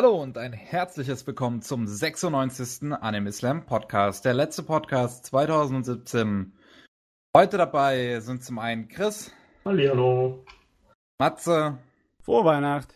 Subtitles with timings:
[0.00, 2.92] Hallo und ein herzliches Willkommen zum 96.
[3.00, 6.52] Anime Slam Podcast, der letzte Podcast 2017.
[7.36, 9.32] Heute dabei sind zum einen Chris.
[9.64, 10.44] Hallihallo.
[11.18, 11.78] Matze.
[12.22, 12.94] Frohe Weihnacht.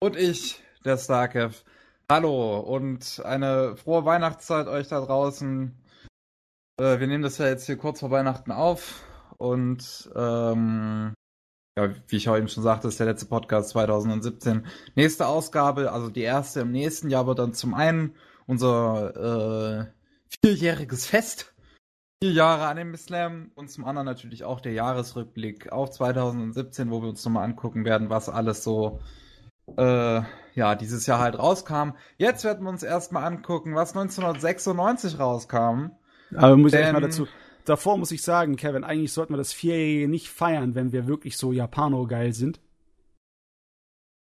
[0.00, 1.64] Und ich, der Starkev.
[2.10, 5.74] Hallo und eine frohe Weihnachtszeit euch da draußen.
[6.78, 9.02] Äh, wir nehmen das ja jetzt hier kurz vor Weihnachten auf
[9.38, 11.14] und ähm,
[11.76, 14.66] ja, wie ich heute schon sagte, ist der letzte Podcast 2017.
[14.94, 18.14] Nächste Ausgabe, also die erste im nächsten Jahr, wird dann zum einen
[18.46, 19.86] unser äh,
[20.42, 21.54] vierjähriges Fest.
[22.22, 27.08] Vier Jahre Anime Slam und zum anderen natürlich auch der Jahresrückblick auf 2017, wo wir
[27.08, 29.00] uns nochmal angucken werden, was alles so
[29.76, 30.20] äh,
[30.54, 31.92] ja, dieses Jahr halt rauskam.
[32.18, 35.92] Jetzt werden wir uns erstmal angucken, was 1996 rauskam.
[36.36, 37.26] Aber muss ich mal dazu,
[37.64, 41.36] davor muss ich sagen, Kevin, eigentlich sollten wir das Vierjährige nicht feiern, wenn wir wirklich
[41.36, 42.60] so Japano-geil sind.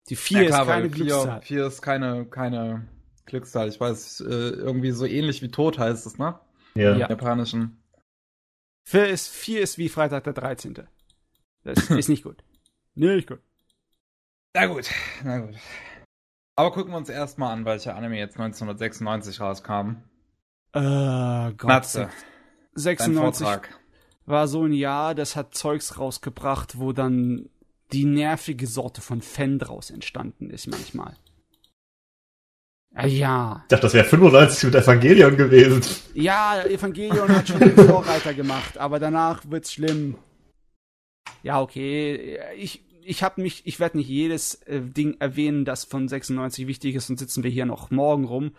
[0.09, 1.41] Die vier ja, klar, ist keine vier, Glückszahl.
[1.41, 2.87] Vier ist keine, keine
[3.25, 3.70] Glückszahl.
[3.70, 6.39] Ich weiß, äh, irgendwie so ähnlich wie Tod heißt es, ne?
[6.76, 6.93] Ja.
[6.93, 7.84] Im Japanischen.
[8.84, 10.87] Vier ist, vier ist wie Freitag der 13.
[11.63, 12.43] Das ist nicht gut.
[12.95, 13.39] Nicht gut.
[14.55, 14.89] Na gut,
[15.23, 15.55] na gut.
[16.55, 20.04] Aber gucken wir uns erstmal an, welcher Anime jetzt 1996 rauskam.
[20.73, 21.63] Äh, Gott.
[21.63, 22.09] Matze.
[22.73, 23.48] 96
[24.25, 27.49] war so ein Jahr, das hat Zeugs rausgebracht, wo dann
[27.91, 31.15] die nervige Sorte von Fan draus entstanden ist manchmal.
[32.95, 33.61] Ja, ja.
[33.63, 35.81] Ich dachte, das wäre 95 mit Evangelion gewesen.
[36.13, 40.17] Ja, Evangelion hat schon den Vorreiter gemacht, aber danach wird's schlimm.
[41.43, 42.39] Ja, okay.
[42.57, 46.95] Ich, ich habe mich, ich werde nicht jedes äh, Ding erwähnen, das von 96 wichtig
[46.95, 48.51] ist, und sitzen wir hier noch morgen rum.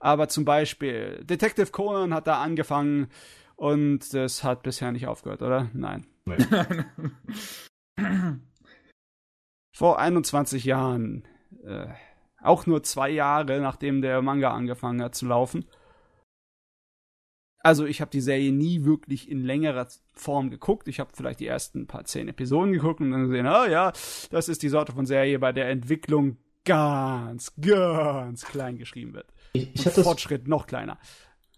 [0.00, 3.08] Aber zum Beispiel Detective Conan hat da angefangen,
[3.58, 5.68] und das hat bisher nicht aufgehört, oder?
[5.72, 6.06] Nein.
[6.26, 6.36] Nee.
[9.76, 11.26] Vor 21 Jahren,
[11.64, 11.88] äh,
[12.40, 15.64] auch nur zwei Jahre nachdem der Manga angefangen hat zu laufen.
[17.58, 20.86] Also ich habe die Serie nie wirklich in längerer Form geguckt.
[20.86, 23.92] Ich habe vielleicht die ersten paar zehn Episoden geguckt und dann gesehen, ah ja,
[24.30, 29.26] das ist die Sorte von Serie, bei der Entwicklung ganz, ganz klein geschrieben wird.
[29.54, 30.98] Ich, ich hatte Fortschritt noch kleiner.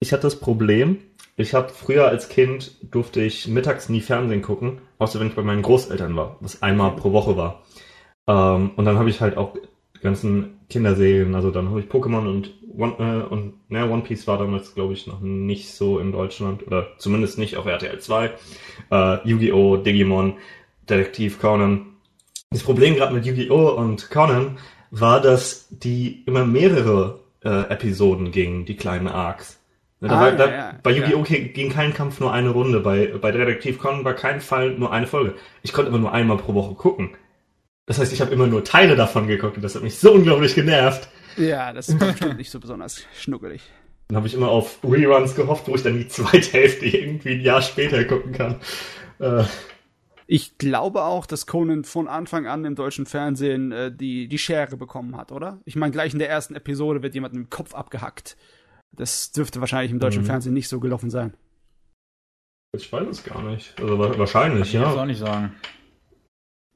[0.02, 0.98] Ich hatte das Problem,
[1.36, 5.42] ich habe früher als Kind durfte ich mittags nie Fernsehen gucken, außer wenn ich bei
[5.42, 7.62] meinen Großeltern war, was einmal pro Woche war.
[8.26, 9.54] Ähm, und dann habe ich halt auch
[9.96, 14.26] die ganzen Kinderserien, also dann habe ich Pokémon und One, äh, und na, One Piece
[14.26, 18.30] war damals, glaube ich, noch nicht so in Deutschland oder zumindest nicht auf RTL 2.
[18.90, 20.34] Äh, Yu-Gi-Oh!, Digimon,
[20.88, 21.86] Detektiv Conan.
[22.50, 23.70] Das Problem gerade mit Yu-Gi-Oh!
[23.76, 24.58] und Conan
[24.90, 29.59] war, dass die immer mehrere äh, Episoden gingen, die kleinen Arcs.
[30.00, 31.24] Ne, da Ah, war, ja, da, ja, bei Yu-Gi-Oh!
[31.28, 31.38] ja.
[31.48, 35.06] ging kein Kampf nur eine Runde, bei, bei Detektiv Conan war kein Fall nur eine
[35.06, 35.34] Folge.
[35.62, 37.10] Ich konnte immer nur einmal pro Woche gucken.
[37.86, 40.54] Das heißt, ich habe immer nur Teile davon geguckt und das hat mich so unglaublich
[40.54, 41.08] genervt.
[41.36, 43.62] Ja, das ist bestimmt nicht so besonders schnuckelig.
[44.08, 47.40] Dann habe ich immer auf Reruns gehofft, wo ich dann die zweite Hälfte irgendwie ein
[47.42, 48.56] Jahr später gucken kann.
[49.18, 49.44] Äh,
[50.26, 54.76] Ich glaube auch, dass Conan von Anfang an im deutschen Fernsehen äh, die, die Schere
[54.76, 55.60] bekommen hat, oder?
[55.64, 58.36] Ich meine, gleich in der ersten Episode wird jemand mit dem Kopf abgehackt.
[58.92, 60.26] Das dürfte wahrscheinlich im deutschen Mhm.
[60.26, 61.34] Fernsehen nicht so gelaufen sein.
[62.76, 63.78] ich weiß es gar nicht.
[63.80, 64.92] Also wa- wahrscheinlich, Ich will ja.
[64.94, 65.54] auch nicht sagen.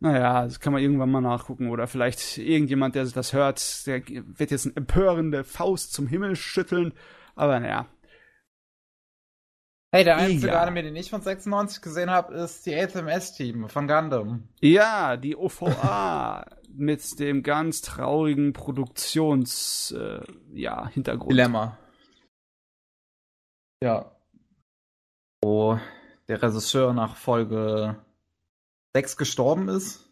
[0.00, 1.70] Naja, das kann man irgendwann mal nachgucken.
[1.70, 6.92] Oder vielleicht irgendjemand, der das hört, der wird jetzt eine empörende Faust zum Himmel schütteln.
[7.36, 7.86] Aber naja.
[9.92, 10.62] Hey, der einzige Ja.
[10.62, 14.48] Anime, den ich von 96 gesehen habe, ist die ATMS-Team von Gundam.
[14.60, 16.44] Ja, die OVA
[16.76, 20.20] mit dem ganz traurigen Produktions äh,
[20.52, 21.30] ja, Hintergrund.
[21.30, 21.78] Dilemma.
[23.84, 24.10] Ja.
[25.42, 25.78] Wo
[26.26, 27.96] der Regisseur nach Folge
[28.96, 30.10] 6 gestorben ist.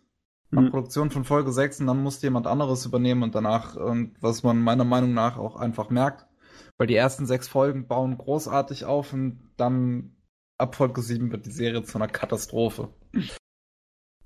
[0.51, 0.71] Nach Mhm.
[0.71, 4.61] Produktion von Folge 6 und dann musste jemand anderes übernehmen und danach, und was man
[4.61, 6.27] meiner Meinung nach auch einfach merkt,
[6.77, 10.17] weil die ersten sechs Folgen bauen großartig auf und dann
[10.59, 12.91] ab Folge 7 wird die Serie zu einer Katastrophe.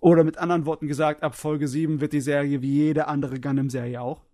[0.01, 4.01] Oder mit anderen Worten gesagt, ab Folge 7 wird die Serie wie jede andere Gundam-Serie
[4.01, 4.25] auch.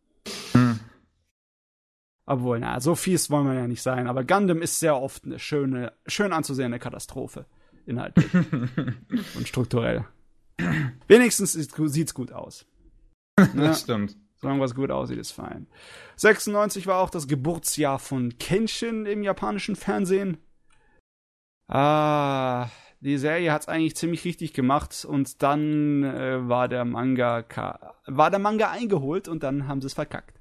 [2.25, 4.07] Obwohl, na, so fies wollen wir ja nicht sein.
[4.07, 7.47] Aber Gundam ist sehr oft eine schöne, schön anzusehende Katastrophe.
[7.85, 8.33] Inhaltlich
[9.35, 10.05] und strukturell.
[11.09, 12.67] Wenigstens sieht's gut aus.
[13.37, 14.17] Das stimmt.
[14.37, 15.67] solange was gut aussieht, ist fein.
[16.17, 20.37] 96 war auch das Geburtsjahr von Kenshin im japanischen Fernsehen.
[21.67, 22.69] Ah,
[23.01, 27.45] die Serie hat's eigentlich ziemlich richtig gemacht und dann äh, war der Manga
[28.07, 30.39] war der Manga eingeholt und dann haben sie es verkackt.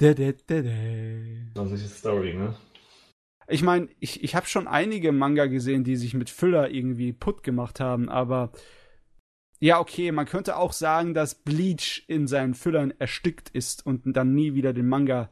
[0.00, 1.52] Dä, dä, dä, dä.
[1.54, 2.54] Das ist die Story, ne?
[3.48, 7.42] Ich meine, ich, ich habe schon einige Manga gesehen, die sich mit Füller irgendwie putt
[7.42, 8.50] gemacht haben, aber
[9.58, 14.34] Ja, okay, man könnte auch sagen, dass Bleach in seinen Füllern erstickt ist und dann
[14.34, 15.30] nie wieder den Manga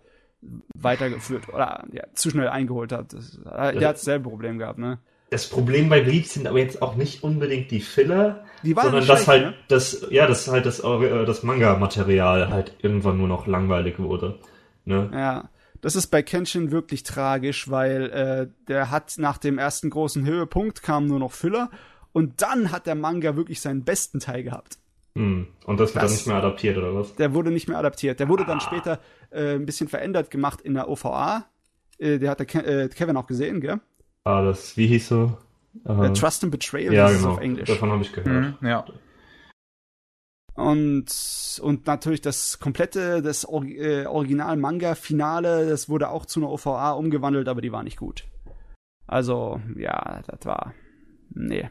[0.75, 3.13] weitergeführt oder ja, zu schnell eingeholt hat.
[3.13, 4.99] Das, der hat dasselbe Problem gehabt, ne?
[5.31, 9.07] Das Problem bei Bleach sind aber jetzt auch nicht unbedingt die Filler, Die waren sondern
[9.07, 9.55] dass halt ne?
[9.69, 14.39] das, ja, dass halt das, äh, das Manga-Material halt irgendwann nur noch langweilig wurde.
[14.85, 15.11] Ne?
[15.13, 15.49] Ja,
[15.81, 20.83] das ist bei Kenshin wirklich tragisch, weil äh, der hat nach dem ersten großen Höhepunkt
[20.83, 21.71] kam nur noch Füller
[22.13, 24.79] und dann hat der Manga wirklich seinen besten Teil gehabt.
[25.17, 25.47] Hm.
[25.67, 27.15] Und das wird Das- dann nicht mehr adaptiert, oder was?
[27.17, 28.19] Der wurde nicht mehr adaptiert.
[28.21, 28.61] Der wurde dann Ah.
[28.61, 29.01] später
[29.31, 31.45] äh, ein bisschen verändert gemacht in der OVA.
[31.99, 33.81] Äh, der hat der Ke äh, Kevin auch gesehen, gell?
[34.25, 35.39] Ah, das, wie hieß so?
[35.87, 37.31] Äh, Äh, Trust and Betrayal ja, genau.
[37.33, 37.69] auf Englisch.
[37.69, 38.61] Davon habe ich gehört.
[38.63, 38.85] Mhm, ja.
[40.55, 46.93] Und, und natürlich das komplette, das Or äh, Original-Manga-Finale, das wurde auch zu einer OVA
[46.93, 48.25] umgewandelt, aber die war nicht gut.
[49.07, 50.75] Also, ja, das war.
[51.31, 51.69] Nee.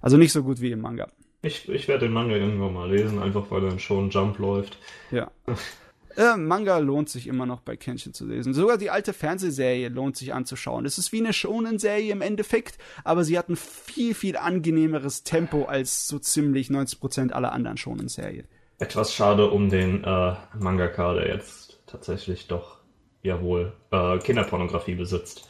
[0.00, 1.08] Also nicht so gut wie im Manga.
[1.42, 4.78] Ich, ich werde den Manga irgendwann mal lesen, einfach weil dann schon Jump läuft.
[5.10, 5.30] Ja.
[6.18, 8.52] Äh, Manga lohnt sich immer noch bei Kenshin zu lesen.
[8.52, 10.84] Sogar die alte Fernsehserie lohnt sich anzuschauen.
[10.84, 15.66] Es ist wie eine Shonen-Serie im Endeffekt, aber sie hat ein viel, viel angenehmeres Tempo
[15.66, 18.48] als so ziemlich 90% aller anderen Shonen-Serien.
[18.78, 22.78] Etwas schade um den äh, Mangaka, der jetzt tatsächlich doch
[23.22, 25.48] ja wohl äh, Kinderpornografie besitzt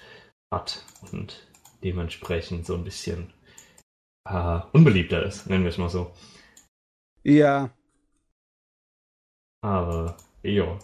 [0.53, 1.49] hat und
[1.83, 3.33] dementsprechend so ein bisschen
[4.29, 6.13] äh, unbeliebter ist, nennen wir es mal so.
[7.25, 7.71] Ja.
[9.63, 10.79] Aber ja,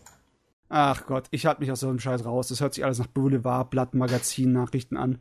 [0.76, 2.48] Ach Gott, ich halte mich aus so einem Scheiß raus.
[2.48, 5.18] Das hört sich alles nach Boulevard, Blatt, Magazin, Nachrichten an.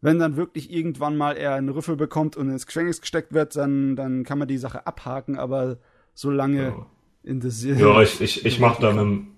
[0.00, 3.94] Wenn dann wirklich irgendwann mal er einen Rüffel bekommt und ins Gefängnis gesteckt wird, dann,
[3.94, 5.78] dann kann man die Sache abhaken, aber
[6.14, 6.86] so lange ja.
[7.24, 8.92] in das ja ich, ich, ich mache da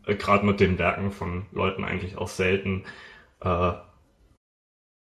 [0.07, 2.85] äh, gerade mit den Werken von Leuten eigentlich auch selten
[3.41, 3.73] äh,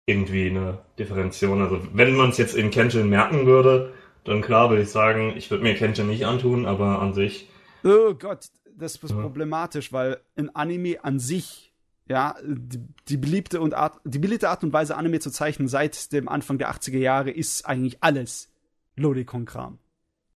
[0.06, 1.62] irgendwie eine Differenzierung.
[1.62, 3.94] Also wenn man es jetzt in Kenshin merken würde,
[4.24, 7.48] dann klar würde ich sagen, ich würde mir Kenshin nicht antun, aber an sich
[7.84, 11.72] Oh Gott, das ist problematisch, weil ein Anime an sich,
[12.08, 16.12] ja, die, die beliebte und Art, die beliebte Art und Weise, Anime zu zeichnen seit
[16.12, 18.50] dem Anfang der 80er Jahre, ist eigentlich alles
[18.96, 19.78] Lodikon-Kram.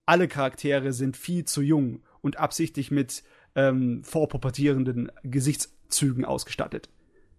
[0.05, 3.23] Alle Charaktere sind viel zu jung und absichtlich mit
[3.55, 6.89] ähm, vorpubertierenden Gesichtszügen ausgestattet.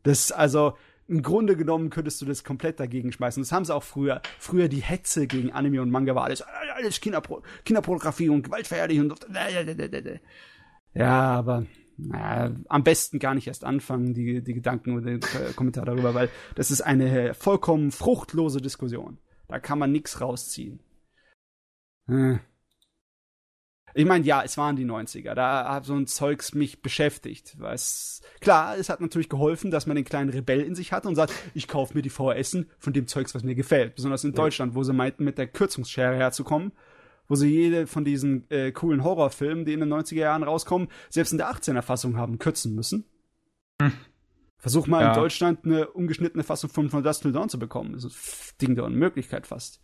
[0.02, 0.76] Das also
[1.08, 3.40] im Grunde genommen könntest du das komplett dagegen schmeißen.
[3.42, 4.20] Das haben sie auch früher.
[4.38, 9.10] Früher die Hetze gegen Anime und Manga war alles, alles Kinderpro Kinderpornografie und Gewaltverherrlichung.
[9.12, 9.26] und-
[10.96, 11.66] Ja, aber
[11.98, 16.14] naja, am besten gar nicht erst anfangen, die, die Gedanken oder den äh, Kommentar darüber,
[16.14, 19.18] weil das ist eine vollkommen fruchtlose Diskussion.
[19.48, 20.80] Da kann man nichts rausziehen.
[22.08, 22.38] Äh.
[23.94, 25.32] Ich meine, ja, es waren die 90er.
[25.32, 27.56] Da hat so ein Zeugs mich beschäftigt.
[27.58, 31.14] Was, klar, es hat natürlich geholfen, dass man den kleinen Rebell in sich hatte und
[31.14, 33.94] sagt, ich kaufe mir die VHSen von dem Zeugs, was mir gefällt.
[33.94, 34.36] Besonders in Ja.
[34.36, 36.72] Deutschland, wo sie meinten, mit der Kürzungsschere herzukommen.
[37.28, 41.32] Wo sie jede von diesen äh, coolen Horrorfilmen, die in den 90er Jahren rauskommen, selbst
[41.32, 43.04] in der 18er Fassung haben kürzen müssen.
[44.58, 45.08] Versuch mal Ja.
[45.08, 47.92] in Deutschland eine ungeschnittene Fassung von From Dust Till Dawn zu bekommen.
[47.92, 48.14] Das ist
[48.54, 49.80] ein Ding der Unmöglichkeit fast.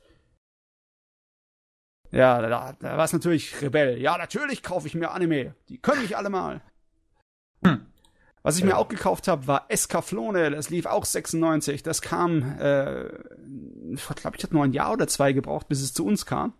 [2.10, 3.98] Ja, da, da war es natürlich Rebell.
[4.00, 5.54] Ja, natürlich kaufe ich mir Anime.
[5.68, 6.60] Die können mich alle mal.
[7.64, 7.86] Hm.
[8.42, 8.76] Was ich mir Ja.
[8.76, 10.50] auch gekauft habe, war Escaflone.
[10.50, 11.82] Das lief auch 96.
[11.82, 13.06] Das kam, äh,
[13.94, 16.52] ich glaube, ich hatte nur ein Jahr oder zwei gebraucht, bis es zu uns kam.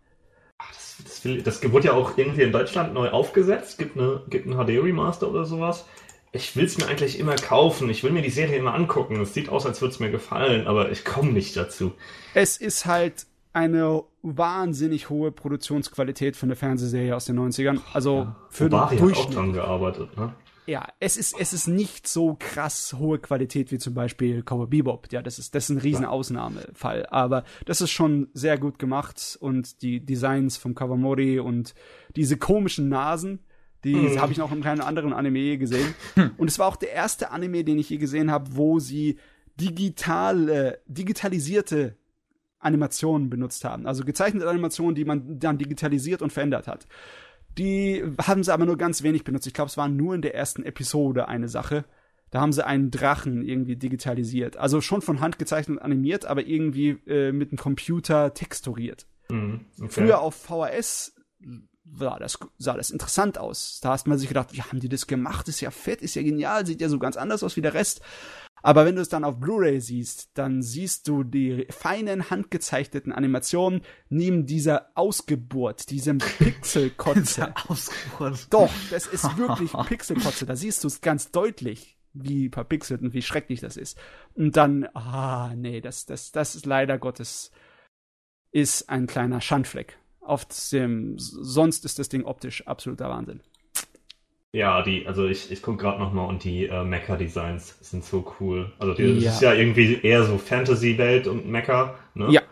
[0.71, 3.79] Das, das, will, das wurde ja auch irgendwie in Deutschland neu aufgesetzt.
[3.79, 5.87] Gibt, eine, gibt ein HD-Remaster oder sowas.
[6.33, 7.91] Ich will es mir eigentlich immer kaufen.
[7.91, 9.21] Ich will mir die Serie immer angucken.
[9.21, 11.93] Es sieht aus, als würde es mir gefallen, aber ich komme nicht dazu.
[12.35, 17.81] Es ist halt eine wahnsinnig hohe Produktionsqualität für eine Fernsehserie aus den 90ern.
[17.93, 19.37] Also für den Bari hat auch Durchschnitt.
[19.37, 20.35] dran gearbeitet, ne?
[20.67, 25.11] Ja, es ist, es ist nicht so krass hohe Qualität wie zum Beispiel Cowboy Bebop.
[25.11, 27.07] Ja, das ist, das ist ein riesen Ausnahmefall.
[27.11, 31.75] Aber das ist schon sehr gut gemacht und die Designs vom Kawamori und
[32.15, 33.41] diese komischen Nasen,
[33.83, 34.21] die Mhm.
[34.21, 35.95] habe ich noch in keinem anderen Anime gesehen.
[36.39, 39.19] Und es war auch der erste Anime, den ich je gesehen habe, wo sie
[39.61, 41.97] digital, äh, digitalisierte
[42.61, 43.87] Animationen benutzt haben.
[43.87, 46.87] Also gezeichnete Animationen, die man dann digitalisiert und verändert hat.
[47.59, 49.47] Die haben sie aber nur ganz wenig benutzt.
[49.47, 51.85] Ich glaube, es war nur in der ersten Episode eine Sache.
[52.31, 54.57] Da haben sie einen Drachen irgendwie digitalisiert.
[54.57, 59.07] Also schon von Hand gezeichnet und animiert, aber irgendwie äh, mit dem Computer texturiert.
[59.31, 59.89] Mhm, okay.
[59.91, 61.15] Früher auf VHS
[61.85, 63.81] sah das, sah das interessant aus.
[63.83, 65.49] Da hast man sich gedacht, wie haben die das gemacht?
[65.49, 68.01] Ist ja fett, ist ja genial, sieht ja so ganz anders aus wie der Rest.
[68.63, 73.83] Aber wenn du es dann auf Blu-ray siehst, dann siehst du die feinen handgezeichneten Animationen
[74.09, 77.53] neben dieser Ausgeburt, diesem Pixelkotze.
[77.69, 78.47] Ausgeburt.
[78.51, 80.47] Doch, das ist wirklich Pixelkotze.
[80.47, 83.99] Da siehst du es ganz deutlich, wie verpixelt und wie schrecklich das ist.
[84.35, 87.51] Und dann, ah, nee, das, das, das ist leider Gottes,
[88.53, 89.99] ist ein kleiner Schandfleck.
[90.25, 93.41] Auf dem, sonst ist das Ding optisch absoluter Wahnsinn.
[94.55, 98.71] Ja, die, also ich, ich gucke gerade nochmal und die äh, Mecha-Designs sind so cool.
[98.79, 102.29] Also die, das ist ja irgendwie eher so Fantasy-Welt und Mecha, ne?
[102.31, 102.43] Ja.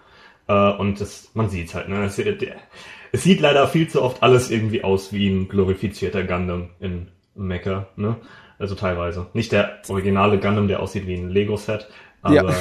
[0.48, 2.04] Äh, und das, man sieht's halt, ne?
[2.04, 7.08] Es, es, sieht leider viel zu oft alles irgendwie aus wie ein glorifizierter Gundam in
[7.34, 8.16] Mecha, ne?
[8.58, 9.26] Also teilweise.
[9.34, 11.86] Nicht der originale Gundam, der aussieht wie ein Lego-Set,
[12.22, 12.54] aber ja.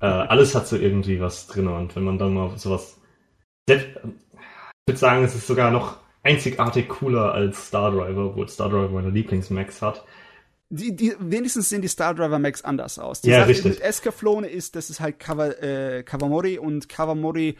[0.00, 1.68] äh, alles hat so irgendwie was drin.
[1.68, 2.98] Und wenn man dann mal sowas.
[4.88, 9.10] Würde sagen, es ist sogar noch einzigartig cooler als Star Driver, obwohl Star Driver meine
[9.10, 10.04] Lieblingsmax hat.
[10.70, 13.22] Die, die, wenigstens sehen die Star Driver Max anders aus.
[13.22, 13.72] Die ja, Sache richtig.
[13.72, 17.56] mit Escaflowne ist, das ist halt Kawa, äh, Kawamori und Kawamori,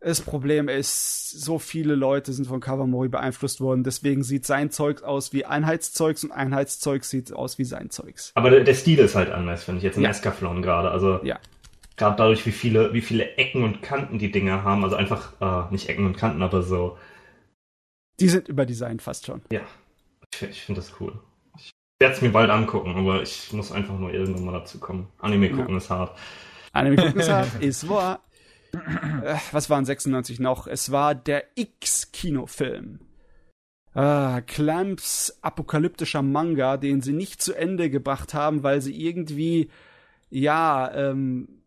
[0.00, 5.02] das Problem ist, so viele Leute sind von Kawamori beeinflusst worden, deswegen sieht sein Zeug
[5.02, 8.32] aus wie Einheitszeugs und Einheitszeug sieht aus wie sein Zeugs.
[8.34, 10.10] Aber der, der Stil ist halt anders, finde ich, jetzt in ja.
[10.10, 10.90] Escaflowne gerade.
[10.90, 11.38] Also ja.
[11.96, 15.72] Gerade dadurch, wie viele, wie viele Ecken und Kanten die Dinger haben, also einfach, äh,
[15.72, 16.96] nicht Ecken und Kanten, aber so
[18.20, 19.42] die sind überdesignt fast schon.
[19.50, 19.62] Ja,
[20.32, 21.18] ich, ich finde das cool.
[21.56, 25.08] Ich werde es mir bald angucken, aber ich muss einfach nur irgendwann mal dazu kommen.
[25.18, 25.78] Anime gucken ja.
[25.78, 26.16] ist hart.
[26.72, 28.20] Anime gucken ist hart, ist wahr.
[28.72, 30.66] Äh, was waren 96 noch?
[30.66, 33.00] Es war der X-Kinofilm.
[33.94, 39.68] Ah, Clamps apokalyptischer Manga, den sie nicht zu Ende gebracht haben, weil sie irgendwie,
[40.30, 41.61] ja, ähm,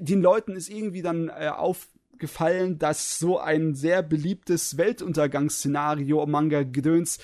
[0.00, 1.88] den Leuten ist irgendwie dann äh, auf,
[2.18, 7.18] gefallen, dass so ein sehr beliebtes Weltuntergangsszenario Manga Gedöns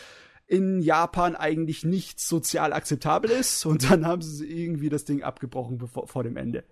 [0.47, 5.79] in Japan eigentlich nicht sozial akzeptabel ist und dann haben sie irgendwie das Ding abgebrochen
[5.79, 6.65] bevor, vor dem Ende.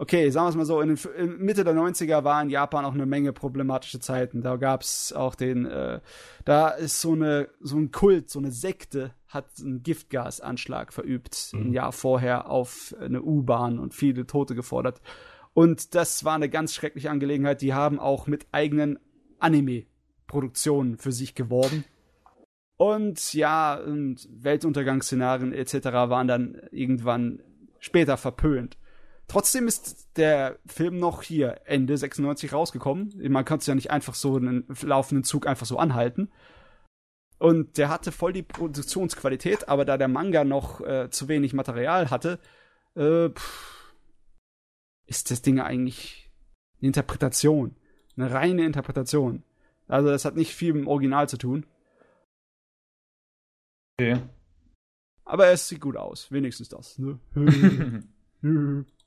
[0.00, 2.84] Okay, sagen wir es mal so, in, den, in Mitte der 90er war in Japan
[2.84, 4.42] auch eine Menge problematische Zeiten.
[4.42, 6.00] Da gab es auch den, äh,
[6.44, 11.60] da ist so eine, so ein Kult, so eine Sekte hat einen Giftgasanschlag verübt mhm.
[11.60, 15.00] ein Jahr vorher auf eine U-Bahn und viele Tote gefordert.
[15.52, 17.60] Und das war eine ganz schreckliche Angelegenheit.
[17.60, 19.00] Die haben auch mit eigenen
[19.40, 21.84] Anime-Produktionen für sich geworben.
[22.76, 25.74] Und ja, und Weltuntergangsszenarien etc.
[25.86, 27.42] waren dann irgendwann
[27.80, 28.78] später verpönt.
[29.28, 33.12] Trotzdem ist der Film noch hier Ende 96 rausgekommen.
[33.30, 36.30] Man kann es ja nicht einfach so einen laufenden Zug einfach so anhalten.
[37.38, 42.10] Und der hatte voll die Produktionsqualität, aber da der Manga noch äh, zu wenig Material
[42.10, 42.40] hatte,
[42.96, 43.94] äh, pff,
[45.06, 46.30] ist das Ding eigentlich
[46.80, 47.76] eine Interpretation.
[48.16, 49.44] Eine reine Interpretation.
[49.86, 51.66] Also das hat nicht viel mit dem Original zu tun.
[54.00, 54.20] Okay.
[55.24, 56.32] Aber es sieht gut aus.
[56.32, 56.98] Wenigstens das.
[56.98, 57.20] Ne?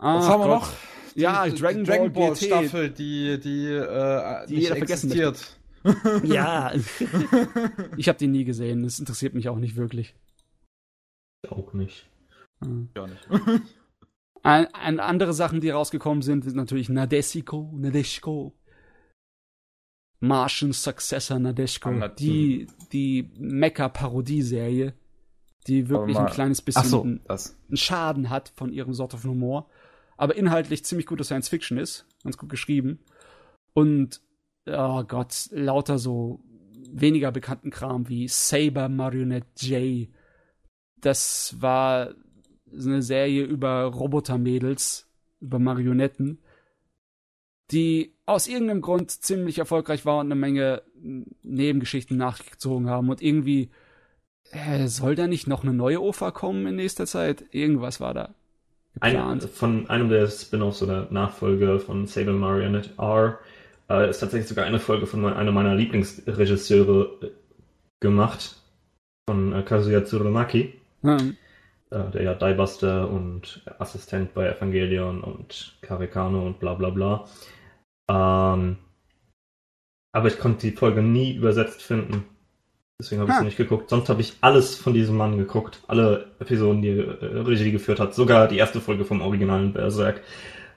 [0.00, 0.72] Was haben wir noch?
[1.14, 5.56] Die, ja, Dragon, Dragon Ball, Ball Staffel, die, die, äh, die nicht existiert.
[6.24, 6.72] ja.
[7.96, 8.82] ich habe die nie gesehen.
[8.82, 10.14] Das interessiert mich auch nicht wirklich.
[11.48, 12.08] Auch nicht.
[12.96, 13.28] Ja, nicht.
[14.42, 18.54] Ein, ein, andere Sachen, die rausgekommen sind, sind natürlich Nadesico, Nadeshko.
[20.20, 22.08] Martian Successor Nadeshko.
[22.18, 24.94] Die, die Mecha-Parodieserie,
[25.66, 27.20] die wirklich ein kleines bisschen so, einen
[27.74, 29.68] Schaden hat von ihrem Sort of Humor.
[30.20, 32.04] Aber inhaltlich ziemlich gute Science Fiction ist.
[32.24, 32.98] Ganz gut geschrieben.
[33.72, 34.20] Und,
[34.66, 36.44] oh Gott, lauter so
[36.90, 40.08] weniger bekannten Kram wie Saber Marionette J.
[41.00, 42.14] Das war
[42.70, 45.08] eine Serie über Robotermädels,
[45.40, 46.42] über Marionetten,
[47.70, 50.82] die aus irgendeinem Grund ziemlich erfolgreich war und eine Menge
[51.42, 53.70] Nebengeschichten nachgezogen haben und irgendwie
[54.50, 57.46] äh, soll da nicht noch eine neue OFA kommen in nächster Zeit?
[57.52, 58.34] Irgendwas war da.
[58.98, 63.38] Ein, von einem der Spin-offs oder Nachfolger von Sable Marionette R
[63.88, 67.30] äh, ist tatsächlich sogar eine Folge von einem meiner Lieblingsregisseure äh,
[68.00, 68.56] gemacht,
[69.28, 70.74] von äh, Kazuya Tsurumaki.
[71.02, 71.36] Hm
[71.92, 77.26] der ja Diebuster und Assistent bei Evangelion und Karikano und bla bla bla.
[78.08, 78.76] Ähm,
[80.12, 82.24] aber ich konnte die Folge nie übersetzt finden.
[83.00, 83.90] Deswegen habe ich sie nicht geguckt.
[83.90, 85.80] Sonst habe ich alles von diesem Mann geguckt.
[85.88, 88.14] Alle Episoden, die er äh, Regie geführt hat.
[88.14, 90.20] Sogar die erste Folge vom originalen Berserk.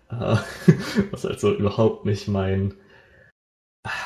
[0.10, 0.38] Äh,
[1.12, 2.74] was also überhaupt nicht mein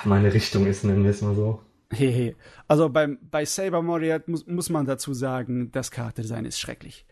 [0.05, 1.61] meine Richtung ist, nennen wir es mal so.
[1.91, 2.35] Hehe.
[2.67, 7.05] Also beim, bei Saber Moriat muss, muss man dazu sagen, das Charakterdesign ist schrecklich.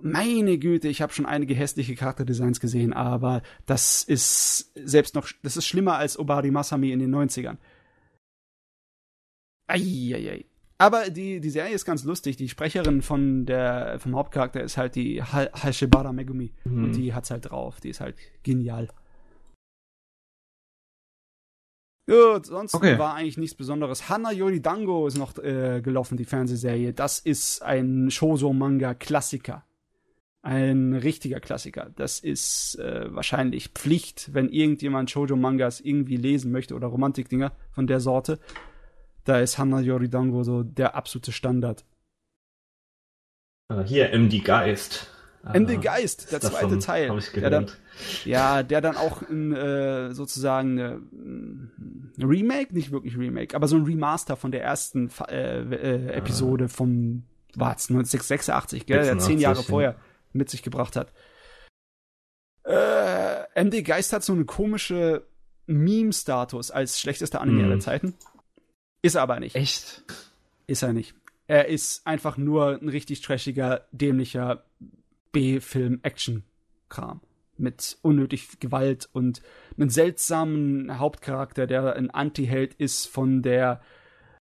[0.00, 5.56] Meine Güte, ich habe schon einige hässliche Charakterdesigns gesehen, aber das ist selbst noch, das
[5.56, 7.56] ist schlimmer als Obari Masami in den 90ern.
[9.66, 10.44] Eieiei.
[10.78, 12.36] Aber die, die Serie ist ganz lustig.
[12.36, 16.52] Die Sprecherin von der, vom Hauptcharakter ist halt die Hashibara Megumi.
[16.64, 16.84] Mhm.
[16.84, 17.80] Und die hat's halt drauf.
[17.80, 18.88] Die ist halt genial.
[22.08, 22.98] Gut, sonst okay.
[22.98, 24.08] war eigentlich nichts Besonderes.
[24.08, 26.92] Hana Yori Dango ist noch äh, gelaufen, die Fernsehserie.
[26.92, 29.64] Das ist ein Shoujo-Manga-Klassiker.
[30.42, 31.90] Ein richtiger Klassiker.
[31.96, 37.98] Das ist äh, wahrscheinlich Pflicht, wenn irgendjemand Shoujo-Mangas irgendwie lesen möchte oder Romantikdinger von der
[37.98, 38.38] Sorte.
[39.26, 41.84] Da ist Hana Yoridango so der absolute Standard.
[43.68, 45.10] Äh, hier, MD Geist.
[45.52, 47.08] MD äh, Geist, der zweite davon Teil.
[47.10, 47.70] Hab ich der dann,
[48.24, 53.76] ja, der dann auch in, äh, sozusagen eine, ein Remake, nicht wirklich Remake, aber so
[53.76, 59.38] ein Remaster von der ersten äh, äh, Episode von war's 1986, gell, der 86, zehn
[59.40, 59.62] Jahre ja.
[59.62, 59.96] vorher
[60.32, 61.12] mit sich gebracht hat.
[62.64, 65.26] Äh, MD Geist hat so eine komische
[65.66, 67.70] Meme-Status als schlechtester Anime Mhm.
[67.70, 68.14] aller Zeiten.
[69.02, 69.56] Ist er aber nicht.
[69.56, 70.04] Echt?
[70.66, 71.14] Ist er nicht.
[71.46, 74.64] Er ist einfach nur ein richtig trashiger, dämlicher
[75.32, 77.20] B-Film-Action-Kram.
[77.58, 79.40] Mit unnötig Gewalt und
[79.76, 83.80] einem seltsamen Hauptcharakter, der ein Anti-Held ist von der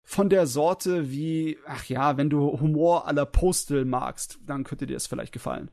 [0.07, 4.95] von der Sorte wie, ach ja, wenn du Humor la Postel magst, dann könnte dir
[4.95, 5.71] das vielleicht gefallen.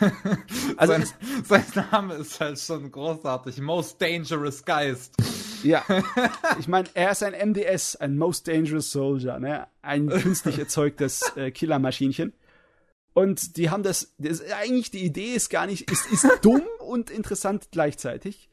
[0.76, 1.04] Also sein,
[1.44, 3.60] sein Name ist halt schon großartig.
[3.60, 5.14] Most Dangerous Geist.
[5.62, 5.84] Ja,
[6.58, 9.66] ich meine, er ist ein MDS, ein Most Dangerous Soldier, ne?
[9.82, 12.32] Ein künstlich erzeugtes äh, Killermaschinchen.
[13.14, 17.10] Und die haben das, das, eigentlich die Idee ist gar nicht, ist, ist dumm und
[17.10, 18.48] interessant gleichzeitig.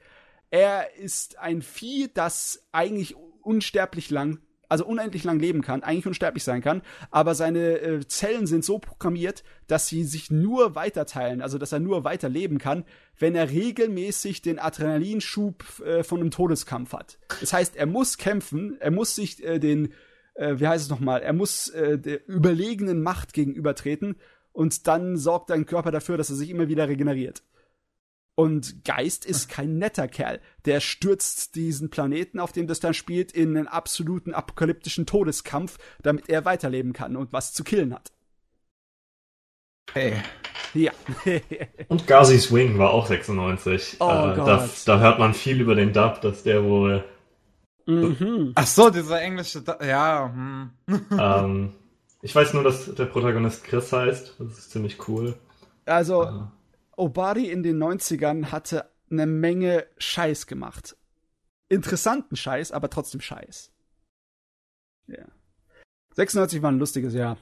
[0.49, 6.43] Er ist ein Vieh, das eigentlich unsterblich lang, also unendlich lang leben kann, eigentlich unsterblich
[6.43, 6.81] sein kann,
[7.11, 11.79] aber seine äh, Zellen sind so programmiert, dass sie sich nur weiterteilen, also dass er
[11.79, 12.85] nur weiter leben kann,
[13.17, 17.17] wenn er regelmäßig den Adrenalinschub äh, von einem Todeskampf hat.
[17.39, 19.93] Das heißt, er muss kämpfen, er muss sich äh, den,
[20.35, 24.15] äh, wie heißt es nochmal, er muss äh, der überlegenen Macht gegenübertreten
[24.51, 27.43] und dann sorgt dein Körper dafür, dass er sich immer wieder regeneriert.
[28.35, 30.41] Und Geist ist kein netter Kerl.
[30.65, 36.27] Der stürzt diesen Planeten, auf dem das dann spielt, in einen absoluten apokalyptischen Todeskampf, damit
[36.29, 38.11] er weiterleben kann und was zu killen hat.
[39.93, 40.15] Hey.
[40.73, 40.91] Ja.
[41.87, 43.97] Und Gazi Swing war auch 96.
[43.99, 44.69] Oh äh, da, Gott.
[44.85, 47.05] da hört man viel über den Dub, dass der wohl.
[47.85, 48.51] mhm.
[48.55, 49.61] Ach so, dieser englische.
[49.61, 50.71] Da ja, hm.
[51.17, 51.73] ähm,
[52.21, 54.35] ich weiß nur, dass der Protagonist Chris heißt.
[54.37, 55.35] Das ist ziemlich cool.
[55.85, 56.41] Also, Äh,
[56.97, 60.97] Obari in den 90ern hatte eine Menge Scheiß gemacht.
[61.69, 63.71] Interessanten Scheiß, aber trotzdem Scheiß.
[65.07, 65.25] Ja.
[66.15, 67.37] 96 war ein lustiges Jahr.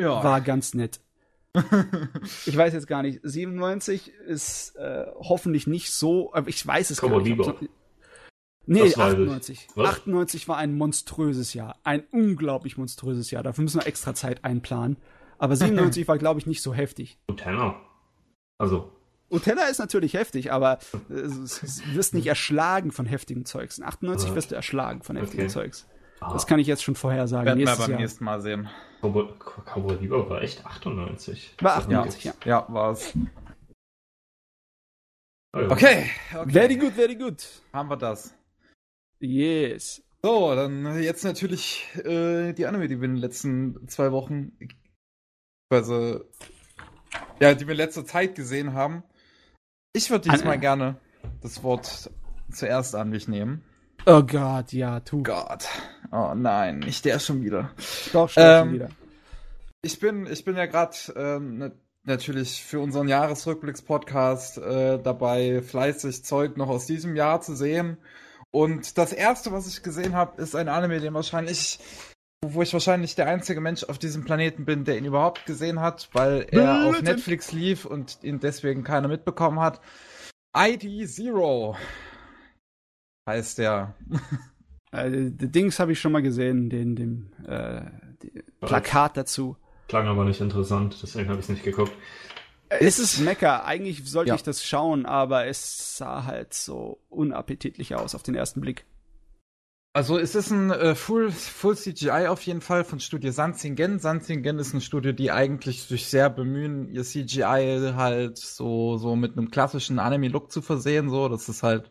[0.00, 0.22] ja.
[0.24, 1.00] War ganz nett.
[2.46, 3.20] Ich weiß jetzt gar nicht.
[3.24, 7.60] 97 ist äh, hoffentlich nicht so, aber ich weiß es Cowboy gar nicht.
[7.60, 7.68] so-
[8.66, 9.18] Nee, Das weiß ich.
[9.20, 9.68] 98.
[9.74, 9.88] Was?
[9.90, 11.80] 98 war ein monströses Jahr.
[11.82, 13.42] Ein unglaublich monströses Jahr.
[13.42, 14.96] Dafür müssen wir extra Zeit einplanen.
[15.40, 17.18] Aber 97 war, glaube ich, nicht so heftig.
[17.28, 17.74] Utena.
[18.58, 18.92] Also,
[19.30, 21.44] Utena ist natürlich heftig, aber äh, du
[21.94, 23.78] wirst nicht erschlagen von heftigem Zeugs.
[23.78, 24.34] In 98 Ah.
[24.34, 25.52] wirst du erschlagen von heftigem Okay.
[25.52, 25.86] Zeugs.
[26.20, 27.46] ah, Das kann ich jetzt schon vorher sagen.
[27.46, 28.00] Werden wir beim Jahr.
[28.00, 28.68] nächsten Mal sehen.
[29.02, 31.54] Cowboy, Bebop war echt 98.
[31.60, 32.60] War Das hat 98, mich- ja.
[32.60, 33.14] Ja, war's.
[35.52, 35.70] Ah, ja.
[35.70, 36.50] Okay, okay.
[36.52, 37.42] Very good, very good.
[37.72, 38.34] Haben wir das.
[39.20, 40.02] Yes.
[40.22, 44.52] So, dann jetzt natürlich äh, die Anime, die wir in den letzten zwei Wochen,
[45.70, 46.20] also,
[47.40, 49.02] ja, die wir in letzter Zeit gesehen haben.
[49.92, 50.96] Ich würde diesmal An- gerne
[51.42, 52.10] das Wort
[52.52, 53.64] zuerst an mich nehmen.
[54.06, 55.22] Oh Gott, ja, tu.
[55.22, 55.68] Gott.
[56.10, 57.70] Oh nein, nicht der schon wieder.
[58.12, 58.88] Doch, schon Ähm, wieder.
[59.82, 61.72] Ich bin, ich bin ja gerade ähm, ne,
[62.04, 67.98] natürlich für unseren Jahresrückblicks-Podcast äh, dabei, fleißig Zeug noch aus diesem Jahr zu sehen.
[68.50, 71.78] Und das erste, was ich gesehen habe, ist ein Anime, den wahrscheinlich,
[72.42, 76.08] wo ich wahrscheinlich der einzige Mensch auf diesem Planeten bin, der ihn überhaupt gesehen hat,
[76.12, 77.02] weil er auf.
[77.02, 79.80] Netflix lief und ihn deswegen keiner mitbekommen hat.
[80.56, 81.76] ID Zero
[83.28, 83.94] heißt der.
[84.92, 87.82] Äh, die Dings habe ich schon mal gesehen, den, dem äh,
[88.58, 89.56] Plakat dazu.
[89.86, 91.92] Klang aber nicht interessant, deswegen habe ich es nicht geguckt.
[92.70, 93.64] Es ist Mecker.
[93.64, 94.34] Eigentlich sollte Ja.
[94.34, 98.84] ich das schauen, aber es sah halt so unappetitlich aus auf den ersten Blick.
[99.92, 103.98] Also es ist ein äh, Full, Full CGI auf jeden Fall von Studio Sanzingen.
[103.98, 109.36] Sanzingen ist ein Studio, die eigentlich sich sehr bemühen, ihr CGI halt so, so mit
[109.36, 111.90] einem klassischen Anime-Look zu versehen, so, dass es halt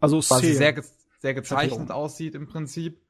[0.00, 0.84] Also quasi sehr, sehr, ge
[1.20, 3.00] sehr gezeichnet aussieht im Prinzip.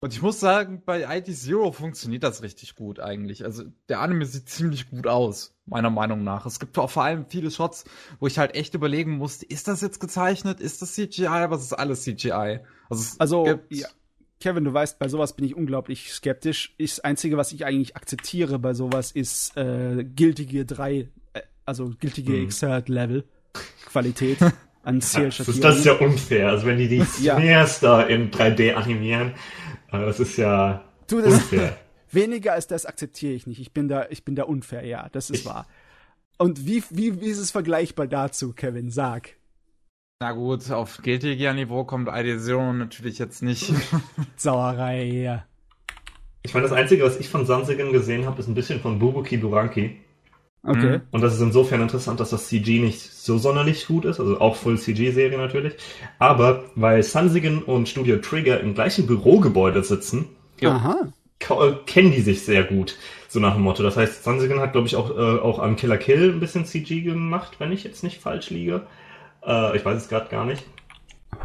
[0.00, 3.44] Und ich muss sagen, bei ID Zero funktioniert das richtig gut eigentlich.
[3.44, 6.46] Also der Anime sieht ziemlich gut aus, meiner Meinung nach.
[6.46, 7.84] Es gibt auch vor allem viele Shots,
[8.20, 10.60] wo ich halt echt überlegen musste, ist das jetzt gezeichnet?
[10.60, 11.26] Ist das CGI?
[11.26, 12.60] Aber es ist alles CGI.
[12.88, 13.86] Also, Also, ja.
[14.40, 16.74] Kevin, du weißt, bei sowas bin ich unglaublich skeptisch.
[16.78, 22.32] Das Einzige, was ich eigentlich akzeptiere bei sowas, ist äh, gültige 3, äh, also gültige
[22.32, 22.44] Mhm.
[22.44, 23.24] Exert Level
[23.86, 24.38] Qualität
[24.84, 25.54] an Das Zielschattierungen.
[25.56, 26.48] ist, das ist ja unfair.
[26.50, 27.36] Also wenn die die Ja.
[27.36, 29.32] Spheres da in 3D animieren,
[29.90, 31.76] äh, das ist ja Du, das, unfair.
[32.12, 33.60] Weniger als das akzeptiere ich nicht.
[33.60, 35.66] Ich bin da, ich bin da unfair, ja, das ist wahr.
[36.38, 38.90] Und wie, wie, wie ist es vergleichbar dazu, Kevin?
[38.92, 39.30] Sag.
[40.20, 43.72] Na gut, auf Guilty Gear Niveau kommt ID Zero natürlich jetzt nicht.
[44.36, 45.44] Sauerei, ja.
[46.42, 49.36] Ich meine, das Einzige, was ich von Sansigen gesehen habe, ist ein bisschen von Bubuki
[49.36, 49.96] Buranki.
[50.64, 51.02] Okay.
[51.12, 54.56] Und das ist insofern interessant, dass das CG nicht so sonderlich gut ist, also auch
[54.56, 55.74] Full CG-Serie natürlich.
[56.18, 60.26] Aber weil Sansigen und Studio Trigger im gleichen Bürogebäude sitzen.
[60.64, 61.12] Aha.
[61.48, 62.96] äh, kennen die sich sehr gut,
[63.28, 63.84] so nach dem Motto.
[63.84, 67.02] Das heißt, Sansigen hat, glaube ich, auch, äh, auch an Killer Kill ein bisschen CG
[67.02, 68.84] gemacht, wenn ich jetzt nicht falsch liege.
[69.48, 70.64] Äh, ich weiß es gerade gar nicht.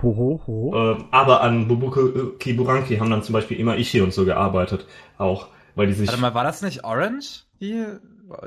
[0.02, 0.94] Ho, ho, ho.
[0.94, 4.86] Äh, aber an Bubuki Buranki haben dann zum Beispiel immer Ichi und so gearbeitet,
[5.18, 6.08] auch, weil die sich...
[6.08, 7.44] Warte mal, war das nicht Orange?
[7.62, 7.86] Die,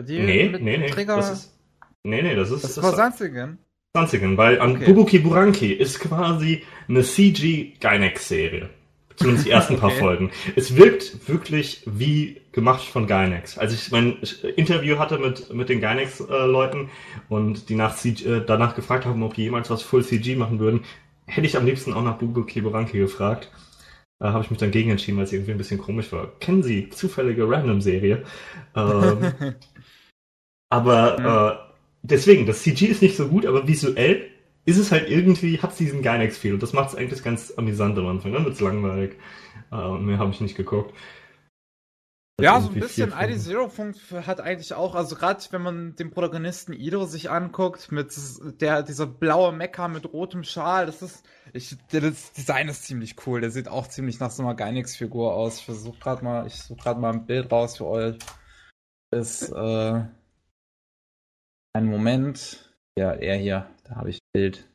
[0.01, 1.17] die nee, mit nee, nee, Trigger?
[1.17, 1.59] das ist...
[2.05, 2.65] Nee, nee, das ist...
[2.65, 3.59] das war Sanzigen.
[3.95, 4.87] Sanzigen, weil an Okay.
[4.87, 8.69] Bubuki Buranki ist quasi eine CG-Gynex-Serie.
[9.17, 9.99] Zumindest die ersten paar Okay.
[10.01, 10.31] Folgen.
[10.57, 13.57] Es wirkt wirklich wie gemacht von Gynex.
[13.59, 14.19] Als ich mein
[14.57, 16.91] Interview hatte mit, mit den Gynex-Leuten
[17.29, 20.59] und die nach CG, äh, danach gefragt haben, ob die jemals was Full CG machen
[20.59, 20.85] würden,
[21.27, 23.51] hätte ich am liebsten auch nach Bubuki Buranki gefragt.
[24.19, 26.39] Da habe ich mich dann gegen entschieden, weil es irgendwie ein bisschen komisch war.
[26.39, 28.25] Kennen Sie zufällige Random-Serie?
[28.75, 29.33] Ähm,
[30.71, 34.31] aber äh, deswegen, das CG ist nicht so gut, aber visuell
[34.67, 36.55] ist es halt irgendwie, hat es diesen Gynex-Feel.
[36.55, 38.33] Und das macht es eigentlich ganz amüsant am Anfang.
[38.33, 39.17] Dann wird es langweilig.
[39.71, 40.95] Und mehr habe ich nicht geguckt.
[42.39, 43.73] Ja, so ein bisschen ID Zero
[44.27, 48.13] hat eigentlich auch, also gerade wenn man den Protagonisten Ido sich anguckt, mit
[48.61, 51.25] der, dieser blaue Mecha mit rotem Schal, das ist,
[51.55, 55.61] ich, das Design ist ziemlich cool, der sieht auch ziemlich nach so einer Gynex-Figur aus.
[55.61, 58.19] Ich versuche gerade mal, ich suche gerade mal ein Bild raus für euch.
[59.13, 60.05] Ist, äh,
[61.73, 62.71] ein Moment.
[62.99, 64.69] Ja, er hier, da habe ich ein Bild.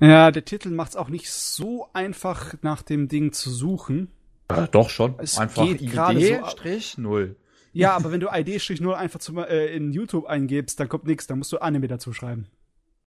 [0.00, 4.10] Ja, der Titel macht's auch nicht so einfach, nach dem Ding zu suchen.
[4.50, 5.14] Ja, doch schon.
[5.18, 6.50] Es Einfach geht gerade so ab.
[6.50, 7.36] Strich null.
[7.72, 11.38] Ja, aber wenn du ID-0 einfach zum, äh, in YouTube eingibst, dann kommt nichts, dann
[11.38, 12.48] musst du Anime dazu schreiben.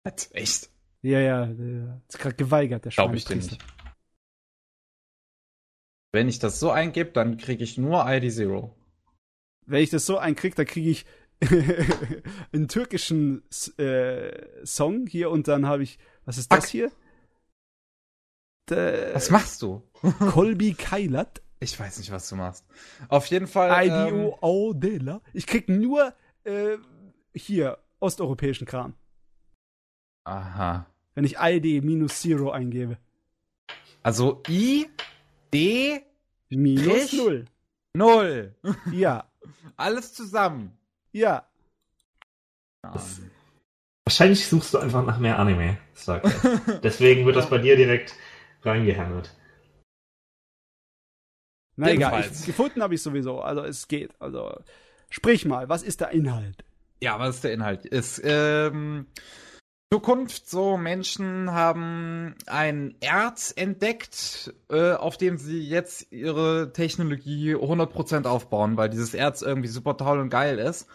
[0.03, 0.31] Was?
[0.33, 0.71] Echt?
[1.03, 3.59] Ja, ja, der ist gerade geweigert, der Glaube ich dir nicht.
[6.11, 8.75] Wenn ich das so eingebe, dann kriege ich nur ID Zero.
[9.67, 11.05] Wenn ich das so einkrieg, dann kriege ich
[12.53, 13.43] einen türkischen
[13.79, 16.71] äh, Song hier und dann habe ich, was ist das Fuck.
[16.71, 16.93] hier?
[18.69, 19.83] Der, Was machst du?
[20.31, 22.65] Kolbi Kailat, Ich weiß nicht, was du machst.
[23.09, 23.89] Auf jeden Fall.
[23.89, 25.23] Ähm, IDO Audela.
[25.33, 26.13] Ich krieg nur
[26.45, 26.77] äh,
[27.35, 28.95] hier osteuropäischen Kram,
[30.25, 30.87] aha.
[31.15, 32.99] wenn ich ID minus Zero eingebe.
[34.03, 34.89] Also I,
[35.53, 36.03] D,
[36.51, 37.45] Minus null.
[37.95, 38.55] null.
[38.93, 39.31] Ja,
[39.77, 40.78] Alles zusammen.
[41.19, 41.49] Ja.
[44.05, 46.81] Wahrscheinlich suchst du einfach nach mehr Anime, sagt er.
[46.83, 48.15] Deswegen wird das bei dir direkt
[48.63, 49.35] reingehämmert.
[51.77, 53.41] Na egal, ich, gefunden habe ich sowieso.
[53.41, 54.21] Also es geht.
[54.21, 54.59] Also
[55.11, 56.65] sprich mal, was ist der Inhalt?
[57.01, 57.85] Ja, was ist der Inhalt?
[57.85, 59.07] Ist, ähm,
[59.93, 68.27] Zukunft, so Menschen haben ein Erz entdeckt, äh, auf dem sie jetzt ihre Technologie 100%
[68.27, 70.89] aufbauen, weil dieses Erz irgendwie super toll und geil ist.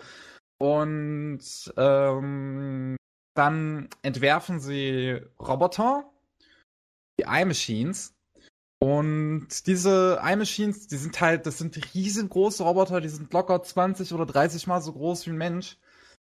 [0.59, 1.41] Und
[1.75, 2.95] ähm,
[3.33, 6.05] dann entwerfen sie Roboter,
[7.19, 8.13] die Eye-Machines.
[8.79, 14.27] Und diese Eye-Machines, die sind halt, das sind riesengroße Roboter, die sind locker 20 oder
[14.27, 15.77] 30 Mal so groß wie ein Mensch.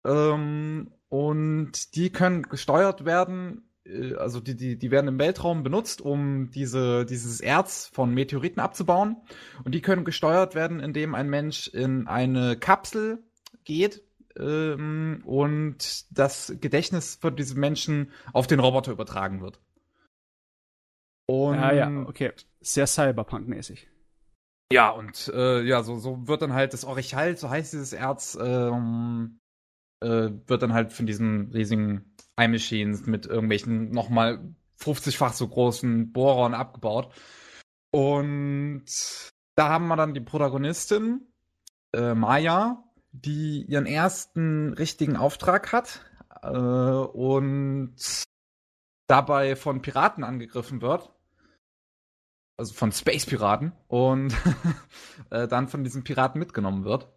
[0.04, 6.00] Ähm, und die können gesteuert werden, äh, also die, die, die werden im Weltraum benutzt,
[6.00, 9.16] um diese, dieses Erz von Meteoriten abzubauen.
[9.64, 13.22] Und die können gesteuert werden, indem ein Mensch in eine Kapsel
[13.64, 14.02] geht
[14.38, 19.60] ähm, und das Gedächtnis von diesem Menschen auf den Roboter übertragen wird.
[21.26, 22.32] Und Ja, ja, okay.
[22.60, 23.88] Sehr Cyberpunk-mäßig.
[24.72, 28.36] ja, und äh, ja, so, so wird dann halt das Orichal, so heißt dieses Erz,
[28.40, 29.38] ähm,
[30.00, 36.54] äh, wird dann halt von diesen riesigen Eye-Machines mit irgendwelchen nochmal 50-fach so großen Bohrern
[36.54, 37.12] abgebaut.
[37.90, 38.84] Und
[39.56, 41.26] da haben wir dann die Protagonistin,
[41.92, 46.04] äh, Maya, die ihren ersten richtigen Auftrag hat
[46.42, 47.96] äh, und
[49.06, 51.10] dabei von Piraten angegriffen wird.
[52.56, 53.72] Also von Space-Piraten.
[53.88, 54.34] Und
[55.30, 57.08] äh, dann von diesen Piraten mitgenommen wird.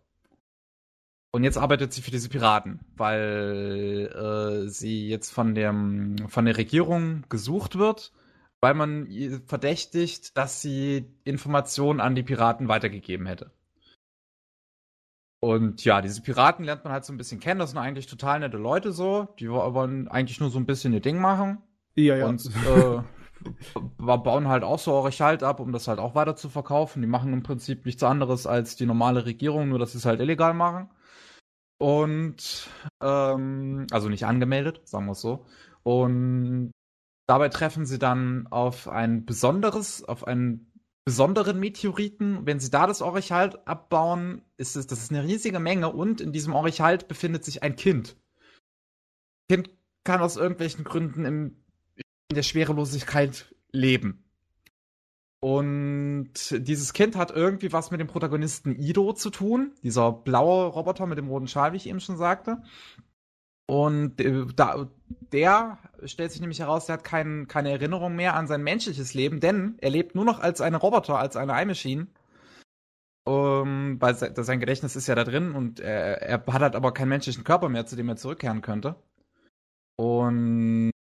[1.34, 4.10] Und jetzt arbeitet sie für diese Piraten, weil
[4.66, 8.12] äh, sie jetzt von, dem, von der Regierung gesucht wird,
[8.60, 9.08] weil man
[9.48, 13.52] verdächtigt, dass sie Informationen an die Piraten weitergegeben hätte.
[15.40, 17.60] Und ja, diese Piraten lernt man halt so ein bisschen kennen.
[17.60, 19.30] Das sind eigentlich total nette Leute so.
[19.40, 21.58] Die wo- wollen eigentlich nur so ein bisschen ihr Ding machen.
[21.96, 22.28] Ja, ja.
[22.28, 23.02] Und äh,
[23.98, 27.02] bauen halt auch so Orechalt ab, um das halt auch weiter zu verkaufen.
[27.02, 30.20] Die machen im Prinzip nichts anderes als die normale Regierung, nur dass sie es halt
[30.20, 30.90] illegal machen.
[31.82, 32.70] Und
[33.02, 35.48] ähm, also nicht angemeldet, sagen wir es so.
[35.82, 36.70] Und
[37.28, 40.72] dabei treffen sie dann auf ein besonderes, auf einen
[41.06, 42.46] besonderen Meteoriten.
[42.46, 46.32] Wenn sie da das Orechalt abbauen, ist es, das ist eine riesige Menge und in
[46.32, 48.16] diesem Orechalt befindet sich ein Kind.
[49.50, 49.72] Kind
[50.04, 51.64] kann aus irgendwelchen Gründen im,
[51.96, 54.24] in der Schwerelosigkeit leben.
[55.44, 61.08] Und dieses Kind hat irgendwie was mit dem Protagonisten Ido zu tun, dieser blaue Roboter
[61.08, 62.62] mit dem roten Schal, wie ich eben schon sagte.
[63.66, 64.88] Und äh, da,
[65.32, 69.40] der stellt sich nämlich heraus, der hat kein, keine Erinnerung mehr an sein menschliches Leben,
[69.40, 72.08] denn er lebt nur noch als eine Roboter, als eine iMachine.
[73.24, 77.10] Um, weil sein Gedächtnis ist ja da drin und er, er hat halt aber keinen
[77.10, 78.96] menschlichen Körper mehr, zu dem er zurückkehren könnte.
[79.96, 80.92] Und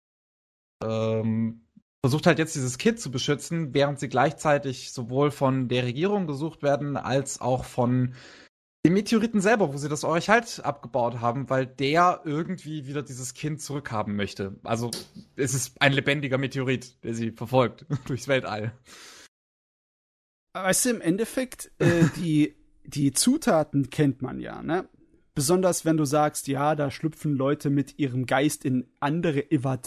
[0.85, 1.63] ähm,
[2.03, 6.63] versucht halt jetzt dieses Kind zu beschützen, während sie gleichzeitig sowohl von der Regierung gesucht
[6.63, 8.15] werden, als auch von
[8.85, 13.35] den Meteoriten selber, wo sie das Orich halt abgebaut haben, weil der irgendwie wieder dieses
[13.35, 14.57] Kind zurückhaben möchte.
[14.63, 14.91] Also
[15.37, 18.73] es ist ein lebendiger Meteorit, der sie verfolgt durchs Weltall.
[20.55, 24.89] Weißt du, im Endeffekt, äh, die, die Zutaten kennt man ja, ne?
[25.35, 29.45] Besonders wenn du sagst, ja, da schlüpfen Leute mit ihrem Geist in andere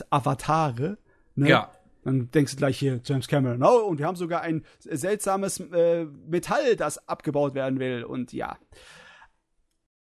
[0.10, 0.98] Avatare.
[1.36, 1.50] Ne?
[1.50, 1.72] Ja.
[2.04, 6.06] Dann denkst du gleich hier, James Cameron, oh, und wir haben sogar ein seltsames äh,
[6.06, 8.04] Metall, das abgebaut werden will.
[8.04, 8.58] Und ja.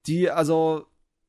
[0.07, 0.85] Die, also,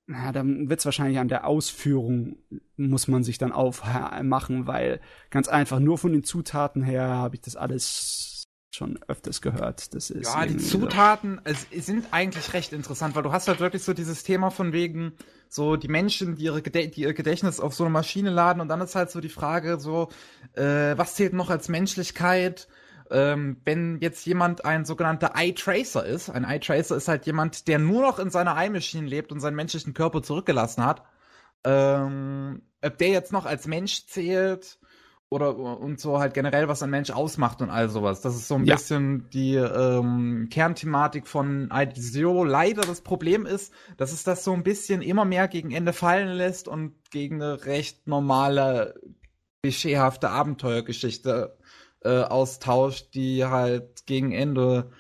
[0.07, 2.37] na, dann wird's wahrscheinlich an der Ausführung,
[2.77, 5.01] muss man sich dann aufmachen, weil
[5.31, 8.36] ganz einfach nur von den Zutaten her habe ich das alles
[8.77, 9.95] schon öfters gehört.
[9.95, 13.83] Das ist ja, die Zutaten es, sind eigentlich recht interessant, weil du hast halt wirklich
[13.83, 15.13] so dieses Thema von wegen
[15.49, 18.69] so die Menschen, die, ihre Gedä die ihr Gedächtnis auf so eine Maschine laden und
[18.69, 20.09] dann ist halt so die Frage so,
[20.55, 22.69] äh, was zählt noch als Menschlichkeit?
[23.09, 27.69] Ähm, wenn jetzt jemand ein sogenannter Eye Tracer ist, ein Eye Tracer ist halt jemand,
[27.69, 31.05] der nur noch in seiner Eye-Machine lebt und seinen menschlichen Körper zurückgelassen hat,
[31.63, 34.79] ähm, ob der jetzt noch als Mensch zählt,
[35.29, 38.21] oder und so halt generell, was ein Mensch ausmacht und all sowas.
[38.21, 38.75] Das ist so ein ja.
[38.75, 42.45] bisschen die ähm, Kernthematik von IDCO.
[42.45, 46.29] Leider das Problem ist, dass es das so ein bisschen immer mehr gegen Ende fallen
[46.29, 48.95] lässt und gegen eine recht normale,
[49.63, 51.59] klischeehafte Abenteuergeschichte
[52.05, 54.93] äh, austauscht, die halt gegen Ende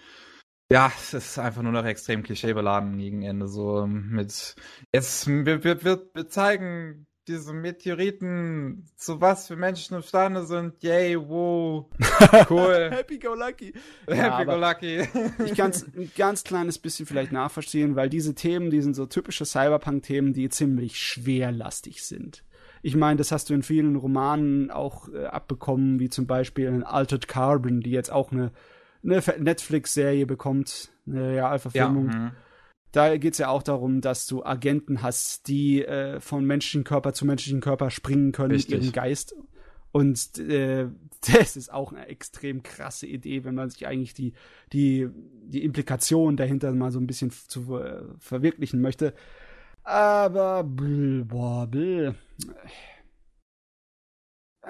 [0.69, 3.47] ja, es ist einfach nur noch extrem klischeebeladen gegen Ende.
[3.47, 4.57] So mit
[4.93, 10.75] jetzt wir, wir, wir zeigen diese Meteoriten zu was für Menschen imstande sind.
[10.83, 11.87] Yay, wow.
[12.49, 12.91] Cool.
[12.91, 13.73] Happy go lucky.
[14.07, 15.09] Happy ja, go lucky.
[15.45, 19.07] ich kann es ein ganz kleines bisschen vielleicht nachverstehen, weil diese Themen, die sind so
[19.07, 22.45] typische Cyberpunk-Themen, die ziemlich schwerlastig sind.
[22.83, 26.85] Ich meine, das hast du in vielen Romanen auch äh, abbekommen, wie zum Beispiel in
[26.85, 28.53] Altered Carbon, die jetzt auch eine,
[29.03, 32.11] eine Netflix-Serie bekommt, eine Realverfilmung.
[32.11, 32.33] Ja, mhm
[32.97, 37.13] da geht es ja auch darum, dass du Agenten hast, die äh, von menschlichen Körper
[37.13, 38.75] zu menschlichen Körper springen können Richtig.
[38.75, 39.37] mit ihrem Geist.
[39.93, 40.87] Und äh,
[41.31, 44.33] das ist auch eine extrem krasse Idee, wenn man sich eigentlich die,
[44.73, 49.13] die, die Implikation dahinter mal so ein bisschen zu äh, verwirklichen möchte.
[49.83, 51.69] Aber bl, boah,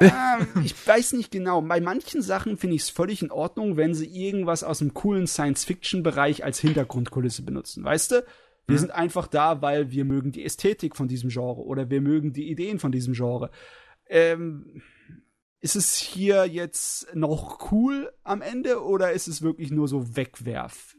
[0.01, 1.63] ähm, ich weiß nicht genau.
[1.63, 5.27] Bei manchen Sachen finde ich es völlig in Ordnung, wenn sie irgendwas aus dem coolen
[5.27, 7.85] Science-Fiction-Bereich als Hintergrundkulisse benutzen.
[7.85, 8.25] Weißt du?
[8.67, 8.81] Wir mhm.
[8.81, 12.51] sind einfach da, weil wir mögen die Ästhetik von diesem Genre oder wir mögen die
[12.51, 13.51] Ideen von diesem Genre.
[14.09, 14.83] Ähm,
[15.61, 20.96] ist es hier jetzt noch cool am Ende oder ist es wirklich nur so Wegwerf?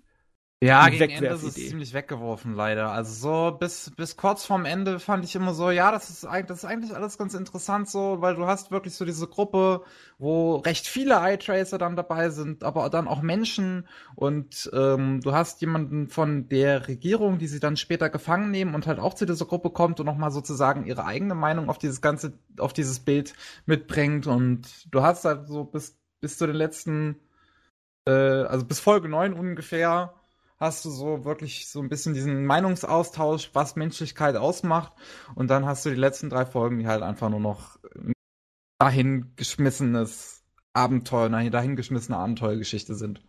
[0.59, 2.91] Ja, gegen Ende ist es ziemlich weggeworfen, leider.
[2.91, 6.47] Also so bis, bis kurz vorm Ende fand ich immer so, ja, das ist, eigentlich,
[6.47, 9.83] das ist eigentlich alles ganz interessant so, weil du hast wirklich so diese Gruppe,
[10.17, 13.87] wo recht viele Eye-Tracer dann dabei sind, aber dann auch Menschen.
[14.15, 18.87] Und ähm, du hast jemanden von der Regierung, die sie dann später gefangen nehmen und
[18.87, 22.33] halt auch zu dieser Gruppe kommt und nochmal sozusagen ihre eigene Meinung auf dieses ganze,
[22.57, 23.35] auf dieses Bild
[23.67, 24.25] mitbringt.
[24.25, 27.19] Und du hast halt so bis, bis zu den letzten,
[28.07, 30.15] äh, also bis Folge 9 ungefähr,
[30.59, 34.93] hast du so wirklich so ein bisschen diesen Meinungsaustausch, was Menschlichkeit ausmacht.
[35.35, 37.77] Und dann hast du die letzten drei Folgen, die halt einfach nur noch
[38.79, 40.43] dahingeschmissenes
[40.73, 43.21] Abenteuer, eine dahingeschmissene Abenteuergeschichte sind.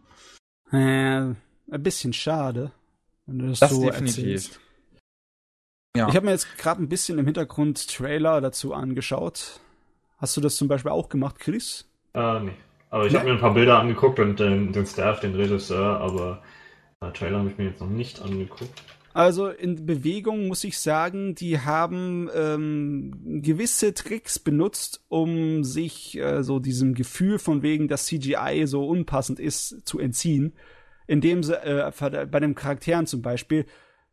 [0.70, 1.36] Äh, ein
[1.82, 2.72] bisschen schade,
[3.26, 4.18] wenn du das, das so definitiv.
[4.18, 4.60] erzählst.
[5.96, 6.08] Ja.
[6.08, 9.60] Ich habe mir jetzt gerade ein bisschen im Hintergrund Trailer dazu angeschaut.
[10.18, 11.88] Hast du das zum Beispiel auch gemacht, Chris?
[12.14, 12.52] Äh, nee.
[12.90, 13.20] Aber ich ja.
[13.20, 16.42] habe mir ein paar Bilder angeguckt und den, den Staff, den Regisseur, aber
[17.00, 18.82] äh, Trailer habe ich mir jetzt noch nicht angeguckt.
[19.14, 26.44] Also in Bewegung muss ich sagen, die haben ähm, gewisse Tricks benutzt, um sich äh,
[26.44, 30.54] so diesem Gefühl von wegen, dass CGI so unpassend ist, zu entziehen,
[31.06, 31.90] indem sie äh,
[32.26, 33.66] bei den Charakteren zum Beispiel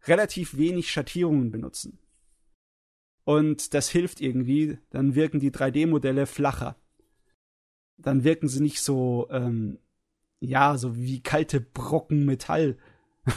[0.08, 2.00] relativ wenig Schattierungen benutzen.
[3.26, 6.78] Und das hilft irgendwie, dann wirken die 3D-Modelle flacher.
[7.98, 9.80] Dann wirken sie nicht so, ähm,
[10.46, 12.78] ja, so wie kalte Brocken Metall.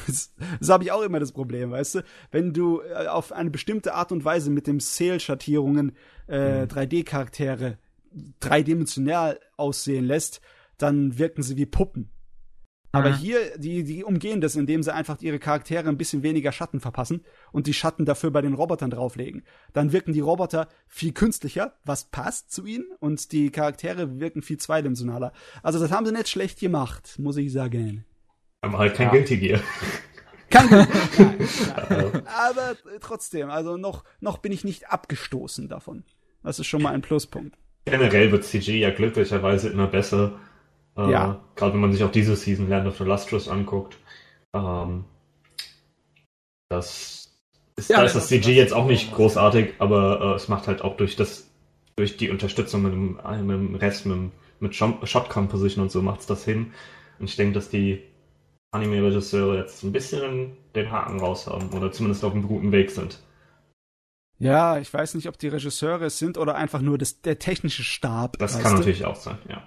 [0.06, 0.34] Das,
[0.68, 2.04] habe ich auch immer das Problem, weißt du?
[2.30, 5.96] Wenn du äh, auf eine bestimmte Art und Weise mit dem Sale-Schattierungen
[6.28, 6.68] äh, mhm.
[6.68, 7.78] 3D-Charaktere
[8.40, 10.40] dreidimensional aussehen lässt,
[10.76, 12.10] dann wirken sie wie Puppen.
[12.90, 13.16] Aber mhm.
[13.16, 17.22] hier, die, die umgehen das, indem sie einfach ihre Charaktere ein bisschen weniger Schatten verpassen
[17.52, 19.42] und die Schatten dafür bei den Robotern drauflegen.
[19.74, 24.56] Dann wirken die Roboter viel künstlicher, was passt zu ihnen, und die Charaktere wirken viel
[24.56, 25.32] zweidimensionaler.
[25.62, 28.04] Also das haben sie nicht schlecht gemacht, muss ich sagen.
[28.62, 29.12] Aber halt kein ja.
[29.12, 29.60] Guilty Gear.
[30.50, 32.22] Kein Guilty Gear.
[32.26, 36.04] Aber trotzdem, also noch, noch bin ich nicht abgestoßen davon.
[36.42, 37.58] Das ist schon mal ein Pluspunkt.
[37.84, 40.38] Generell wird CG ja glücklicherweise immer besser.
[40.98, 41.40] Äh, ja.
[41.54, 43.96] Gerade wenn man sich auch diese Season Land of the Lustrous anguckt.
[44.52, 45.04] Ähm,
[46.68, 47.30] das
[47.76, 50.82] ist, ja, da ist das CG jetzt auch nicht großartig, aber äh, es macht halt
[50.82, 51.48] auch durch das,
[51.96, 56.02] durch die Unterstützung mit dem, äh, mit dem Rest, mit, mit Shot Composition und so
[56.02, 56.72] macht es das hin.
[57.18, 58.02] Und ich denke, dass die
[58.72, 63.20] Anime-Regisseure jetzt ein bisschen den Haken raus haben oder zumindest auf einem guten Weg sind.
[64.40, 67.82] Ja, ich weiß nicht, ob die Regisseure es sind oder einfach nur das, der technische
[67.82, 68.38] Stab.
[68.38, 68.78] Das kann du?
[68.78, 69.62] natürlich auch sein, ja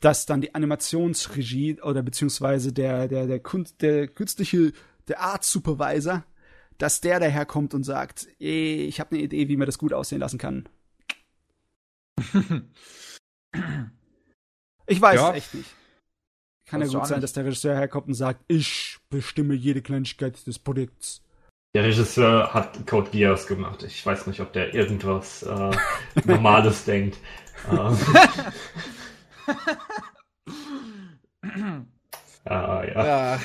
[0.00, 4.72] dass dann die Animationsregie oder beziehungsweise der, der, der, Kunst, der künstliche,
[5.08, 6.24] der Art Supervisor,
[6.78, 10.20] dass der daherkommt und sagt, ey, ich habe eine Idee, wie man das gut aussehen
[10.20, 10.68] lassen kann.
[14.86, 15.30] ich weiß ja.
[15.30, 15.74] es echt nicht.
[16.66, 17.24] Kann ja gut sein, nicht.
[17.24, 21.22] dass der Regisseur herkommt und sagt, ich bestimme jede Kleinigkeit des Produkts.
[21.74, 23.82] Der Regisseur hat Code Geass gemacht.
[23.82, 25.70] Ich weiß nicht, ob der irgendwas äh,
[26.24, 27.18] Normales denkt.
[27.68, 27.98] Ähm.
[32.44, 33.06] Ah, ja.
[33.06, 33.40] ja.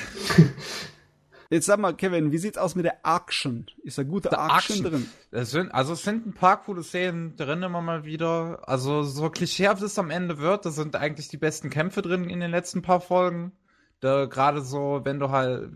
[1.50, 3.66] Jetzt sag mal, Kevin, wie sieht's aus mit der Action?
[3.82, 5.06] Ist da gute Action, Action, drin?
[5.30, 8.68] Es sind, also es sind ein paar coole Szenen drin immer mal wieder.
[8.68, 12.40] Also so klischeehaft es am Ende wird, da sind eigentlich die besten Kämpfe drin in
[12.40, 13.52] den letzten paar Folgen.
[14.00, 15.70] Gerade so, wenn du halt,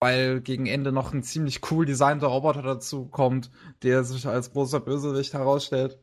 [0.00, 3.50] weil gegen Ende noch ein ziemlich cool designter Roboter dazu kommt,
[3.82, 5.98] der sich als großer Bösewicht herausstellt.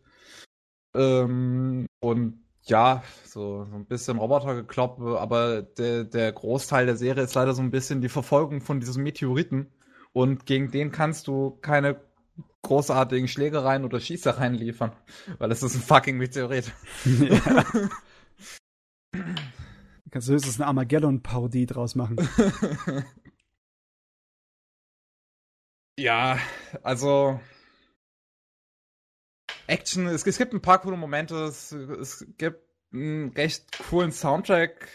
[0.94, 7.34] Ähm, und ja, so, so ein bisschen Robotergekloppe, aber der, der Großteil der Serie ist
[7.34, 9.72] leider so ein bisschen die Verfolgung von diesem Meteoriten.
[10.14, 12.02] Und gegen den kannst du keine
[12.62, 14.92] großartigen Schlägereien oder Schießereien liefern,
[15.40, 16.72] weil es ist ein fucking Meteorit.
[17.06, 17.66] Ja.
[20.12, 22.18] kannst du höchstens eine Armageddon-Parodie draus machen.
[25.98, 26.38] ja,
[26.84, 27.40] also
[29.72, 32.62] Action, es, es, gibt ein paar coole Momente, es, es gibt
[32.94, 34.90] einen recht coolen Soundtrack,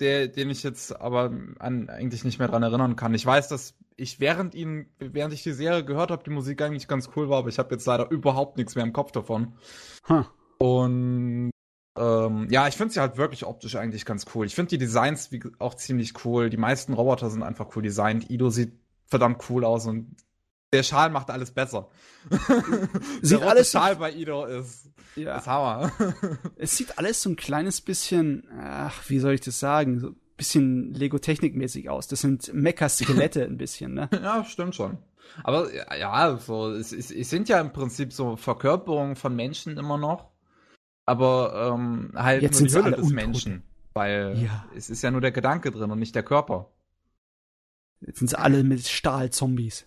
[0.00, 3.14] der, den ich jetzt aber an, eigentlich nicht mehr dran erinnern kann.
[3.14, 6.88] Ich weiß, dass ich während ihn, während ich die Serie gehört habe, die Musik eigentlich
[6.88, 9.54] ganz cool war, aber ich habe jetzt leider überhaupt nichts mehr im Kopf davon.
[10.08, 10.24] Huh.
[10.58, 11.50] Und
[11.96, 14.46] ähm, ja, ich finde sie halt wirklich optisch eigentlich ganz cool.
[14.46, 16.50] Ich finde die Designs wie, auch ziemlich cool.
[16.50, 18.30] Die meisten Roboter sind einfach cool designt.
[18.30, 18.72] Ido sieht
[19.06, 20.16] verdammt cool aus und
[20.72, 21.88] der Schal macht alles besser.
[23.22, 25.38] Sieht der alles Schal bei Ido ist, ja.
[25.38, 25.92] ist Hammer.
[26.56, 30.16] es sieht alles so ein kleines bisschen, ach, wie soll ich das sagen, so ein
[30.36, 32.08] bisschen Lego-Technik-mäßig aus.
[32.08, 34.10] Das sind Mecha-Skelette ein bisschen, ne?
[34.12, 34.98] Ja, stimmt schon.
[35.44, 39.98] Aber ja, so, es, es, es sind ja im Prinzip so Verkörperungen von Menschen immer
[39.98, 40.30] noch.
[41.04, 43.14] Aber ähm, halt Jetzt nur die Hülle des Untoten.
[43.14, 43.62] Menschen.
[43.94, 44.66] Weil ja.
[44.76, 46.70] es ist ja nur der Gedanke drin und nicht der Körper.
[48.00, 49.86] Jetzt sind sie alle mit Stahlzombies.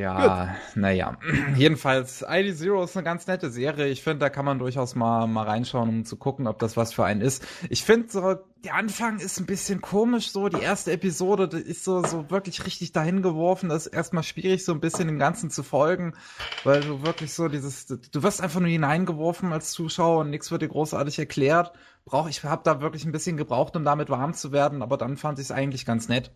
[0.00, 1.16] Ja, naja.
[1.56, 3.88] Jedenfalls, ID Zero ist eine ganz nette Serie.
[3.88, 6.92] Ich finde, da kann man durchaus mal, mal reinschauen, um zu gucken, ob das was
[6.92, 7.44] für einen ist.
[7.68, 10.48] Ich finde so, der Anfang ist ein bisschen komisch so.
[10.48, 13.70] Die erste Episode die ist so, so wirklich richtig dahin geworfen.
[13.70, 16.14] Das ist erstmal schwierig, so ein bisschen dem Ganzen zu folgen,
[16.62, 20.62] weil du wirklich so dieses, du wirst einfach nur hineingeworfen als Zuschauer und nichts wird
[20.62, 21.72] dir großartig erklärt.
[22.04, 25.16] Brauch, ich habe da wirklich ein bisschen gebraucht, um damit warm zu werden, aber dann
[25.16, 26.30] fand ich es eigentlich ganz nett.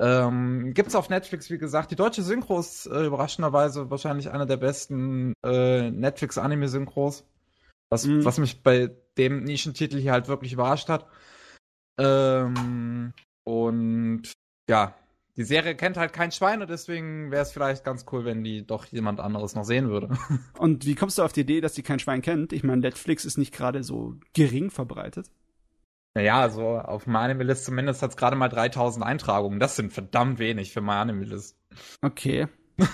[0.00, 1.90] Ähm, gibt's auf Netflix, wie gesagt.
[1.90, 7.24] Die deutsche Synchro ist äh, überraschenderweise wahrscheinlich einer der besten äh, Netflix-Anime-Synchros.
[7.90, 8.24] Was, mhm.
[8.24, 11.06] was mich bei dem Nischentitel hier halt wirklich überrascht hat.
[11.98, 13.12] Ähm,
[13.44, 14.32] und
[14.68, 14.94] ja,
[15.38, 18.66] die Serie kennt halt kein Schwein und deswegen wäre es vielleicht ganz cool, wenn die
[18.66, 20.10] doch jemand anderes noch sehen würde.
[20.58, 22.52] Und wie kommst du auf die Idee, dass die kein Schwein kennt?
[22.52, 25.30] Ich meine, Netflix ist nicht gerade so gering verbreitet.
[26.14, 29.60] Naja, also auf MyAnimeList zumindest hat es gerade mal 3000 Eintragungen.
[29.60, 31.56] Das sind verdammt wenig für MyAnimeList.
[32.02, 32.48] Okay.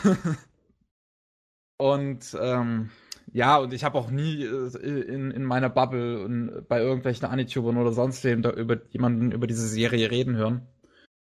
[1.79, 2.91] und ähm,
[3.33, 7.77] ja, und ich habe auch nie äh, in, in meiner Bubble und bei irgendwelchen Anitubern
[7.79, 10.67] oder sonst wem da über jemanden über diese Serie reden hören.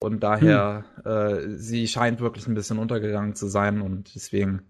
[0.01, 1.12] Und daher, hm.
[1.12, 4.62] äh, sie scheint wirklich ein bisschen untergegangen zu sein und deswegen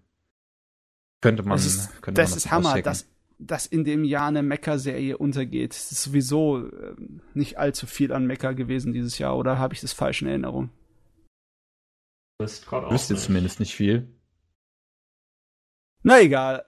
[1.21, 1.57] könnte man.
[1.57, 3.07] Das ist, könnte das man das ist Hammer, dass,
[3.39, 5.71] dass in dem Jahr eine Mecha-Serie untergeht.
[5.71, 6.95] Das ist sowieso äh,
[7.33, 10.69] nicht allzu viel an Mecha gewesen dieses Jahr, oder habe ich das falsch in Erinnerung?
[12.39, 14.07] Wüsste zumindest nicht viel.
[16.03, 16.65] Na egal.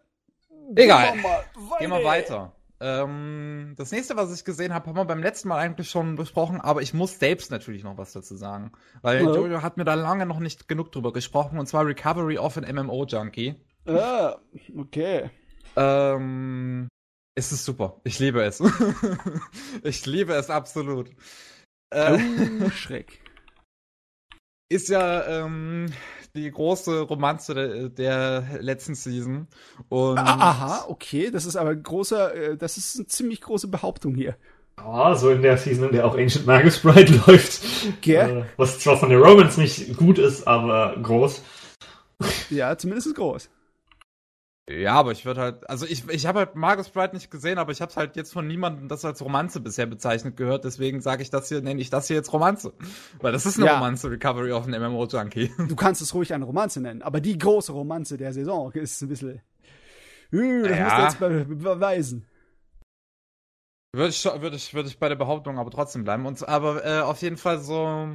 [0.75, 1.13] Egal.
[1.13, 2.55] Gehen wir, mal Gehen wir weiter.
[2.79, 6.59] Ähm, das nächste, was ich gesehen habe, haben wir beim letzten Mal eigentlich schon besprochen,
[6.59, 8.71] aber ich muss selbst natürlich noch was dazu sagen.
[9.01, 9.33] Weil ja.
[9.33, 12.65] Jojo hat mir da lange noch nicht genug drüber gesprochen, und zwar Recovery of an
[12.75, 13.55] MMO Junkie.
[13.85, 14.37] Ah,
[14.77, 15.29] okay.
[15.75, 16.87] Ähm,
[17.35, 17.99] es ist super.
[18.03, 18.61] Ich liebe es.
[19.83, 21.09] ich liebe es absolut.
[21.93, 22.17] Äh,
[22.63, 23.21] oh, Schreck.
[24.69, 25.87] Ist ja ähm,
[26.35, 29.47] die große Romanze der, der, letzten Season.
[29.89, 34.15] Und Aha, okay, das ist aber ein großer, äh, das ist eine ziemlich große Behauptung
[34.15, 34.35] hier.
[34.77, 37.61] Ah, oh, so in der Season, in der auch Ancient Magus Bride läuft.
[37.97, 38.15] Okay.
[38.15, 41.41] Äh, was zwar von der Romance nicht gut ist, aber groß.
[42.49, 43.49] Ja, zumindest ist groß.
[44.67, 47.71] Ja, aber ich würde halt, also ich, ich habe halt Margus Bright nicht gesehen, aber
[47.71, 51.29] ich habe halt jetzt von niemandem das als Romanze bisher bezeichnet gehört, deswegen sage ich
[51.29, 52.73] das hier, nenne ich das hier jetzt Romanze.
[53.21, 53.75] Weil das ist eine ja.
[53.75, 55.51] Romanze, Recovery of an MMO Junkie.
[55.67, 59.09] Du kannst es ruhig eine Romanze nennen, aber die große Romanze der Saison ist ein
[59.09, 59.41] bisschen.
[60.33, 60.83] Uh, das ja.
[60.83, 62.25] musst du jetzt be beweisen.
[63.93, 66.25] Würde ich, würde, ich, würde ich bei der Behauptung aber trotzdem bleiben.
[66.25, 68.09] Und, aber äh, auf jeden Fall so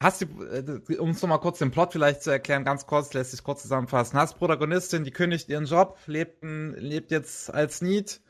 [0.00, 3.32] Hast du, äh, um es nochmal kurz den Plot vielleicht zu erklären, ganz kurz, lässt
[3.32, 4.18] sich kurz zusammenfassen.
[4.18, 8.20] Hast Protagonistin, die kündigt ihren Job, lebt, lebt jetzt als Need,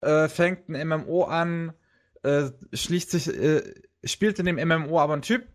[0.00, 1.74] äh, fängt ein MMO an,
[2.22, 5.46] äh, schließt sich, äh, spielt in dem MMO aber ein Typ,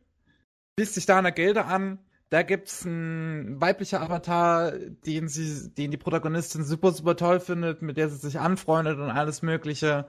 [0.78, 1.97] schließt sich da eine Gilde an,
[2.30, 7.97] da gibt's einen weiblicher Avatar, den sie, den die Protagonistin super, super toll findet, mit
[7.97, 10.05] der sie sich anfreundet und alles Mögliche.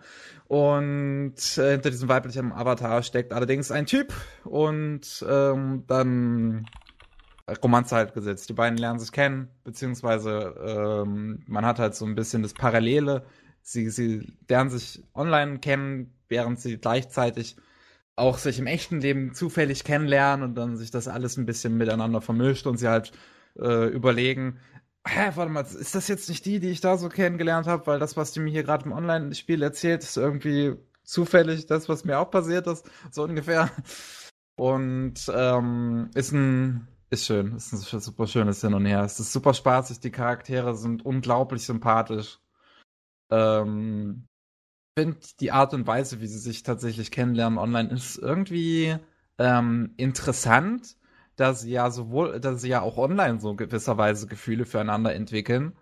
[0.47, 4.13] Und äh, hinter diesem weiblichen Avatar steckt allerdings ein Typ
[4.45, 6.67] und ähm, dann
[7.63, 8.51] Romanze halt gesetzt.
[8.51, 13.25] Die beiden lernen sich kennen, beziehungsweise ähm, man hat halt so ein bisschen das Parallele.
[13.63, 17.57] Sie, sie lernen sich online kennen, während sie gleichzeitig
[18.17, 22.21] auch sich im echten Leben zufällig kennenlernen und dann sich das alles ein bisschen miteinander
[22.21, 23.13] vermischt und sie halt
[23.59, 24.59] äh, überlegen,
[25.07, 27.87] hä, warte mal, ist das jetzt nicht die, die ich da so kennengelernt habe?
[27.87, 32.05] Weil das, was die mir hier gerade im Online-Spiel erzählt, ist irgendwie zufällig das, was
[32.05, 33.71] mir auch passiert ist, so ungefähr.
[34.57, 39.03] Und ähm, ist ein ist schön, ist ein super schönes Hin und Her.
[39.03, 42.39] Es ist super spaßig, die Charaktere sind unglaublich sympathisch.
[43.31, 44.29] Ähm,
[45.01, 48.97] finde die Art und Weise, wie sie sich tatsächlich kennenlernen online, ist irgendwie
[49.39, 50.97] ähm, interessant,
[51.37, 55.73] da sie ja sowohl, dass sie ja auch online so gewisserweise Gefühle füreinander entwickeln,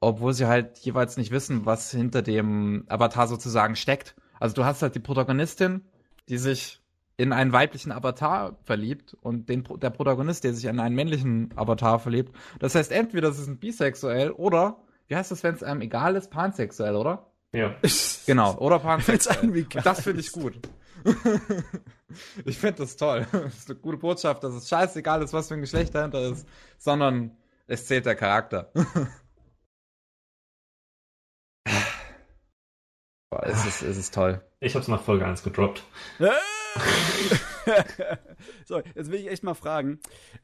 [0.00, 4.16] obwohl sie halt jeweils nicht wissen, was hinter dem Avatar sozusagen steckt.
[4.40, 5.82] Also du hast halt die Protagonistin,
[6.28, 6.82] die sich
[7.16, 12.00] in einen weiblichen Avatar verliebt und den, der Protagonist, der sich in einen männlichen Avatar
[12.00, 12.34] verliebt.
[12.58, 16.32] Das heißt, entweder sie sind bisexuell oder, wie heißt das, wenn es einem egal ist,
[16.32, 17.30] pansexuell, oder?
[17.54, 17.74] Ja.
[18.26, 19.66] Genau, oder pansexuell.
[19.84, 20.54] Das finde ich gut.
[22.44, 23.26] ich finde das toll.
[23.30, 26.46] Das ist eine gute Botschaft, dass es scheißegal ist, was für ein Geschlecht dahinter ist,
[26.78, 27.36] sondern
[27.66, 28.72] es zählt der Charakter.
[33.30, 34.40] Boah, es, ist, es ist toll.
[34.60, 35.84] Ich hab's nach Folge 1 gedroppt.
[38.64, 40.00] so, jetzt will ich echt mal fragen.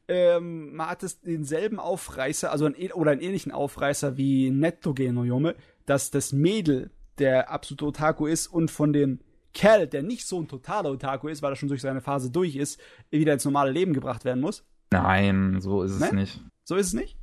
[0.07, 5.55] Ähm, man hat es denselben Aufreißer, also ein, oder einen ähnlichen Aufreißer wie Netto Genoyome,
[5.85, 9.19] dass das Mädel der absolute Otaku ist und von dem
[9.53, 12.55] Kerl, der nicht so ein totaler Otaku ist, weil er schon durch seine Phase durch
[12.55, 14.63] ist, wieder ins normale Leben gebracht werden muss?
[14.91, 16.13] Nein, so ist es ne?
[16.13, 16.41] nicht.
[16.63, 17.17] So ist es nicht?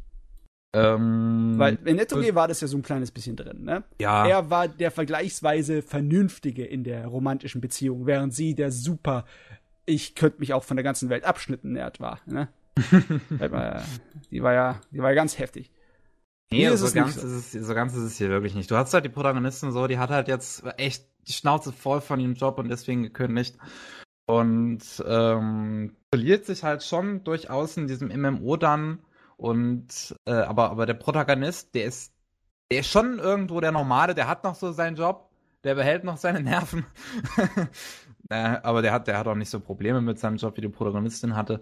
[0.74, 3.84] Ähm, Weil in Nettoge war das ja so ein kleines bisschen drin, ne?
[4.00, 4.26] Ja.
[4.26, 9.24] Er war der vergleichsweise Vernünftige in der romantischen Beziehung, während sie der super,
[9.86, 12.48] ich könnte mich auch von der ganzen Welt abschnitten nerd war, ne?
[14.30, 15.70] die war ja, die war ja ganz heftig.
[16.50, 17.26] Nee, so ganz, so.
[17.26, 18.70] Ist es, so ganz ist es hier wirklich nicht.
[18.70, 22.20] Du hast halt die Protagonistin so, die hat halt jetzt echt die Schnauze voll von
[22.20, 23.58] ihrem Job und deswegen gekündigt.
[24.26, 29.00] Und ähm, verliert sich halt schon durchaus in diesem MMO dann.
[29.36, 32.12] Und äh, aber, aber der Protagonist, der ist,
[32.70, 35.30] der ist schon irgendwo der Normale, der hat noch so seinen Job,
[35.64, 36.86] der behält noch seine Nerven.
[38.30, 40.68] äh, aber der hat, der hat auch nicht so Probleme mit seinem Job, wie die
[40.68, 41.60] Protagonistin hatte.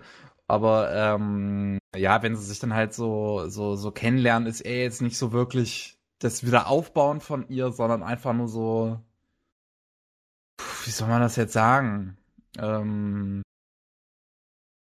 [0.48, 5.02] Aber ähm, ja, wenn sie sich dann halt so, so, so kennenlernen, ist er jetzt
[5.02, 9.00] nicht so wirklich das Wiederaufbauen von ihr, sondern einfach nur so.
[10.84, 12.16] wie soll man das jetzt sagen?
[12.58, 13.42] Ähm,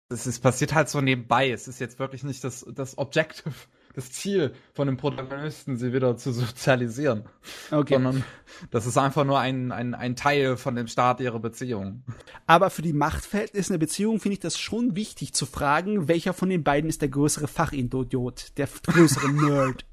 [0.10, 1.52] es ist, passiert halt so nebenbei.
[1.52, 3.54] Es ist jetzt wirklich nicht das, das Objective,
[3.94, 7.26] das Ziel von dem Protagonisten, sie wieder zu sozialisieren.
[7.72, 7.96] Okay.
[7.96, 8.24] Sondern
[8.70, 12.04] das ist einfach nur ein, ein, ein Teil von dem Start ihrer Beziehung.
[12.48, 16.34] Aber für die Machtverhältnisse in der Beziehung finde ich das schon wichtig zu fragen, welcher
[16.34, 19.86] von den beiden ist der größere Fachidiot, der größere Nerd.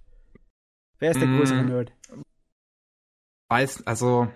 [0.98, 1.38] Wer ist der Mm.
[1.38, 1.92] größere Nerd?
[3.48, 4.28] Weiß, also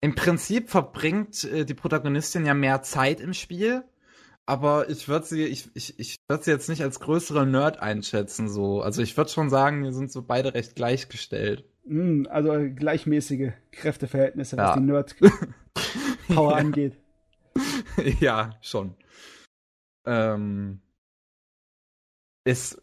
[0.00, 3.84] im Prinzip verbringt äh, die Protagonistin ja mehr Zeit im Spiel,
[4.50, 8.48] aber ich würde sie, ich, ich, ich würde sie jetzt nicht als größere Nerd einschätzen,
[8.48, 8.82] so.
[8.82, 11.64] Also ich würde schon sagen, wir sind so beide recht gleichgestellt.
[11.86, 14.74] Hm, also gleichmäßige Kräfteverhältnisse, was Ja.
[14.76, 15.30] die Nerd-Power
[16.52, 16.56] Ja.
[16.56, 16.98] angeht.
[18.20, 18.94] ja, schon.
[20.06, 20.80] Ähm,
[22.44, 22.80] ist,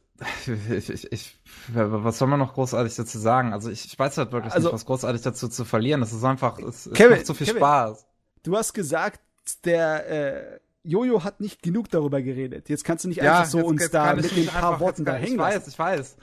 [0.70, 1.40] ich, ich, ich,
[1.74, 3.54] was soll man noch großartig dazu sagen?
[3.54, 6.02] Also ich, ich weiß halt wirklich Also- nicht, was großartig dazu zu verlieren.
[6.02, 7.60] Es ist einfach, es, es Kevin, macht so viel Kevin.
[7.60, 8.08] Spaß.
[8.44, 9.20] Du hast gesagt,
[9.66, 10.10] der
[10.56, 12.70] äh, Jojo hat nicht genug darüber geredet.
[12.70, 14.80] Jetzt kannst du nicht Ja, einfach so jetzt- uns jetzt da mit mich paar einfach-
[14.80, 16.18] Worten da hängen Ich weiß, ich weiß.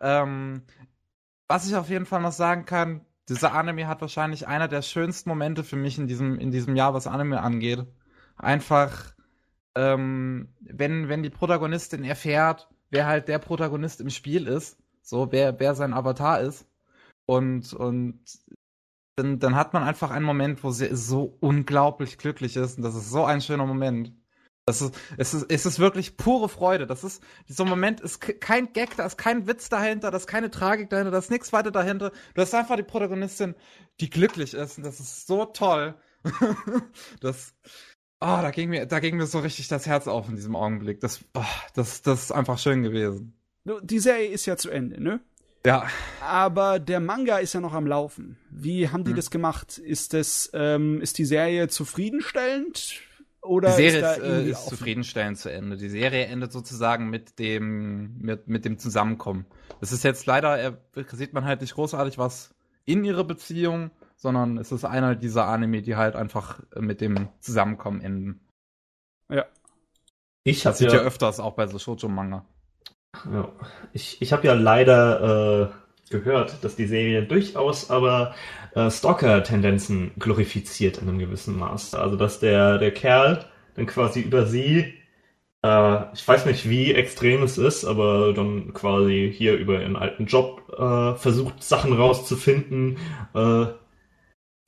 [0.00, 0.62] Ähm,
[1.48, 5.28] was ich auf jeden Fall noch sagen kann, dieser Anime hat wahrscheinlich einer der schönsten
[5.28, 7.86] Momente für mich in diesem, in diesem Jahr, was Anime angeht.
[8.36, 9.14] Einfach,
[9.74, 15.58] ähm, wenn, wenn die Protagonistin erfährt, wer halt der Protagonist im Spiel ist, so, wer,
[15.60, 16.66] wer sein Avatar ist.
[17.26, 18.20] Und, und
[19.22, 22.76] dann, dann hat man einfach einen Moment, wo sie so unglaublich glücklich ist.
[22.78, 24.12] Und das ist so ein schöner Moment.
[24.66, 26.86] Das ist, es ist, es ist wirklich pure Freude.
[26.86, 30.26] Das ist, dieser Moment ist ke- kein Gag, da ist kein Witz dahinter, da ist
[30.26, 32.12] keine Tragik dahinter, da ist nichts weiter dahinter.
[32.34, 33.54] Du hast einfach die Protagonistin,
[34.00, 34.78] die glücklich ist.
[34.78, 35.94] Und das ist so toll.
[37.20, 37.54] das,
[38.20, 41.00] oh, da ging mir, da ging mir so richtig das Herz auf in diesem Augenblick.
[41.00, 41.44] Das, oh,
[41.74, 43.34] das, das ist einfach schön gewesen.
[43.82, 45.20] Die Serie ist ja zu Ende, ne?
[45.64, 45.86] Ja.
[46.22, 48.38] Aber der Manga ist ja noch am Laufen.
[48.50, 49.16] Wie haben die Hm.
[49.16, 49.78] das gemacht?
[49.78, 53.00] Ist das, ähm, ist die Serie zufriedenstellend?
[53.42, 55.76] Oder Die Serie ist da ist, äh, ist zufriedenstellend zu Ende.
[55.76, 59.46] Die Serie endet sozusagen mit dem, mit, mit dem Zusammenkommen.
[59.80, 60.72] Es ist jetzt leider, äh,
[61.12, 62.54] sieht man halt nicht großartig was
[62.84, 67.28] in ihrer Beziehung, sondern es ist einer dieser Anime, die halt einfach äh, mit dem
[67.40, 68.40] Zusammenkommen enden.
[69.30, 69.46] Ja.
[70.44, 72.44] Ich habe Das sieht ja, ja öfters auch bei so Shoujo-Manga.
[73.32, 73.52] Ja,
[73.92, 78.34] ich, ich hab ja leider äh, gehört, dass die Serie durchaus aber
[78.74, 81.94] äh, Stalker-Tendenzen glorifiziert in einem gewissen Maß.
[81.94, 83.44] Also dass der, der Kerl
[83.76, 84.94] dann quasi über sie,
[85.62, 90.26] äh, ich weiß nicht, wie extrem es ist, aber dann quasi hier über ihren alten
[90.26, 92.98] Job äh, versucht, Sachen rauszufinden.
[93.34, 93.66] Äh,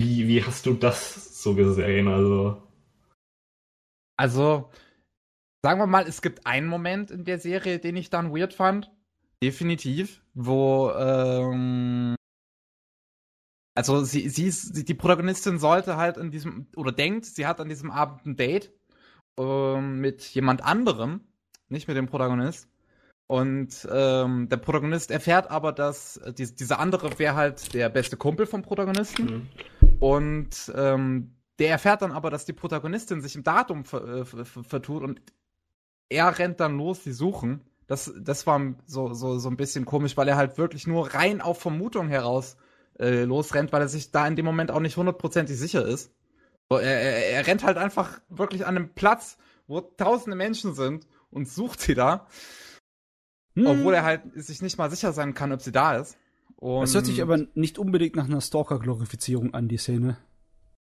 [0.00, 2.08] wie, wie hast du das so gesehen?
[2.08, 2.62] Also.
[4.16, 4.70] Also,
[5.62, 8.90] sagen wir mal, es gibt einen Moment in der Serie, den ich dann weird fand.
[9.42, 10.22] Definitiv.
[10.34, 12.16] Wo, ähm,
[13.74, 17.68] also sie, sie ist, die Protagonistin sollte halt in diesem, oder denkt, sie hat an
[17.68, 18.72] diesem Abend ein Date
[19.38, 21.20] ähm, mit jemand anderem,
[21.68, 22.68] nicht mit dem Protagonist.
[23.28, 28.16] Und ähm, der Protagonist erfährt aber, dass äh, dies, dieser andere wäre halt der beste
[28.16, 29.28] Kumpel vom Protagonisten.
[29.28, 29.48] hm.
[30.00, 34.44] Und ähm, der erfährt dann aber, dass die Protagonistin sich im Datum ver äh, ver
[34.44, 35.22] ver vertut und
[36.12, 37.60] er rennt dann los, die suchen.
[37.86, 41.40] Das, das war so, so, so ein bisschen komisch, weil er halt wirklich nur rein
[41.40, 42.56] auf Vermutung heraus
[42.98, 46.10] äh, losrennt, weil er sich da in dem Moment auch nicht hundertprozentig sicher ist.
[46.70, 49.36] So, er, er, er rennt halt einfach wirklich an einem Platz,
[49.66, 52.26] wo tausende Menschen sind und sucht sie da,
[53.54, 53.66] Hm.
[53.66, 56.16] obwohl er halt sich nicht mal sicher sein kann, ob sie da ist.
[56.56, 60.16] Und Es hört sich aber nicht unbedingt nach einer Stalker-Glorifizierung an, die Szene.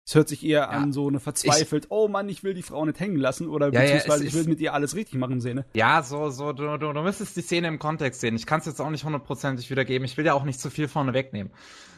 [0.07, 3.01] Es hört sich eher an so eine verzweifelt, oh Mann, ich will die Frau nicht
[3.01, 5.41] hängen lassen oder Ja, ja, beziehungsweise es ich will ist- mit ihr alles richtig machen,
[5.41, 5.65] Szene.
[5.75, 8.37] Ja, so, so, du, du, du müsstest die Szene im Kontext sehen.
[8.37, 10.05] Ich kann es jetzt auch nicht hundertprozentig wiedergeben.
[10.05, 11.53] Ich will ja auch nicht zu viel vorne wegnehmen.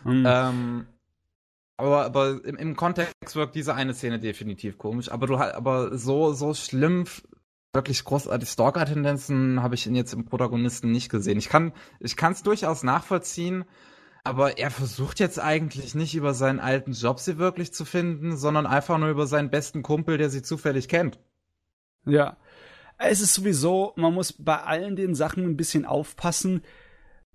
[0.04, 0.24] Hm.
[0.24, 0.86] Ähm,
[1.78, 5.10] aber, aber im, im Kontext wirkt diese eine Szene definitiv komisch.
[5.10, 7.06] Aber du aber so, so schlimm,
[7.74, 11.38] wirklich großartig Stalker-Tendenzen habe ich ihn jetzt im Protagonisten nicht gesehen.
[11.38, 13.64] Ich kann, ich kann es durchaus nachvollziehen.
[14.26, 18.66] Aber er versucht jetzt eigentlich nicht über seinen alten Job sie wirklich zu finden, sondern
[18.66, 21.20] einfach nur über seinen besten Kumpel, der sie zufällig kennt.
[22.06, 22.36] Ja.
[22.98, 26.62] Es ist sowieso, man muss bei allen den Sachen ein bisschen aufpassen,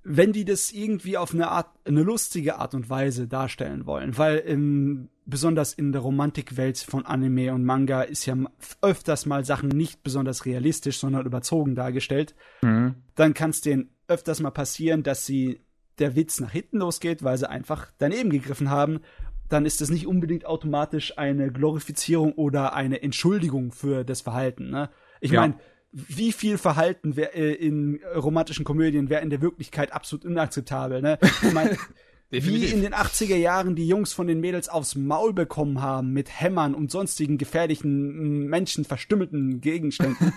[0.04, 4.39] wenn die das irgendwie auf eine Art, eine lustige Art und Weise darstellen wollen, weil
[4.39, 8.36] in, besonders in der Romantikwelt von Anime und Manga ist ja
[8.82, 12.36] öfters mal Sachen nicht besonders realistisch, sondern überzogen dargestellt.
[12.64, 12.96] Mhm.
[13.16, 15.62] Dann kann es denen öfters mal passieren, dass sie
[16.00, 19.02] der Witz nach hinten losgeht, weil sie einfach daneben gegriffen haben.
[19.50, 24.70] Dann ist das nicht unbedingt automatisch eine Glorifizierung oder eine Entschuldigung für das Verhalten.
[24.70, 24.89] Ne?
[25.20, 25.42] Ich Ja.
[25.42, 25.56] meine,
[25.92, 31.02] wie viel Verhalten wär, äh, in romantischen Komödien wäre in der Wirklichkeit absolut inakzeptabel.
[31.02, 31.20] Ne?
[31.44, 31.78] Ich meine.
[32.34, 36.30] Wie in den 80er Jahren die Jungs von den Mädels aufs Maul bekommen haben mit
[36.39, 40.32] Hämmern und sonstigen gefährlichen, menschenverstümmelten Gegenständen.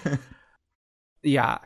[1.23, 1.61] ja.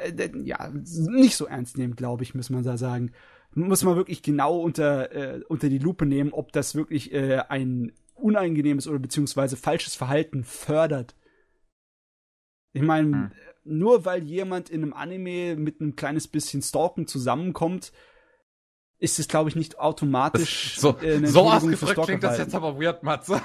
[0.00, 3.12] Äh, ja, nicht so ernst nehmen, glaube ich, muss man da sagen.
[3.54, 7.92] Muss man wirklich genau unter, äh, unter die Lupe nehmen, ob das wirklich äh, ein
[8.14, 11.14] unangenehmes oder beziehungsweise falsches Verhalten fördert.
[12.72, 13.30] Ich meine, hm.
[13.64, 17.92] nur weil jemand in einem Anime mit einem kleines bisschen Stalken zusammenkommt,
[19.00, 22.54] ist es, glaube ich, nicht automatisch das, so, äh, eine so ausgedrückt klingt das jetzt
[22.54, 23.40] aber weird, Matze.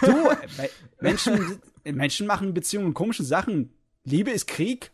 [0.00, 0.68] Du, äh,
[1.00, 3.72] Menschen, Menschen machen Beziehungen komische Sachen.
[4.04, 4.92] Liebe ist Krieg.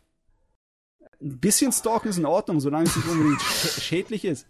[1.21, 4.47] Ein bisschen Stalken ist in Ordnung, solange es nicht unbedingt schädlich ist.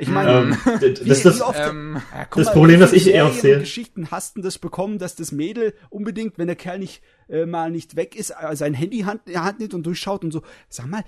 [0.00, 0.56] Ich meine, ähm,
[1.04, 3.60] das, das, ähm, ja, das mal, Problem, das ich eher erzähle.
[3.60, 7.70] Geschichten hast du das bekommen, dass das Mädel unbedingt, wenn der Kerl nicht äh, mal
[7.70, 10.40] nicht weg ist, äh, sein Handy Hand, Hand nimmt und durchschaut und so.
[10.70, 11.04] Sag mal,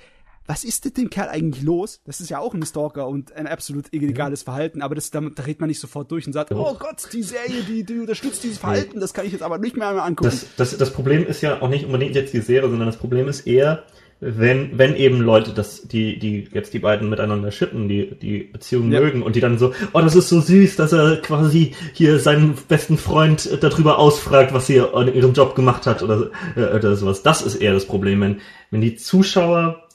[0.47, 2.03] was ist denn dem Kerl eigentlich los?
[2.05, 4.43] Das ist ja auch ein Stalker und ein absolut illegales.
[4.43, 6.57] Verhalten, aber das, damit dreht man nicht sofort durch und sagt, ja.
[6.57, 9.77] oh Gott, die Serie, die, die unterstützt dieses Verhalten, das kann ich jetzt aber nicht
[9.77, 10.31] mehr angucken.
[10.31, 13.29] Das, das, das Problem ist ja auch nicht unbedingt jetzt die Serie, sondern das Problem
[13.29, 13.85] ist eher,
[14.25, 18.93] wenn, wenn eben Leute das, die, die jetzt die beiden miteinander schippen, die, die Beziehung
[18.93, 19.01] ja.
[19.01, 22.55] mögen und die dann so, oh, das ist so süß, dass er quasi hier seinen
[22.69, 27.25] besten Freund darüber ausfragt, was sie in ihrem Job gemacht hat oder, äh, oder sowas.
[27.25, 29.89] Das ist eher das Problem, wenn, wenn die Zuschauer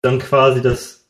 [0.00, 1.08] dann quasi das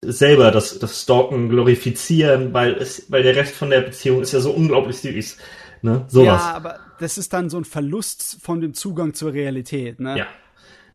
[0.00, 4.40] selber das, das Stalken glorifizieren, weil es, weil der Rest von der Beziehung ist ja
[4.40, 5.36] so unglaublich süß.
[5.82, 6.06] Ne?
[6.08, 6.42] Sowas.
[6.42, 10.18] Ja, aber das ist dann so ein Verlust von dem Zugang zur Realität, ne?
[10.20, 10.26] Ja.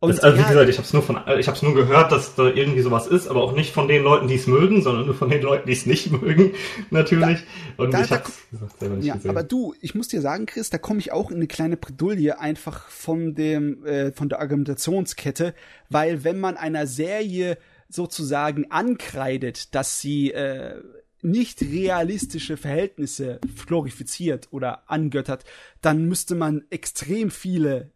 [0.08, 2.34] Das, also ja, wie gesagt, ich habe es nur von, ich habe nur gehört, dass
[2.34, 5.14] da irgendwie sowas ist, aber auch nicht von den Leuten, die es mögen, sondern nur
[5.14, 6.52] von den Leuten, die es nicht mögen,
[6.90, 7.40] natürlich.
[7.76, 9.30] Da, und da, ich habe gesagt selber nicht ja, gesehen.
[9.30, 12.38] Aber du, ich muss dir sagen, Chris, da komme ich auch in eine kleine Bredouille
[12.38, 15.54] einfach von dem, äh, von der Argumentationskette,
[15.90, 20.80] weil wenn man einer Serie sozusagen ankreidet, dass sie äh,
[21.24, 25.44] nicht realistische Verhältnisse glorifiziert oder angöttert,
[25.80, 27.93] dann müsste man extrem viele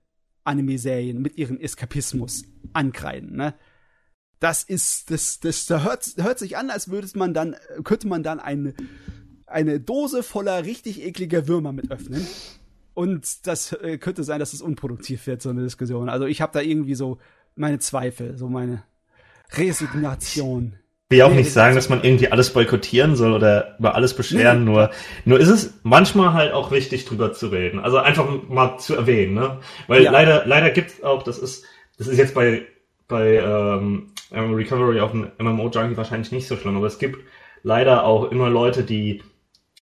[0.49, 3.55] Anime-Serien mit ihrem Eskapismus ankreiden, ne?
[4.41, 8.39] Das ist, das, das, hört, hört sich an, als würde man dann, könnte man dann
[8.39, 8.73] eine,
[9.47, 12.25] eine Dose voller richtig ekliger Würmer mit öffnen.
[12.95, 16.09] Und das äh, könnte sein, dass es unproduktiv wird, so eine Diskussion.
[16.09, 17.19] Also ich habe da irgendwie so
[17.57, 18.85] meine Zweifel, so meine
[19.53, 20.75] Resignation
[21.11, 24.71] will auch nicht sagen, dass man irgendwie alles boykottieren soll oder über alles beschweren, nee.
[24.71, 24.91] nur,
[25.25, 27.81] nur ist es manchmal halt auch wichtig, drüber zu reden.
[27.81, 29.59] Also einfach mal zu erwähnen, ne?
[29.87, 30.11] Weil ja.
[30.11, 31.65] leider, leider gibt's auch, das ist,
[31.97, 32.67] das ist jetzt bei,
[33.07, 37.19] bei ähm, Recovery auf dem MMO-Junkie wahrscheinlich nicht so schlimm, aber es gibt
[37.63, 39.23] leider auch immer Leute, die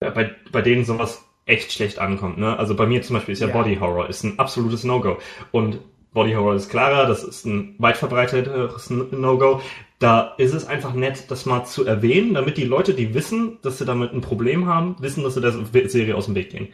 [0.00, 2.38] äh, bei, bei denen sowas echt schlecht ankommt.
[2.38, 2.58] Ne?
[2.58, 3.52] Also bei mir zum Beispiel ist ja, ja.
[3.52, 5.18] Body Horror, ist ein absolutes No-Go.
[5.50, 5.80] Und
[6.12, 9.60] Body Horror ist klarer, das ist ein weit verbreitetes No-Go
[10.00, 13.78] da ist es einfach nett, das mal zu erwähnen, damit die Leute, die wissen, dass
[13.78, 15.52] sie damit ein Problem haben, wissen, dass sie der
[15.88, 16.68] Serie aus dem Weg gehen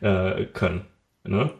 [0.00, 0.84] äh, können.
[1.22, 1.52] Ne?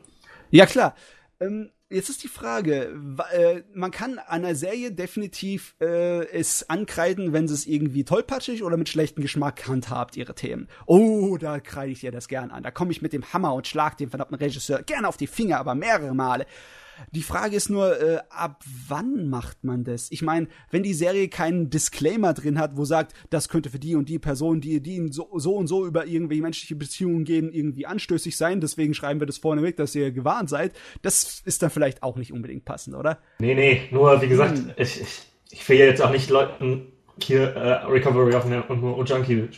[0.51, 0.97] Ja, klar.
[1.39, 2.93] Ähm, jetzt ist die Frage,
[3.33, 8.77] äh, man kann einer Serie definitiv äh, es ankreiden, wenn sie es irgendwie tollpatschig oder
[8.77, 10.67] mit schlechtem Geschmack handhabt, ihre Themen.
[10.87, 12.65] Oh, da kreide ich dir das gern an.
[12.65, 15.59] Da komme ich mit dem Hammer und schlag den verdammten Regisseur gerne auf die Finger,
[15.59, 16.47] aber mehrere Male.
[17.11, 20.11] Die Frage ist nur, äh, ab wann macht man das?
[20.11, 23.95] Ich meine, wenn die Serie keinen Disclaimer drin hat, wo sagt, das könnte für die
[23.95, 27.87] und die Person, die, die so, so und so über irgendwelche menschliche Beziehungen gehen, irgendwie
[27.87, 30.73] anstößig sein, deswegen schreiben wir das vorneweg, dass ihr gewarnt seid,
[31.03, 33.19] das ist dann vielleicht auch nicht unbedingt passend, oder?
[33.39, 34.73] Nee, nee, nur wie gesagt, hm.
[34.77, 36.93] ich, ich, ich will jetzt auch nicht Leuten
[37.23, 39.49] hier äh, Recovery of und Junkie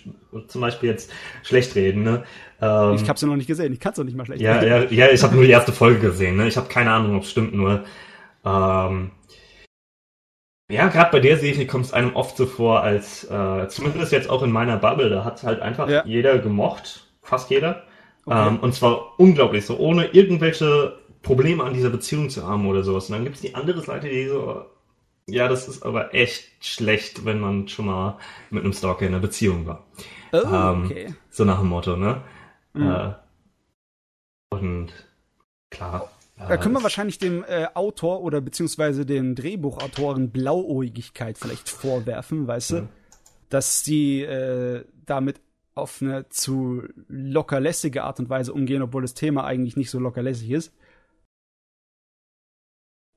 [0.48, 1.10] zum Beispiel jetzt
[1.42, 2.02] schlecht reden.
[2.02, 2.24] Ne?
[2.60, 4.58] Ähm, ich habe sie noch nicht gesehen, ich kann es noch nicht mal schlecht ja,
[4.58, 4.94] reden.
[4.94, 6.36] Ja, ja, ich habe nur die erste Folge gesehen.
[6.36, 6.48] Ne?
[6.48, 7.84] Ich habe keine Ahnung, ob es stimmt, nur
[8.44, 9.10] ähm,
[10.70, 14.30] ja, gerade bei der Serie kommt es einem oft so vor, als äh, zumindest jetzt
[14.30, 16.02] auch in meiner Bubble, da hat halt einfach ja.
[16.06, 17.82] jeder gemocht, fast jeder.
[18.24, 18.48] Okay.
[18.48, 23.08] Ähm, und zwar unglaublich, so ohne irgendwelche Probleme an dieser Beziehung zu haben oder sowas.
[23.08, 24.64] Und dann gibt's die andere Seite, die so,
[25.27, 28.18] ja, das ist aber echt schlecht, wenn man schon mal
[28.51, 29.87] mit einem Stalker in einer Beziehung war.
[30.33, 31.14] Oh, ähm, okay.
[31.31, 32.22] So nach dem Motto, ne?
[32.75, 32.91] Mhm.
[32.91, 33.14] Äh,
[34.51, 34.93] und
[35.70, 36.11] klar.
[36.37, 42.70] Da können wir wahrscheinlich dem äh, Autor oder beziehungsweise den Drehbuchautoren Blauäugigkeit vielleicht vorwerfen, weißt
[42.72, 42.89] du?
[43.49, 45.41] Dass sie äh, damit
[45.75, 50.51] auf eine zu lockerlässige Art und Weise umgehen, obwohl das Thema eigentlich nicht so lockerlässig
[50.51, 50.72] ist.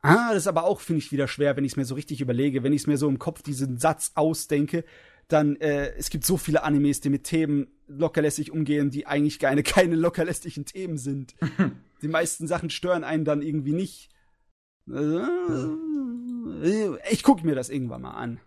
[0.07, 2.21] Ah, das ist aber auch, finde ich, wieder schwer, wenn ich es mir so richtig
[2.21, 2.63] überlege.
[2.63, 4.85] Wenn ich es mir so im Kopf diesen Satz ausdenke,
[5.27, 9.63] dann, äh, es gibt so viele Animes, die mit Themen lockerlässig umgehen, die eigentlich keine,
[9.63, 11.35] keine lockerlässigen Themen sind.
[12.01, 14.09] die meisten Sachen stören einen dann irgendwie nicht.
[14.89, 15.21] Äh,
[17.11, 18.39] ich gucke mir das irgendwann mal an.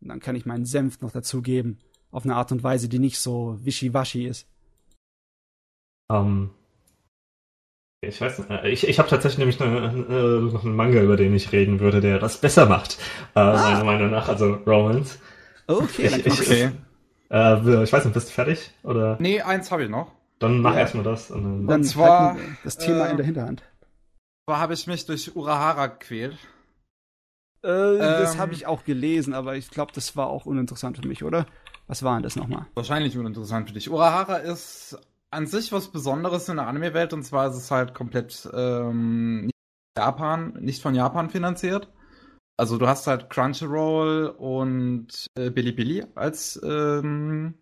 [0.00, 1.78] Und dann kann ich meinen Senf noch dazugeben.
[2.10, 4.48] Auf eine Art und Weise, die nicht so wischiwaschi ist.
[6.10, 6.50] Ähm,
[8.08, 11.16] ich weiß nicht, äh, ich, ich habe tatsächlich nämlich eine, äh, noch einen Manga, über
[11.16, 12.98] den ich reden würde, der das besser macht,
[13.34, 13.56] äh, ah.
[13.56, 15.18] meiner Meinung nach, also Romance.
[15.66, 16.70] Okay, ich, ich, okay.
[17.30, 18.70] Äh, ich weiß nicht, bist du fertig?
[18.82, 19.16] Oder?
[19.18, 20.12] Nee, eins habe ich noch.
[20.38, 20.80] Dann mach ja.
[20.80, 21.30] erstmal das.
[21.30, 23.62] Und dann, dann zwar das Thema äh, in der Hinterhand.
[24.46, 26.36] Zwar habe ich mich durch Urahara gequält.
[27.62, 31.08] Äh, das ähm, habe ich auch gelesen, aber ich glaube, das war auch uninteressant für
[31.08, 31.46] mich, oder?
[31.86, 32.66] Was war denn das nochmal?
[32.74, 33.90] Wahrscheinlich uninteressant für dich.
[33.90, 34.98] Urahara ist
[35.34, 39.54] an sich was Besonderes in der Anime-Welt und zwar ist es halt komplett ähm, nicht
[39.98, 41.88] Japan, nicht von Japan finanziert.
[42.56, 47.54] Also du hast halt Crunchyroll und äh, Bilibili als ähm,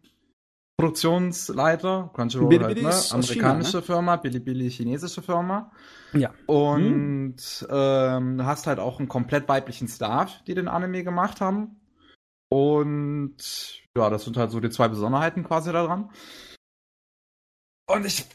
[0.78, 2.10] Produktionsleiter.
[2.14, 3.14] Crunchyroll Bilibili halt, ne?
[3.14, 3.82] amerikanische China, ne?
[3.82, 5.72] Firma, Bilibili chinesische Firma.
[6.12, 6.32] Ja.
[6.46, 7.68] Und hm.
[7.70, 11.80] ähm, hast halt auch einen komplett weiblichen Staff, die den Anime gemacht haben.
[12.50, 16.10] Und ja, das sind halt so die zwei Besonderheiten quasi daran.
[17.86, 18.24] Und ich.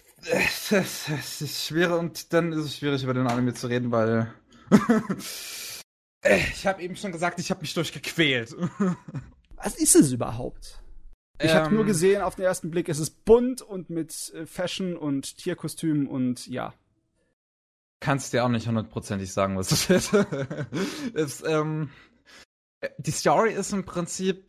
[0.70, 4.34] Es ist schwer und dann ist es schwierig über den Anime zu reden, weil.
[6.24, 8.56] ich habe eben schon gesagt, ich habe mich durchgequält.
[9.56, 10.82] Was ist es überhaupt?
[11.40, 14.46] Ich ähm, habe nur gesehen, auf den ersten Blick ist es bunt und mit äh,
[14.46, 16.74] Fashion und Tierkostümen und ja.
[18.00, 20.14] Kannst dir auch nicht hundertprozentig sagen, was das ist.
[21.14, 21.90] ist ähm,
[22.98, 24.46] die Story ist im Prinzip,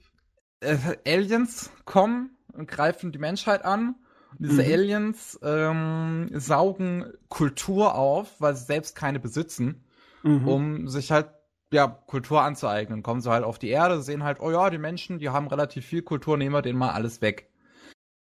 [0.60, 0.76] äh,
[1.06, 3.94] Aliens kommen und greifen die Menschheit an
[4.38, 4.72] diese mhm.
[4.72, 9.84] Aliens ähm, saugen Kultur auf, weil sie selbst keine besitzen,
[10.22, 10.48] mhm.
[10.48, 11.28] um sich halt
[11.72, 13.02] ja, Kultur anzueignen.
[13.02, 15.84] Kommen sie halt auf die Erde, sehen halt, oh ja, die Menschen, die haben relativ
[15.84, 17.50] viel Kultur, nehmen wir denen mal alles weg.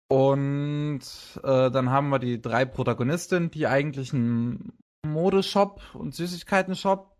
[0.08, 1.00] Und
[1.42, 4.74] äh, dann haben wir die drei Protagonistinnen, die eigentlich einen
[5.06, 7.16] Modeshop und Süßigkeiten-Shop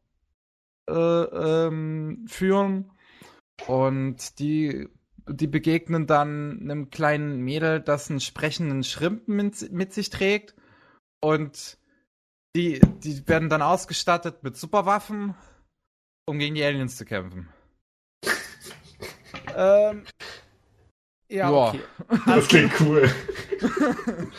[0.91, 2.91] äh, ähm, führen.
[3.67, 4.89] Und die
[5.29, 10.55] die begegnen dann einem kleinen Mädel, das einen sprechenden Schrimpen mit, mit sich trägt.
[11.21, 11.79] Und
[12.57, 15.35] die, die werden dann ausgestattet mit Superwaffen,
[16.27, 17.49] um gegen die Aliens zu kämpfen.
[19.57, 20.05] ähm.
[21.29, 21.69] Ja, Boah.
[21.69, 21.81] okay.
[22.27, 23.11] Das klingt cool.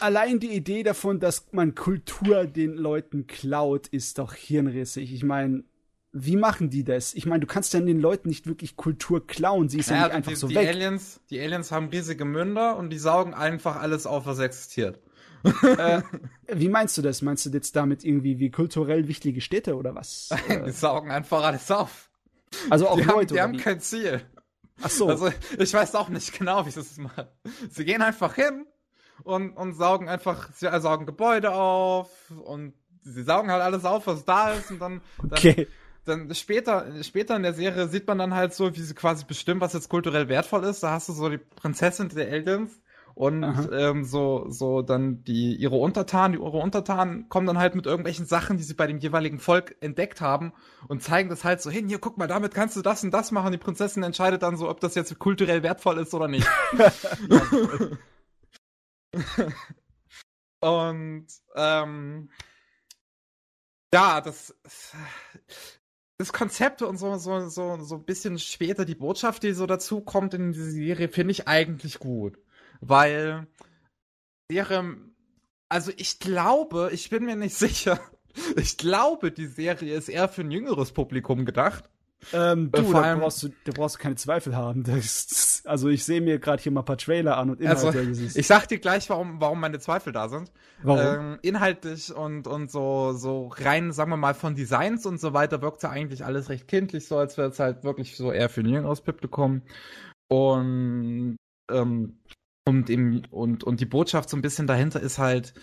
[0.00, 5.12] Allein die Idee davon, dass man Kultur den Leuten klaut, ist doch hirnrissig.
[5.12, 5.64] Ich meine,
[6.12, 7.14] wie machen die das?
[7.14, 10.04] Ich meine, du kannst ja den Leuten nicht wirklich Kultur klauen, sie ist ja, ja
[10.06, 10.68] nicht einfach die, so die weg.
[10.68, 14.98] Aliens, die Aliens haben riesige Münder und die saugen einfach alles auf, was existiert.
[15.62, 16.02] äh,
[16.48, 17.22] wie meinst du das?
[17.22, 20.30] Meinst du jetzt damit irgendwie wie kulturell wichtige Städte oder was?
[20.48, 22.10] Nein, die saugen einfach alles auf.
[22.68, 23.40] Also auch die Leute.
[23.40, 24.20] Haben, die haben kein Ziel.
[24.82, 25.08] Ach so.
[25.08, 27.26] Also ich weiß auch nicht genau, wie sie das machen.
[27.70, 28.66] Sie gehen einfach hin
[29.22, 32.10] und, und saugen einfach, sie saugen Gebäude auf
[32.44, 35.68] und sie saugen halt alles auf, was da ist und dann, dann okay
[36.04, 39.60] dann später, später in der Serie sieht man dann halt so, wie sie quasi bestimmt,
[39.60, 40.82] was jetzt kulturell wertvoll ist.
[40.82, 42.80] Da hast du so die Prinzessin der Aliens
[43.14, 47.86] und ähm, so, so dann die ihre Untertanen, die ihre Untertanen kommen dann halt mit
[47.86, 50.52] irgendwelchen Sachen, die sie bei dem jeweiligen Volk entdeckt haben
[50.88, 53.30] und zeigen das halt so hin, hier guck mal, damit kannst du das und das
[53.30, 53.52] machen.
[53.52, 56.48] Die Prinzessin entscheidet dann so, ob das jetzt kulturell wertvoll ist oder nicht.
[60.60, 61.26] und
[61.56, 62.30] ähm,
[63.92, 64.54] ja, das
[66.20, 70.02] das Konzept und so, so, so, so ein bisschen später die Botschaft, die so dazu
[70.02, 72.38] kommt in diese Serie, finde ich eigentlich gut.
[72.82, 73.46] Weil
[74.50, 74.98] Serie,
[75.70, 77.98] also ich glaube, ich bin mir nicht sicher,
[78.56, 81.88] ich glaube, die Serie ist eher für ein jüngeres Publikum gedacht.
[82.32, 84.84] Ähm, du, da brauchst du, da brauchst du keine Zweifel haben.
[84.90, 87.98] Das, also ich sehe mir gerade hier mal ein paar Trailer an und Inhalte.
[87.98, 90.52] Also, ich sag dir gleich, warum, warum meine Zweifel da sind.
[90.82, 91.00] Warum?
[91.00, 95.62] Ähm, inhaltlich und, und so, so rein, sagen wir mal, von Designs und so weiter
[95.62, 98.60] wirkt ja eigentlich alles recht kindlich, so als wäre es halt wirklich so eher für
[98.60, 99.62] ein jüngeres Publikum.
[100.28, 101.36] Und,
[101.70, 102.18] ähm,
[102.64, 105.54] und, im, und, und die Botschaft so ein bisschen dahinter ist halt,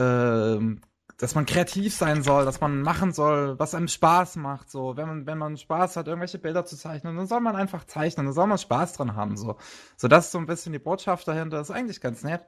[0.00, 0.80] ähm,
[1.20, 4.70] dass man kreativ sein soll, dass man machen soll, was einem Spaß macht.
[4.70, 7.84] So, wenn man, wenn man Spaß hat, irgendwelche Bilder zu zeichnen, dann soll man einfach
[7.84, 9.36] zeichnen, dann soll man Spaß dran haben.
[9.36, 9.56] So,
[9.98, 11.58] so das ist so ein bisschen die Botschaft dahinter.
[11.58, 12.46] Das ist eigentlich ganz nett.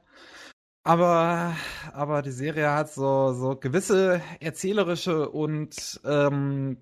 [0.83, 1.55] Aber,
[1.93, 6.77] aber die Serie hat so, so gewisse erzählerische und ähm,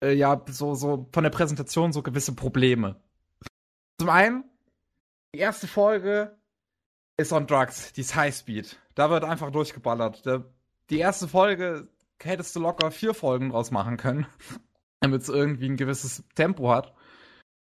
[0.00, 2.96] äh, ja, so, so von der Präsentation so gewisse Probleme.
[3.98, 4.44] Zum einen,
[5.34, 6.39] die erste Folge
[7.20, 8.78] ist on Drugs, die ist Highspeed.
[8.94, 10.26] Da wird einfach durchgeballert.
[10.26, 10.44] Der,
[10.90, 11.88] die erste Folge
[12.22, 14.26] hättest du locker vier Folgen draus machen können,
[15.00, 16.94] damit es irgendwie ein gewisses Tempo hat.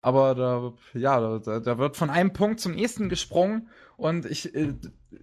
[0.03, 4.73] Aber da, ja, da, da, wird von einem Punkt zum nächsten gesprungen und ich, äh,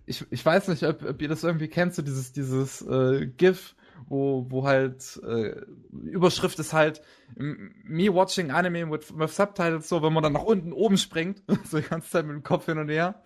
[0.06, 3.76] ich, ich weiß nicht, ob, ob ihr das irgendwie kennt, so dieses, dieses äh, GIF,
[4.08, 5.56] wo, wo halt äh,
[5.92, 7.02] Überschrift ist halt
[7.36, 11.80] Me watching Anime with, with Subtitles, so wenn man dann nach unten oben springt, so
[11.80, 13.24] die ganze Zeit mit dem Kopf hin und her.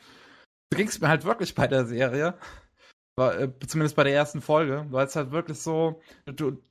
[0.71, 2.33] Du ging's mir halt wirklich bei der Serie.
[3.17, 6.63] War, äh, zumindest bei der ersten Folge, weil es halt wirklich so, du,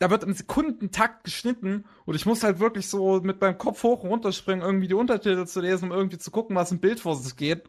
[0.00, 4.02] da wird im Sekundentakt geschnitten und ich muss halt wirklich so mit meinem Kopf hoch
[4.02, 6.98] und runter springen, irgendwie die Untertitel zu lesen, um irgendwie zu gucken, was im Bild
[6.98, 7.68] vor sich geht.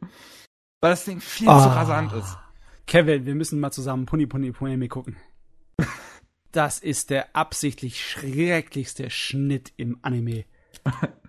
[0.81, 1.59] Weil das Ding viel oh.
[1.59, 1.73] zu ah.
[1.73, 2.37] rasant ist.
[2.87, 5.17] Kevin, wir müssen mal zusammen Puni Puni Puni gucken.
[6.53, 10.45] Das ist der absichtlich schrecklichste Schnitt im Anime.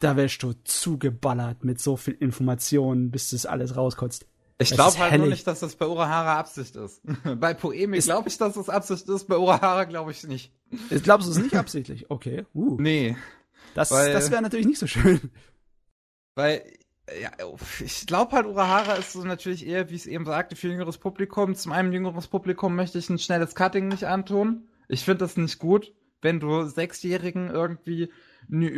[0.00, 4.26] Da wärst du zugeballert mit so viel Informationen, bis das alles rauskotzt.
[4.60, 5.20] Ich glaube halt hellig.
[5.20, 7.00] nur nicht, dass das bei Urahara Absicht ist.
[7.38, 10.52] bei Poemi glaube ich, dass das Absicht ist, bei Urahara glaube ich nicht.
[11.02, 12.10] Glaubst du es nicht absichtlich?
[12.10, 12.44] Okay.
[12.54, 12.76] Uh.
[12.78, 13.16] Nee.
[13.74, 15.30] Das, das wäre natürlich nicht so schön.
[16.34, 16.62] Weil,
[17.20, 17.30] ja,
[17.80, 20.98] ich glaube halt, Urahara ist so natürlich eher, wie ich es eben sagte, für jüngeres
[20.98, 21.54] Publikum.
[21.54, 24.68] Zum einen jüngeres Publikum möchte ich ein schnelles Cutting nicht antun.
[24.88, 28.10] Ich finde das nicht gut, wenn du Sechsjährigen irgendwie
[28.50, 28.68] eine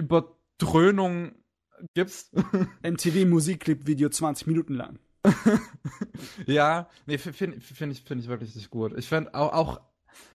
[0.61, 1.33] Überdröhnung
[1.95, 2.33] gibst.
[2.83, 4.99] MTV Musikclip Video 20 Minuten lang.
[6.47, 8.97] ja, nee, finde find ich, find ich wirklich nicht gut.
[8.97, 9.81] Ich finde auch, auch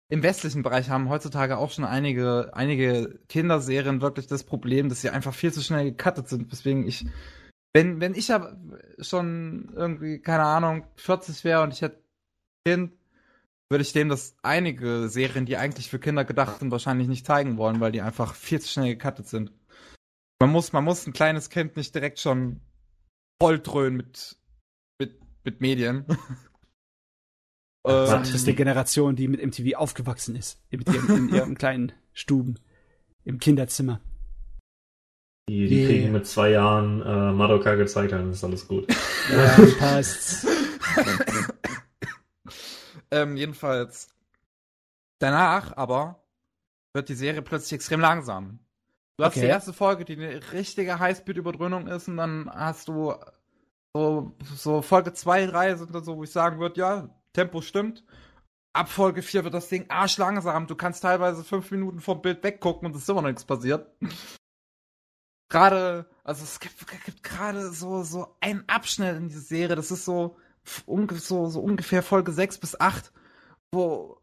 [0.10, 5.10] im westlichen Bereich haben heutzutage auch schon einige, einige Kinderserien wirklich das Problem, dass sie
[5.10, 6.52] einfach viel zu schnell gecuttet sind.
[6.52, 7.06] Deswegen ich,
[7.74, 8.56] wenn, wenn ich ja
[9.00, 12.02] schon irgendwie, keine Ahnung, 40 wäre und ich hätte
[12.66, 12.94] Kind,
[13.70, 17.58] würde ich dem das einige Serien, die eigentlich für Kinder gedacht sind, wahrscheinlich nicht zeigen
[17.58, 19.52] wollen, weil die einfach viel zu schnell gecuttet sind.
[20.40, 22.62] Man muss, man muss ein kleines Kind nicht direkt schon
[23.42, 24.38] volldröhnen mit
[25.48, 26.06] mit Medien.
[27.88, 30.62] ähm, das ist die Generation, die mit MTV aufgewachsen ist.
[30.70, 32.60] Mit ihrem, in ihrem kleinen Stuben.
[33.24, 34.02] Im Kinderzimmer.
[35.50, 35.88] Die, die yeah.
[35.88, 38.88] kriegen mit zwei Jahren äh, Madoka gezeigt, dann ist alles gut.
[39.30, 40.48] Ja, passt.
[43.12, 44.08] ähm, jedenfalls.
[45.20, 46.24] Danach aber
[46.94, 48.60] wird die Serie plötzlich extrem langsam.
[49.18, 49.42] Du hast okay.
[49.42, 53.16] die erste Folge, die eine richtige Highspeed-Überdröhnung ist, und dann hast du
[53.94, 58.04] so, so Folge 2, 3 sind dann so, wo ich sagen würde, ja, Tempo stimmt.
[58.74, 60.68] Ab Folge 4 wird das Ding arschlangsam.
[60.68, 63.90] Du kannst teilweise fünf Minuten vom Bild weggucken und es ist immer noch nichts passiert.
[65.50, 70.04] Gerade, also es gibt, gibt gerade so, so einen Abschnitt in dieser Serie, das ist
[70.04, 73.14] so, so, so ungefähr Folge 6 bis 8,
[73.72, 74.17] wo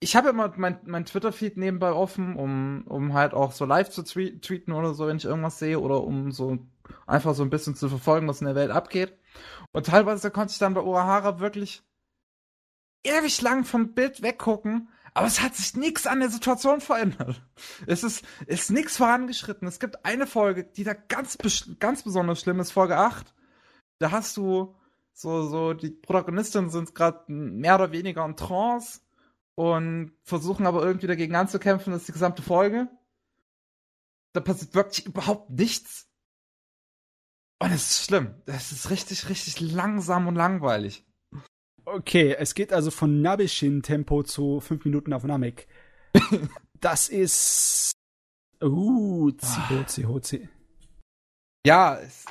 [0.00, 4.02] ich habe immer mein, mein Twitter-Feed nebenbei offen, um, um halt auch so live zu
[4.04, 6.58] tweeten oder so, wenn ich irgendwas sehe, oder um so
[7.06, 9.16] einfach so ein bisschen zu verfolgen, was in der Welt abgeht.
[9.72, 11.82] Und teilweise konnte ich dann bei Urahara wirklich
[13.02, 17.42] ewig lang vom Bild weggucken, aber es hat sich nichts an der Situation verändert.
[17.86, 19.66] Es ist, ist nichts vorangeschritten.
[19.66, 21.36] Es gibt eine Folge, die da ganz,
[21.80, 23.34] ganz besonders schlimm ist, Folge 8.
[23.98, 24.76] Da hast du
[25.12, 29.00] so, so, die Protagonistinnen sind gerade mehr oder weniger in Trance
[29.58, 32.86] und versuchen aber irgendwie dagegen anzukämpfen, das ist die gesamte Folge.
[34.32, 36.08] Da passiert wirklich überhaupt nichts.
[37.58, 38.36] Und es ist schlimm.
[38.46, 41.04] Es ist richtig, richtig langsam und langweilig.
[41.84, 45.66] Okay, es geht also von Nabishin-Tempo zu 5 Minuten auf Namek.
[46.80, 47.90] das ist.
[48.62, 50.48] Uh, CHC.
[51.66, 52.26] Ja, es.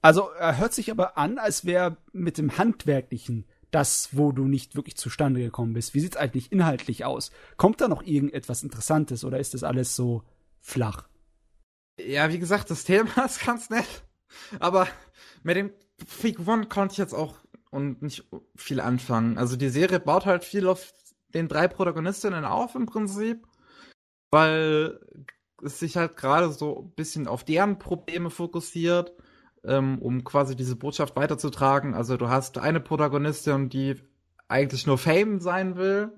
[0.00, 4.76] Also, er hört sich aber an, als wäre mit dem Handwerklichen das, wo du nicht
[4.76, 5.94] wirklich zustande gekommen bist.
[5.94, 7.32] Wie sieht's eigentlich inhaltlich aus?
[7.56, 10.22] Kommt da noch irgendetwas Interessantes oder ist das alles so
[10.60, 11.08] flach?
[11.98, 14.04] Ja, wie gesagt, das Thema ist ganz nett.
[14.60, 14.86] Aber
[15.42, 15.72] mit dem
[16.06, 17.36] Figuren konnte ich jetzt auch
[17.70, 19.38] und nicht viel anfangen.
[19.38, 20.92] Also die Serie baut halt viel auf
[21.28, 23.46] den drei Protagonistinnen auf im Prinzip,
[24.30, 25.00] weil
[25.62, 29.14] es sich halt gerade so ein bisschen auf deren Probleme fokussiert,
[29.64, 31.94] ähm, um quasi diese Botschaft weiterzutragen.
[31.94, 33.96] Also du hast eine Protagonistin, die
[34.48, 36.10] eigentlich nur Fame sein will,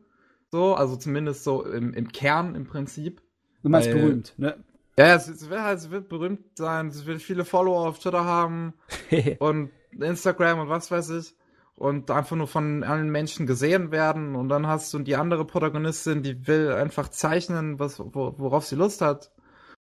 [0.50, 3.22] so, also zumindest so im, im Kern im Prinzip.
[3.62, 4.56] Du meinst weil, berühmt, ne?
[4.96, 8.74] Ja, es, wird halt, es wird berühmt sein, es wird viele Follower auf Twitter haben
[9.40, 11.34] und Instagram und was weiß ich.
[11.76, 14.36] Und einfach nur von allen Menschen gesehen werden.
[14.36, 19.00] Und dann hast du die andere Protagonistin, die will einfach zeichnen, was, worauf sie Lust
[19.00, 19.32] hat.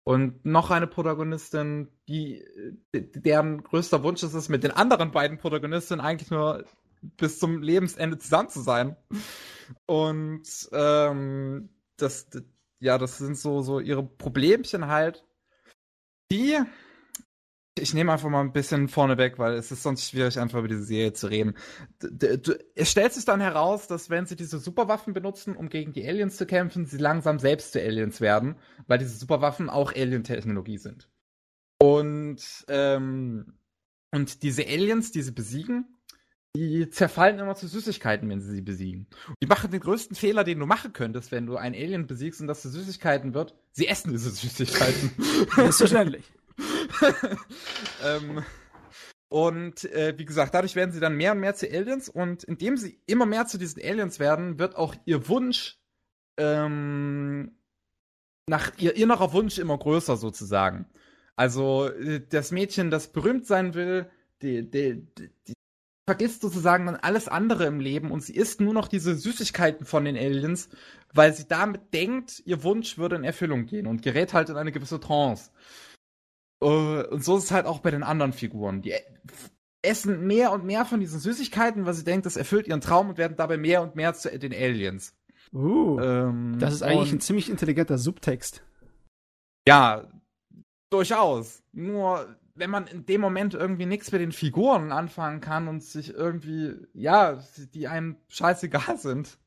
[0.04, 2.44] Und noch eine Protagonistin, die,
[2.92, 6.64] deren größter Wunsch ist es, mit den anderen beiden Protagonistinnen eigentlich nur
[7.16, 8.96] bis zum Lebensende zusammen zu sein.
[9.86, 12.28] Und ähm, das,
[12.80, 15.24] ja, das sind so, so ihre Problemchen halt,
[16.30, 16.58] die
[17.76, 20.68] ich nehme einfach mal ein bisschen vorne weg, weil es ist sonst schwierig, einfach über
[20.68, 21.54] diese Serie zu reden.
[22.76, 26.36] Es stellt sich dann heraus, dass wenn sie diese Superwaffen benutzen, um gegen die Aliens
[26.36, 28.56] zu kämpfen, sie langsam selbst zu Aliens werden,
[28.86, 31.08] weil diese Superwaffen auch Alien-Technologie sind.
[31.80, 33.54] Und, ähm,
[34.12, 35.96] und diese Aliens, die sie besiegen,
[36.56, 39.08] die zerfallen immer zu Süßigkeiten, wenn sie sie besiegen.
[39.42, 42.46] Die machen den größten Fehler, den du machen könntest, wenn du einen Alien besiegst und
[42.46, 43.56] das zu Süßigkeiten wird.
[43.72, 45.10] Sie essen diese Süßigkeiten.
[45.56, 46.32] Selbstverständlich.
[48.04, 48.44] ähm,
[49.28, 52.76] und äh, wie gesagt, dadurch werden sie dann mehr und mehr zu Aliens und indem
[52.76, 55.78] sie immer mehr zu diesen Aliens werden, wird auch ihr Wunsch
[56.36, 57.56] ähm,
[58.48, 60.86] nach ihr innerer Wunsch immer größer sozusagen.
[61.36, 64.10] Also äh, das Mädchen, das berühmt sein will,
[64.42, 65.54] die, die, die,
[66.06, 70.04] vergisst sozusagen dann alles andere im Leben und sie isst nur noch diese Süßigkeiten von
[70.04, 70.68] den Aliens,
[71.14, 74.72] weil sie damit denkt, ihr Wunsch würde in Erfüllung gehen und gerät halt in eine
[74.72, 75.50] gewisse Trance.
[76.64, 78.80] Uh, und so ist es halt auch bei den anderen Figuren.
[78.80, 78.94] Die
[79.82, 83.18] essen mehr und mehr von diesen Süßigkeiten, weil sie denkt, das erfüllt ihren Traum und
[83.18, 85.14] werden dabei mehr und mehr zu den Aliens.
[85.52, 88.64] Uh, ähm, das ist eigentlich ein ziemlich intelligenter Subtext.
[89.68, 90.08] Ja,
[90.90, 91.62] durchaus.
[91.72, 96.14] Nur wenn man in dem Moment irgendwie nichts mit den Figuren anfangen kann und sich
[96.14, 97.42] irgendwie, ja,
[97.74, 99.38] die einem scheißegal sind,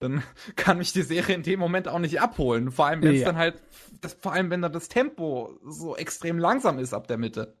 [0.00, 0.22] dann
[0.56, 2.70] kann mich die Serie in dem Moment auch nicht abholen.
[2.70, 3.26] Vor allem, wenn es ja.
[3.26, 3.62] dann halt,
[4.00, 7.56] das, vor allem, wenn dann das Tempo so extrem langsam ist ab der Mitte.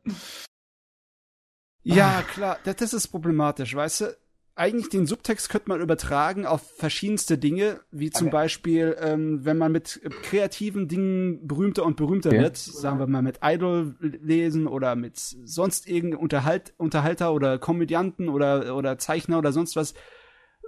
[1.82, 4.16] Ja, klar, das, das ist problematisch, weißt du?
[4.58, 8.36] eigentlich den Subtext könnte man übertragen auf verschiedenste Dinge, wie zum okay.
[8.36, 12.42] Beispiel, ähm, wenn man mit kreativen Dingen berühmter und berühmter ja.
[12.42, 18.28] wird, sagen wir mal mit Idol lesen oder mit sonst irgendeinem Unterhalt, Unterhalter oder Komödianten
[18.28, 19.94] oder, oder Zeichner oder sonst was.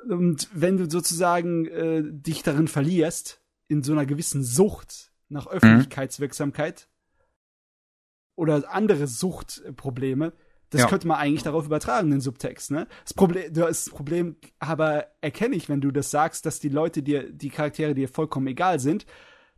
[0.08, 5.52] Und wenn du sozusagen äh, dich darin verlierst, in so einer gewissen Sucht nach mhm.
[5.52, 7.22] Öffentlichkeitswirksamkeit mhm.
[8.36, 10.32] oder andere Suchtprobleme,
[10.70, 10.86] das ja.
[10.88, 12.86] könnte man eigentlich darauf übertragen, den Subtext, ne?
[13.04, 17.30] Das Problem, das Problem aber erkenne ich, wenn du das sagst, dass die Leute dir,
[17.30, 19.04] die Charaktere dir vollkommen egal sind,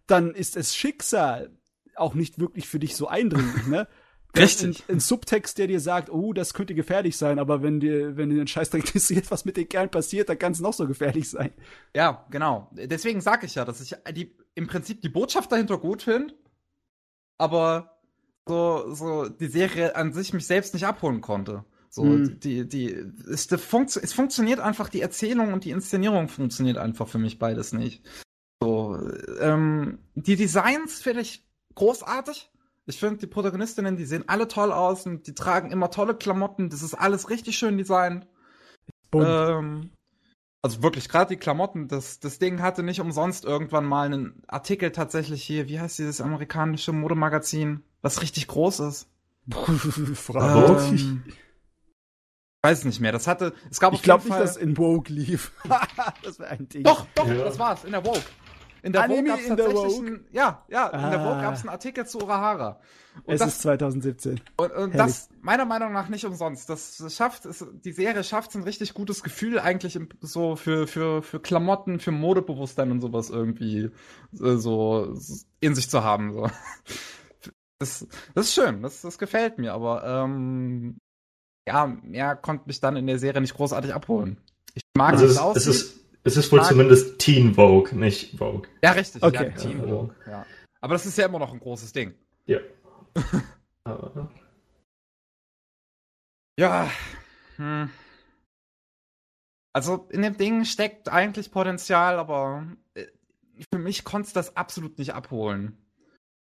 [0.07, 1.51] dann ist es Schicksal
[1.97, 3.87] auch nicht wirklich für dich so eindringlich, ne?
[4.37, 4.85] Richtig.
[4.89, 8.31] Ein, ein, Subtext, der dir sagt, oh, das könnte gefährlich sein, aber wenn dir, wenn
[8.31, 11.29] dir ein Scheißdreck interessiert, was mit den Kerlen passiert, dann kann es noch so gefährlich
[11.29, 11.53] sein.
[11.95, 12.71] Ja, genau.
[12.73, 16.35] Deswegen sage ich ja, dass ich die, im Prinzip die Botschaft dahinter gut finde,
[17.39, 18.01] aber
[18.49, 21.65] so, so die Serie an sich mich selbst nicht abholen konnte.
[21.91, 22.41] So, hm.
[22.41, 22.87] die, die,
[23.31, 27.39] es, die funkt, es funktioniert einfach, die Erzählung und die Inszenierung funktioniert einfach für mich
[27.39, 28.03] beides nicht.
[28.63, 28.99] So,
[29.41, 32.52] ähm, die Designs finde ich großartig.
[32.87, 36.69] Ich finde, die Protagonistinnen, die sehen alle toll aus und die tragen immer tolle Klamotten.
[36.69, 38.27] Das ist alles richtig schön designt.
[39.15, 39.91] Ähm,
[40.63, 44.91] also wirklich, gerade die Klamotten, das, das Ding hatte nicht umsonst irgendwann mal einen Artikel
[44.91, 47.85] tatsächlich hier, wie heißt dieses amerikanische Modemagazin?
[48.03, 49.09] was richtig groß ist.
[50.15, 50.83] Frage.
[50.85, 51.25] Ähm,
[52.63, 53.13] weiß nicht mehr.
[53.13, 55.53] Das hatte, es gab Ich glaube nicht, dass in Vogue lief.
[56.23, 56.83] das wäre ein Ding.
[56.83, 57.35] Doch, doch, ja.
[57.35, 58.23] das war's, in der Vogue.
[58.83, 61.11] In der Anime Vogue gab's tatsächlich ein, ja, ja, in ah.
[61.11, 62.81] der Vogue gab's einen Artikel zu Urahara.
[63.25, 64.41] Und es das, ist 2017.
[64.57, 66.69] Und, und das meiner Meinung nach nicht umsonst.
[66.69, 71.23] Das schafft, es, die Serie schafft ein richtig gutes Gefühl eigentlich im, so für, für,
[71.23, 73.91] für Klamotten, für Modebewusstsein und sowas irgendwie
[74.41, 75.15] äh, so
[75.61, 76.33] in sich zu haben.
[76.33, 76.51] So.
[77.79, 80.99] Das, das ist schön, das, das gefällt mir, aber ähm,
[81.67, 84.39] ja, mehr konnte mich dann in der Serie nicht großartig abholen.
[84.75, 88.69] Ich mag also es, es ist es ist wohl zumindest Teen Vogue, nicht Vogue.
[88.83, 89.23] Ja, richtig.
[89.23, 89.45] Okay.
[89.45, 90.15] Ja, Teen Vogue.
[90.27, 90.47] Ja.
[90.81, 92.15] Aber das ist ja immer noch ein großes Ding.
[93.85, 94.29] Ja.
[96.57, 96.91] ja.
[97.57, 97.91] Hm.
[99.73, 102.65] Also in dem Ding steckt eigentlich Potenzial, aber
[102.95, 103.07] äh,
[103.73, 105.83] für mich konnte es das absolut nicht abholen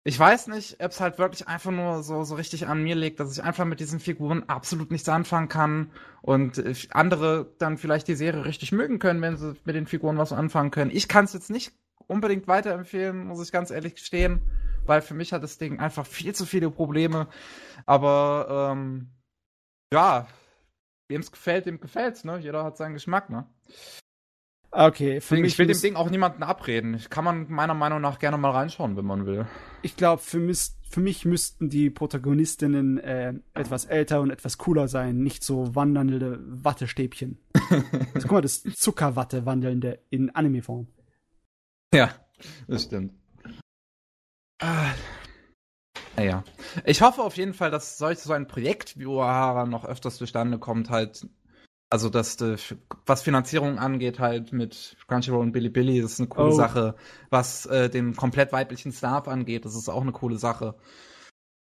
[0.06, 3.18] ich weiß nicht, ob es halt wirklich einfach nur so, so richtig an mir liegt,
[3.18, 5.90] dass ich einfach mit diesen Figuren absolut nichts anfangen kann
[6.22, 6.62] und
[6.94, 10.70] andere dann vielleicht die Serie richtig mögen können, wenn sie mit den Figuren was anfangen
[10.70, 10.92] können.
[10.94, 11.72] Ich kann es jetzt nicht
[12.06, 14.42] unbedingt weiterempfehlen, muss ich ganz ehrlich gestehen,
[14.84, 17.26] weil für mich hat das Ding einfach viel zu viele Probleme.
[17.84, 19.10] Aber ähm,
[19.92, 20.28] ja,
[21.08, 22.38] wem es gefällt, dem gefällt's, ne?
[22.38, 23.44] Jeder hat seinen Geschmack, ne?
[24.78, 27.00] Okay, für mich ich will dem Ding auch niemanden abreden.
[27.08, 29.46] Kann man meiner Meinung nach gerne mal reinschauen, wenn man will.
[29.80, 30.38] Ich glaube, für,
[30.90, 36.40] für, mich müssten die Protagonistinnen äh, etwas älter und etwas cooler sein, nicht so wandernde
[36.46, 37.38] Wattestäbchen.
[38.14, 40.88] also, guck mal, das Zuckerwatte wandelnde in Anime-Form.
[41.94, 42.10] Ja,
[42.68, 43.14] das stimmt.
[44.60, 44.90] Ah.
[46.18, 46.44] Naja.
[46.84, 50.58] Ich hoffe auf jeden Fall, dass solch so ein Projekt wie Uehara noch öfters zustande
[50.58, 51.26] kommt, halt
[51.90, 52.36] also das,
[53.06, 56.52] was Finanzierung angeht, halt mit Crunchyroll und Bilibili, das ist eine coole oh.
[56.52, 56.96] Sache.
[57.30, 60.74] Was äh, den komplett weiblichen Staff angeht, das ist auch eine coole Sache.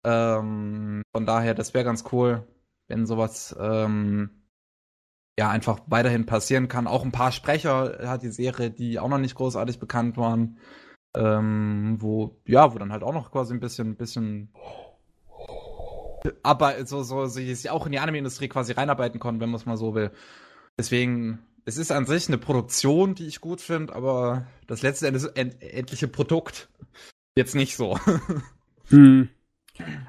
[0.03, 2.47] Ähm, von daher, das wäre ganz cool,
[2.87, 4.45] wenn sowas ähm,
[5.37, 6.87] ja einfach weiterhin passieren kann.
[6.87, 10.59] Auch ein paar Sprecher hat die Serie, die auch noch nicht großartig bekannt waren,
[11.15, 14.53] ähm, wo ja, wo dann halt auch noch quasi ein bisschen, bisschen
[16.43, 19.77] aber so, so, sich auch in die Anime-Industrie quasi reinarbeiten konnten, wenn man es mal
[19.77, 20.11] so will.
[20.77, 25.25] Deswegen, es ist an sich eine Produktion, die ich gut finde, aber das letzte Endes
[25.25, 26.69] end endliche Produkt
[27.35, 27.99] jetzt nicht so.
[28.89, 29.29] Hm.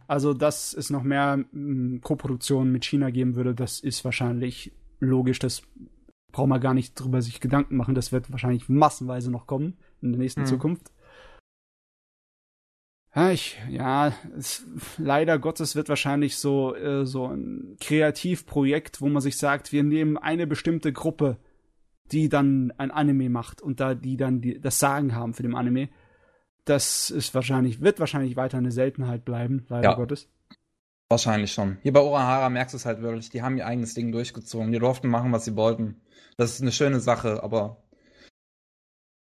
[0.06, 5.38] Also, dass es noch mehr mm, Koproduktionen mit China geben würde, das ist wahrscheinlich logisch.
[5.38, 5.62] Das
[6.30, 7.94] braucht man gar nicht drüber sich Gedanken machen.
[7.94, 10.46] Das wird wahrscheinlich massenweise noch kommen in der nächsten Hm.
[10.46, 10.92] Zukunft.
[13.16, 14.66] Ja, ich, ja, es,
[14.98, 20.18] leider Gottes wird wahrscheinlich so, äh, so ein Kreativprojekt, wo man sich sagt, wir nehmen
[20.18, 21.38] eine bestimmte Gruppe,
[22.12, 25.54] die dann ein Anime macht und da die dann die, das Sagen haben für den
[25.54, 25.88] Anime.
[26.66, 29.94] Das ist wahrscheinlich, wird wahrscheinlich weiter eine Seltenheit bleiben, leider Ja.
[29.94, 30.28] Gottes.
[31.08, 31.78] Wahrscheinlich schon.
[31.82, 34.72] Hier bei Orahara merkst du es halt wirklich, die haben ihr eigenes Ding durchgezogen.
[34.72, 36.02] Die durften machen, was sie wollten.
[36.36, 37.82] Das ist eine schöne Sache, aber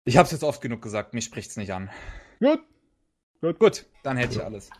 [0.04, 1.90] ich hab's jetzt oft genug gesagt, mich spricht's nicht an.
[2.40, 2.60] Gut.
[3.44, 4.70] Gut, gut, dann hätte ich alles.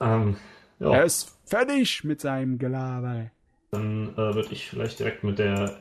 [0.00, 0.36] Ähm,
[0.78, 3.32] ja, Er ist fertig mit seinem Gelaber.
[3.72, 5.80] dann äh, würde ich vielleicht direkt mit der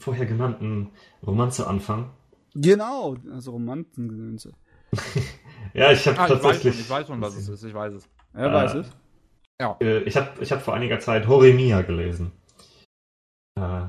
[0.00, 0.90] vorher genannten
[1.24, 2.10] Romanze anfangen.
[2.56, 4.52] Genau, also Romantengedönse.
[5.74, 6.74] Ja, ich habe Ah, ich weiß tatsächlich.
[6.74, 8.08] schon, ich weiß schon, was es ist, ich weiß es.
[8.32, 8.90] Er Äh, weiß es.
[9.80, 12.32] Äh, ich habe ich hab vor einiger Zeit Horimiya gelesen.
[13.54, 13.86] Äh,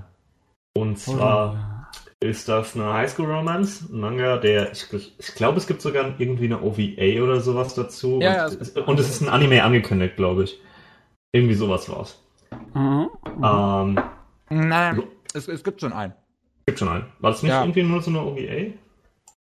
[0.78, 1.79] und zwar
[2.22, 6.62] ist das eine Highschool-Romance, ein Manga, der, ich, ich glaube, es gibt sogar irgendwie eine
[6.62, 8.20] OVA oder sowas dazu.
[8.22, 10.60] Ja, ja, und, es- und es ist ein Anime angekündigt, glaube ich.
[11.32, 12.22] Irgendwie sowas war's.
[12.74, 13.10] Mhm.
[13.44, 14.00] Ähm,
[14.50, 15.04] Nein,
[15.34, 16.14] es, es gibt schon einen.
[16.66, 17.06] gibt schon einen.
[17.20, 17.62] War das nicht Ja.
[17.62, 18.74] irgendwie nur so eine OVA?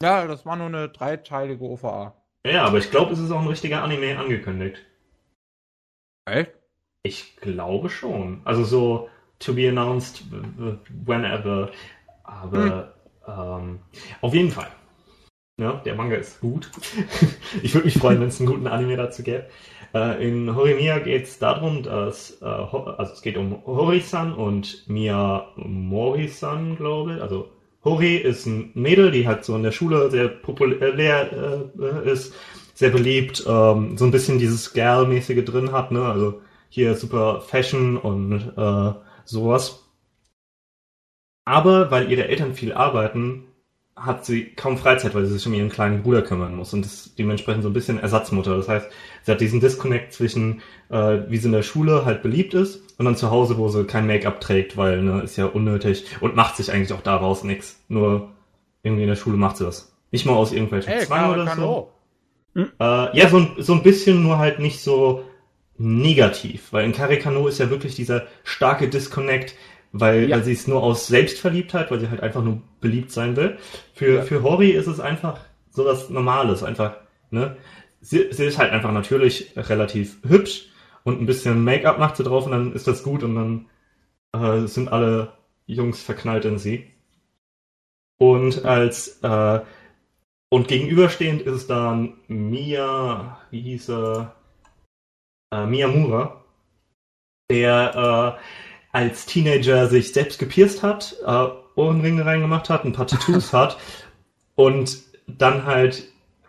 [0.03, 2.15] Ja, das war nur eine dreiteilige OVA.
[2.47, 4.79] Ja, aber ich glaube, es ist auch ein richtiger Anime angekündigt.
[6.27, 6.53] Echt?
[7.05, 8.41] Ich glaube schon.
[8.45, 9.09] Also so
[9.39, 10.25] to be announced
[11.07, 11.71] whenever.
[12.27, 12.95] Aber
[13.27, 13.81] ähm,
[14.21, 14.69] auf jeden Fall.
[15.59, 16.71] Ja, der Manga ist gut.
[17.63, 19.47] ich würde mich freuen, wenn es einen guten Anime dazu gäbe.
[19.95, 25.47] Äh, in Horimiya geht es darum, dass äh, also es geht um Hori-san und Mia
[25.57, 27.23] Mori-san, glaube ich.
[27.23, 27.49] Also
[27.85, 32.35] Hori ist ein Mädel, die halt so in der Schule sehr populär äh, ist,
[32.75, 36.05] sehr beliebt, ähm, so ein bisschen dieses Girl-mäßige drin hat, ne?
[36.05, 38.93] Also hier super Fashion und äh,
[39.25, 39.86] sowas.
[41.47, 43.45] Aber weil ihre Eltern viel arbeiten,
[43.95, 47.19] hat sie kaum Freizeit, weil sie sich um ihren kleinen Bruder kümmern muss und ist
[47.19, 48.55] dementsprechend so ein bisschen Ersatzmutter.
[48.57, 48.89] Das heißt,
[49.23, 53.07] sie hat diesen Disconnect zwischen, äh, wie sie in der Schule halt beliebt ist und
[53.07, 56.57] dann zu Hause, wo sie kein Make-up trägt, weil ne, ist ja unnötig und macht
[56.57, 57.81] sich eigentlich auch daraus nichts.
[57.89, 58.33] Nur
[58.83, 59.97] irgendwie in der Schule macht sie das.
[60.11, 61.91] Nicht mal aus irgendwelchen Ey, Zwang oder so.
[62.55, 62.65] Äh,
[63.19, 65.25] ja, so ein, so ein bisschen, nur halt nicht so
[65.79, 69.55] negativ, weil in Karikano ist ja wirklich dieser starke Disconnect,
[70.01, 70.37] weil, Ja.
[70.37, 73.59] weil sie es nur aus Selbstverliebtheit, weil sie halt einfach nur beliebt sein will.
[73.95, 74.23] Für, Ja.
[74.23, 75.41] für Hori ist es einfach
[75.71, 76.97] so was Normales, einfach,
[77.31, 77.57] ne?
[78.01, 80.69] Sie, sie ist halt einfach natürlich relativ hübsch
[81.05, 83.67] und ein bisschen Make-up macht sie drauf und dann ist das gut und dann
[84.33, 85.33] äh, sind alle
[85.67, 86.93] Jungs verknallt in sie.
[88.19, 89.61] Und als äh,
[90.49, 94.37] und gegenüberstehend ist dann Mia, wie hieß er?
[95.53, 96.45] Äh, Miyamura,
[97.51, 98.66] der äh,
[98.97, 103.77] als Teenager sich selbst gepierst hat, äh, Ohrenringe reingemacht hat, ein paar Tattoos hat
[104.55, 106.05] und dann halt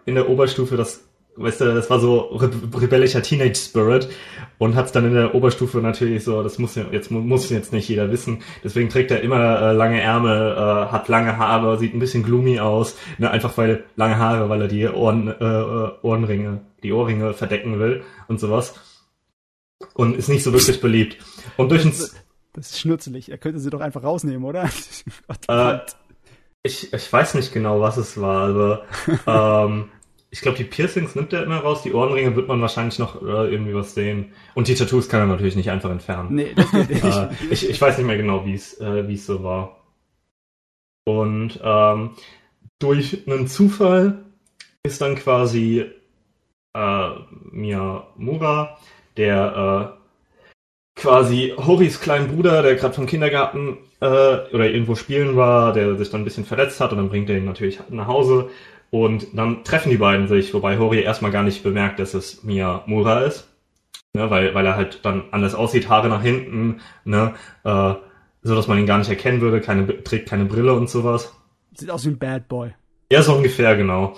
[0.05, 1.01] in der Oberstufe das,
[1.35, 4.07] weißt du, das war so re rebellischer Teenage Spirit
[4.59, 7.73] und hat es dann in der Oberstufe natürlich so, das muss jetzt mu- muss jetzt
[7.73, 8.41] nicht jeder wissen.
[8.63, 12.59] Deswegen trägt er immer äh, lange Ärmel, äh, hat lange Haare, sieht ein bisschen gloomy
[12.61, 17.77] aus, ne, einfach weil lange Haare, weil er die Ohren, äh, Ohrenringe, die Ohrringe verdecken
[17.79, 18.73] will und sowas.
[19.93, 21.17] Und ist nicht so wirklich beliebt.
[21.57, 21.93] Und durch ein,
[22.57, 23.29] Das ist schnurzelig.
[23.29, 24.67] Er könnte sie doch einfach rausnehmen, oder?
[25.27, 25.79] Gott, Äh.
[26.63, 28.41] Ich, ich weiß nicht genau, was es war.
[28.41, 28.79] Also,
[29.27, 29.89] ähm,
[30.31, 33.51] ich glaube, die Piercings nimmt er immer raus, die Ohrenringe wird man wahrscheinlich noch äh,
[33.51, 34.33] irgendwie was sehen.
[34.55, 36.33] Und die Tattoos kann er natürlich nicht einfach entfernen.
[36.33, 37.03] nee, das geht nicht.
[37.05, 39.83] äh, ich, ich weiß nicht mehr genau, wie es äh, wie es so war.
[41.05, 42.15] Und ähm,
[42.79, 44.25] durch einen Zufall
[44.83, 45.85] ist dann quasi
[46.73, 47.09] äh,
[47.51, 48.79] Miyamura,
[49.15, 49.96] der äh,
[50.97, 56.09] quasi Horis kleinen Bruder, der gerade vom Kindergarten äh, oder irgendwo spielen war, der sich
[56.09, 58.49] dann ein bisschen verletzt hat und dann bringt er ihn natürlich nach Hause
[58.89, 63.21] und dann treffen die beiden sich, wobei Hori erstmal gar nicht bemerkt, dass es Miyamura
[63.21, 63.47] ist,
[64.13, 67.33] ne, weil, weil er halt dann anders aussieht, Haare nach hinten, ne,
[67.63, 67.93] äh,
[68.41, 71.33] so dass man ihn gar nicht erkennen würde, keine, trägt keine Brille und sowas.
[71.73, 72.73] Sieht aus wie ein Bad Boy.
[73.11, 74.15] Ja, so ungefähr, genau.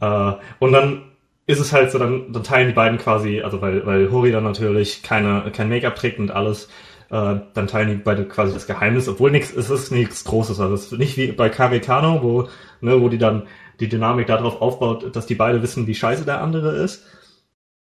[0.00, 1.09] Äh, und dann
[1.50, 4.44] ist es halt so, dann, dann teilen die beiden quasi, also weil, weil Hori dann
[4.44, 6.68] natürlich keine, kein Make-up trägt und alles,
[7.10, 10.60] äh, dann teilen die beide quasi das Geheimnis, obwohl nichts, es ist nichts Großes.
[10.60, 12.48] Also es ist nicht wie bei Karikano, wo,
[12.80, 13.44] ne, wo die dann
[13.80, 17.04] die Dynamik darauf aufbaut, dass die beide wissen, wie scheiße der andere ist.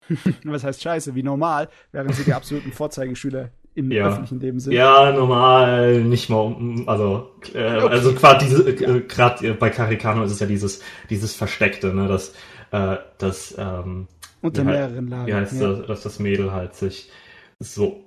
[0.43, 4.07] Was heißt scheiße, wie normal, während sie die absoluten Vorzeigeschüler im Ja.
[4.07, 4.73] öffentlichen Leben sind.
[4.73, 6.55] Ja, normal, nicht mal,
[6.87, 11.93] also, äh, also gerade diese, äh, gerade bei Caricano ist es ja dieses, dieses Versteckte,
[11.93, 12.33] ne, dass,
[12.71, 14.07] äh, dass, ähm,
[14.41, 15.27] Unter mehreren Lagen.
[15.27, 15.73] wie heißt ja.
[15.73, 17.09] das, dass das Mädel halt sich
[17.59, 18.03] so,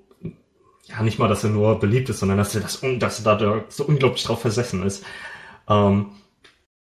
[0.86, 3.64] ja, nicht mal, dass er nur beliebt ist, sondern dass er das, dass er da
[3.68, 5.04] so unglaublich drauf versessen ist.
[5.68, 6.06] Ähm,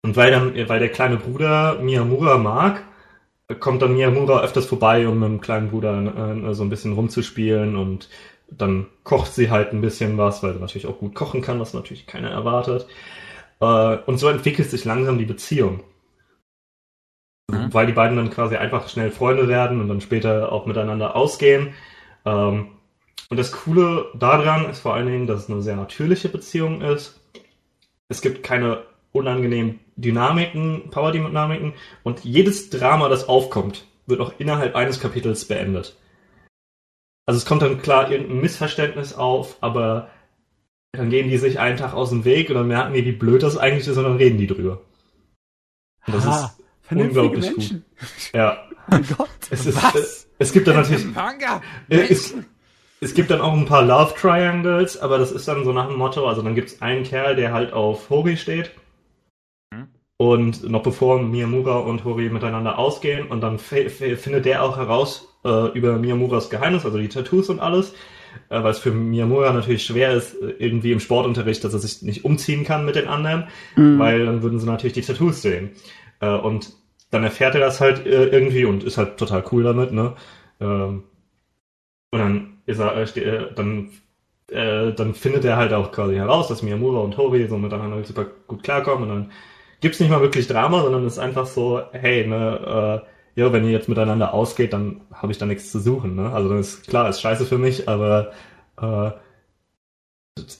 [0.01, 2.83] und weil dann, weil der kleine Bruder Miyamura mag,
[3.59, 7.75] kommt dann Miyamura öfters vorbei, um mit dem kleinen Bruder äh, so ein bisschen rumzuspielen
[7.75, 8.09] und
[8.51, 11.73] dann kocht sie halt ein bisschen was, weil sie natürlich auch gut kochen kann, was
[11.73, 12.87] natürlich keiner erwartet.
[13.59, 15.81] Äh, und so entwickelt sich langsam die Beziehung.
[17.51, 17.73] Mhm.
[17.73, 21.73] Weil die beiden dann quasi einfach schnell Freunde werden und dann später auch miteinander ausgehen.
[22.25, 22.67] Ähm,
[23.29, 27.19] und das Coole daran ist vor allen Dingen, dass es eine sehr natürliche Beziehung ist.
[28.07, 31.73] Es gibt keine unangenehmen Dynamiken, Power-Dynamiken
[32.03, 35.95] und jedes Drama, das aufkommt, wird auch innerhalb eines Kapitels beendet.
[37.25, 40.09] Also es kommt dann klar irgendein Missverständnis auf, aber
[40.93, 43.43] dann gehen die sich einen Tag aus dem Weg und dann merken die, wie blöd
[43.43, 44.81] das eigentlich ist und dann reden die drüber.
[46.07, 46.58] Und das ist
[46.89, 47.85] vernünftige unglaublich Menschen.
[48.33, 48.57] ja.
[48.87, 49.29] Mein Gott.
[49.49, 49.95] Es ist Was?
[49.95, 51.61] es, es gibt dann natürlich Manga!
[51.89, 52.33] äh, es,
[53.01, 55.97] es gibt dann auch ein paar Love Triangles, aber das ist dann so nach dem
[55.97, 58.71] Motto, also dann gibt es einen Kerl, der halt auf Hori steht.
[59.71, 59.87] Mhm.
[60.17, 65.67] Und noch bevor Miyamura und Hori miteinander ausgehen, und dann findet der auch heraus äh,
[65.77, 67.93] über Miyamuras Geheimnis, also die Tattoos und alles,
[68.49, 72.01] äh, weil es für Miyamura natürlich schwer ist, äh, irgendwie im Sportunterricht, dass er sich
[72.01, 73.97] nicht umziehen kann mit den anderen, Mhm.
[73.99, 75.69] weil dann würden sie natürlich die Tattoos sehen.
[76.19, 76.73] Äh, und
[77.11, 80.15] dann erfährt er das halt äh, irgendwie und ist halt total cool damit, ne?
[80.61, 81.03] Ähm,
[82.11, 83.89] und dann ist er, äh, äh, dann,
[84.51, 88.63] dann findet er halt auch quasi heraus, dass Miyamura und Hori so miteinander super gut
[88.63, 89.31] klarkommen und dann
[89.81, 93.03] gibt's nicht mal wirklich Drama, sondern es ist einfach so, hey, ne,
[93.35, 96.31] äh, ja, wenn ihr jetzt miteinander ausgeht, dann habe ich da nichts zu suchen, ne?
[96.31, 98.31] Also dann ist klar, ist scheiße für mich, aber
[98.81, 99.11] äh,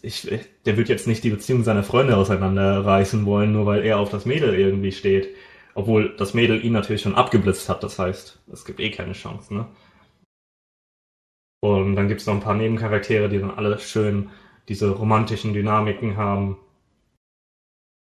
[0.01, 0.27] ich,
[0.65, 4.25] der wird jetzt nicht die Beziehung seiner Freunde auseinanderreißen wollen, nur weil er auf das
[4.25, 5.29] Mädel irgendwie steht.
[5.75, 9.53] Obwohl das Mädel ihn natürlich schon abgeblitzt hat, das heißt, es gibt eh keine Chance,
[9.53, 9.67] ne?
[11.61, 14.29] Und dann gibt's noch ein paar Nebencharaktere, die dann alle schön
[14.69, 16.57] diese romantischen Dynamiken haben.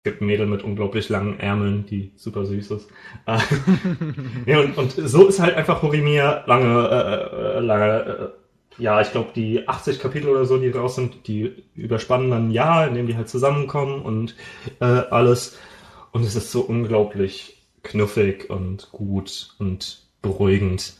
[0.03, 2.89] Es gibt ein Mädel mit unglaublich langen Ärmeln, die super süß ist.
[4.45, 8.33] Ja, und, und so ist halt einfach Horimiya lange, äh, äh, lange,
[8.77, 12.47] äh, ja, ich glaube, die 80 Kapitel oder so, die raus sind, die überspannen dann
[12.47, 14.35] ein Jahr, in dem die halt zusammenkommen und
[14.79, 15.57] äh, alles.
[16.17, 20.93] Und es ist so unglaublich knuffig und gut und beruhigend.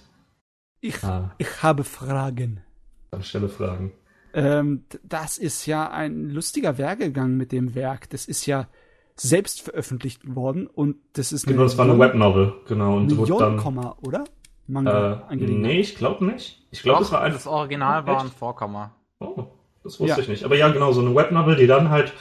[0.80, 2.61] Ich, Ah, ich habe Fragen.
[3.10, 3.94] anstelle Fragen.
[4.35, 8.11] Ähm, das ist ja ein lustiger Werdegang mit dem Werk.
[8.11, 8.68] Das ist ja
[9.15, 12.98] selbst veröffentlicht worden und das ist Genau, das war eine Webnovel, genau.
[12.98, 14.19] Und wurde dann, Jon-Komma, oder?
[14.26, 15.72] äh, Manga-Angelegenheit.
[15.73, 16.61] nee, ich glaube nicht.
[16.69, 17.52] Ich glaube, es war das einfach.
[17.53, 18.27] Original war ein?
[18.27, 18.94] Vorkomma.
[19.19, 19.45] Oh,
[19.84, 20.19] das wusste Ja.
[20.19, 20.44] ich nicht.
[20.44, 22.14] Aber ja, genau, so eine Webnovel, die dann halt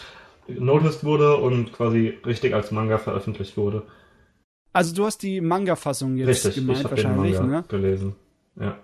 [0.49, 3.83] noticed wurde und quasi richtig als Manga veröffentlicht wurde.
[4.73, 7.65] Also du hast die Manga-Fassung jetzt richtig, ich gemeint habe den wahrscheinlich, Manga ne?
[7.69, 8.15] gelesen.
[8.61, 8.79] Ja.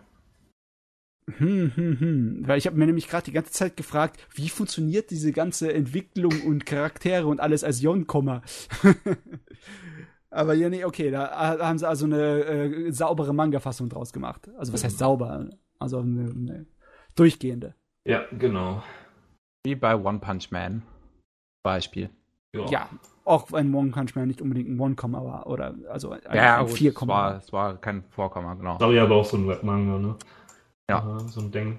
[1.39, 2.43] Hm, hm, hm.
[2.47, 6.33] Weil ich habe mir nämlich gerade die ganze Zeit gefragt, wie funktioniert diese ganze Entwicklung
[6.47, 8.43] und Charaktere und alles als Jon-Komma?
[10.31, 14.49] Aber ja, nee, okay, da haben sie also eine äh, saubere Manga-Fassung draus gemacht.
[14.57, 15.51] Also was heißt sauber?
[15.79, 16.67] Also eine, eine
[17.15, 17.75] durchgehende.
[18.05, 18.83] Ja, genau.
[19.65, 20.83] Wie bei One Punch Man.
[21.63, 22.11] Beispiel.
[22.69, 22.89] Ja,
[23.25, 26.63] auch ein One Punch Man nicht unbedingt ein One-Komma war, oder also ein, Ja, ein
[26.65, 27.15] gut, es Vier-Komma.
[27.15, 28.79] war, es war kein Vorkomma, genau.
[28.79, 30.17] Sorry, aber auch so ein Webmanga, ne?
[30.91, 31.19] Ja.
[31.29, 31.79] So ein Ding.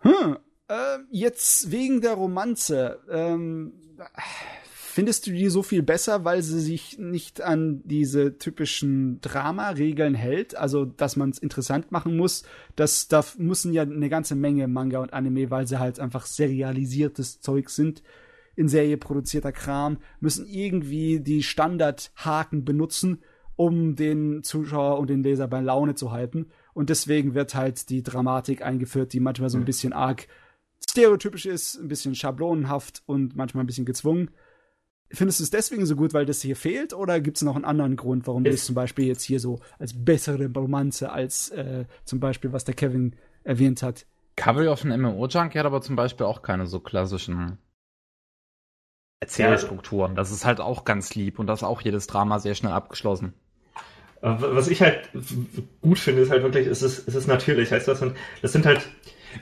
[0.00, 0.36] Hm,
[0.68, 3.00] ähm, jetzt wegen der Romanze.
[3.10, 3.72] Ähm,
[4.92, 10.54] findest du die so viel besser, weil sie sich nicht an diese typischen Drama-Regeln hält?
[10.56, 12.44] Also, dass man es interessant machen muss.
[12.76, 17.40] Das, da müssen ja eine ganze Menge Manga und Anime, weil sie halt einfach serialisiertes
[17.40, 18.02] Zeug sind,
[18.54, 23.22] in Serie produzierter Kram, müssen irgendwie die Standardhaken benutzen,
[23.56, 26.46] um den Zuschauer und den Leser bei Laune zu halten.
[26.74, 29.66] Und deswegen wird halt die Dramatik eingeführt, die manchmal so ein Mhm.
[29.66, 30.26] bisschen arg
[30.88, 34.30] stereotypisch ist, ein bisschen schablonenhaft und manchmal ein bisschen gezwungen.
[35.14, 37.64] Findest du es deswegen so gut, weil das hier fehlt, oder gibt es noch einen
[37.66, 41.50] anderen Grund, warum du Es- es zum Beispiel jetzt hier so als bessere Romanze als
[41.50, 43.14] äh, zum Beispiel, was der Kevin
[43.44, 44.06] erwähnt hat?
[44.36, 47.58] Cavalry of an MMO-Junkie hat aber zum Beispiel auch keine so klassischen
[49.20, 50.14] Erzählstrukturen.
[50.16, 53.34] Das ist halt auch ganz lieb und das ist auch jedes Drama sehr schnell abgeschlossen.
[54.20, 55.10] Aber Was ich halt
[55.80, 57.70] gut finde, ist halt wirklich, es ist, es ist natürlich.
[57.72, 58.02] Heißt das,
[58.40, 58.88] das sind halt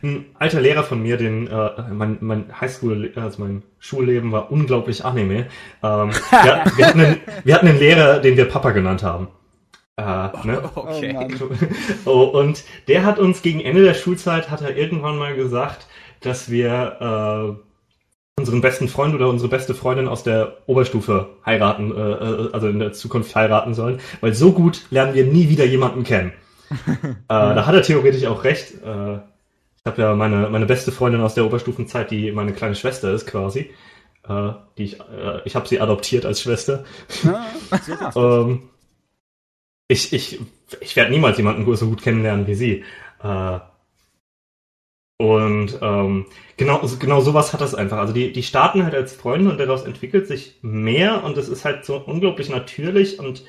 [0.03, 5.05] ein alter Lehrer von mir, den äh, mein, mein Highschool, also mein Schulleben war unglaublich
[5.05, 5.47] Anime.
[5.83, 9.29] Ähm, wir, wir, hatten einen, wir hatten einen Lehrer, den wir Papa genannt haben.
[9.97, 10.03] Äh,
[10.45, 10.63] ne?
[10.75, 11.17] Okay.
[12.05, 15.87] Oh Oh, und der hat uns gegen Ende der Schulzeit, hat er irgendwann mal gesagt,
[16.21, 22.01] dass wir äh, unseren besten Freund oder unsere beste Freundin aus der Oberstufe heiraten, äh,
[22.01, 26.05] äh, also in der Zukunft heiraten sollen, weil so gut lernen wir nie wieder jemanden
[26.05, 26.33] kennen.
[26.87, 28.75] äh, da hat er theoretisch auch recht.
[28.83, 29.19] Äh,
[29.83, 33.27] ich habe ja meine, meine beste Freundin aus der Oberstufenzeit, die meine kleine Schwester ist
[33.27, 33.71] quasi.
[34.29, 36.85] Äh, die ich äh, ich habe sie adoptiert als Schwester.
[37.25, 37.47] Ja,
[37.97, 38.17] darf's.
[38.17, 38.69] Ähm,
[39.89, 40.41] ich ich,
[40.81, 42.85] ich werde niemals jemanden so gut kennenlernen wie sie.
[43.23, 43.61] Äh,
[45.19, 46.27] und ähm,
[46.57, 47.99] genau, genau sowas hat das einfach.
[47.99, 51.65] Also die, die starten halt als Freunde und daraus entwickelt sich mehr und es ist
[51.65, 53.45] halt so unglaublich natürlich und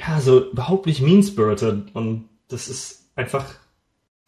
[0.00, 3.56] ja, so überhaupt nicht mean-spirited und das ist einfach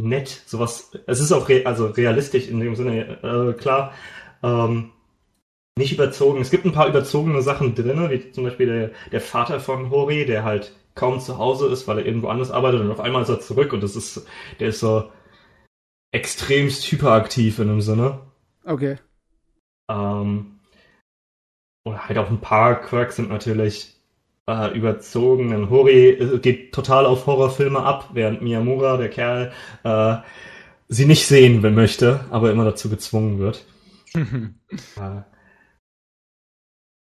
[0.00, 0.42] nett.
[0.46, 3.92] Sowas, es ist auch re also realistisch in dem Sinne, äh, klar.
[4.42, 4.90] Ähm,
[5.78, 6.40] nicht überzogen.
[6.40, 10.26] Es gibt ein paar überzogene Sachen drin, wie zum Beispiel der, der Vater von Hori,
[10.26, 13.28] der halt kaum zu Hause ist, weil er irgendwo anders arbeitet und auf einmal ist
[13.28, 14.26] er zurück und das ist,
[14.58, 15.10] der ist so
[16.12, 18.20] extremst hyperaktiv in dem Sinne.
[18.64, 18.96] Okay.
[19.90, 20.60] Ähm,
[21.84, 23.99] oder halt auch ein paar Quirks sind natürlich
[24.50, 25.50] äh, überzogen.
[25.50, 29.52] Denn Hori äh, geht total auf Horrorfilme ab, während Miyamura, der Kerl,
[29.84, 30.16] äh,
[30.88, 33.64] sie nicht sehen will, möchte, aber immer dazu gezwungen wird.
[34.96, 35.22] Äh,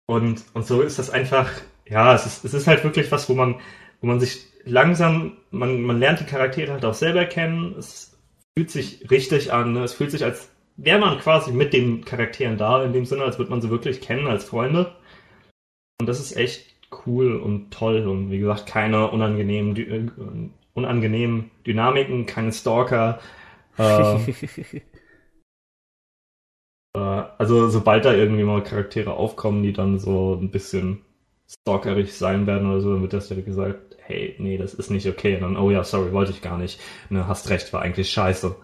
[0.05, 1.49] und, und so ist das einfach,
[1.87, 3.55] ja, es ist, es ist halt wirklich was, wo man,
[4.01, 7.75] wo man sich langsam, man, man lernt die Charaktere halt auch selber kennen.
[7.77, 8.17] Es
[8.57, 9.71] fühlt sich richtig an.
[9.71, 9.83] Ne?
[9.83, 13.37] Es fühlt sich, als wäre man quasi mit den Charakteren da, in dem Sinne, als
[13.37, 14.95] würde man sie wirklich kennen als Freunde.
[15.99, 16.72] Und das ist echt
[17.05, 18.07] cool und toll.
[18.07, 20.09] Und wie gesagt, keine unangenehmen, äh,
[20.73, 23.19] unangenehmen Dynamiken, keine Stalker.
[23.77, 24.17] Äh,
[26.95, 31.01] äh, also sobald da irgendwie mal Charaktere aufkommen, die dann so ein bisschen
[31.47, 35.07] stalkerig sein werden oder so, dann wird das ja gesagt, hey, nee, das ist nicht
[35.07, 35.35] okay.
[35.35, 36.79] Und dann, oh ja, sorry, wollte ich gar nicht.
[37.09, 38.55] Ne, hast recht, war eigentlich scheiße.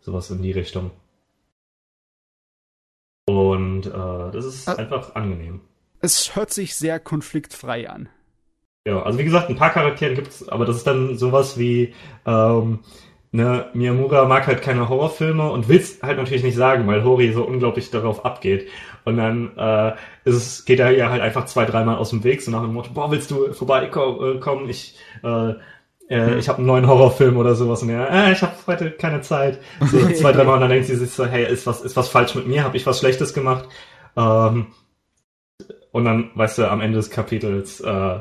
[0.00, 0.90] Sowas in die Richtung.
[3.26, 3.90] Und äh,
[4.32, 4.74] das ist Ah.
[4.76, 5.60] einfach angenehm.
[6.02, 8.08] Es hört sich sehr konfliktfrei an.
[8.84, 11.94] Ja, also wie gesagt, ein paar Charaktere gibt's, aber das ist dann sowas wie,
[12.26, 12.80] ähm,
[13.30, 17.44] ne, Miyamura mag halt keine Horrorfilme und will's halt natürlich nicht sagen, weil Hori so
[17.44, 18.68] unglaublich darauf abgeht.
[19.04, 19.92] Und dann äh,
[20.24, 22.72] ist es, geht er ja halt einfach zwei, dreimal aus dem Weg, so nach dem
[22.72, 24.66] Motto, boah, willst du vorbeikommen?
[24.66, 25.54] Äh, ich äh,
[26.08, 29.20] äh, ich habe einen neuen Horrorfilm oder sowas und er, äh, ich habe heute keine
[29.20, 29.60] Zeit.
[29.80, 32.34] So zwei, dreimal und dann denkt sie sich so, hey, ist was, ist was falsch
[32.34, 32.64] mit mir?
[32.64, 33.68] Habe ich was Schlechtes gemacht?
[34.16, 34.66] Ähm,
[35.92, 38.20] und dann, weißt du, am Ende des Kapitels äh,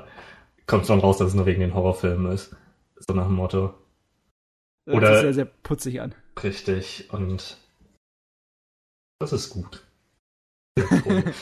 [0.67, 2.55] kommt dann raus, dass es nur wegen den Horrorfilmen ist.
[2.97, 3.73] So nach dem Motto.
[4.87, 6.13] Oder- sich sehr, sehr putzig an.
[6.41, 7.11] Richtig.
[7.11, 7.57] Und
[9.19, 9.85] das ist gut.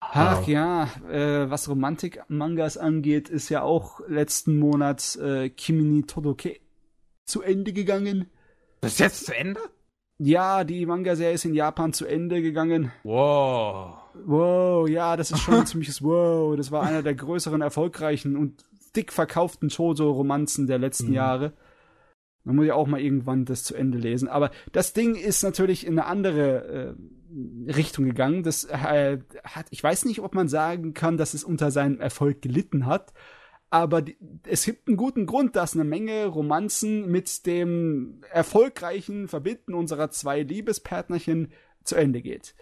[0.00, 0.48] Ach Wow.
[0.48, 6.58] ja, äh, was Romantik-Mangas angeht, ist ja auch letzten Monat äh, Kimi ni Todoke
[7.26, 8.30] zu Ende gegangen.
[8.80, 9.60] Das ist jetzt zu Ende?
[10.18, 12.90] Ja, die Manga-Serie ist in Japan zu Ende gegangen.
[13.02, 13.98] Wow.
[14.24, 16.56] Wow, ja, das ist schon ein ziemliches Wow.
[16.56, 18.64] Das war einer der größeren, erfolgreichen und
[18.94, 21.14] dick verkauften Shoujo-Romanzen der letzten Mhm.
[21.14, 21.52] Jahre.
[22.44, 24.28] Man muss ja auch mal irgendwann das zu Ende lesen.
[24.28, 26.96] Aber das Ding ist natürlich in eine andere
[27.68, 28.42] äh, Richtung gegangen.
[28.42, 32.40] Das äh, hat, ich weiß nicht, ob man sagen kann, dass es unter seinem Erfolg
[32.40, 33.12] gelitten hat.
[33.70, 34.16] Aber die,
[34.46, 40.42] es gibt einen guten Grund, dass eine Menge Romanzen mit dem erfolgreichen Verbinden unserer zwei
[40.42, 41.52] Liebespartnerchen
[41.82, 42.54] zu Ende geht.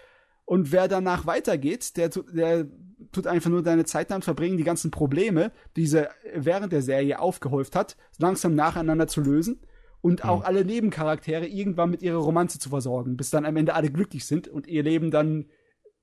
[0.46, 2.66] Und wer danach weitergeht, der, der
[3.12, 7.18] tut einfach nur deine Zeit damit verbringen, die ganzen Probleme, die sie während der Serie
[7.18, 9.60] aufgehäuft hat, langsam nacheinander zu lösen
[10.00, 13.90] und auch alle Nebencharaktere irgendwann mit ihrer Romanze zu versorgen, bis dann am Ende alle
[13.90, 15.46] glücklich sind und ihr Leben dann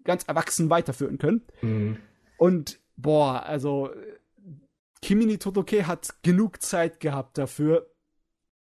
[0.03, 1.43] ganz erwachsen weiterführen können.
[1.61, 1.97] Mhm.
[2.37, 3.91] Und boah, also
[5.01, 7.91] Kimi ni Todoke hat genug Zeit gehabt dafür,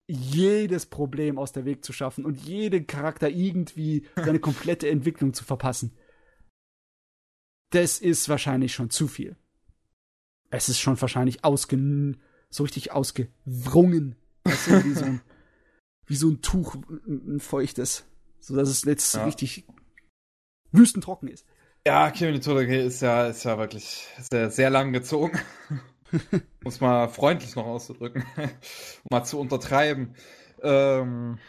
[0.08, 5.44] jedes Problem aus der Weg zu schaffen und jeden Charakter irgendwie seine komplette Entwicklung zu
[5.44, 5.98] verpassen.
[7.72, 9.36] Das ist wahrscheinlich schon zu viel.
[10.50, 12.18] Es ist schon wahrscheinlich ausge
[12.50, 14.16] so richtig ausgewrungen.
[14.44, 15.22] Weißt du, wie, so ein,
[16.06, 18.06] wie so ein Tuch, ein, ein feuchtes.
[18.40, 19.26] So dass es jetzt Ja.
[19.26, 19.66] richtig
[20.72, 21.48] wüstentrocken ist.
[21.88, 25.40] Ja, Kimi Todoke ist ja, ist ja wirklich sehr, sehr lang gezogen.
[26.64, 28.24] Muss mal freundlich noch auszudrücken.
[28.38, 28.50] um
[29.12, 30.16] mal zu untertreiben.
[30.62, 31.40] Ähm,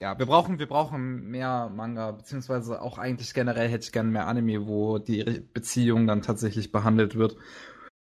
[0.00, 4.26] ja, wir brauchen, wir brauchen mehr Manga, beziehungsweise auch eigentlich generell hätte ich gerne mehr
[4.26, 7.36] Anime, wo die Beziehung dann tatsächlich behandelt wird.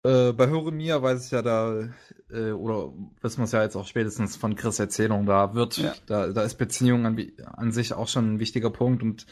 [0.04, 1.90] Äh, bei Horimiya weiß ich ja da,
[2.32, 5.94] äh, oder wissen wir es ja jetzt auch spätestens von Chris Erzählung, da wird, Ja.
[6.06, 9.26] da, da ist Beziehung an, an sich auch schon ein wichtiger Punkt und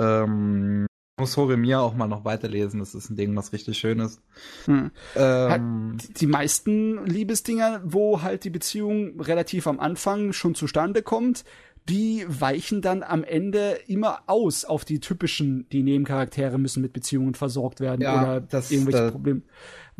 [0.00, 0.86] ähm,
[1.18, 2.80] muss Horemir auch mal noch weiterlesen.
[2.80, 4.20] Das ist ein Ding, was richtig schön ist.
[4.64, 4.90] Hm.
[5.14, 11.44] Ähm, die meisten Liebesdinger, wo halt die Beziehung relativ am Anfang schon zustande kommt,
[11.88, 17.34] die weichen dann am Ende immer aus auf die typischen, die Nebencharaktere müssen mit Beziehungen
[17.34, 19.42] versorgt werden ja, oder das, irgendwelche das, Probleme.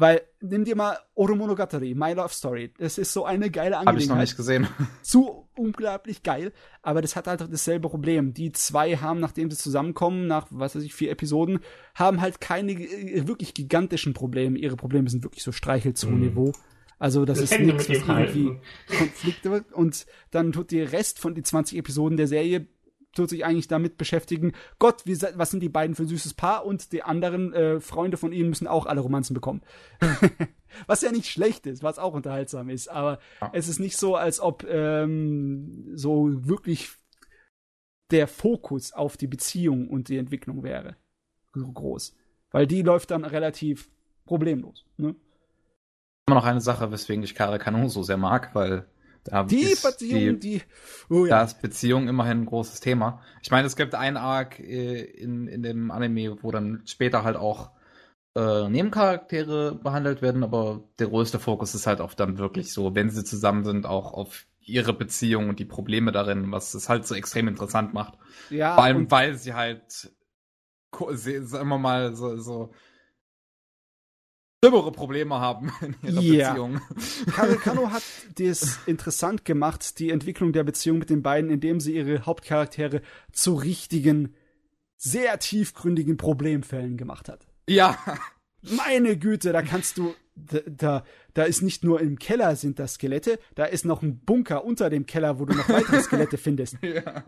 [0.02, 2.72] Weil, nimm dir mal Oromonogatari, My Love Story.
[2.76, 3.86] Das ist so eine geile Angelegenheit.
[3.86, 4.66] Hab ich noch nicht gesehen.
[5.02, 6.52] So unglaublich geil,
[6.82, 8.34] aber das hat halt dasselbe Problem.
[8.34, 11.60] Die zwei haben, nachdem sie zusammenkommen, nach, was weiß ich, vier Episoden,
[11.94, 14.58] haben halt keine äh, wirklich gigantischen Probleme.
[14.58, 16.48] Ihre Probleme sind wirklich so Streichelzoo-Niveau.
[16.48, 16.54] Mm.
[16.98, 18.58] Also das, das ist nichts, was irgendwie
[18.98, 19.72] Konflikte wird.
[19.72, 22.66] Und dann tut der Rest von die 20 Episoden der Serie
[23.12, 26.64] tut sich eigentlich damit beschäftigen, Gott, wie, was sind die beiden für ein süßes Paar
[26.64, 29.62] und die anderen äh, Freunde von ihnen müssen auch alle Romanzen bekommen.
[30.86, 33.50] was ja nicht schlecht ist, was auch unterhaltsam ist, aber ja.
[33.52, 36.90] es ist nicht so, als ob ähm, so wirklich
[38.10, 40.96] der Fokus auf die Beziehung und die Entwicklung wäre
[41.54, 42.14] so groß.
[42.50, 43.90] Weil die läuft dann relativ
[44.24, 44.84] problemlos.
[44.98, 45.16] Ne?
[46.26, 48.86] Immer noch eine Sache, weswegen ich Kare Kano so sehr mag, weil
[49.24, 50.62] da die Beziehung, die, die
[51.08, 51.38] oh ja.
[51.38, 53.22] Da ist Beziehung immerhin ein großes Thema.
[53.42, 57.36] Ich meine, es gibt einen Arc äh, in, in dem Anime, wo dann später halt
[57.36, 57.70] auch
[58.34, 63.10] äh, Nebencharaktere behandelt werden, aber der größte Fokus ist halt auf dann wirklich so, wenn
[63.10, 67.14] sie zusammen sind, auch auf ihre Beziehung und die Probleme darin, was es halt so
[67.14, 68.14] extrem interessant macht.
[68.48, 68.74] Ja.
[68.74, 70.12] Vor allem, weil sie halt,
[70.90, 72.72] sagen wir mal, so, so
[74.64, 75.72] schlimmere Probleme haben
[76.02, 76.50] in ihrer yeah.
[76.50, 76.80] Beziehung.
[77.34, 78.02] Karel Kano hat
[78.38, 83.02] das interessant gemacht, die Entwicklung der Beziehung mit den beiden, indem sie ihre Hauptcharaktere
[83.32, 84.34] zu richtigen,
[84.96, 87.48] sehr tiefgründigen Problemfällen gemacht hat.
[87.68, 87.98] Ja.
[88.62, 92.94] Meine Güte, da kannst du, da, da, da ist nicht nur im Keller sind das
[92.94, 96.76] Skelette, da ist noch ein Bunker unter dem Keller, wo du noch weitere Skelette findest.
[96.82, 97.24] Ja.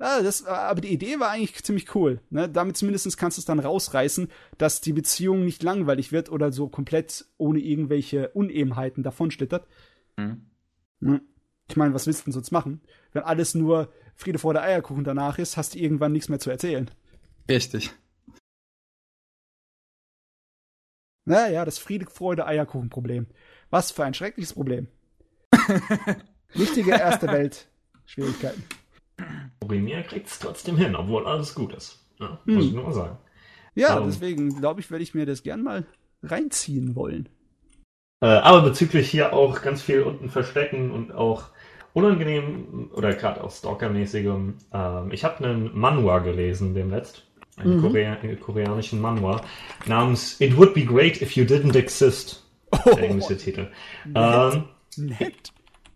[0.00, 2.22] Ja, das, aber die Idee war eigentlich ziemlich cool.
[2.30, 2.48] Ne?
[2.48, 6.68] Damit zumindest kannst du es dann rausreißen, dass die Beziehung nicht langweilig wird oder so
[6.68, 9.66] komplett ohne irgendwelche Unebenheiten davonschlittert.
[10.16, 10.46] Mhm.
[11.00, 11.20] Ne?
[11.68, 12.80] Ich meine, was willst du denn sonst machen?
[13.12, 16.50] Wenn alles nur Friede vor der Eierkuchen danach ist, hast du irgendwann nichts mehr zu
[16.50, 16.90] erzählen.
[17.48, 17.90] Richtig.
[21.26, 23.26] Naja, das Friede, Freude, Eierkuchen-Problem.
[23.68, 24.88] Was für ein schreckliches Problem.
[26.54, 27.68] Wichtige erste Welt
[28.06, 28.64] Schwierigkeiten.
[29.60, 32.04] Boromir kriegt es trotzdem hin, obwohl alles gut ist.
[32.18, 32.54] Ja, hm.
[32.54, 33.18] Muss ich nur mal sagen.
[33.74, 35.86] Ja, um, ähm, deswegen glaube ich, werde ich mir das gern mal
[36.22, 37.28] reinziehen wollen.
[38.20, 41.44] Äh, aber bezüglich hier auch ganz viel unten verstecken und auch
[41.94, 44.54] unangenehm oder gerade auch Stalker-mäßigem.
[44.72, 47.26] Äh, ich habe einen Manhwa gelesen demnächst,
[47.56, 47.82] einen mhm.
[47.82, 49.40] Korea koreanischen Manhwa
[49.86, 52.44] namens It Would Be Great If You Didn't Exist.
[52.84, 53.68] Der englische Titel.
[54.04, 54.54] Nett.
[54.54, 54.64] Ähm,
[54.96, 55.52] nett.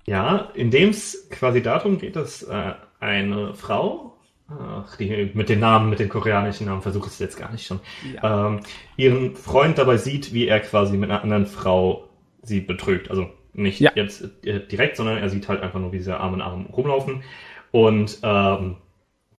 [0.06, 4.16] Ja, in dem es quasi darum geht, dass äh, eine Frau,
[4.48, 7.66] ach, die mit den Namen, mit den koreanischen Namen versuche ich es jetzt gar nicht
[7.66, 7.80] schon,
[8.14, 8.48] ja.
[8.48, 8.60] ähm,
[8.96, 12.08] ihren Freund dabei sieht, wie er quasi mit einer anderen Frau
[12.42, 13.10] sie betrügt.
[13.10, 13.92] Also nicht ja.
[13.94, 17.22] jetzt äh, direkt, sondern er sieht halt einfach nur, wie sie Arm in Arm rumlaufen
[17.70, 18.76] und ähm,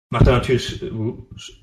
[0.08, 0.82] macht dann natürlich,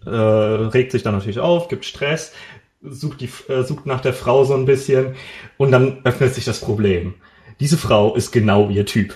[0.06, 2.34] äh, regt sich dann natürlich auf, gibt Stress,
[2.82, 5.16] sucht, die, äh, sucht nach der Frau so ein bisschen
[5.58, 7.16] und dann öffnet sich das Problem.
[7.62, 9.16] Diese Frau ist genau ihr Typ.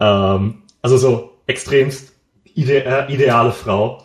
[0.00, 2.14] Ähm, also so extremst
[2.54, 4.04] ide äh, ideale Frau.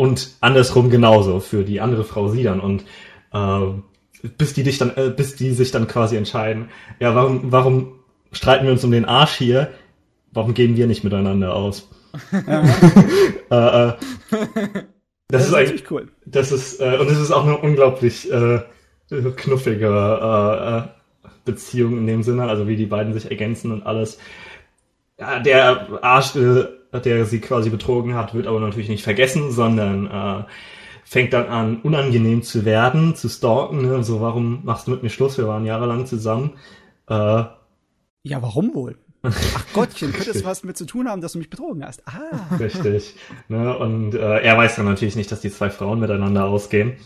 [0.00, 2.58] Und andersrum genauso für die andere Frau sie dann.
[2.58, 2.84] Und
[3.32, 8.00] äh, bis die dich dann, äh, bis die sich dann quasi entscheiden, ja, warum, warum
[8.32, 9.72] streiten wir uns um den Arsch hier?
[10.32, 11.88] Warum gehen wir nicht miteinander aus?
[12.32, 13.96] äh, äh, das,
[15.28, 16.08] das, ist eigentlich cool.
[16.26, 18.62] Das ist äh, und es ist auch eine unglaublich äh,
[19.08, 20.97] knuffige äh, äh,
[21.48, 24.18] Beziehung in dem Sinne, also wie die beiden sich ergänzen und alles
[25.18, 30.44] der Arsch, äh, der sie quasi betrogen hat, wird aber natürlich nicht vergessen, sondern äh,
[31.04, 33.82] fängt dann an, unangenehm zu werden, zu stalken.
[33.82, 34.04] Ne?
[34.04, 35.38] So, warum machst du mit mir Schluss?
[35.38, 36.52] Wir waren jahrelang zusammen.
[37.08, 37.44] Äh,
[38.22, 38.98] ja, warum wohl?
[39.22, 42.06] Ach Gottchen, könnte es was mit zu tun haben, dass du mich betrogen hast?
[42.06, 42.56] Ah.
[42.58, 43.16] Richtig.
[43.48, 43.76] Ne?
[43.76, 46.96] Und äh, er weiß dann natürlich nicht, dass die zwei Frauen miteinander ausgehen.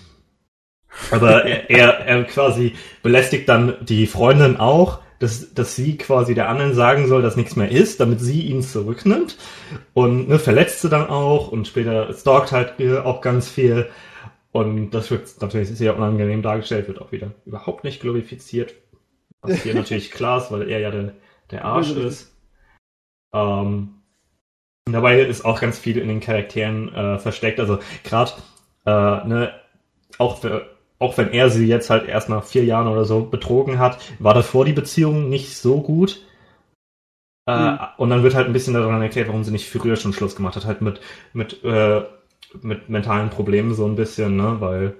[1.10, 6.48] Aber er, er, er quasi belästigt dann die Freundin auch, dass, dass sie quasi der
[6.48, 9.36] anderen sagen soll, dass nichts mehr ist, damit sie ihn zurücknimmt.
[9.94, 13.88] Und ne, verletzt sie dann auch und später stalkt halt auch ganz viel.
[14.50, 18.74] Und das wird natürlich sehr unangenehm dargestellt, wird auch wieder überhaupt nicht glorifiziert.
[19.42, 21.14] Was hier natürlich klar ist, weil er ja der,
[21.52, 22.36] der Arsch ist.
[23.32, 24.02] Ähm,
[24.86, 27.60] dabei ist auch ganz viel in den Charakteren äh, versteckt.
[27.60, 28.32] Also gerade
[28.86, 28.90] äh,
[29.28, 29.54] ne,
[30.18, 30.71] auch für
[31.02, 34.34] auch wenn er sie jetzt halt erst nach vier Jahren oder so betrogen hat, war
[34.34, 36.22] davor die Beziehung nicht so gut.
[37.46, 40.36] Äh, Und dann wird halt ein bisschen daran erklärt, warum sie nicht früher schon Schluss
[40.36, 40.64] gemacht hat.
[40.64, 41.00] Halt mit,
[41.32, 42.02] mit, äh,
[42.62, 44.60] mit mentalen Problemen so ein bisschen, ne?
[44.60, 44.94] Weil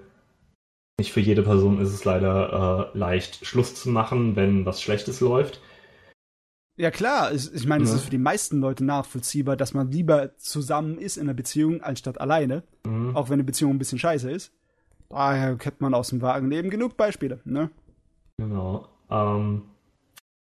[0.99, 5.21] nicht für jede Person ist es leider äh, leicht, Schluss zu machen, wenn was Schlechtes
[5.21, 5.61] läuft.
[6.77, 7.97] Ja klar, ich, ich meine, es Ja.
[7.97, 12.21] ist für die meisten Leute nachvollziehbar, dass man lieber zusammen ist in einer Beziehung, anstatt
[12.21, 13.17] alleine, Mhm.
[13.17, 14.53] auch wenn eine Beziehung ein bisschen scheiße ist.
[15.13, 17.71] Daher kennt man aus dem wahren Leben genug Beispiele, ne?
[18.39, 18.89] Genau.
[19.11, 19.63] Ähm,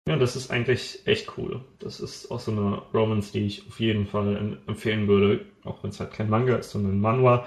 [0.09, 1.62] ja, das ist eigentlich echt cool.
[1.78, 5.83] Das ist auch so eine Romance, die ich auf jeden Fall em- empfehlen würde, auch
[5.83, 7.47] wenn es halt kein Manga ist, sondern ein Manhwa.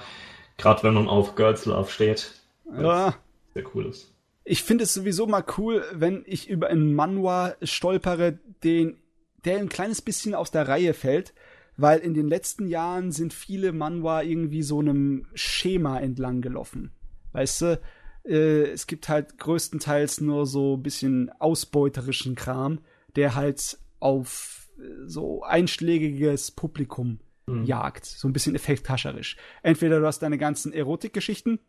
[0.57, 2.33] Gerade wenn man auf Girls Love steht,
[2.79, 3.15] Ja.
[3.53, 4.13] sehr cool ist.
[4.43, 8.97] Ich finde es sowieso mal cool, wenn ich über einen Manhwa stolpere, den,
[9.45, 11.33] der ein kleines bisschen aus der Reihe fällt,
[11.77, 16.91] weil in den letzten Jahren sind viele Manhwa irgendwie so einem Schema entlang gelaufen.
[17.31, 17.79] Weißt du,
[18.25, 22.79] äh, es gibt halt größtenteils nur so ein bisschen ausbeuterischen Kram,
[23.15, 27.63] der halt auf äh, so einschlägiges Publikum Mhm.
[27.65, 28.05] jagt.
[28.05, 29.35] So ein bisschen effekthascherisch.
[29.63, 31.59] Entweder du hast deine ganzen Erotikgeschichten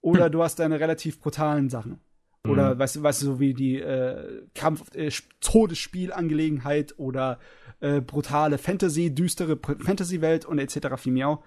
[0.00, 2.00] oder du hast deine relativ brutalen Sachen.
[2.46, 2.78] Oder Mhm.
[2.78, 7.38] weißt du, weißt du, so wie die äh, Kampf, äh, Sp- Todesspielangelegenheit oder
[7.80, 10.96] äh, brutale Fantasy, düstere Fantasy-Welt und etc.
[10.96, 11.42] Fimiau.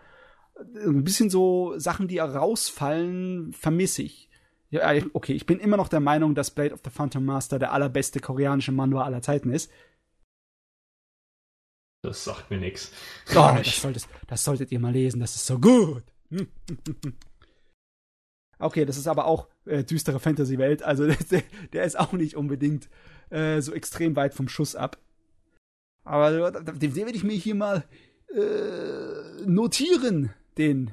[0.55, 4.29] Ein bisschen so Sachen, die rausfallen, vermisse ich.
[4.69, 7.59] Ja, äh, okay, ich bin immer noch der Meinung, dass Blade of the Phantom Master
[7.59, 9.71] der allerbeste koreanische Manhwa aller Zeiten ist.
[12.03, 12.91] Das sagt mir nichts.
[13.31, 16.03] Oh, das, solltet, das solltet ihr mal lesen, das ist so gut.
[18.61, 22.89] Okay, das ist aber auch äh, düstere Fantasy-Welt, also der, der ist auch nicht unbedingt
[23.31, 24.99] äh, so extrem weit vom Schuss ab.
[26.03, 27.83] Aber den, den werde ich mir hier mal
[28.33, 30.31] äh, notieren,
[30.61, 30.91] den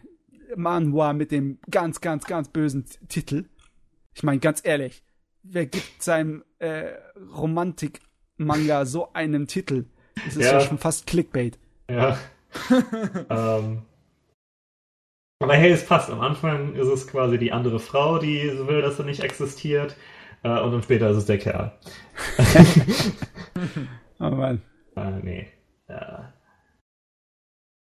[0.57, 3.45] Manhwa mit dem ganz, ganz, ganz bösen Titel.
[4.15, 5.03] Ich meine, ganz ehrlich,
[5.43, 6.93] wer gibt seinem äh,
[7.37, 9.85] Romantik-Manga so einen Titel?
[10.25, 10.53] Das ist ja.
[10.55, 10.61] Ja.
[10.61, 11.59] schon fast Clickbait.
[11.91, 12.19] Ja.
[13.31, 13.83] ähm,
[15.41, 16.11] aber hey, es passt.
[16.11, 19.97] Am Anfang ist es quasi die andere Frau, die so will, dass er nicht existiert.
[20.43, 21.73] Äh, und dann später ist es der Kerl.
[24.21, 24.61] Oh Mann.
[24.97, 25.47] Äh, nee.
[25.89, 26.33] Ja.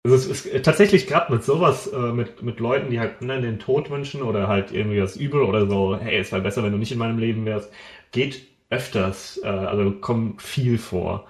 [0.07, 3.59] Also es ist tatsächlich gerade mit sowas, äh, mit, mit Leuten, die halt anderen den
[3.59, 6.79] Tod wünschen oder halt irgendwie das Übel oder so, hey, es wäre besser, wenn du
[6.79, 7.73] nicht in meinem Leben wärst,
[8.13, 11.27] geht öfters, äh, also kommt viel vor.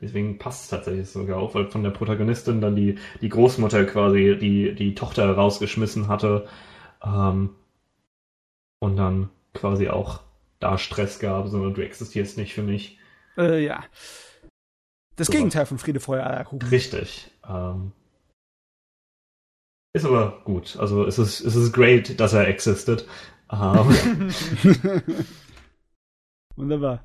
[0.00, 4.38] Deswegen passt es tatsächlich sogar auch, weil von der Protagonistin dann die, die Großmutter quasi
[4.40, 6.46] die, die Tochter rausgeschmissen hatte
[7.04, 7.50] ähm,
[8.78, 10.20] und dann quasi auch
[10.60, 12.96] da Stress gab, sondern du existierst nicht für mich.
[13.36, 13.82] Äh, ja.
[15.16, 15.38] Das Super.
[15.38, 16.68] Gegenteil von Friede, Feuer, Eierkuchen.
[16.68, 17.28] Richtig.
[17.48, 17.90] Ähm,
[19.92, 20.76] ist aber gut.
[20.78, 23.06] Also es ist, es ist great, dass er existed.
[23.52, 24.30] Ähm,
[26.56, 27.02] Wunderbar.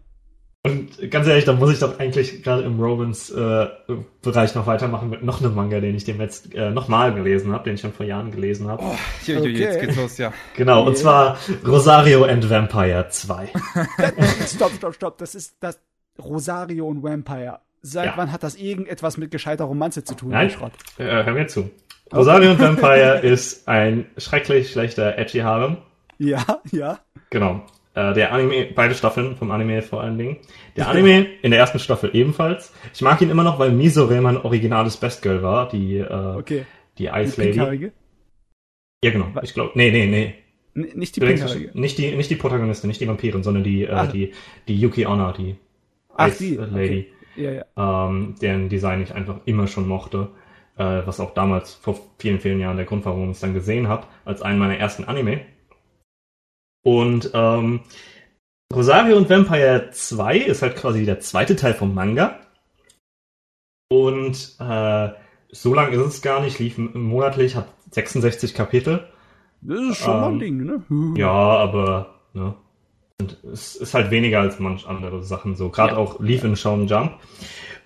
[0.65, 5.39] und ganz ehrlich, da muss ich doch eigentlich gerade im Romans-Bereich noch weitermachen mit noch
[5.41, 8.31] einem Manga, den ich dem jetzt äh, nochmal gelesen habe, den ich schon vor Jahren
[8.31, 8.83] gelesen habe.
[8.83, 9.49] Oh, Okay.
[9.57, 10.33] jetzt geht's los, ja.
[10.55, 10.95] Genau, und Yeah.
[11.01, 13.49] zwar Rosario and Vampire 2.
[14.47, 15.17] stopp, stopp, stopp.
[15.19, 15.79] Das ist das
[16.21, 17.59] Rosario und Vampire.
[17.81, 18.13] Seit Ja.
[18.17, 20.29] wann hat das irgendetwas mit gescheiter Romanze zu tun?
[20.31, 20.47] Nein.
[20.49, 20.71] der Schrott.
[20.97, 21.69] Äh, hör mir zu.
[22.13, 25.77] Rosario and Vampire ist ein schrecklich schlechter edgy Harem.
[26.17, 26.99] Ja, ja.
[27.29, 27.65] Genau.
[27.93, 30.37] Äh, der Anime, beide Staffeln vom Anime vor allen Dingen.
[30.75, 32.73] Der Anime in der ersten Staffel ebenfalls.
[32.93, 36.65] Ich mag ihn immer noch, weil Misore mein originales Best Girl war, die, äh, Okay.
[36.97, 37.51] die Die Ice Lady.
[37.53, 37.91] Pinkhaarige?
[39.03, 39.27] Ja, genau.
[39.41, 40.35] Ich glaube, nee, nee, nee.
[40.75, 41.71] N nicht die Pinkhaarige.
[41.73, 44.07] nicht die, nicht die Protagonistin, nicht die Vampirin, sondern die, äh, Ah.
[44.07, 44.33] die,
[44.67, 45.55] die Yuki Onna, die
[46.15, 46.55] Ach, Ice die.
[46.55, 47.07] Lady,
[47.37, 48.07] Ja, ja.
[48.07, 50.29] ähm, deren Design ich einfach immer schon mochte.
[50.77, 53.53] Äh, was auch damals vor vielen, vielen Jahren der Grund war, warum ich es dann
[53.53, 55.41] gesehen habe, als einen meiner ersten Anime.
[56.83, 57.81] Und ähm,
[58.73, 62.39] Rosario und Vampire 2 ist halt quasi der zweite Teil vom Manga.
[63.89, 65.09] Und äh,
[65.51, 69.07] so lang ist es gar nicht, lief monatlich, hat 66 Kapitel.
[69.61, 71.15] Das ist schon mal ein Ähm, Ding, ne?
[71.17, 72.55] Ja, aber ne,
[73.21, 75.69] und es ist halt weniger als manch andere Sachen so.
[75.69, 75.97] Gerade Ja.
[75.97, 77.13] auch lief in Shonen Jump.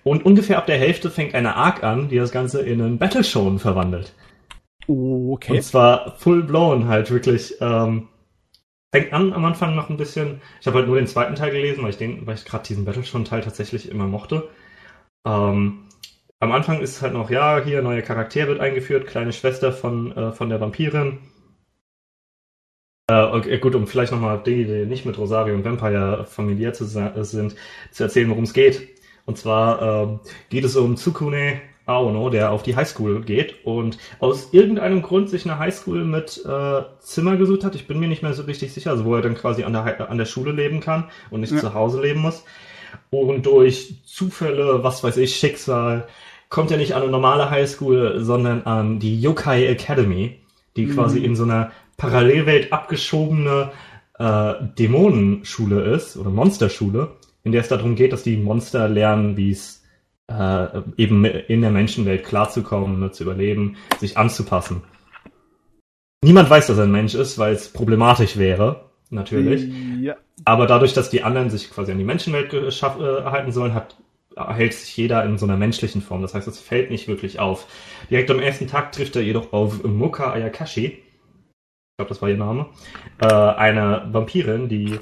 [0.02, 3.24] Und ungefähr ab der Hälfte fängt eine Arc an, die das Ganze in einen Battle
[3.24, 4.14] Shonen verwandelt.
[4.86, 5.56] Okay.
[5.56, 7.54] Und zwar full blown halt wirklich.
[7.60, 8.08] Ähm,
[8.92, 10.40] fängt an am Anfang noch ein bisschen.
[10.60, 12.84] Ich habe halt nur den zweiten Teil gelesen, weil ich den, weil ich gerade diesen
[12.84, 14.48] Battle Shonen Teil tatsächlich immer mochte.
[15.26, 15.86] Ähm,
[16.40, 20.32] am Anfang ist halt noch, ja, hier neuer Charakter wird eingeführt, kleine Schwester von, äh,
[20.32, 21.18] von der Vampirin.
[23.10, 26.86] Äh, okay, gut, um vielleicht nochmal die, die nicht mit Rosario und Vampire familiär zu
[26.86, 27.56] sind,
[27.90, 28.99] zu erzählen, worum es geht.
[29.30, 34.52] Und zwar ähm, geht es um Tsukune Aono, der auf die Highschool geht und aus
[34.52, 37.76] irgendeinem Grund sich eine Highschool mit äh, Zimmer gesucht hat.
[37.76, 40.10] Ich bin mir nicht mehr so richtig sicher, also wo er dann quasi an der,
[40.10, 41.60] an der Schule leben kann und nicht Ja.
[41.60, 42.44] zu Hause leben muss.
[43.10, 46.08] und durch Zufälle, was weiß ich, Schicksal,
[46.48, 50.40] kommt er nicht an eine normale Highschool, sondern an die Yokai Academy,
[50.74, 50.94] die mhm.
[50.94, 53.70] quasi in so einer Parallelwelt abgeschobene
[54.18, 57.12] äh, Dämonenschule ist oder Monsterschule,
[57.44, 59.82] in der es darum geht, dass die Monster lernen, wie es
[60.30, 64.82] äh, eben in der Menschenwelt klarzukommen, ne, zu überleben, sich anzupassen.
[66.22, 69.66] Niemand weiß, dass er ein Mensch ist, weil es problematisch wäre, natürlich.
[70.00, 70.16] Ja.
[70.44, 73.96] Aber dadurch, dass die anderen sich quasi an die Menschenwelt äh, halten sollen, hat,
[74.36, 76.22] hält sich jeder in so einer menschlichen Form.
[76.22, 77.66] Das heißt, es fällt nicht wirklich auf.
[78.10, 80.84] Direkt am ersten Tag trifft er jedoch auf Moka Ayakashi.
[80.84, 81.02] Ich
[81.98, 82.66] glaube, das war ihr Name.
[83.20, 84.98] Äh, eine Vampirin, die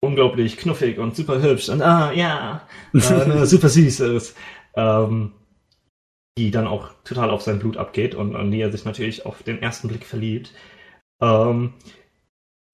[0.00, 2.98] unglaublich knuffig und super hübsch und ah ja, äh,
[3.46, 4.36] super süß ist.
[4.74, 5.32] Ähm,
[6.38, 9.42] die dann auch total auf sein Blut abgeht und an die er sich natürlich auf
[9.42, 10.52] den ersten Blick verliebt.
[11.20, 11.74] Ähm,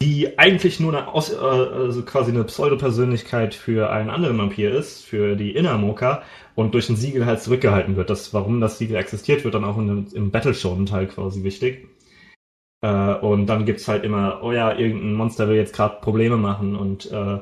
[0.03, 5.05] die eigentlich nur eine Aus, äh, also quasi eine Pseudo-Persönlichkeit für einen anderen Vampir ist,
[5.05, 6.23] für die Innermoka
[6.55, 8.11] und durch ein Siegel halt zurückgehalten wird.
[8.11, 11.89] Das, warum das Siegel existiert, wird dann auch in, im Battle-Show-Teil quasi wichtig.
[12.81, 16.77] Äh, und dann gibt's halt immer, oh ja, irgendein Monster will jetzt gerade Probleme machen
[16.77, 17.39] und äh,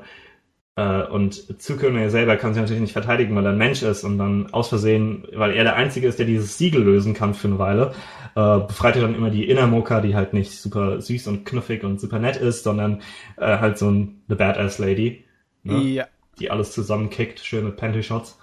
[0.77, 4.19] äh, und Zukunft selber kann sich natürlich nicht verteidigen, weil er ein Mensch ist und
[4.19, 7.59] dann aus Versehen, weil er der Einzige ist, der dieses Siegel lösen kann für eine
[7.59, 7.95] Weile,
[8.35, 12.01] äh, befreit er dann immer die Innermoka, die halt nicht super süß und knuffig und
[12.01, 13.03] super nett ist, sondern
[13.37, 15.25] äh, halt so ein The Badass Lady,
[15.63, 15.79] ne?
[15.79, 16.07] ja.
[16.41, 18.39] die alles zusammenkickt, schön mit Panty-Shots.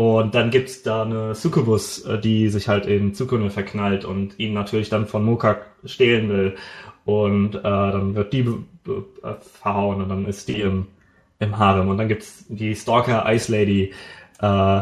[0.00, 4.54] Und dann gibt's da eine Succubus, äh, die sich halt in Zukunft verknallt und ihn
[4.54, 6.56] natürlich dann von Moka stehlen will.
[7.04, 8.48] Und äh, dann wird die
[9.60, 10.86] verhauen und dann ist die im,
[11.38, 11.90] im Harem.
[11.90, 13.92] Und dann gibt's die Stalker Ice Lady,
[14.40, 14.80] äh,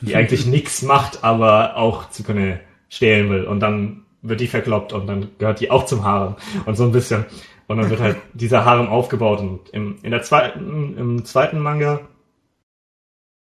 [0.00, 2.58] die eigentlich nichts macht, aber auch können
[2.88, 3.44] stehlen will.
[3.44, 6.34] Und dann wird die verkloppt und dann gehört die auch zum Harem.
[6.66, 7.24] Und so ein bisschen.
[7.68, 9.38] Und dann wird halt dieser Harem aufgebaut.
[9.38, 12.00] Und im, in der zweiten, im zweiten Manga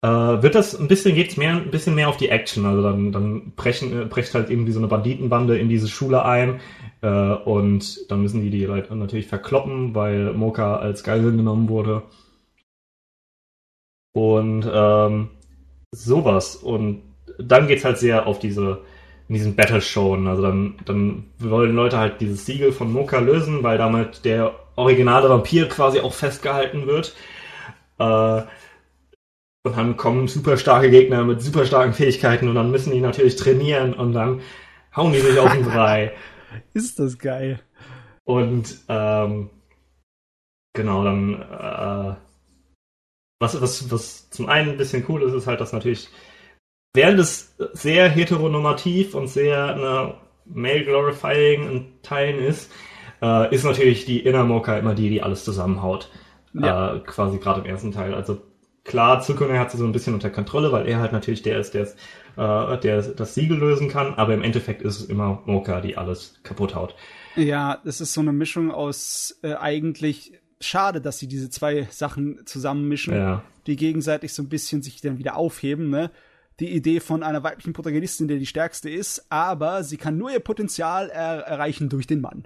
[0.02, 2.66] äh, wird das ein bisschen, geht's mehr, ein bisschen mehr auf die Action.
[2.66, 6.60] Also dann, dann brechen, brecht halt irgendwie so eine Banditenbande in diese Schule ein,
[7.02, 12.02] äh, und dann müssen die die Leute natürlich verkloppen, weil Moka als Geisel genommen wurde.
[14.14, 15.30] Und ähm,
[15.90, 16.56] sowas.
[16.56, 17.02] Und
[17.38, 18.82] dann geht's halt sehr auf diese,
[19.28, 20.26] in diesen Battle-Showen.
[20.28, 25.28] Also dann, dann wollen Leute halt dieses Siegel von Moka lösen, weil damit der originale
[25.28, 27.14] Vampir quasi auch festgehalten wird.
[27.98, 28.42] Äh,
[29.64, 33.36] und dann kommen super starke Gegner mit super starken Fähigkeiten und dann müssen die natürlich
[33.36, 34.40] trainieren und dann
[34.96, 36.12] hauen die sich auf den Brei.
[36.74, 37.60] Ist das geil.
[38.24, 39.50] Und ähm,
[40.74, 42.14] genau, dann äh,
[43.40, 46.08] was, was, was zum einen ein bisschen cool ist, ist halt, dass natürlich
[46.94, 50.14] während es sehr heteronormativ und sehr ne,
[50.44, 52.70] male-glorifying in Teilen ist,
[53.20, 56.10] äh, ist natürlich die Inner Mocha immer die, die alles zusammenhaut.
[56.52, 56.96] Ja.
[56.96, 58.14] Äh, quasi gerade im ersten Teil.
[58.14, 58.40] Also
[58.84, 61.74] klar, Zukunft hat sie so ein bisschen unter Kontrolle, weil er halt natürlich der ist,
[61.74, 61.96] der es
[62.36, 66.40] äh, der das Siegel lösen kann, aber im Endeffekt ist es immer Moka, die alles
[66.42, 66.94] kaputt haut.
[67.36, 72.40] Ja, das ist so eine Mischung aus äh, eigentlich schade, dass sie diese zwei Sachen
[72.46, 73.42] zusammenmischen, ja.
[73.66, 76.10] die gegenseitig so ein bisschen sich dann wieder aufheben, ne?
[76.60, 80.38] Die Idee von einer weiblichen Protagonistin, der die stärkste ist, aber sie kann nur ihr
[80.38, 82.44] Potenzial er erreichen durch den Mann.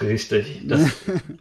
[0.00, 0.90] Richtig, das,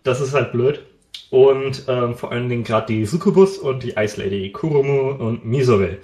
[0.04, 0.84] das ist halt blöd.
[1.30, 6.00] Und ähm, vor allen Dingen gerade die Succubus und die Ice Lady, Kurumu und Misobe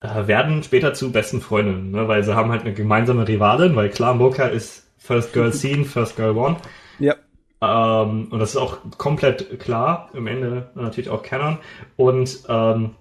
[0.00, 2.08] äh, werden später zu besten Freundinnen, ne?
[2.08, 6.16] weil sie haben halt eine gemeinsame Rivalin, weil klar, Moka ist First Girl Scene, First
[6.16, 6.56] Girl One.
[6.98, 7.16] Ja.
[7.62, 11.58] Ähm, und das ist auch komplett klar, im Ende natürlich auch Canon.
[11.96, 12.94] Und ähm,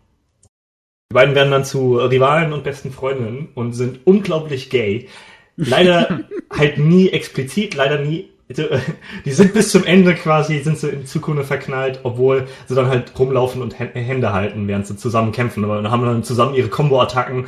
[1.11, 5.07] die beiden werden dann zu Rivalen und besten Freundinnen und sind unglaublich gay.
[5.55, 6.21] Leider
[6.51, 8.28] halt nie explizit, leider nie
[9.25, 13.17] die sind bis zum Ende quasi, sind sie in Zukunft verknallt, obwohl sie dann halt
[13.17, 15.63] rumlaufen und Hände halten, während sie zusammen kämpfen.
[15.63, 17.47] Aber dann haben dann zusammen ihre Combo-Attacken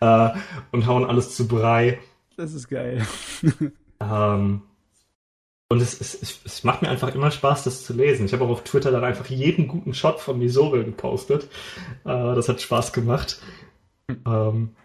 [0.00, 0.28] äh,
[0.70, 1.98] und hauen alles zu Brei.
[2.36, 3.06] Das ist geil.
[4.00, 4.62] ähm,
[5.70, 8.26] und es, es, es macht mir einfach immer Spaß, das zu lesen.
[8.26, 11.44] Ich habe auch auf Twitter dann einfach jeden guten Shot von Misore gepostet.
[12.04, 13.40] Äh, das hat Spaß gemacht.
[14.26, 14.76] Ähm,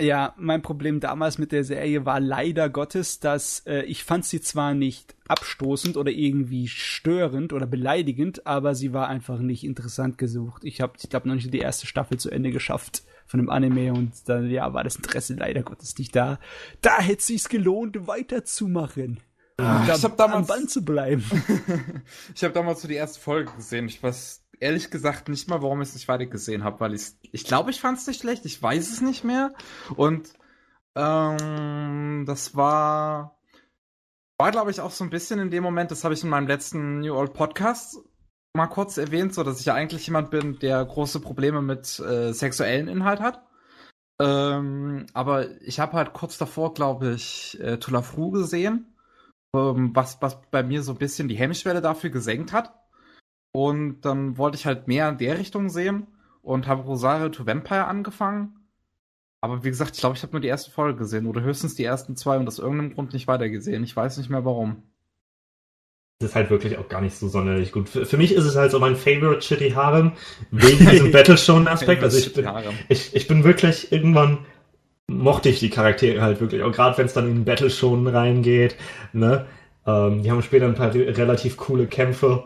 [0.00, 4.40] ja, mein Problem damals mit der Serie war leider Gottes, dass äh, ich fand sie
[4.40, 10.64] zwar nicht abstoßend oder irgendwie störend oder beleidigend, aber sie war einfach nicht interessant gesucht.
[10.64, 13.92] Ich habe, ich glaube, noch nicht die erste Staffel zu Ende geschafft von dem Anime
[13.92, 16.40] und dann ja war das Interesse leider Gottes nicht da.
[16.80, 19.20] Da hätte sich's gelohnt, weiterzumachen.
[19.56, 21.24] Ach, da, ich habe damals am Band zu bleiben.
[22.34, 23.86] ich habe damals so die erste Folge gesehen.
[23.86, 27.12] Ich weiß ehrlich gesagt nicht mal, warum ich es nicht weiter gesehen habe, weil ich
[27.32, 28.44] ich glaube, ich fand es nicht schlecht.
[28.46, 29.52] Ich weiß es nicht mehr.
[29.96, 30.32] Und
[30.94, 33.36] ähm, das war
[34.38, 35.90] war glaube ich auch so ein bisschen in dem Moment.
[35.90, 37.98] Das habe ich in meinem letzten New Old Podcast
[38.54, 42.32] mal kurz erwähnt, so dass ich ja eigentlich jemand bin, der große Probleme mit äh,
[42.32, 43.42] sexuellen Inhalt hat.
[44.20, 48.94] Ähm, aber ich habe halt kurz davor, glaube ich, äh, Tulafru gesehen,
[49.56, 52.74] ähm, was, was bei mir so ein bisschen die Hemmschwelle dafür gesenkt hat.
[53.52, 56.06] Und dann wollte ich halt mehr in der Richtung sehen
[56.42, 58.56] und habe Rosario to Vampire angefangen.
[59.40, 61.84] Aber wie gesagt, ich glaube, ich habe nur die erste Folge gesehen oder höchstens die
[61.84, 63.82] ersten zwei und aus irgendeinem Grund nicht weitergesehen.
[63.84, 64.82] Ich weiß nicht mehr warum.
[66.18, 67.88] Das ist halt wirklich auch gar nicht so sonderlich gut.
[67.88, 70.12] Für, für mich ist es halt so mein Favorite Shitty Harem
[70.50, 72.02] wegen diesem Battlestone-Aspekt.
[72.02, 72.46] also ich bin,
[72.90, 74.38] ich, ich bin wirklich irgendwann
[75.10, 78.76] mochte ich die Charaktere halt wirklich, auch gerade wenn es dann in Battleshonen reingeht.
[79.12, 79.46] Ne?
[79.86, 82.44] Ähm, die haben später ein paar re relativ coole Kämpfe.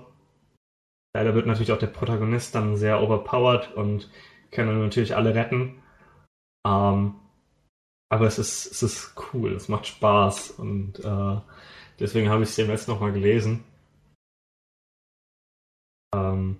[1.14, 4.10] Leider wird natürlich auch der Protagonist dann sehr overpowered und
[4.50, 5.82] kann dann natürlich alle retten.
[6.66, 7.14] Ähm,
[8.10, 11.40] aber es ist, es ist cool, es macht Spaß und äh,
[12.00, 13.64] deswegen habe ich es dem jetzt nochmal gelesen.
[16.14, 16.58] Ähm,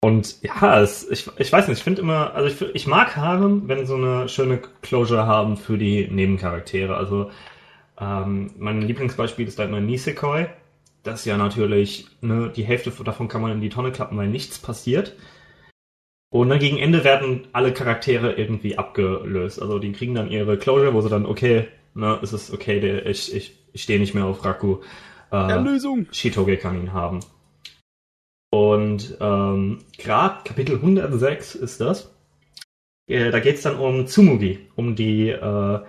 [0.00, 3.68] und ja, es, ich, ich weiß nicht, ich finde immer, also ich, ich mag Harem,
[3.68, 6.96] wenn so eine schöne Closure haben für die Nebencharaktere.
[6.96, 7.30] Also
[8.00, 10.46] ähm, mein Lieblingsbeispiel ist da immer Nisekoi.
[11.08, 14.58] Das ja natürlich, ne, die Hälfte davon kann man in die Tonne klappen, weil nichts
[14.58, 15.14] passiert.
[16.30, 19.62] Und dann gegen Ende werden alle Charaktere irgendwie abgelöst.
[19.62, 23.06] Also die kriegen dann ihre Closure, wo sie dann, okay, ne, es ist okay, der,
[23.06, 24.80] ich, ich, ich stehe nicht mehr auf Raku.
[25.32, 26.06] Äh, Erlösung.
[26.12, 27.20] Shitoge kann ihn haben.
[28.50, 32.14] Und ähm, gerade Kapitel 106 ist das.
[33.08, 35.80] Äh, da geht es dann um Tsumugi, um die äh,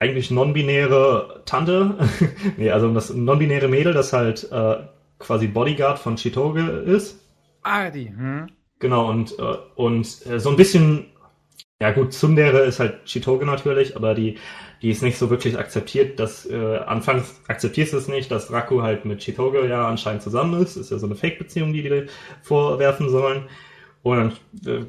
[0.00, 1.94] eigentlich non-binäre Tante,
[2.56, 4.76] nee, also das non-binäre Mädel, das halt äh,
[5.18, 7.20] quasi Bodyguard von Chitoge ist.
[7.62, 8.46] Ah, die, hm.
[8.78, 11.06] Genau, und, äh, und äh, so ein bisschen,
[11.80, 14.38] ja gut, Tsundere ist halt Chitoge natürlich, aber die,
[14.82, 18.82] die ist nicht so wirklich akzeptiert, dass, äh, anfangs akzeptierst du es nicht, dass Raku
[18.82, 22.06] halt mit Chitoge ja anscheinend zusammen ist, ist ja so eine Fake-Beziehung, die die
[22.42, 23.48] vorwerfen sollen.
[24.04, 24.86] Und dann äh,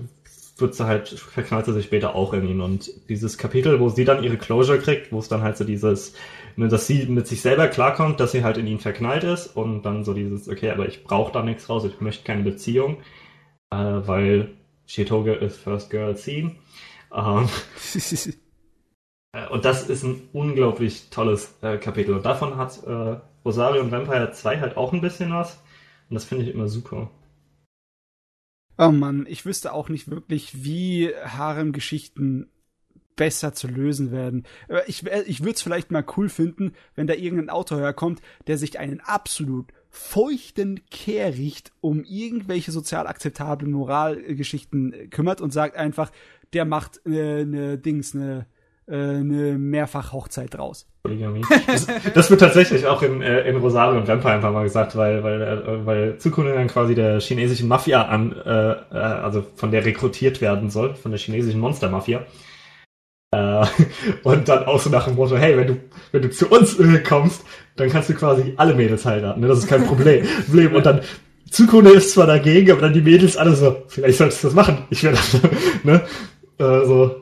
[0.62, 2.62] wird sie halt, verknallt sie sich später auch in ihn.
[2.62, 6.14] Und dieses Kapitel, wo sie dann ihre Closure kriegt, wo es dann halt so dieses,
[6.56, 9.84] ne, dass sie mit sich selber klarkommt, dass sie halt in ihn verknallt ist und
[9.84, 12.98] dann so dieses, okay, aber ich brauche da nichts raus, ich möchte keine Beziehung
[13.72, 14.56] äh, weil
[14.86, 16.56] Shitoge ist First Girl Scene.
[17.14, 17.50] Ähm,
[19.34, 22.16] äh, und das ist ein unglaublich tolles äh, Kapitel.
[22.16, 25.62] Und davon hat äh, Rosario und Vampire 2 halt auch ein bisschen was.
[26.10, 27.10] Und das finde ich immer super.
[28.82, 32.50] Oh Mann, ich wüsste auch nicht wirklich, wie Harem-Geschichten
[33.18, 34.46] besser zu lösen werden.
[34.70, 38.58] Äh, ich, ich würde es vielleicht mal cool finden, wenn da irgendein Autor herkommt, der
[38.58, 46.10] sich einen absolut feuchten Kehricht um irgendwelche sozial akzeptablen Moralgeschichten kümmert und sagt einfach,
[46.54, 48.59] der macht äh, ne Dings, ne äh,
[48.94, 50.88] eine Mehrfach-Hochzeit draus.
[51.68, 55.24] Das, das, wird tatsächlich auch in, äh, in Rosario und Vampire einfach mal gesagt, weil,
[55.24, 59.86] weil, äh, weil Zukunft dann quasi der chinesischen Mafia an, äh, äh, also von der
[59.86, 62.26] rekrutiert werden soll, von der chinesischen Monster-Mafia.
[63.32, 63.66] Äh,
[64.24, 65.78] und dann auch so nach dem Motto, hey, wenn du,
[66.12, 67.44] wenn du zu uns äh, kommst,
[67.76, 69.42] dann kannst du quasi alle Mädels heiraten.
[69.42, 69.48] Ne?
[69.48, 70.26] Das ist kein Problem.
[70.46, 70.76] Problem.
[70.76, 71.02] Und dann
[71.50, 74.86] Zukunde ist zwar dagegen, aber dann die Mädels alle so, vielleicht solltest du das machen.
[74.90, 75.18] Ich werde
[75.84, 76.02] ne?
[76.58, 77.16] Äh, so.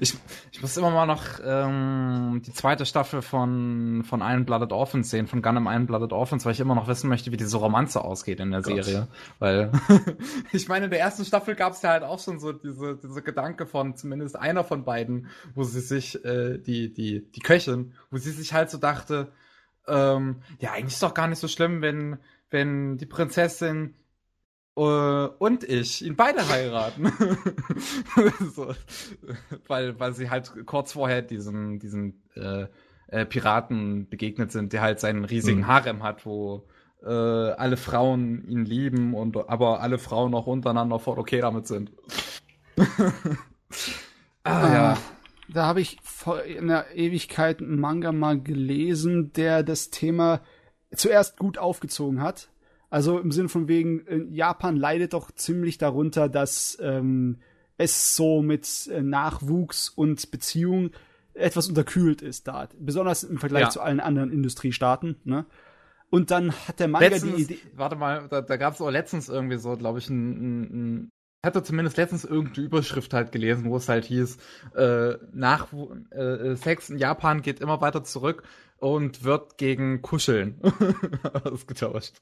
[0.00, 0.14] Ich
[0.62, 5.42] muss immer mal noch ähm, die zweite Staffel von, von Iron Blooded Orphans sehen, von
[5.42, 8.50] Gundam Iron Blooded Orphans, weil ich immer noch wissen möchte, wie diese Romanze ausgeht in
[8.50, 8.84] der Gott.
[8.84, 9.08] Serie.
[9.38, 9.72] Weil
[10.52, 13.22] ich meine, in der ersten Staffel gab es ja halt auch schon so diese, diese
[13.22, 18.18] Gedanke von zumindest einer von beiden, wo sie sich, äh, die, die, die Köchin, wo
[18.18, 19.32] sie sich halt so dachte,
[19.86, 22.18] ähm, ja, eigentlich ist doch gar nicht so schlimm, wenn,
[22.50, 23.94] wenn die Prinzessin
[24.80, 27.12] Uh, und ich ihn beide heiraten.
[28.54, 28.74] so,
[29.66, 32.66] weil, weil sie halt kurz vorher diesen, diesen äh,
[33.08, 35.66] äh, Piraten begegnet sind, der halt seinen riesigen mhm.
[35.66, 36.66] Harem hat, wo
[37.02, 41.92] äh, alle Frauen ihn lieben und aber alle Frauen auch untereinander voll okay damit sind.
[44.44, 44.98] ah, ja.
[45.50, 50.40] Da habe ich vor einer Ewigkeit einen Manga mal gelesen, der das Thema
[50.90, 52.48] zuerst gut aufgezogen hat
[52.90, 57.38] also im Sinn von wegen, äh, Japan leidet doch ziemlich darunter, dass ähm,
[57.76, 60.90] es so mit äh, Nachwuchs und Beziehung
[61.32, 62.68] etwas unterkühlt ist da.
[62.78, 63.70] Besonders im Vergleich ja.
[63.70, 65.16] zu allen anderen Industriestaaten.
[65.24, 65.46] Ne?
[66.10, 67.58] Und dann hat der Manga letztens, die Idee.
[67.76, 71.10] Warte mal, da, da gab es auch letztens irgendwie so, glaube ich, ein, ein, ein
[71.42, 74.36] ich hatte zumindest letztens irgendeine Überschrift halt gelesen, wo es halt hieß,
[74.74, 75.68] äh, nach
[76.10, 78.42] äh, Sex in Japan geht immer weiter zurück
[78.76, 80.60] und wird gegen Kuscheln
[81.44, 82.20] ausgetauscht.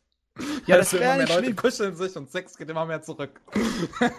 [0.67, 3.41] Ja, das wäre mehr Leute kuscheln sich und Sex geht immer mehr zurück.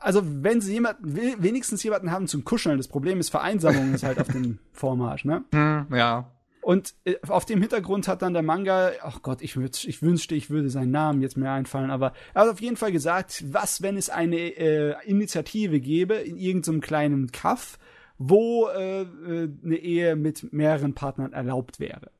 [0.00, 4.20] Also, wenn sie jemanden, wenigstens jemanden haben zum Kuscheln, das Problem ist, Vereinsamung ist halt
[4.20, 5.44] auf dem Vormarsch, ne?
[5.50, 6.30] Hm, ja.
[6.60, 10.50] Und äh, auf dem Hintergrund hat dann der Manga, ach Gott, ich, ich wünschte, ich
[10.50, 13.96] würde seinen Namen jetzt mehr einfallen, aber er hat auf jeden Fall gesagt, was, wenn
[13.96, 17.78] es eine äh, Initiative gäbe in irgendeinem kleinen Kaff,
[18.18, 22.10] wo äh, äh, eine Ehe mit mehreren Partnern erlaubt wäre.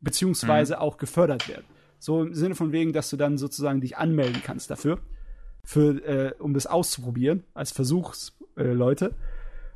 [0.00, 0.80] Beziehungsweise mhm.
[0.80, 1.64] auch gefördert wird.
[1.98, 5.00] So im Sinne von wegen, dass du dann sozusagen dich anmelden kannst dafür,
[5.64, 9.06] für, äh, um das auszuprobieren, als Versuchsleute.
[9.06, 9.14] Äh,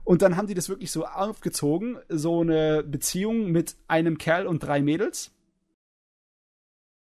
[0.05, 4.63] und dann haben die das wirklich so aufgezogen, so eine Beziehung mit einem Kerl und
[4.63, 5.31] drei Mädels.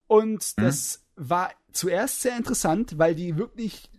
[0.07, 0.61] Und mhm.
[0.63, 3.91] das war zuerst sehr interessant, weil die wirklich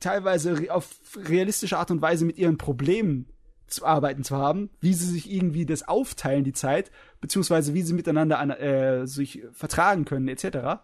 [0.00, 3.26] teilweise auf realistische Art und Weise mit ihren Problemen
[3.66, 6.90] zu arbeiten zu haben, wie sie sich irgendwie das aufteilen, die Zeit,
[7.20, 10.80] beziehungsweise wie sie miteinander an, äh, sich vertragen können, etc.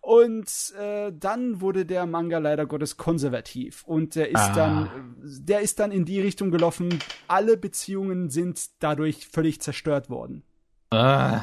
[0.00, 4.54] Und äh, dann wurde der Manga leider Gottes konservativ und der ist ah.
[4.54, 7.00] dann, der ist dann in die Richtung gelaufen.
[7.26, 10.44] Alle Beziehungen sind dadurch völlig zerstört worden.
[10.90, 11.42] Ah.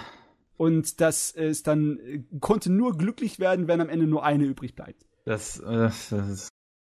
[0.55, 5.05] Und das ist dann konnte nur glücklich werden, wenn am Ende nur eine übrig bleibt.
[5.25, 6.49] Das, äh, das ist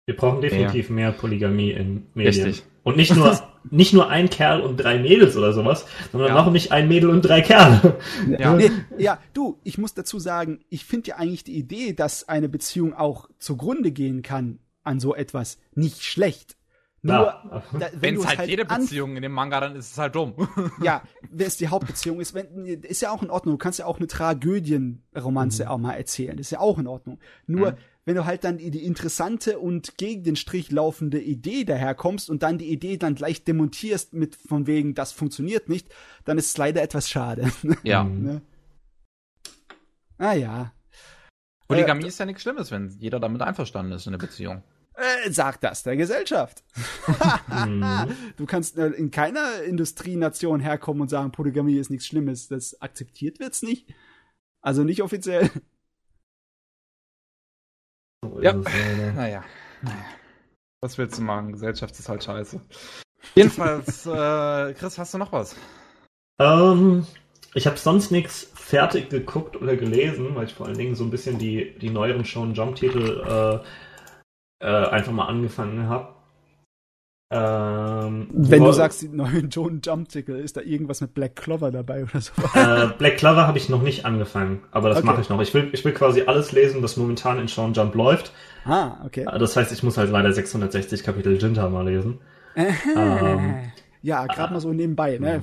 [0.07, 0.95] wir brauchen definitiv ja.
[0.95, 2.45] mehr Polygamie in Medien.
[2.45, 2.65] Richtig.
[2.83, 3.37] Und nicht nur,
[3.69, 6.41] nicht nur ein Kerl und drei Mädels oder sowas, sondern ja.
[6.41, 7.97] auch nicht ein Mädel und drei Kerle.
[8.39, 12.29] Ja, nee, ja du, ich muss dazu sagen, ich finde ja eigentlich die Idee, dass
[12.29, 16.55] eine Beziehung auch zugrunde gehen kann an so etwas, nicht schlecht.
[17.01, 17.13] Nur,
[17.77, 17.89] ja.
[17.99, 20.35] wenn es halt, halt, jede Beziehung in dem Manga, dann ist es halt dumm.
[20.81, 23.55] Ja, wenn es die Hauptbeziehung ist, wenn, ist ja auch in Ordnung.
[23.55, 25.69] Du kannst ja auch eine Tragödienromanze mhm.
[25.69, 26.37] auch mal erzählen.
[26.37, 27.19] Das ist ja auch in Ordnung.
[27.45, 27.77] Nur, mhm
[28.07, 32.57] wenn du halt dann die, interessante und gegen den Strich laufende Idee daherkommst und dann
[32.57, 35.93] die Idee dann gleich demontierst mit von wegen, das funktioniert nicht,
[36.23, 37.51] dann ist es leider etwas schade.
[37.83, 38.03] Ja.
[38.05, 38.41] ne?
[40.17, 40.71] Ah ja.
[41.67, 44.63] Polygamie äh, ist ja nichts Schlimmes, wenn jeder damit einverstanden ist in der Beziehung.
[44.93, 46.63] Äh, sagt das der Gesellschaft.
[48.37, 52.47] du kannst äh, in keiner Industrienation herkommen und sagen, Polygamie ist nichts Schlimmes.
[52.47, 53.93] Das akzeptiert wird's nicht.
[54.61, 55.51] Also nicht offiziell.
[58.41, 58.51] Ja.
[58.51, 59.43] Äh, naja.
[60.81, 61.53] Was willst du machen?
[61.53, 62.61] Gesellschaft ist halt scheiße.
[63.35, 65.55] Jedenfalls, äh, Chris, hast du noch was?
[66.39, 67.05] Ähm,
[67.53, 71.09] ich habe sonst nichts fertig geguckt oder gelesen, weil ich vor allen Dingen so ein
[71.09, 73.63] bisschen die, die neueren Show Jump-Titel
[74.61, 76.16] äh, äh, einfach mal angefangen habe.
[77.29, 81.71] Ähm, Wenn du sagst, die neuen Joan Jump Tickle, ist da irgendwas mit Black Clover
[81.71, 82.31] dabei oder so?
[82.53, 85.07] Äh, Black Clover habe ich noch nicht angefangen, aber das okay.
[85.07, 85.41] mache ich noch.
[85.41, 88.31] Ich will, ich will quasi alles lesen, was momentan in Sean Jump läuft.
[88.63, 89.25] Ah, okay.
[89.29, 92.19] Äh, das heißt, ich muss halt leider 660 Kapitel Jinta mal lesen.
[92.55, 93.71] ähm,
[94.01, 95.27] ja, gerade mal so nebenbei, ne?
[95.27, 95.41] Ja,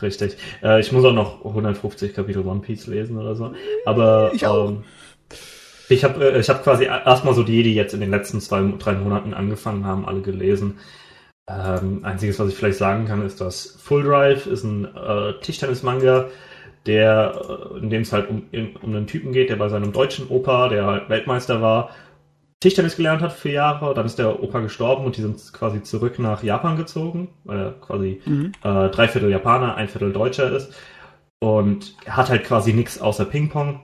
[0.00, 0.36] richtig.
[0.62, 3.52] Äh, ich muss auch noch 150 Kapitel One Piece lesen oder so.
[3.84, 4.68] Aber ich auch.
[4.68, 4.84] Ähm,
[5.88, 8.62] ich habe äh, ich hab quasi erstmal so die, die jetzt in den letzten zwei,
[8.78, 10.78] drei Monaten angefangen haben, alle gelesen.
[11.48, 16.26] Ähm, einziges, was ich vielleicht sagen kann, ist, dass Full Drive ist ein äh, Tischtennis-Manga,
[16.84, 19.92] der, äh, in dem es halt um, in, um einen Typen geht, der bei seinem
[19.92, 21.90] deutschen Opa, der halt Weltmeister war,
[22.60, 26.18] Tischtennis gelernt hat für Jahre, dann ist der Opa gestorben und die sind quasi zurück
[26.18, 28.52] nach Japan gezogen, weil er quasi mhm.
[28.64, 30.74] äh, drei Viertel Japaner, ein Viertel Deutscher ist.
[31.40, 33.80] Und er hat halt quasi nichts außer Ping-Pong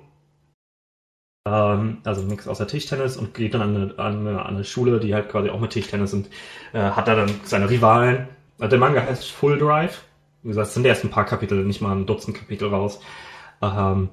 [1.46, 5.00] ähm, also nichts außer Tischtennis und geht dann an eine, an, eine, an eine, Schule,
[5.00, 6.28] die halt quasi auch mit Tischtennis und
[6.72, 8.28] äh, hat da dann seine Rivalen.
[8.58, 10.04] Also der Manga heißt Full Drive.
[10.42, 13.00] Wie gesagt, es sind erst ein paar Kapitel, nicht mal ein Dutzend Kapitel raus.
[13.62, 14.10] Ähm,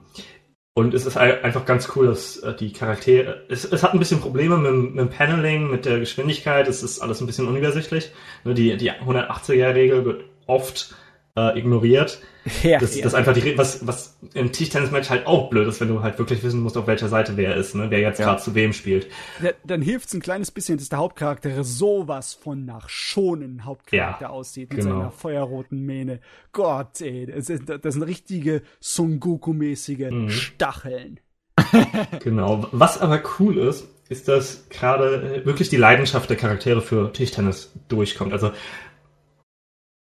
[0.74, 3.46] und es ist einfach ganz cool, dass äh, die Charaktere.
[3.50, 6.68] Es, es hat ein bisschen Probleme mit, mit dem Paneling, mit der Geschwindigkeit.
[6.68, 8.12] Es ist alles ein bisschen unübersichtlich.
[8.46, 10.96] Ne, die, die 180er-Regel wird oft
[11.36, 12.20] äh, ignoriert.
[12.64, 13.04] Ja, das, ja.
[13.04, 16.42] das einfach die, was, was im Tischtennis-Match halt auch blöd ist, wenn du halt wirklich
[16.42, 17.92] wissen musst, auf welcher Seite wer ist, ne?
[17.92, 18.26] wer jetzt ja.
[18.26, 19.08] gerade zu wem spielt.
[19.44, 24.32] Ja, dann hilft es ein kleines bisschen, dass der Hauptcharakter sowas von nach schonen Hauptcharakter
[24.32, 24.98] aussieht, mit genau.
[24.98, 26.20] seiner feuerroten Mähne.
[26.52, 30.30] Gott, ey, das, ist, das sind richtige Son Goku-mäßige mhm.
[30.32, 31.20] Stacheln.
[32.24, 32.68] genau.
[32.72, 38.34] Was aber cool ist, ist, dass gerade wirklich die Leidenschaft der Charaktere für Tischtennis durchkommt.
[38.34, 38.52] Also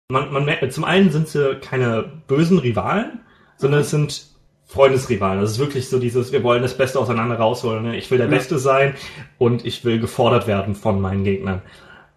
[0.08, 3.20] man, man merkt, zum einen sind sie keine bösen Rivalen,
[3.56, 4.26] sondern es sind
[4.66, 5.40] Freundesrivalen.
[5.40, 7.84] Das ist wirklich so dieses, wir wollen das Beste auseinander rausholen.
[7.84, 7.96] Ne?
[7.96, 8.94] Ich will der Beste sein
[9.38, 11.62] und ich will gefordert werden von meinen Gegnern.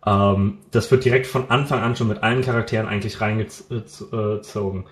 [0.06, 4.86] Ähm, das wird direkt von Anfang an schon mit allen Charakteren eigentlich reingezogen.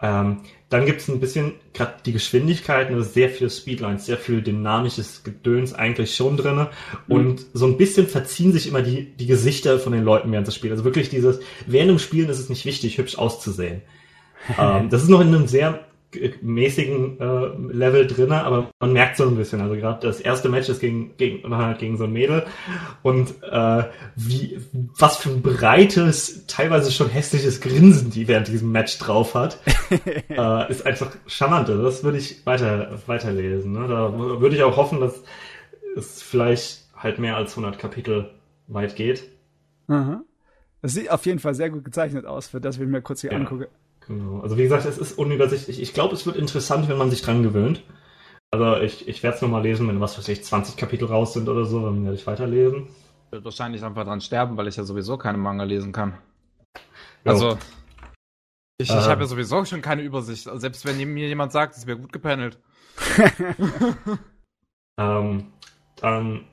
[0.00, 0.38] Ähm,
[0.68, 5.24] dann gibt es ein bisschen, gerade die Geschwindigkeit, ne, sehr viel Speedlines, sehr viel dynamisches
[5.24, 6.70] Gedöns eigentlich schon drinne
[7.06, 7.14] mhm.
[7.14, 10.54] Und so ein bisschen verziehen sich immer die, die Gesichter von den Leuten während des
[10.54, 10.72] Spiels.
[10.72, 13.82] Also wirklich dieses, während dem Spielen ist es nicht wichtig, hübsch auszusehen.
[14.58, 15.87] ähm, das ist noch in einem sehr
[16.40, 19.60] mäßigen äh, Level drin, aber man merkt so ein bisschen.
[19.60, 22.46] Also gerade das erste Match ist gegen, gegen, halt gegen so ein Mädel
[23.02, 23.84] und äh,
[24.16, 24.58] wie
[24.98, 29.58] was für ein breites, teilweise schon hässliches Grinsen die während diesem Match drauf hat,
[30.30, 31.68] äh, ist einfach charmant.
[31.68, 33.72] Also das würde ich weiter weiterlesen.
[33.72, 33.86] Ne?
[33.88, 35.22] Da würde ich auch hoffen, dass
[35.96, 38.30] es vielleicht halt mehr als 100 Kapitel
[38.66, 39.24] weit geht.
[39.88, 40.22] Aha.
[40.80, 43.32] Das sieht auf jeden Fall sehr gut gezeichnet aus, für das ich mir kurz hier
[43.32, 43.38] ja.
[43.38, 43.68] angucke.
[44.08, 44.40] Genau.
[44.40, 45.80] Also wie gesagt, es ist unübersichtlich.
[45.80, 47.82] Ich glaube, es wird interessant, wenn man sich dran gewöhnt.
[48.50, 51.48] Also ich, ich werde es nochmal lesen, wenn was weiß ich, 20 Kapitel raus sind
[51.48, 52.88] oder so, dann werde ich weiterlesen.
[53.26, 56.16] Ich werde wahrscheinlich einfach dran sterben, weil ich ja sowieso keine Manga lesen kann.
[57.26, 57.32] Jo.
[57.32, 57.58] Also
[58.78, 60.48] ich, ich äh, habe ja sowieso schon keine Übersicht.
[60.48, 62.58] Also selbst wenn mir jemand sagt, es wäre gut gepanelt.
[64.98, 65.52] ähm,
[65.96, 66.46] dann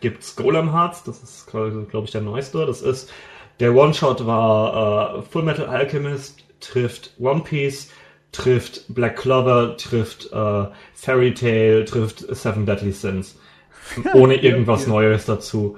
[0.00, 2.64] gibt's Golem Hearts, das ist glaube ich der neueste.
[2.64, 3.12] Das ist
[3.60, 7.90] der One-Shot war äh, Full Metal Alchemist trifft One Piece,
[8.32, 13.38] trifft Black Clover, trifft äh, Fairy Tail, trifft Seven Deadly Sins.
[14.14, 14.94] Ohne irgendwas ja, ja.
[14.94, 15.76] Neues dazu.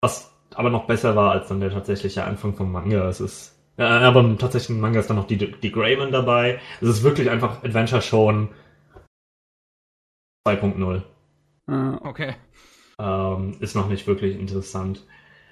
[0.00, 3.08] Was aber noch besser war als dann der tatsächliche Anfang vom Manga.
[3.08, 6.60] Es ist, äh, aber im tatsächlichen Manga ist dann noch die, die Greyman dabei.
[6.80, 8.48] Es ist wirklich einfach Adventure schon
[10.46, 11.02] 2.0.
[11.66, 12.34] Ah, okay.
[12.98, 15.04] Ähm, ist noch nicht wirklich interessant.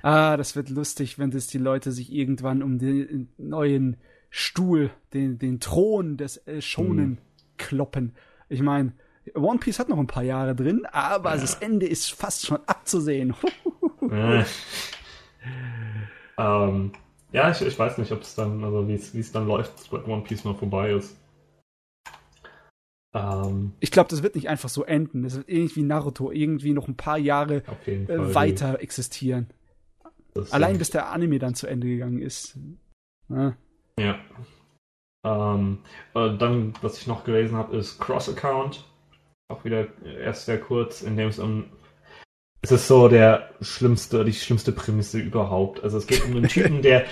[0.02, 3.96] Ah, das wird lustig, wenn das die Leute sich irgendwann um den neuen
[4.34, 7.18] Stuhl, den, den Thron des äh, Shonen mhm.
[7.58, 8.14] kloppen.
[8.48, 8.94] Ich meine,
[9.34, 11.40] One Piece hat noch ein paar Jahre drin, aber ja.
[11.40, 13.34] das Ende ist fast schon abzusehen.
[14.10, 14.42] äh.
[16.38, 16.92] ähm,
[17.30, 20.22] ja, ich, ich weiß nicht, ob es dann, also wie es dann läuft, wenn One
[20.22, 21.14] Piece mal vorbei ist.
[23.12, 25.24] Ähm, ich glaube, das wird nicht einfach so enden.
[25.24, 29.48] Das wird ähnlich wie Naruto irgendwie noch ein paar Jahre äh, weiter existieren.
[30.50, 32.56] Allein bis der Anime dann zu Ende gegangen ist.
[33.28, 33.54] Ja.
[33.98, 34.18] Ja.
[35.24, 35.78] Ähm,
[36.14, 38.84] äh, dann, was ich noch gelesen habe, ist Cross-Account.
[39.48, 39.86] Auch wieder
[40.20, 41.66] erst sehr kurz, in dem es um.
[42.62, 45.82] Es ist so der schlimmste, die schlimmste Prämisse überhaupt.
[45.82, 47.04] Also es geht um einen Typen, der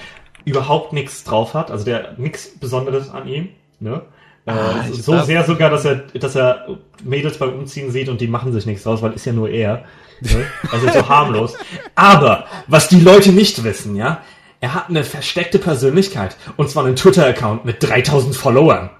[0.44, 4.02] überhaupt nichts drauf hat, also der nichts Besonderes an ihm, ne?
[4.46, 8.20] Äh, ah, äh, so sehr sogar, dass er, dass er Mädels beim Umziehen sieht und
[8.20, 9.84] die machen sich nichts draus, weil ist ja nur er.
[10.20, 10.46] Ne?
[10.70, 11.56] Also so harmlos.
[11.94, 14.22] Aber was die Leute nicht wissen, ja,
[14.60, 16.36] er hat eine versteckte Persönlichkeit.
[16.56, 18.90] Und zwar einen Twitter-Account mit 3000 Followern.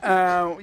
[0.00, 0.54] Uh, ja,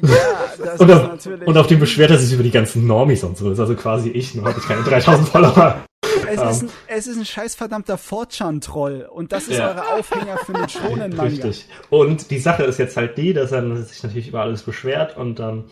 [0.58, 1.48] das und, auf, natürlich.
[1.48, 3.46] und auf dem beschwert er sich über die ganzen Normis und so.
[3.46, 5.84] Das ist also quasi ich, nur habe ich keine 3000 Follower.
[6.28, 6.48] Es, um.
[6.50, 9.70] ist ein, es ist ein scheißverdammter Fortran-Troll und das ist ja.
[9.70, 11.24] eure Aufhänger für den schonen Manga.
[11.24, 11.68] Richtig.
[11.90, 15.38] Und die Sache ist jetzt halt die, dass er sich natürlich über alles beschwert und
[15.38, 15.66] dann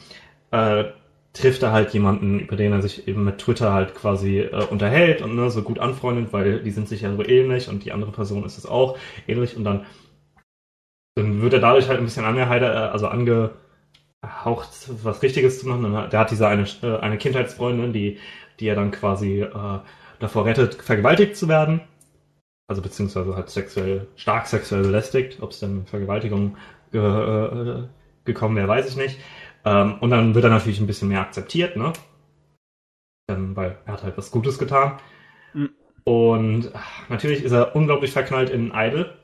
[0.51, 0.85] äh,
[1.33, 5.21] trifft er halt jemanden, über den er sich eben mit Twitter halt quasi äh, unterhält
[5.21, 8.11] und ne, so gut anfreundet, weil die sind sich ja so ähnlich und die andere
[8.11, 8.97] Person ist es auch
[9.27, 9.85] ähnlich und dann,
[11.15, 14.69] dann wird er dadurch halt ein bisschen angeheitert, äh, also angehaucht,
[15.03, 15.85] was Richtiges zu machen.
[15.85, 18.19] Und der hat diese eine, äh, eine Kindheitsfreundin, die,
[18.59, 19.79] die er dann quasi äh,
[20.19, 21.81] davor rettet, vergewaltigt zu werden.
[22.67, 25.41] Also beziehungsweise halt sexuell, stark sexuell belästigt.
[25.41, 26.57] Ob es dann Vergewaltigung
[26.93, 27.83] äh, äh,
[28.25, 29.19] gekommen wäre, weiß ich nicht.
[29.65, 31.93] Ähm, und dann wird er natürlich ein bisschen mehr akzeptiert, ne?
[33.29, 34.99] Ähm, weil er hat halt was Gutes getan.
[35.53, 35.69] Mhm.
[36.03, 39.17] Und ach, natürlich ist er unglaublich verknallt in Idol.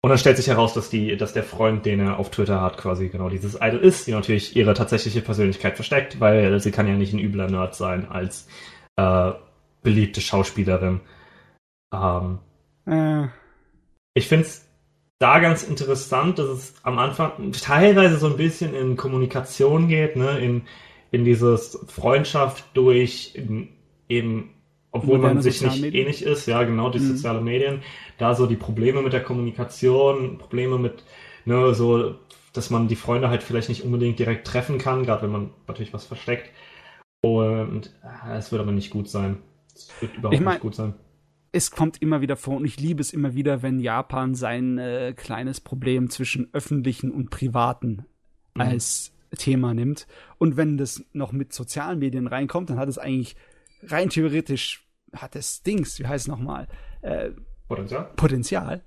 [0.00, 2.78] Und dann stellt sich heraus, dass, die, dass der Freund, den er auf Twitter hat,
[2.78, 6.94] quasi genau dieses Idol ist, die natürlich ihre tatsächliche Persönlichkeit versteckt, weil sie kann ja
[6.94, 8.46] nicht ein übler Nerd sein als
[8.96, 9.32] äh,
[9.82, 11.00] beliebte Schauspielerin.
[11.92, 12.38] Ähm,
[12.86, 13.26] äh.
[14.14, 14.67] Ich finde es
[15.18, 20.38] da ganz interessant, dass es am Anfang teilweise so ein bisschen in Kommunikation geht, ne,
[20.38, 20.62] in,
[21.10, 23.34] in dieses Freundschaft durch
[24.08, 24.50] eben,
[24.92, 26.02] obwohl man sich nicht Medien.
[26.02, 27.16] ähnlich ist, ja, genau, die mhm.
[27.16, 27.82] sozialen Medien,
[28.18, 31.02] da so die Probleme mit der Kommunikation, Probleme mit,
[31.44, 32.14] ne, so,
[32.52, 35.92] dass man die Freunde halt vielleicht nicht unbedingt direkt treffen kann, gerade wenn man natürlich
[35.92, 36.50] was versteckt.
[37.20, 39.38] Und äh, es wird aber nicht gut sein.
[39.74, 40.94] Es wird überhaupt ich mein, nicht gut sein
[41.52, 45.14] es kommt immer wieder vor und ich liebe es immer wieder, wenn Japan sein äh,
[45.16, 48.04] kleines Problem zwischen öffentlichen und privaten
[48.54, 48.62] mhm.
[48.62, 50.06] als Thema nimmt.
[50.38, 53.36] Und wenn das noch mit sozialen Medien reinkommt, dann hat es eigentlich
[53.82, 56.68] rein theoretisch, hat es Dings, wie heißt es nochmal?
[57.02, 57.30] Äh,
[57.66, 58.10] Potenzial.
[58.16, 58.82] Potenzial.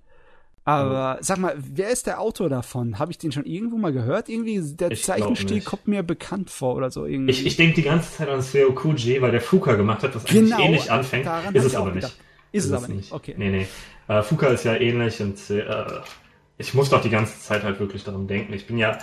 [0.64, 1.24] Aber mhm.
[1.24, 3.00] sag mal, wer ist der Autor davon?
[3.00, 4.30] Habe ich den schon irgendwo mal gehört?
[4.30, 7.06] Irgendwie, der ich Zeichenstil kommt mir bekannt vor oder so.
[7.06, 7.32] Irgendwie.
[7.32, 10.24] Ich, ich denke die ganze Zeit an Seo Kuji, weil der Fuka gemacht hat, was
[10.26, 11.28] genau, eigentlich ähnlich anfängt.
[11.54, 11.96] Ist es aber nicht.
[11.96, 12.18] Gedacht.
[12.52, 13.12] Ist es aber nicht.
[13.12, 13.36] Okay.
[13.38, 13.68] Nee, nee.
[14.08, 15.86] Äh, Fuka ist ja ähnlich und äh,
[16.58, 18.54] ich muss doch die ganze Zeit halt wirklich daran denken.
[18.54, 18.98] Ich bin ja.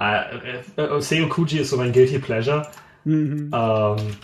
[0.00, 2.66] Äh, äh, Seo Kuji ist so mein Guilty Pleasure.
[3.04, 3.50] Mhm.
[3.52, 4.16] Ähm,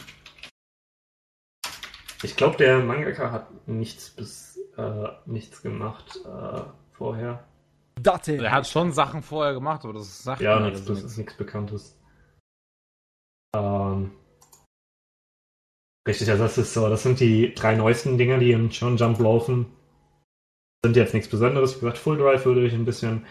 [2.23, 6.61] ich glaube, der Mangaka hat nichts bis äh, nichts gemacht äh,
[6.93, 7.45] vorher.
[8.01, 8.36] Datte.
[8.36, 11.19] Er hat schon Sachen vorher gemacht, aber das sagt Ja, mir nichts, alles das ist
[11.19, 11.99] nichts Bekanntes.
[13.55, 14.12] Ähm,
[16.07, 19.19] richtig, also das ist so, das sind die drei neuesten Dinger, die im Shonen Jump
[19.21, 19.67] laufen.
[20.85, 21.77] Sind jetzt nichts Besonderes.
[21.77, 23.25] Wie gesagt, Full Drive würde ich ein bisschen,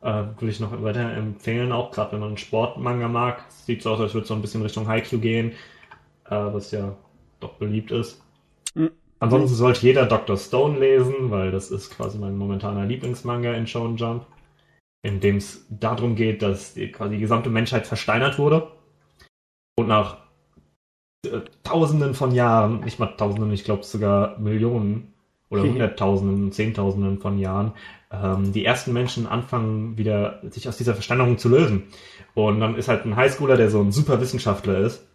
[0.00, 3.44] äh, würde ich noch weiter empfehlen, auch gerade wenn man einen Sportmanga mag.
[3.50, 5.52] Sieht so aus, als würde es so ein bisschen Richtung Haikyuu gehen,
[6.26, 6.96] äh, was ja
[7.40, 8.22] doch beliebt ist.
[8.74, 8.90] Mhm.
[9.18, 10.36] Ansonsten sollte jeder Dr.
[10.36, 14.24] Stone lesen, weil das ist quasi mein momentaner Lieblingsmanga in Shonen Jump,
[15.02, 18.70] in dem es darum geht, dass die, quasi die gesamte Menschheit versteinert wurde
[19.76, 20.18] und nach
[21.26, 25.12] äh, Tausenden von Jahren, nicht mal Tausenden, ich glaube sogar Millionen
[25.50, 25.70] oder Okay.
[25.72, 27.72] Hunderttausenden, Zehntausenden von Jahren,
[28.12, 31.84] ähm, die ersten Menschen anfangen wieder sich aus dieser Versteinerung zu lösen.
[32.34, 35.06] Und dann ist halt ein Highschooler, der so ein super Wissenschaftler ist,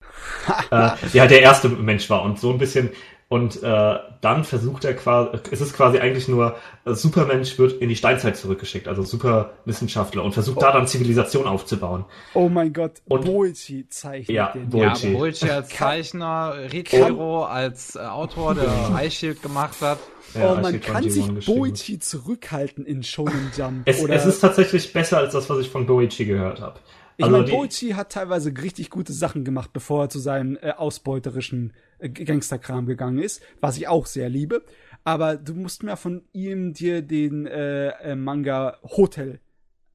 [0.70, 2.90] äh, der halt der erste Mensch war und so ein bisschen
[3.28, 7.88] und äh, dann versucht er quasi, es ist quasi eigentlich nur, äh, Supermensch wird in
[7.88, 12.04] die Steinzeit zurückgeschickt, also Superwissenschaftler und versucht da dann Zivilisation aufzubauen.
[12.34, 14.68] Oh mein Gott, Und- Boichi zeichnet Ja, den.
[14.70, 15.12] Bo- Ja, Boichi.
[15.12, 18.70] Boichi als Zeichner, Riichiro als äh, Autor, der
[19.04, 19.98] iShield gemacht hat.
[20.34, 21.46] Ja, oh, man kann 21 sich.
[21.46, 23.82] Boichi zurückhalten in Shonen Jump.
[23.88, 26.78] Es, oder es ist tatsächlich besser als das, was ich von Boichi gehört habe.
[27.16, 30.70] ich Also meine, Boichi hat teilweise richtig gute Sachen gemacht, bevor er zu seinem äh,
[30.72, 34.64] ausbeuterischen äh, Gangsterkram gegangen ist, was ich auch sehr liebe.
[35.04, 39.40] Aber du musst mir von ihm dir den äh, äh, Manga Hotel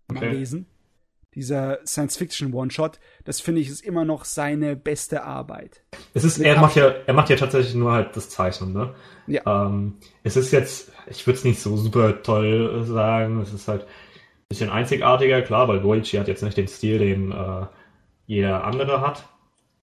[0.09, 0.31] mal Okay.
[0.31, 0.67] lesen.
[1.33, 2.99] Dieser Science-Fiction-One-Shot.
[3.23, 5.81] Das finde ich ist immer noch seine beste Arbeit.
[6.13, 8.93] Es ist, er macht ja, er macht ja tatsächlich nur halt das Zeichnen, ne?
[9.27, 9.41] Ja.
[9.67, 13.39] Ähm, es ist jetzt, ich würde es nicht so super toll äh, sagen.
[13.41, 13.87] Es ist halt ein
[14.49, 17.65] bisschen einzigartiger, klar, weil Boichi hat jetzt nicht den Stil, den äh,
[18.27, 19.25] jeder andere hat.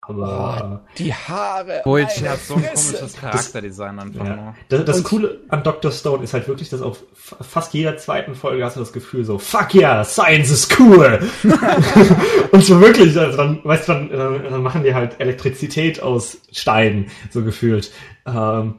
[0.03, 1.83] Aber Die Haare.
[1.85, 4.35] Meine hat so ein komisches Charakterdesign einfach äh, nur.
[4.35, 4.55] ja.
[4.69, 5.91] das, das Coole an Dr.
[5.91, 9.37] Stone ist halt wirklich, dass auf fast jeder zweiten Folge hast du das Gefühl so,
[9.37, 11.19] fuck yeah, Science is cool.
[12.51, 17.11] Und so wirklich, also dann, weißt du, dann, dann, machen die halt Elektrizität aus Steinen,
[17.29, 17.91] so gefühlt.
[18.25, 18.75] Ähm,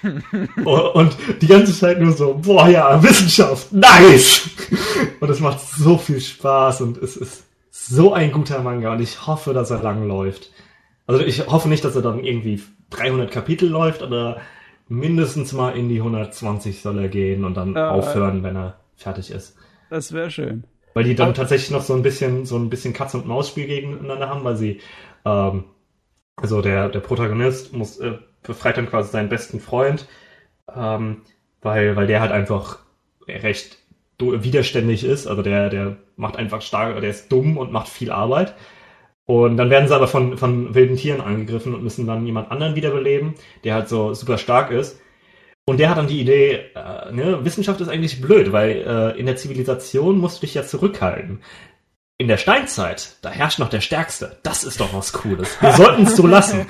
[0.64, 4.48] und die ganze Zeit nur so, boah ja, Wissenschaft, nice!
[5.18, 7.47] Und es macht so viel Spaß und es ist
[7.88, 10.50] so ein guter Manga und ich hoffe, dass er lang läuft.
[11.06, 14.40] Also ich hoffe nicht, dass er dann irgendwie 300 Kapitel läuft, aber
[14.88, 19.30] mindestens mal in die 120 soll er gehen und dann Ja, aufhören, wenn er fertig
[19.30, 19.56] ist.
[19.90, 20.64] Das wäre schön.
[20.94, 23.66] Weil die dann Aber- tatsächlich noch so ein bisschen, so ein bisschen Katz- und Maus-Spiel
[23.66, 24.80] gegeneinander haben, weil sie,
[25.24, 25.64] ähm,
[26.36, 30.06] also der, der Protagonist muss, äh, befreit dann quasi seinen besten Freund,
[30.74, 31.22] ähm,
[31.62, 32.78] weil, weil der halt einfach
[33.26, 33.77] recht
[34.20, 38.54] widerständig ist, also der, der macht einfach stark, der ist dumm und macht viel Arbeit.
[39.26, 42.76] Und dann werden sie aber von, von wilden Tieren angegriffen und müssen dann jemand anderen
[42.76, 45.00] wiederbeleben, der halt so super stark ist.
[45.66, 49.26] Und der hat dann die Idee, äh, ne, Wissenschaft ist eigentlich blöd, weil äh, in
[49.26, 51.42] der Zivilisation musst du dich ja zurückhalten.
[52.16, 54.38] In der Steinzeit, da herrscht noch der Stärkste.
[54.42, 55.60] Das ist doch was Cooles.
[55.60, 56.66] Wir sollten es so lassen.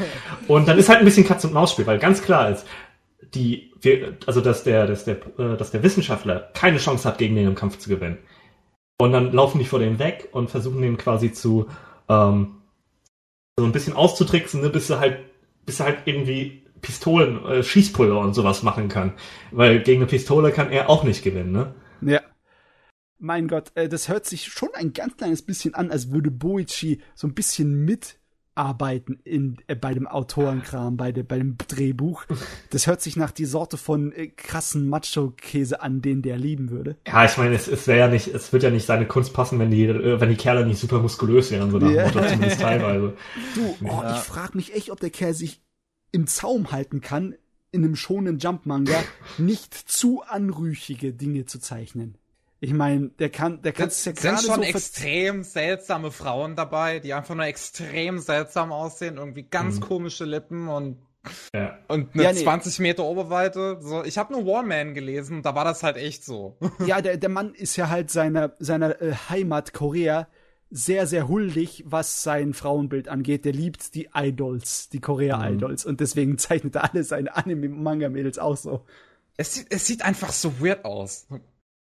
[0.49, 2.67] Und dann ist halt ein bisschen Katz und Maus Spiel, weil ganz klar ist,
[3.35, 7.35] die, wir, also dass der, dass der, äh, dass der Wissenschaftler keine Chance hat, gegen
[7.35, 8.19] den im Kampf zu gewinnen.
[9.01, 11.69] Und dann laufen die vor dem weg und versuchen den quasi zu
[12.09, 12.57] ähm,
[13.59, 15.19] so ein bisschen auszutricksen, ne, bis er halt,
[15.67, 19.15] bis er halt irgendwie Pistolen, äh, Schießpulver und sowas machen kann.
[19.51, 21.75] Weil gegen eine Pistole kann er auch nicht gewinnen, ne?
[22.01, 22.21] Ja.
[23.21, 27.01] Mein Gott, äh, das hört sich schon ein ganz kleines bisschen an, als würde Boichi
[27.15, 27.85] so ein bisschen
[28.59, 32.25] mitarbeiten in, äh, bei dem Autorenkram, bei, der, bei dem Drehbuch.
[32.71, 36.97] Das hört sich nach die Sorte von äh, krassen Macho-Käse an, den der lieben würde.
[37.07, 39.59] Ja, ich meine, es, es wäre ja nicht, es wird ja nicht seine Kunst passen,
[39.59, 42.03] wenn die, äh, wenn die Kerle nicht super muskulös wären, so nach dem.
[42.03, 43.15] Motto, zumindest teilweise.
[43.55, 44.17] Du, oh, Ja.
[44.17, 45.63] ich frage mich echt, ob der Kerl sich
[46.11, 47.35] im Zaum halten kann,
[47.71, 48.99] in einem schonen Jump-Manga
[49.37, 52.17] nicht zu anrüchige Dinge zu zeichnen.
[52.61, 56.11] Ich meine, der kann, der kann Es es ja sind gerade schon so extrem seltsame
[56.11, 59.81] Frauen dabei, die einfach nur extrem seltsam aussehen, irgendwie ganz Mhm.
[59.81, 60.99] komische Lippen und
[61.55, 61.79] Ja.
[61.89, 62.43] und eine Ja, nee.
[62.43, 63.79] 20 Meter Oberweite.
[63.81, 66.57] So, ich habe nur Warman gelesen, und da war das halt echt so.
[66.87, 70.27] Ja, der, der Mann ist ja halt seiner, seiner äh, Heimat Korea
[70.71, 73.45] sehr, sehr huldig, was sein Frauenbild angeht.
[73.45, 75.85] Der liebt die Idols, die Korea-Idols.
[75.87, 78.85] Und deswegen zeichnet er alle seine Anime-Manga-Mädels auch so.
[79.37, 81.27] Es sieht, es sieht einfach so weird aus.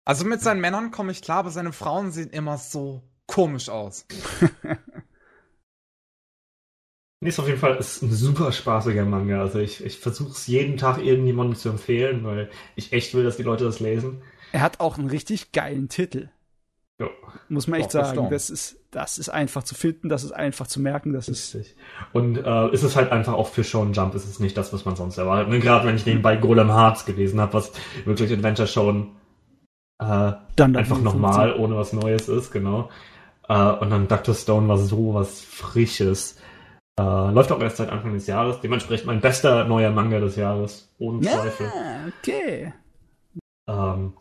[0.04, 4.06] Also mit seinen Männern komme ich klar, aber seine Frauen sehen immer so komisch aus.
[7.20, 9.40] Nee, ist auf jeden Fall ist ein super spaßiger Manga.
[9.40, 13.38] Also ich, ich versuche es jeden Tag irgendjemandem zu empfehlen, weil ich echt will, dass
[13.38, 14.20] die Leute das lesen.
[14.52, 16.28] Er hat auch einen richtig geilen Titel.
[16.98, 17.08] Ja,
[17.48, 18.28] Muss man echt Doch, sagen.
[18.28, 21.54] Das ist, das ist einfach zu finden, das ist einfach zu merken, das ist.
[21.54, 21.76] richtig.
[22.12, 24.84] Und äh, ist es halt einfach auch für Shonen Jump, ist es nicht das, was
[24.84, 25.48] man sonst erwartet.
[25.48, 25.60] Ne?
[25.60, 27.72] Gerade wenn ich nebenbei Golem Hearts gelesen habe, was
[28.04, 29.16] wirklich Adventure Shonen
[29.98, 32.90] äh, Dann einfach nochmal, ohne was Neues ist, genau.
[33.48, 34.34] Äh, und dann Dr.
[34.34, 36.38] Stone war so was Frisches.
[36.98, 38.60] Äh, läuft auch erst seit Anfang des Jahres.
[38.60, 40.94] Dementsprechend mein bester neuer Manga des Jahres.
[40.98, 41.66] Ohne Zweifel.
[41.66, 42.72] Ja, okay.
[43.68, 44.14] Ähm,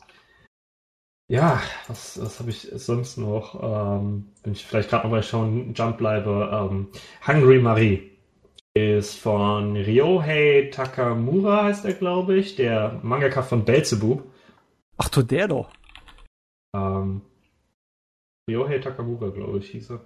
[1.30, 3.56] ja, was, was habe ich sonst noch?
[3.62, 6.50] Ähm, wenn ich vielleicht gerade noch bei Schauen Jump bleibe.
[6.52, 6.90] Ähm,
[7.26, 8.12] Hungry Marie
[8.74, 14.24] ist von Ryohei Takamura, heißt er, glaube ich, der Mangaka von Belzebub.
[15.04, 15.70] Ach, tu der doch.
[16.74, 17.22] Ähm,
[18.50, 20.00] Ryohei Takamura, glaube ich, hieß er.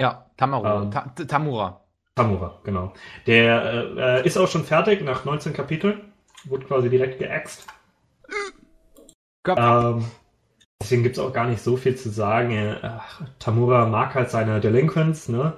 [0.00, 0.82] Ja, Tamura.
[0.82, 0.90] Ähm.
[0.90, 1.80] Ta Tamura.
[2.14, 2.92] Tamura, genau.
[3.26, 6.12] Der äh, ist auch schon fertig nach 19 Kapiteln.
[6.44, 7.66] Wurde quasi direkt geäxt.
[9.44, 9.58] Gott.
[9.58, 10.04] Ähm,
[10.82, 12.76] deswegen gibt es auch gar nicht so viel zu sagen.
[12.82, 15.54] Ach, Tamura mag halt seine Delinquents, ne?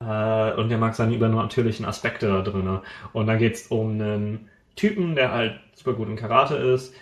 [0.00, 2.80] Äh, und er mag seine übernatürlichen Aspekte da drin.
[3.12, 6.94] Und dann geht es um einen Typen, der halt super gut in Karate ist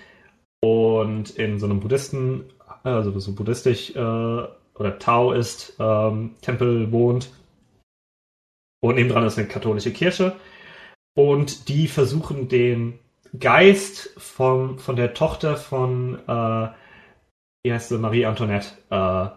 [0.61, 2.45] und in so einem Buddhisten,
[2.83, 7.33] also so buddhistisch äh, oder Taoist ähm, Tempel wohnt.
[8.83, 10.37] Und nebendran ist eine katholische Kirche.
[11.15, 12.99] Und die versuchen den
[13.39, 16.69] Geist vom, von der Tochter von, äh,
[17.63, 19.29] wie heißt sie, Marie Antoinette, äh,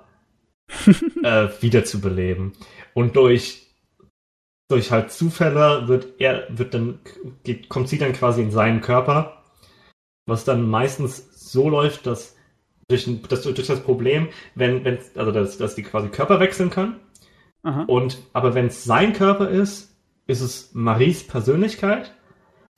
[1.24, 2.54] äh, wiederzubeleben.
[2.94, 3.68] Und durch,
[4.70, 7.00] durch halt Zufälle wird er, wird dann,
[7.44, 9.43] geht, kommt sie dann quasi in seinen Körper,
[10.26, 12.36] was dann meistens so läuft, dass
[12.90, 16.96] durch, dass durch das Problem, wenn, wenn, also dass, dass die quasi Körper wechseln können,
[17.64, 17.84] Aha.
[17.88, 19.96] und, aber wenn es sein Körper ist,
[20.28, 22.14] ist es Maries Persönlichkeit.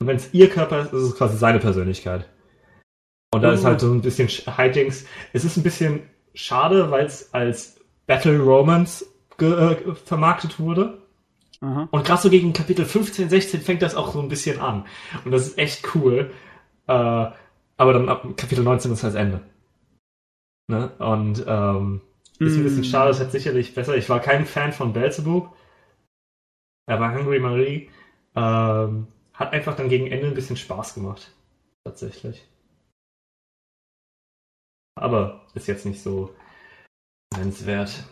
[0.00, 2.28] Und wenn es ihr Körper ist, ist es quasi seine Persönlichkeit.
[3.32, 3.66] Und da ist Oh.
[3.66, 5.06] halt so ein bisschen Sch- Hightings.
[5.32, 6.02] Es ist ein bisschen
[6.34, 9.04] schade, weil es als Battle Romance
[9.40, 11.02] äh, vermarktet wurde.
[11.60, 11.88] Aha.
[11.90, 14.84] Und gerade so gegen Kapitel 15, 16 fängt das auch so ein bisschen an.
[15.24, 16.30] Und das ist echt cool.
[16.88, 17.30] Äh,
[17.78, 19.40] aber dann ab Kapitel 19 ist halt das Ende.
[20.68, 20.90] Ne?
[20.98, 22.02] Und ähm,
[22.38, 22.84] ist ein bisschen Mm.
[22.84, 23.96] schade, es hätte sicherlich besser.
[23.96, 25.54] Ich war kein Fan von Belzebub.
[26.86, 27.90] Aber Hungry Marie
[28.34, 31.32] ähm, hat einfach dann gegen Ende ein bisschen Spaß gemacht.
[31.84, 32.44] Tatsächlich.
[34.94, 36.34] Aber ist jetzt nicht so
[37.36, 38.04] nennenswert.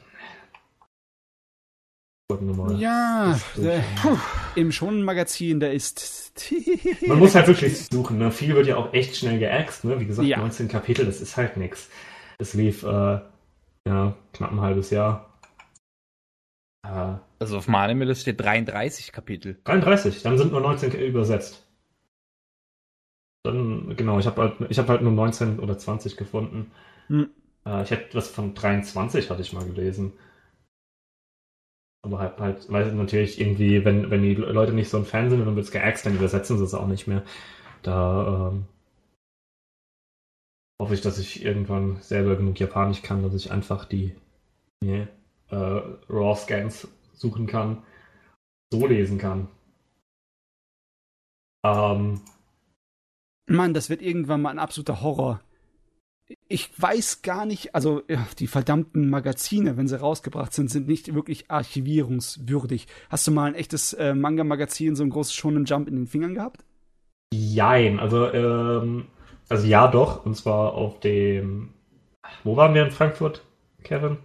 [2.78, 4.20] Ja, durchschauen.
[4.55, 6.32] im Shonen-Magazin, da ist.
[7.06, 8.18] Man muss halt wirklich suchen.
[8.18, 8.30] Ne?
[8.30, 9.84] Viel wird ja auch echt schnell geäxt.
[9.84, 10.01] Ne?
[10.01, 10.38] Wie gesagt, Ja.
[10.38, 11.90] 19 Kapitel, das ist halt nix.
[12.38, 13.20] Es lief äh,
[13.86, 15.38] ja, knapp ein halbes Jahr.
[16.82, 19.59] Äh, Also auf Liste steht 33 Kapitel.
[19.64, 21.66] 33, dann sind nur 19 übersetzt.
[23.42, 26.70] Dann, genau, ich habe halt, ich hab halt nur 19 oder 20 gefunden.
[27.09, 27.28] Hm.
[27.66, 30.14] Äh, ich hätte was von 23 hatte ich mal gelesen.
[32.05, 35.40] Aber halt, halt, weil natürlich irgendwie, wenn, wenn die Leute nicht so ein Fan sind
[35.40, 37.22] und dann wird's geäxt, dann übersetzen sie es auch nicht mehr.
[37.82, 38.66] Da ähm,
[40.81, 44.14] hoffe ich, dass ich irgendwann selber genug Japanisch kann, dass ich einfach die
[44.82, 45.09] nee,
[45.51, 47.82] äh, RAW-Scans suchen kann,
[48.70, 49.48] so lesen kann.
[51.64, 52.20] Ähm,
[53.47, 55.40] Mann, das wird irgendwann mal ein absoluter Horror.
[56.46, 58.02] Ich weiß gar nicht, also
[58.38, 62.86] die verdammten Magazine, wenn sie rausgebracht sind, sind nicht wirklich archivierungswürdig.
[63.08, 66.34] Hast du mal ein echtes äh, Manga-Magazin, so ein großes Shonen Jump in den Fingern
[66.34, 66.64] gehabt?
[67.32, 69.06] Jein, also, ähm,
[69.48, 71.70] also ja doch, und zwar auf dem,
[72.44, 73.42] wo waren wir in Frankfurt,
[73.82, 74.18] Kevin?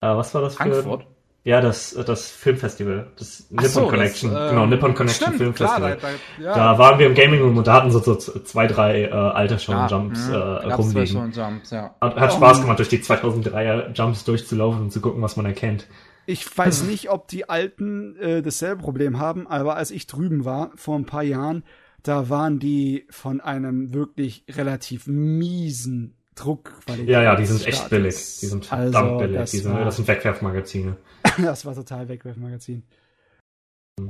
[0.00, 0.62] Äh, was war das für?
[0.62, 1.06] Frankfurt?
[1.46, 5.54] Ja, das, das Filmfestival, das Ach Nippon so, Connection, das, äh, genau, Nippon Connection stimmt,
[5.54, 5.96] klar, Filmfestival.
[6.02, 6.54] da, da, ja.
[6.56, 9.60] Da waren wir im Gaming Room und da hatten so, so zwei, drei äh, alter
[9.60, 10.34] Shonen Ja, Jumps mhm.
[10.34, 11.30] äh, Gab's zwei rumliegen.
[11.30, 11.94] Jumps, ja.
[12.00, 15.86] Hat, hat Spaß gemacht, durch die 2003er Jumps durchzulaufen und zu gucken, was man erkennt.
[16.26, 20.72] Ich weiß nicht, ob die Alten äh, dasselbe Problem haben, aber als ich drüben war,
[20.74, 21.62] vor ein paar Jahren,
[22.02, 27.08] da waren die von einem wirklich relativ miesen Druckqualität.
[27.08, 28.14] Ja, ja, die sind echt billig.
[28.14, 29.36] Die sind verdammt Also, billig.
[29.36, 30.96] das Die sind, war- das sind Wegwerfmagazine.
[31.42, 32.84] Das war total Wegwerfmagazin.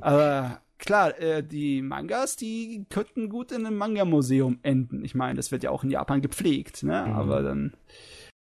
[0.00, 5.04] Aber klar, äh, die Mangas, die könnten gut in einem Manga-Museum enden.
[5.04, 7.04] Ich meine, das wird ja auch in Japan gepflegt, ne?
[7.06, 7.12] Mhm.
[7.14, 7.72] Aber dann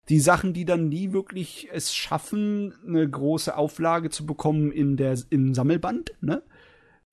[0.09, 5.17] die Sachen, die dann nie wirklich es schaffen, eine große Auflage zu bekommen in der
[5.29, 6.43] im Sammelband, ne?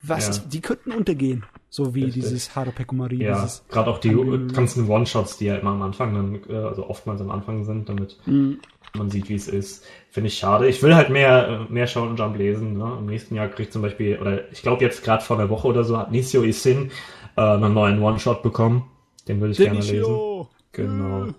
[0.03, 0.45] Was, Ja.
[0.53, 1.45] die könnten untergehen.
[1.71, 2.23] So wie Richtig.
[2.23, 4.15] dieses Harupekumari, Ja, gerade auch die
[4.55, 8.17] ganzen One-Shots, die ja immer am Anfang dann, äh, also oftmals am Anfang sind, damit
[8.27, 8.61] Mhm.
[8.95, 9.85] man sieht, wie es ist.
[10.11, 10.69] Finde ich schade.
[10.69, 12.79] Ich will halt mehr, äh, mehr Shonen Jump lesen.
[12.79, 12.97] Ne?
[13.01, 15.85] Im nächsten Jahr kriegt zum Beispiel, oder ich glaube jetzt gerade vor einer Woche oder
[15.85, 16.91] so, hat Nisio Isin
[17.37, 18.85] äh, einen neuen One-Shot bekommen.
[19.27, 19.91] Den würde ich gerne lesen.
[19.95, 20.49] Denishio.
[20.73, 21.27] Genau.
[21.27, 21.33] Äh,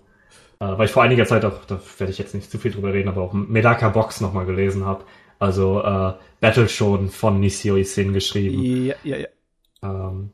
[0.78, 3.08] weil ich vor einiger Zeit auch, da werde ich jetzt nicht zu viel drüber reden,
[3.08, 5.04] aber auch Medaka Box nochmal gelesen habe.
[5.38, 8.62] Also äh, Battle Shonen von Nisio Isin geschrieben.
[8.62, 9.28] Ja, ja, ja.
[9.82, 10.30] Ähm,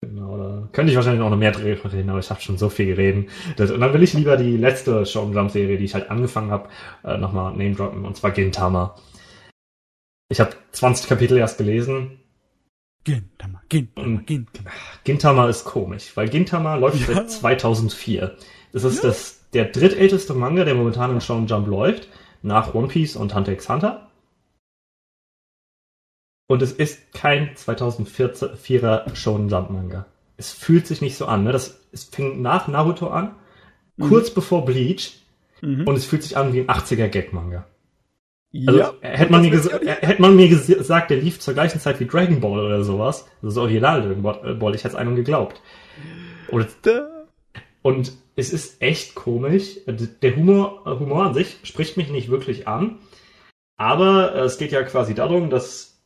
[0.00, 2.86] Genau, da könnte ich wahrscheinlich noch mehr drüber reden, aber ich habe schon so viel
[2.86, 3.28] geredet.
[3.56, 6.52] Das, und dann will ich lieber die letzte Shonen Jump Serie, die ich halt angefangen
[6.52, 6.68] habe,
[7.02, 8.94] äh, nochmal name droppen, und zwar Gintama.
[10.30, 12.20] Ich habe 20 Kapitel erst gelesen.
[13.02, 14.70] Gintama, Gintama, Gintama.
[15.02, 17.14] Gintama ist komisch, weil Gintama läuft Ja.
[17.14, 18.36] seit 2004.
[18.72, 22.08] Das ist das, der drittälteste Manga, der momentan in Shonen Jump läuft,
[22.42, 24.07] nach One Piece und Hunter x Hunter.
[26.48, 30.06] Und es ist kein 2004er Shonen Jump Manga.
[30.36, 31.44] Es fühlt sich nicht so an.
[31.44, 31.52] Ne?
[31.52, 33.36] Das, es fing nach Naruto an,
[34.00, 35.14] kurz bevor Bleach,
[35.60, 35.88] Mhm.
[35.88, 37.66] und es fühlt sich an wie ein 80er Gag Manga.
[38.66, 38.94] Also ja.
[39.00, 42.06] hätte man, mir Das hätte man mir ges gesagt, der lief zur gleichen Zeit wie
[42.06, 45.60] Dragon Ball oder sowas, das ist original Dragon Ball, Ball, ich hätte es einem geglaubt.
[46.82, 47.26] Da-
[47.82, 49.78] und es ist echt komisch.
[49.86, 52.98] Der Humor, Humor an sich spricht mich nicht wirklich an.
[53.76, 55.97] Aber äh, es geht ja quasi darum, dass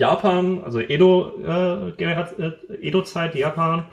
[0.00, 3.86] Japan, also Edo, äh, äh, Edo-Zeit, Japan,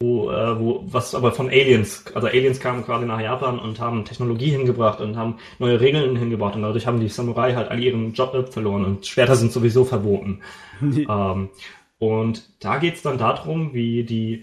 [0.00, 4.04] wo, äh, wo, was aber von Aliens, also Aliens kamen quasi nach Japan und haben
[4.04, 8.12] Technologie hingebracht und haben neue Regeln hingebracht und dadurch haben die Samurai halt alle ihren
[8.12, 10.40] Job äh, verloren und Schwerter sind sowieso verboten.
[10.82, 11.50] Ähm,
[11.98, 14.42] und da geht's dann darum, wie die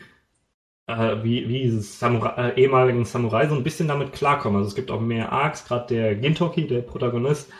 [0.88, 4.57] äh, wie, wie diese Samurai, äh, ehemaligen Samurai so ein bisschen damit klarkommen.
[4.57, 7.52] Also es gibt auch mehr Arcs, gerade der Gintoki, der Protagonist,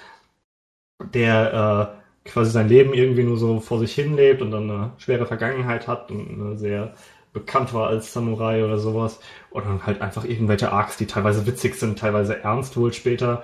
[1.14, 1.99] der äh,
[2.30, 5.88] quasi sein Leben irgendwie nur so vor sich hin lebt und dann eine schwere Vergangenheit
[5.88, 6.93] hat und sehr
[7.34, 9.19] bekannt war als Samurai oder sowas.
[9.49, 13.43] Und dann halt einfach irgendwelche Arcs, die teilweise witzig sind, teilweise ernst wohl später.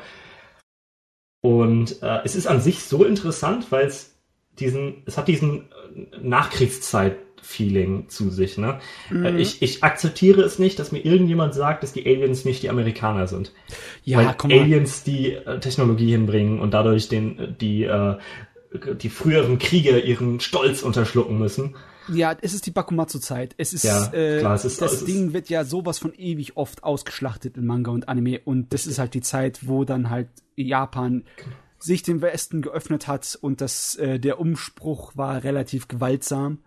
[1.41, 4.15] Und äh, es ist an sich so interessant, weil es
[4.59, 8.57] diesen, es hat diesen äh, Nachkriegszeit-Feeling zu sich.
[8.57, 8.79] Ne?
[9.11, 9.25] Mhm.
[9.25, 12.69] Äh, Ich, ich akzeptiere es nicht, dass mir irgendjemand sagt, dass die Aliens nicht die
[12.69, 13.53] Amerikaner sind.
[14.03, 14.59] ja, weil.
[14.59, 18.17] Aliens die äh, Technologie hinbringen und dadurch den, die, äh,
[18.77, 21.75] die früheren Kriege ihren Stolz unterschlucken müssen.
[22.13, 23.55] Ja, es ist die Bakumatsu-Zeit.
[23.57, 26.13] Es ist, Ja, äh, klar, es ist- das es ist- Ding wird ja sowas von
[26.13, 30.09] ewig oft ausgeschlachtet in Manga und Anime und das ist halt die Zeit, wo dann
[30.11, 31.23] halt Japan
[31.79, 36.59] sich dem Westen geöffnet hat und das, äh, der Umspruch war relativ gewaltsam.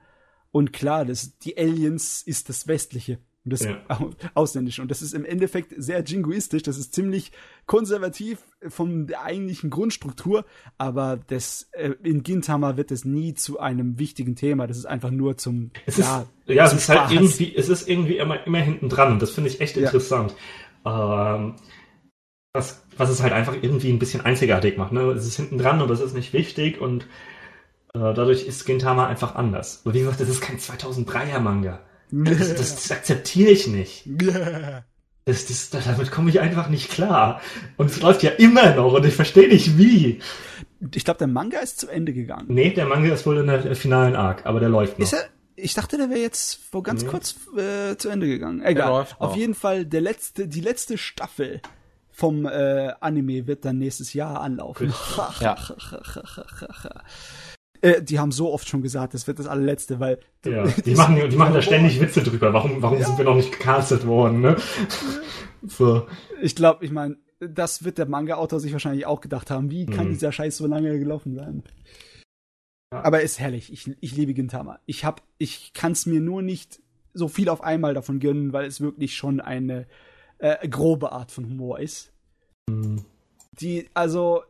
[0.50, 3.78] Und klar, das, die Aliens ist das Westliche und das Ja.
[3.88, 4.82] Au- Ausländische.
[4.82, 6.62] Und das ist im Endeffekt sehr jingoistisch.
[6.62, 7.30] Das ist ziemlich
[7.68, 10.44] konservativ von der eigentlichen Grundstruktur.
[10.78, 14.66] Aber das, äh, in Gintama wird es nie zu einem wichtigen Thema.
[14.66, 17.12] Das ist einfach nur zum, Es ja, ist, ja, es ist halt Spaß.
[17.12, 19.84] irgendwie, es ist irgendwie immer, immer hinten dran und das finde ich echt Ja.
[19.84, 20.34] interessant.
[20.84, 21.54] Ähm,
[22.54, 24.90] was, was es halt einfach irgendwie ein bisschen einzigartig macht.
[24.92, 25.02] Ne?
[25.12, 27.04] Es ist hinten dran, aber es ist nicht wichtig und
[27.94, 29.82] äh, dadurch ist Gintama einfach anders.
[29.84, 31.80] Und wie gesagt, das ist kein 2003er Manga.
[32.10, 34.08] Das, das, das akzeptiere ich nicht.
[35.28, 37.42] Das, das, damit komme ich einfach nicht klar.
[37.76, 40.20] Und es läuft ja immer noch und ich verstehe nicht wie.
[40.94, 42.46] Ich glaube, der Manga ist zu Ende gegangen.
[42.48, 45.04] Nee, der Manga ist wohl in der finalen Arc, aber der läuft noch.
[45.04, 45.24] Ist er?
[45.54, 47.08] Ich dachte, der wäre jetzt vor ganz Nee.
[47.10, 48.62] kurz äh, zu Ende gegangen.
[48.64, 48.88] Egal.
[48.88, 51.60] läuft Auf jeden Fall der letzte, die letzte Staffel
[52.10, 54.94] vom äh, Anime wird dann nächstes Jahr anlaufen.
[55.40, 55.56] Ja.
[57.82, 61.16] äh, die haben so oft schon gesagt, das wird das allerletzte, weil Ja, die machen,
[61.30, 62.52] die machen da ständig Witze drüber.
[62.52, 64.56] Warum, warum sind wir noch nicht gecastet worden, ne?
[65.66, 66.06] So.
[66.40, 69.70] Ich glaube, ich meine, das wird der Manga-Autor sich wahrscheinlich auch gedacht haben.
[69.70, 70.12] Wie kann Mhm.
[70.12, 71.62] dieser Scheiß so lange gelaufen sein?
[72.92, 73.02] Ja.
[73.04, 73.72] Aber ist herrlich.
[73.72, 74.78] Ich, ich liebe Gintama.
[74.86, 76.80] Ich hab, ich kann es mir nur nicht
[77.14, 79.86] so viel auf einmal davon gönnen, weil es wirklich schon eine
[80.38, 82.12] äh, grobe Art von Humor ist.
[82.68, 83.04] Mhm.
[83.60, 84.42] Die, also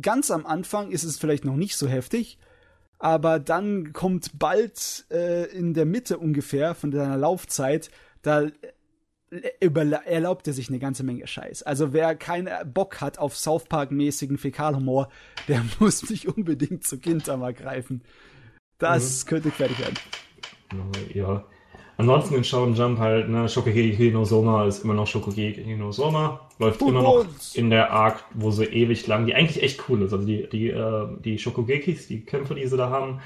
[0.00, 2.38] ganz am Anfang ist es vielleicht noch nicht so heftig,
[3.04, 7.90] aber dann kommt bald äh, in der Mitte ungefähr von seiner Laufzeit,
[8.22, 8.44] da
[9.30, 9.68] äh,
[10.06, 11.64] erlaubt er sich eine ganze Menge Scheiß.
[11.64, 15.10] Also wer keinen Bock hat auf South Park-mäßigen Fäkalhumor,
[15.48, 18.00] der muss nicht unbedingt zu Gintama greifen.
[18.78, 19.98] Das könnte fertig werden.
[21.12, 21.44] Ja.
[21.96, 26.40] Ansonsten in Shonen Jump halt, ne, Shokugeki no Soma ist immer noch Shokugeki no Soma.
[26.58, 30.02] Läuft Und immer noch in der Arc, wo sie ewig lang, die eigentlich echt cool
[30.02, 30.12] ist.
[30.12, 33.20] Also die, die, äh, die Shokugekis, die Kämpfe, die sie da haben,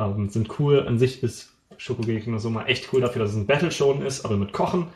[0.00, 0.84] ähm, sind cool.
[0.86, 4.24] An sich ist Shokugeki no Soma echt cool dafür, dass es ein Battle Shonen ist,
[4.24, 4.88] aber mit Kochen.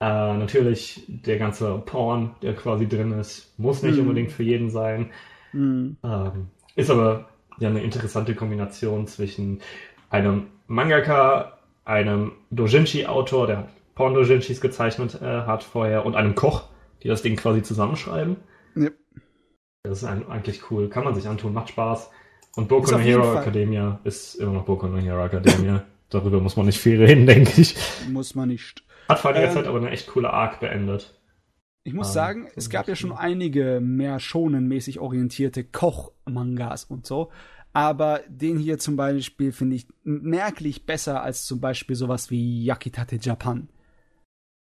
[0.00, 4.02] Äh, natürlich der ganze Porn, der quasi drin ist, muss nicht Mhm.
[4.02, 5.10] unbedingt für jeden sein.
[5.52, 5.96] Hm.
[6.04, 7.28] Ähm, ist aber
[7.58, 9.60] ja eine interessante Kombination zwischen
[10.10, 11.57] einem Mangaka,
[11.88, 16.64] einem Dojinshi-Autor, der Porn-Dojinshis gezeichnet äh, hat vorher, und einem Koch,
[17.02, 18.36] die das Ding quasi zusammenschreiben.
[18.76, 18.90] Ja.
[19.82, 20.88] Das ist ein, eigentlich cool.
[20.88, 22.10] Kann man sich antun, macht Spaß.
[22.56, 25.84] Und Boku no Hero Fall- Academia ist immer noch Boku no Hero Academia.
[26.10, 27.76] Darüber muss man nicht viel reden, denke ich.
[28.10, 28.84] Muss man nicht.
[29.08, 31.14] Hat vor einiger Ähm, Zeit aber eine echt coole Arc beendet.
[31.84, 37.30] Ich muss Ah, sagen, es gab ja schon einige mehr schonenmäßig orientierte Koch-Mangas und so.
[37.72, 43.16] Aber den hier zum Beispiel finde ich merklich besser als zum Beispiel sowas wie Yakitate
[43.16, 43.68] Japan.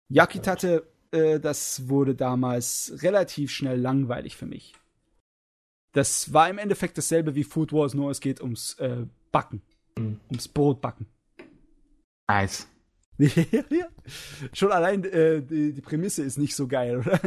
[0.09, 4.75] Yakitate, äh, das wurde damals relativ schnell langweilig für mich.
[5.93, 9.63] Das war im Endeffekt dasselbe wie Food Wars, nur es geht ums äh, Backen.
[9.99, 10.21] Mhm.
[10.29, 11.07] Ums Brotbacken.
[12.29, 12.69] Nice.
[14.53, 17.19] Schon allein äh, die, die, Prämisse ist nicht so geil, oder?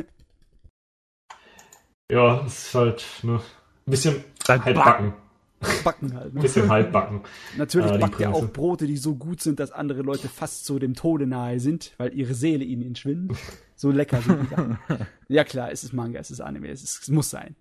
[2.11, 3.41] Ja, es ist halt ne,
[3.87, 4.75] ein bisschen halt backen.
[4.75, 5.28] Backen
[5.61, 6.33] halt.
[6.33, 6.39] Ne?
[6.39, 7.23] Ein bisschen halt backen.
[7.57, 10.79] Natürlich äh, backt er auch Brote, die so gut sind, dass andere Leute fast so
[10.79, 13.37] dem Tode nahe sind, weil ihre Seele ihnen entschwindet.
[13.75, 14.79] So lecker sind die dann.
[15.27, 17.55] Ja klar, es ist Manga, es ist Anime, es, ist, es muss sein.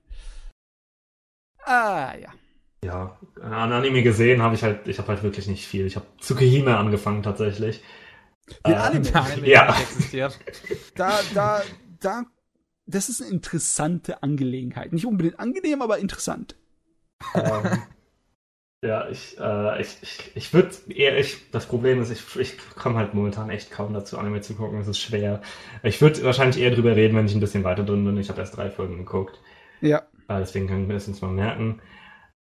[1.64, 2.32] Ah, ja.
[2.84, 5.84] Ja, an Anime gesehen habe ich halt, ich habe halt wirklich nicht viel.
[5.84, 7.82] Ich habe Tsukihime angefangen tatsächlich.
[8.64, 9.78] Den äh, Anime, Anime ja.
[9.80, 10.38] existiert.
[10.94, 11.62] Da, da,
[12.00, 12.24] da,
[12.86, 14.92] das ist eine interessante Angelegenheit.
[14.92, 16.56] Nicht unbedingt angenehm, aber interessant.
[17.34, 17.82] Ähm,
[18.82, 22.96] ja, ich, äh, ich, ich, ich würde eher, ich, das Problem ist, ich, ich komme
[22.96, 24.80] halt momentan echt kaum dazu, Anime zu gucken.
[24.80, 25.42] Es ist schwer.
[25.82, 28.16] Ich würde wahrscheinlich eher drüber reden, wenn ich ein bisschen weiter drin bin.
[28.18, 29.40] Ich habe erst drei Folgen geguckt.
[29.80, 29.98] Ja.
[30.28, 31.80] Äh, deswegen kann ich mir das jetzt mal merken.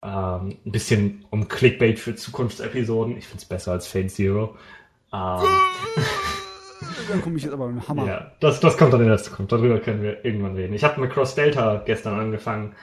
[0.04, 3.18] Ähm, ein bisschen um Clickbait für Zukunftsepisoden.
[3.18, 4.58] Ich finde es besser als Fate Zero.
[5.14, 5.44] Ähm,
[7.10, 8.06] da komme ich jetzt aber mit dem Hammer.
[8.06, 9.52] Ja, das, das kommt dann in der Zukunft.
[9.52, 10.74] Darüber können wir irgendwann reden.
[10.74, 12.76] Ich habe Macross Delta gestern angefangen.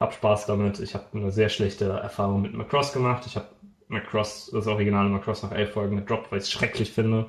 [0.00, 0.78] Hab Spaß damit.
[0.78, 3.24] Ich habe eine sehr schlechte Erfahrung mit Macross gemacht.
[3.26, 3.48] Ich habe
[3.88, 7.28] Macross, das originale Macross nach elf Folgen gedroppt, weil ich es schrecklich finde.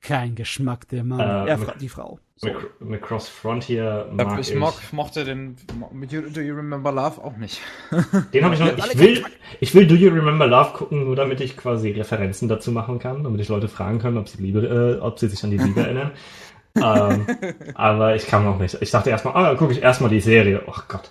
[0.00, 1.18] Kein Geschmack der Mann.
[1.18, 2.20] Äh, er die Frau.
[2.36, 2.50] So.
[2.78, 4.56] Macross Frontier mag ich, ich.
[4.56, 7.60] Mock, mochte den Do You Remember Love auch nicht.
[8.32, 8.78] Den habe ich noch.
[8.78, 9.24] Ich will,
[9.58, 13.24] ich will Do You Remember Love gucken, nur damit ich quasi Referenzen dazu machen kann,
[13.24, 14.60] damit ich Leute fragen kann, ob sie Liebe,
[15.00, 16.12] äh, ob sie sich an die Liebe erinnern.
[16.76, 17.26] ähm,
[17.74, 18.80] aber ich kann noch nicht.
[18.80, 20.62] Ich dachte erstmal, ah, gucke ich erstmal die Serie.
[20.68, 21.10] Oh Gott.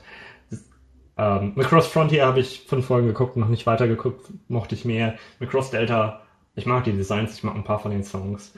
[1.17, 5.15] Ähm, Macross Frontier habe ich fünf Folgen geguckt, noch nicht weiter geguckt, mochte ich mehr.
[5.39, 6.21] Macross Delta,
[6.55, 8.53] ich mag die Designs, ich mag ein paar von den Songs.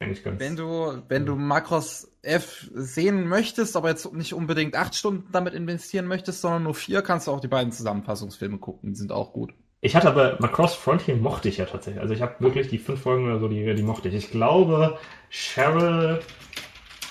[0.00, 0.40] Eigentlich ganz.
[0.40, 5.54] Wenn du, wenn du Macross F sehen möchtest, aber jetzt nicht unbedingt acht Stunden damit
[5.54, 8.90] investieren möchtest, sondern nur vier, kannst du auch die beiden Zusammenfassungsfilme gucken.
[8.92, 9.54] Die sind auch gut.
[9.80, 12.00] Ich hatte aber Macross Frontier mochte ich ja tatsächlich.
[12.02, 14.14] Also ich habe wirklich die fünf Folgen oder so, die, die mochte ich.
[14.14, 14.98] Ich glaube,
[15.30, 16.20] Cheryl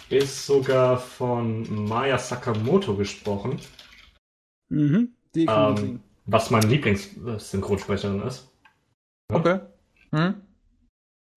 [0.10, 3.60] ist sogar von Maya Sakamoto gesprochen.
[4.69, 8.52] Mhm, ähm, was meine Lieblingssynchronsprecherin ist.
[9.31, 9.38] Ja?
[9.38, 9.60] Okay.
[10.11, 10.35] Mhm.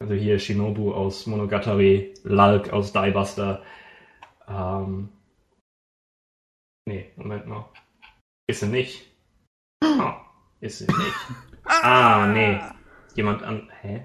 [0.01, 3.62] Also hier Shinobu aus Monogatari, Lalk aus Diebuster.
[4.47, 5.09] Ähm,
[6.86, 7.69] nee, Moment mal.
[8.48, 9.11] Ist sie nicht?
[9.82, 10.12] Oh,
[10.61, 11.16] ist sie nicht.
[11.65, 12.61] Ah, nee.
[13.15, 13.70] Jemand an.
[13.81, 14.05] Hä?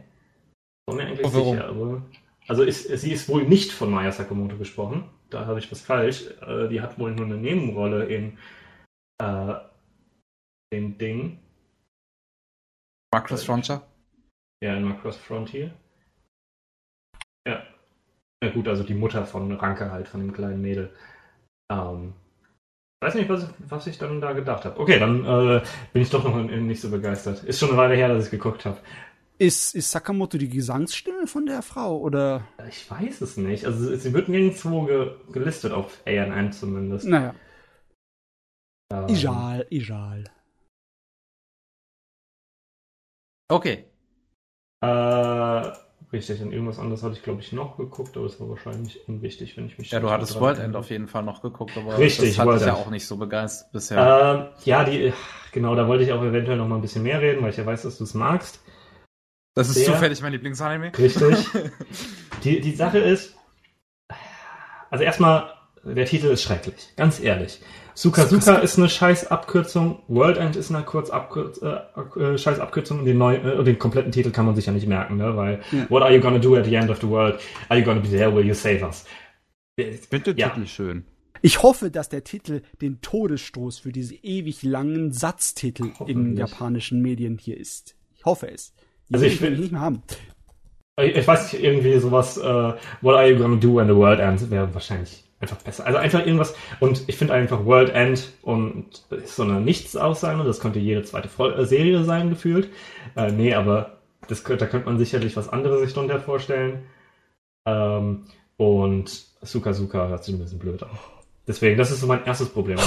[0.88, 2.02] War mir eigentlich oh, sicher, aber.
[2.48, 5.04] Also ist, sie ist wohl nicht von Maya Sakamoto gesprochen.
[5.30, 6.26] Da habe ich was falsch.
[6.42, 8.38] Äh, die hat wohl nur eine Nebenrolle in
[9.22, 9.56] äh,
[10.74, 11.40] dem Ding.
[13.14, 13.82] Macross Frontier?
[14.64, 15.74] Ja, in Macross Frontier.
[17.48, 17.64] Ja.
[18.42, 20.94] Na gut, also die Mutter von Ranke halt, von dem kleinen Mädel.
[21.72, 22.14] Ähm,
[23.04, 24.80] weiß nicht, was, was ich dann da gedacht habe.
[24.80, 25.62] Okay, dann äh,
[25.94, 27.44] bin ich doch noch nicht so begeistert.
[27.44, 28.78] Ist schon eine Weile her, dass ich geguckt habe.
[29.38, 32.48] Ist, ist Sakamoto die Gesangsstimme von der Frau, oder?
[32.70, 33.66] Ich weiß es nicht.
[33.66, 37.08] Also sie wird nirgendwo ge gelistet, auf ANN zumindest.
[37.08, 37.34] Naja.
[38.92, 40.24] Ähm, egal, egal.
[43.50, 43.86] Okay.
[44.82, 45.72] Äh,
[46.12, 49.56] Richtig, und irgendwas anderes hatte ich, glaube ich, noch geguckt, aber es war wahrscheinlich unwichtig,
[49.56, 49.92] wenn ich mich.
[49.92, 52.68] Ja, du hattest World End auf jeden Fall noch geguckt, aber Richtig, das hat dich
[52.68, 54.52] ja auch nicht so begeistert bisher.
[54.52, 55.14] Ähm, ja, die,
[55.54, 57.66] genau, da wollte ich auch eventuell noch mal ein bisschen mehr reden, weil ich ja
[57.66, 58.60] weiß, dass du es magst.
[59.54, 60.92] Das ist Sehr, zufällig mein Lieblingsanime.
[60.98, 61.48] Richtig.
[62.44, 63.38] die, die Sache ist,
[64.90, 65.54] also erstmal,
[65.84, 67.62] der Titel ist schrecklich, ganz ehrlich.
[67.94, 72.60] Suka Suka ist eine scheiß Abkürzung, World End ist eine kurz Abkürz, äh, äh, scheiß
[72.60, 75.36] Abkürzung den, neuen, äh, den kompletten Titel kann man sich ja nicht merken, ne?
[75.36, 75.90] weil ja.
[75.90, 77.40] What are you gonna do at the end of the world?
[77.70, 78.34] Are you gonna be there?
[78.34, 79.06] Will you save us?
[79.76, 80.50] Ich finde den ja.
[80.50, 81.06] Titel schön.
[81.42, 87.38] Ich hoffe, dass der Titel den Todesstoß für diese ewig langen Satztitel in japanischen Medien
[87.40, 87.96] hier ist.
[88.16, 88.74] Ich hoffe es.
[89.10, 90.04] Die also ich will nicht mehr haben.
[91.02, 94.20] Ich, ich weiß nicht, irgendwie sowas, uh, What are you gonna do when the world
[94.20, 94.50] ends?
[94.52, 95.86] wäre wahrscheinlich einfach besser.
[95.86, 96.56] Also einfach irgendwas.
[96.80, 100.44] Und ich finde einfach World End und ist so eine Nichts-Aussage.
[100.44, 102.70] Das könnte jede zweite äh, Serie sein, gefühlt.
[103.16, 103.98] Äh, nee, aber
[104.28, 106.84] das, da könnte man sicherlich was anderes sich drunter vorstellen.
[107.66, 108.26] Ähm,
[108.58, 110.92] und Suka Suka hört sich ein bisschen blöd an.
[111.48, 112.78] Deswegen, das ist so mein erstes Problem.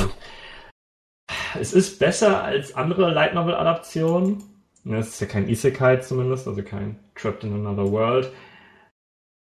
[1.58, 4.42] Es ist besser als andere Light Novel Adaptionen.
[4.84, 8.30] Es ist ja kein Isekai zumindest, also kein Trapped in Another World.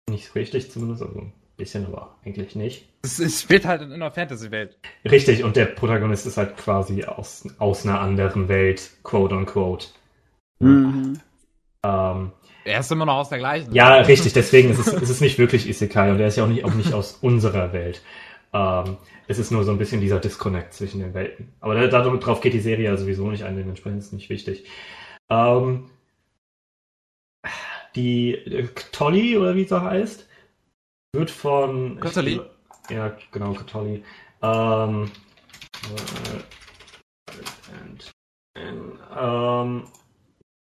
[0.09, 2.89] Nicht richtig zumindest, also bisschen, aber eigentlich nicht.
[3.03, 4.77] Es, spielt halt in einer Fantasy-Welt.
[5.05, 9.87] Richtig, und der Protagonist ist halt quasi aus, aus einer anderen Welt, quote unquote.
[10.59, 11.19] Mhm.
[11.85, 12.31] Ähm,
[12.65, 13.73] Er ist immer noch aus der gleichen.
[13.73, 16.49] ja, richtig, deswegen ist es, ist es nicht wirklich Isekai und er ist ja auch
[16.49, 18.01] nicht, auch nicht aus unserer Welt.
[18.51, 21.53] Ähm, es ist nur so ein bisschen dieser Disconnect zwischen den Welten.
[21.59, 24.65] Aber da, darauf geht die Serie ja sowieso nicht ein, dementsprechend ist es nicht wichtig.
[25.29, 25.89] Ähm,
[27.95, 30.27] die äh, Tolly, oder wie sie heißt,
[31.13, 31.99] wird von.
[31.99, 32.41] Kotoli?
[32.89, 34.03] Ja, genau, Kotoli.
[34.41, 35.11] Ähm,
[35.83, 36.43] äh,
[39.15, 39.87] ähm,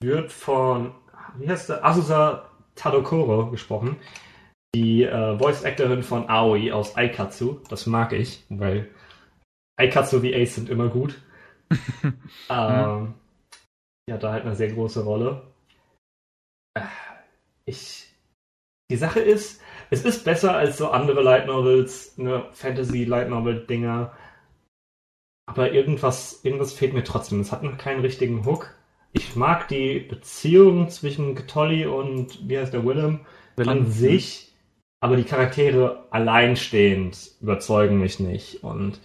[0.01, 0.95] wird von,
[1.37, 3.97] wie heißt der, Asusa Tadokoro gesprochen.
[4.75, 7.59] Die äh, Voice-Actorin von Aoi aus Aikatsu.
[7.69, 8.91] Das mag ich, weil
[9.77, 11.21] Aikatsu wie Ace sind immer gut.
[12.49, 13.13] ähm,
[14.07, 15.47] die hat da halt eine sehr große Rolle.
[16.77, 16.83] Äh,
[17.65, 18.13] Ich,
[18.91, 19.61] die Sache ist,
[19.95, 24.11] es ist besser als so andere Light Novels, ne, Fantasy Light Novel Dinger.
[25.47, 27.39] Aber irgendwas, irgendwas fehlt mir trotzdem.
[27.39, 28.75] Es hat noch keinen richtigen Hook.
[29.13, 33.21] Ich mag die Beziehung zwischen Tolly und wie heißt der Willem,
[33.55, 34.53] an sich,
[34.99, 38.63] aber die Charaktere alleinstehend überzeugen mich nicht.
[38.65, 38.99] Und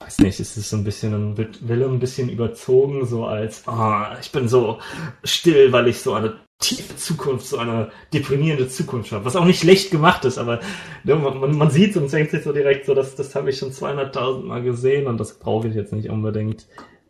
[0.00, 4.18] weiß nicht, es ist so ein bisschen, wird Willem ein bisschen überzogen, so als, ah,
[4.20, 4.80] ich bin so
[5.22, 9.24] still, weil ich so eine tiefe Zukunft, so eine deprimierende Zukunft habe.
[9.24, 10.60] Was auch nicht schlecht gemacht ist, aber
[11.04, 13.70] ne, man, man sieht und denkt sich so direkt so, das, das habe ich schon
[13.70, 16.66] 200.000 Mal gesehen und das brauche ich jetzt nicht unbedingt.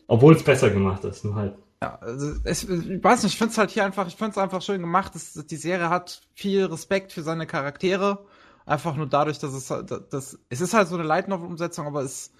[0.06, 1.54] Obwohl es besser gemacht ist, nur halt.
[1.82, 4.38] Ja, also es, ich weiß nicht, ich finde es halt hier einfach, ich finde es
[4.38, 5.14] einfach schön gemacht.
[5.14, 8.24] dass die Serie hat viel Respekt für seine Charaktere.
[8.66, 11.86] Einfach nur dadurch, dass es halt, das, es ist halt so eine Light Novel Umsetzung,
[11.86, 12.32] aber es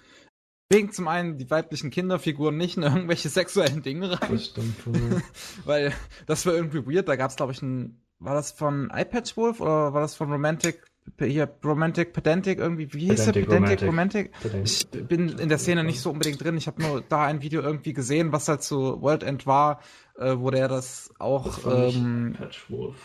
[0.69, 4.31] bringt zum einen die weiblichen Kinderfiguren nicht in irgendwelche sexuellen Dinge rein.
[4.31, 4.75] Das stimmt.
[5.65, 5.93] Weil
[6.25, 7.07] das war irgendwie weird.
[7.07, 8.01] Da gab es, glaube ich, ein.
[8.17, 10.83] War das von iPatch Wolf oder war das von Romantic?
[11.19, 12.91] Hier, Romantic Pedantic irgendwie.
[12.93, 13.33] Wie hieß der?
[13.33, 14.31] Pedantic, Pedantic Romantic?
[14.41, 14.87] Pedantic.
[14.93, 16.57] Ich bin in der Szene nicht so unbedingt drin.
[16.57, 19.81] Ich habe nur da ein Video irgendwie gesehen, was halt zu World End war,
[20.17, 21.59] äh, wo der das auch.
[21.59, 22.95] Das ähm, Patchwolf.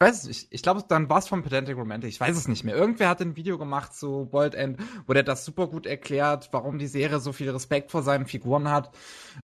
[0.00, 0.46] Ich weiß es nicht.
[0.50, 2.10] Ich glaube, dann war es von Pedantic Romantic.
[2.10, 2.76] Ich weiß es nicht mehr.
[2.76, 6.78] Irgendwer hat ein Video gemacht zu World End, wo der das super gut erklärt, warum
[6.78, 8.94] die Serie so viel Respekt vor seinen Figuren hat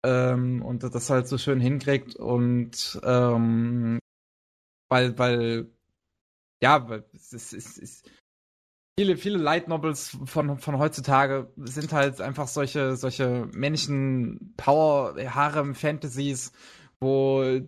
[0.03, 3.99] ähm, und das halt so schön hinkriegt und ähm,
[4.89, 5.71] weil, weil,
[6.63, 8.11] ja, weil es ist, es ist
[8.99, 15.75] viele, viele Light Novels von, von heutzutage sind halt einfach solche, solche männlichen Power, Harem
[15.75, 16.53] Fantasies,
[17.01, 17.61] wo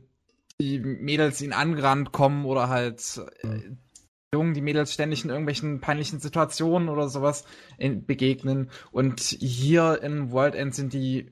[0.60, 3.70] die Mädels ihn angerannt kommen oder halt äh,
[4.32, 7.44] Jungen, die Mädels ständig in irgendwelchen peinlichen Situationen oder sowas
[7.78, 8.70] in, begegnen.
[8.92, 11.30] Und hier in World End sind die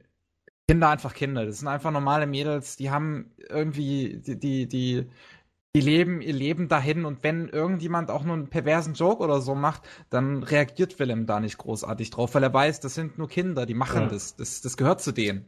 [0.68, 1.46] Kinder einfach Kinder.
[1.46, 5.06] Das sind einfach normale Mädels, die haben irgendwie, die, die, die,
[5.76, 9.54] die leben ihr Leben dahin und wenn irgendjemand auch nur einen perversen Joke oder so
[9.54, 13.64] macht, dann reagiert Willem da nicht großartig drauf, weil er weiß, das sind nur Kinder,
[13.64, 14.08] die machen Ja.
[14.08, 14.36] das.
[14.36, 14.60] das.
[14.60, 15.46] Das gehört zu denen.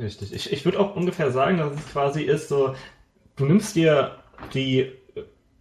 [0.00, 0.32] Richtig.
[0.32, 2.74] Ich, ich würde auch ungefähr sagen, dass es quasi ist so,
[3.36, 4.12] du nimmst dir
[4.54, 4.92] die,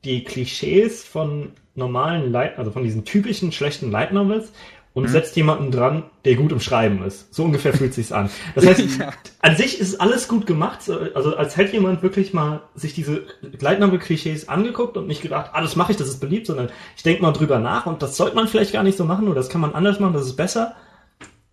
[0.03, 4.51] die Klischees von normalen Light, also von diesen typischen schlechten Light Novels
[4.93, 5.07] und Mhm.
[5.09, 7.34] setzt jemanden dran, der gut im Schreiben ist.
[7.34, 8.30] So ungefähr fühlt sich's an.
[8.55, 9.11] Das heißt, Ja.
[9.41, 13.26] an sich ist alles gut gemacht, so- also als hätte jemand wirklich mal sich diese
[13.59, 16.69] Light Novel Klischees angeguckt und nicht gedacht, ah, das mache ich, das ist beliebt, sondern
[16.95, 19.35] ich denke mal drüber nach und das sollte man vielleicht gar nicht so machen oder
[19.35, 20.76] das kann man anders machen, das ist besser.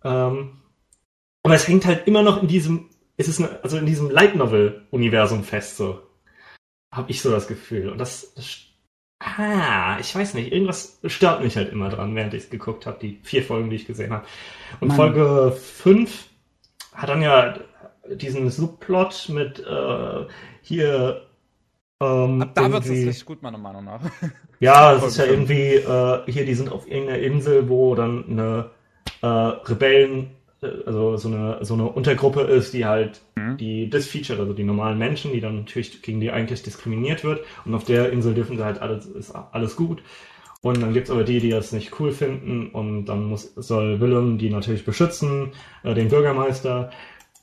[0.03, 0.51] Ähm,
[1.45, 4.35] aber es hängt halt immer noch in diesem, es ist eine, also in diesem Light
[4.35, 6.01] Novel Universum fest, so.
[6.91, 7.89] Habe ich so das Gefühl.
[7.89, 8.61] Und das, das,
[9.19, 12.97] ah, ich weiß nicht, irgendwas stört mich halt immer dran, während ich es geguckt habe,
[12.99, 14.25] die vier Folgen, die ich gesehen habe.
[14.79, 14.97] Und Mann.
[14.97, 16.25] Folge 5
[16.93, 17.59] hat dann ja
[18.09, 20.25] diesen Subplot mit, äh,
[20.63, 21.27] hier,
[22.01, 24.01] ähm, Ab da wird es richtig gut, meiner Meinung nach.
[24.59, 28.71] ja, es ist ja irgendwie, äh, hier, die sind auf irgendeiner Insel, wo dann eine
[29.21, 30.31] äh, Rebellen,
[30.85, 33.57] also so eine, so eine Untergruppe ist, die halt Mhm.
[33.57, 37.41] die disfeatured, also die normalen Menschen, die dann natürlich gegen die eigentlich diskriminiert wird.
[37.65, 40.01] Und auf der Insel dürfen sie halt alles, ist alles gut.
[40.61, 44.37] Und dann gibt's aber die, die das nicht cool finden und dann muss, soll Willem
[44.39, 45.51] die natürlich beschützen,
[45.83, 46.89] äh, den Bürgermeister.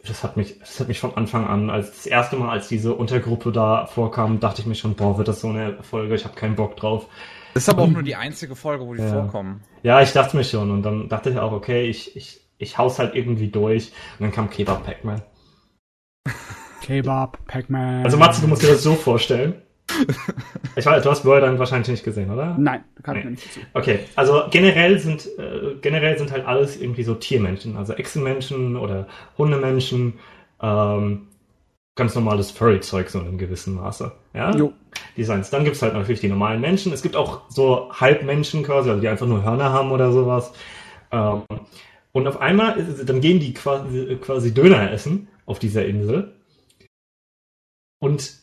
[0.04, 2.94] Das hat mich, das hat mich von Anfang an, als das erste Mal, als diese
[2.94, 6.34] Untergruppe da vorkam, dachte ich mir schon, boah, wird das so eine Folge, ich habe
[6.34, 7.06] keinen Bock drauf.
[7.54, 9.08] Das ist aber auch nur die einzige Folge, wo die Ja.
[9.08, 9.60] vorkommen.
[9.84, 12.98] Ja, ich dachte mir schon und dann dachte ich auch, okay, ich, ich, ich hau's
[12.98, 15.22] halt irgendwie durch und dann kam Kebab Pac-Man.
[16.80, 18.04] Kebab, Pac-Man.
[18.04, 19.54] Also Matze, du musst dir das so vorstellen.
[20.76, 22.56] Ich weiß, du hast World dann wahrscheinlich nicht gesehen, oder?
[22.58, 23.30] Nein, kann ich Nee.
[23.30, 23.60] mir nicht.
[23.74, 29.06] Okay, also generell sind äh, generell sind halt alles irgendwie so Tiermenschen, also Echsenmenschen oder
[29.38, 30.14] Hundemenschen.
[30.60, 31.28] Ähm,
[31.94, 34.12] ganz normales Furry-Zeug, so in einem gewissen Maße.
[34.32, 34.50] Ja?
[34.56, 34.72] Jo.
[35.16, 35.50] Designs.
[35.50, 36.92] Dann gibt's halt natürlich die normalen Menschen.
[36.92, 40.52] Es gibt auch so Halbmenschen quasi, also die einfach nur Hörner haben oder sowas.
[41.10, 41.42] Ähm,
[42.12, 46.34] und auf einmal, ist- dann gehen die quasi, quasi Döner essen auf dieser Insel.
[48.00, 48.36] Und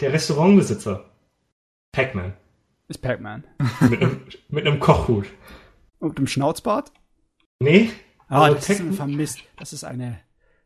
[0.00, 1.10] der Restaurantbesitzer,
[1.92, 2.34] Pac-Man,
[2.88, 3.44] Ist Pac-Man.
[3.88, 5.26] mit einem, mit einem Kochhut.
[5.98, 6.92] Und im Schnauzbart?
[7.60, 7.90] Nee,
[8.28, 9.38] Ah, Also das ist vermisst.
[9.56, 10.18] Das ist eine,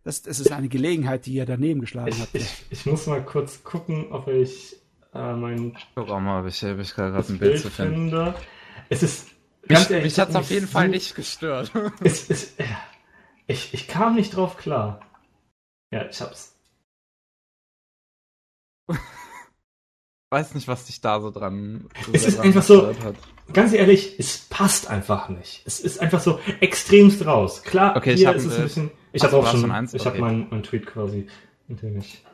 [0.03, 2.35] das, das ist eine Gelegenheit, die ihr daneben geschlagen ich, habt.
[2.35, 4.77] ich, ich muss mal kurz gucken, ob ich
[5.12, 7.95] äh, mein Guck auch mal, ob ich, ob ich gerade ein Bild Bild zu finden.
[8.11, 8.35] finde.
[8.89, 9.28] Es ist
[9.69, 11.73] Mich, ehrlich, mich es hat auf mich jeden Fall so- nicht gestört.
[12.03, 12.55] Es, es,
[13.47, 15.01] ich, ich kam nicht drauf klar.
[15.93, 16.57] Ja, ich hab's.
[20.31, 21.89] weiß nicht, was dich da so dran.
[22.07, 23.16] So Es ist dran einfach so- Hat.
[23.53, 25.62] Ganz ehrlich, es passt einfach nicht.
[25.66, 27.65] Es ist einfach so extremst raus.
[27.65, 28.91] Klar, Okay, ich hier hab ist ein es ein bisschen.
[29.12, 29.61] Ich habe auch schon.
[29.62, 29.93] schon eins?
[29.93, 30.20] Ich habe Okay.
[30.20, 31.27] meinen mein Tweet quasi
[31.66, 32.24] hinter mich.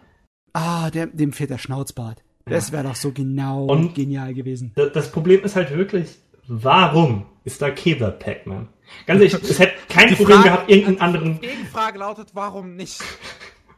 [0.53, 2.23] Ah, der, dem fehlt der Schnauzbart.
[2.45, 4.73] Das wäre doch so genau Und- genial gewesen.
[4.77, 8.69] Da- Das Problem ist halt wirklich, warum ist da Kebab Pac-Man?
[9.07, 12.77] Ganz ehrlich, es hätte kein Die Problem Frage- gehabt, irgendeinen anderen, Die Gegenfrage lautet, warum
[12.77, 13.03] nicht?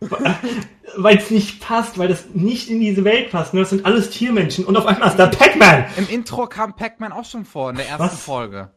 [0.96, 3.52] weil es nicht passt, weil das nicht in diese Welt passt.
[3.54, 3.60] Ne?
[3.60, 5.86] Das sind alles Tiermenschen und auf einmal ist da Pac-Man.
[5.96, 8.20] Im Intro kam Pac-Man auch schon vor, in der ersten Was?
[8.22, 8.70] Folge.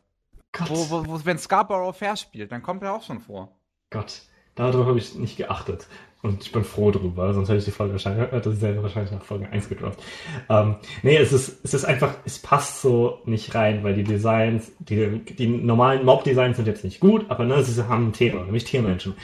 [0.51, 3.55] Gott, Wo, wo, wo, wenn Scarborough Fair spielt, dann kommt er auch schon vor.
[3.89, 4.21] Gott,
[4.55, 5.87] darauf habe ich nicht geachtet.
[6.23, 9.11] Und ich bin froh drüber, sonst hätte ich die Folge wahrscheinlich, hätte ich selber wahrscheinlich
[9.11, 10.03] nach Folge 1 gedroppt.
[10.49, 14.71] Ähm, nee, es ist, es ist einfach, es passt so nicht rein, weil die Designs,
[14.77, 18.65] die, die normalen Mob-Designs sind jetzt nicht gut, aber ne, sie haben ein Thema, nämlich
[18.65, 19.15] Tiermenschen.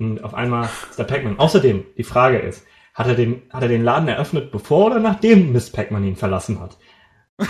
[0.00, 1.38] Und auf einmal ist der Pac-Man.
[1.38, 5.52] Außerdem, die Frage ist, hat er den, hat er den Laden eröffnet, bevor oder nachdem
[5.52, 6.78] Miss Pac-Man ihn verlassen hat?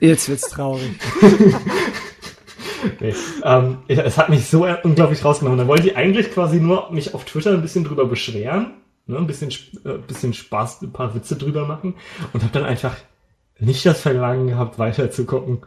[0.00, 0.90] Jetzt wird's traurig.
[3.00, 3.14] Nee.
[3.44, 5.58] Ähm, es hat mich so unglaublich rausgenommen.
[5.58, 8.74] Da wollte ich eigentlich quasi nur mich auf Twitter ein bisschen drüber beschweren,
[9.06, 9.50] ne, ein bisschen,
[9.84, 11.94] äh, bisschen Spaß, ein paar Witze drüber machen
[12.32, 12.96] und habe dann einfach
[13.58, 15.62] nicht das Verlangen gehabt, weiter zu gucken.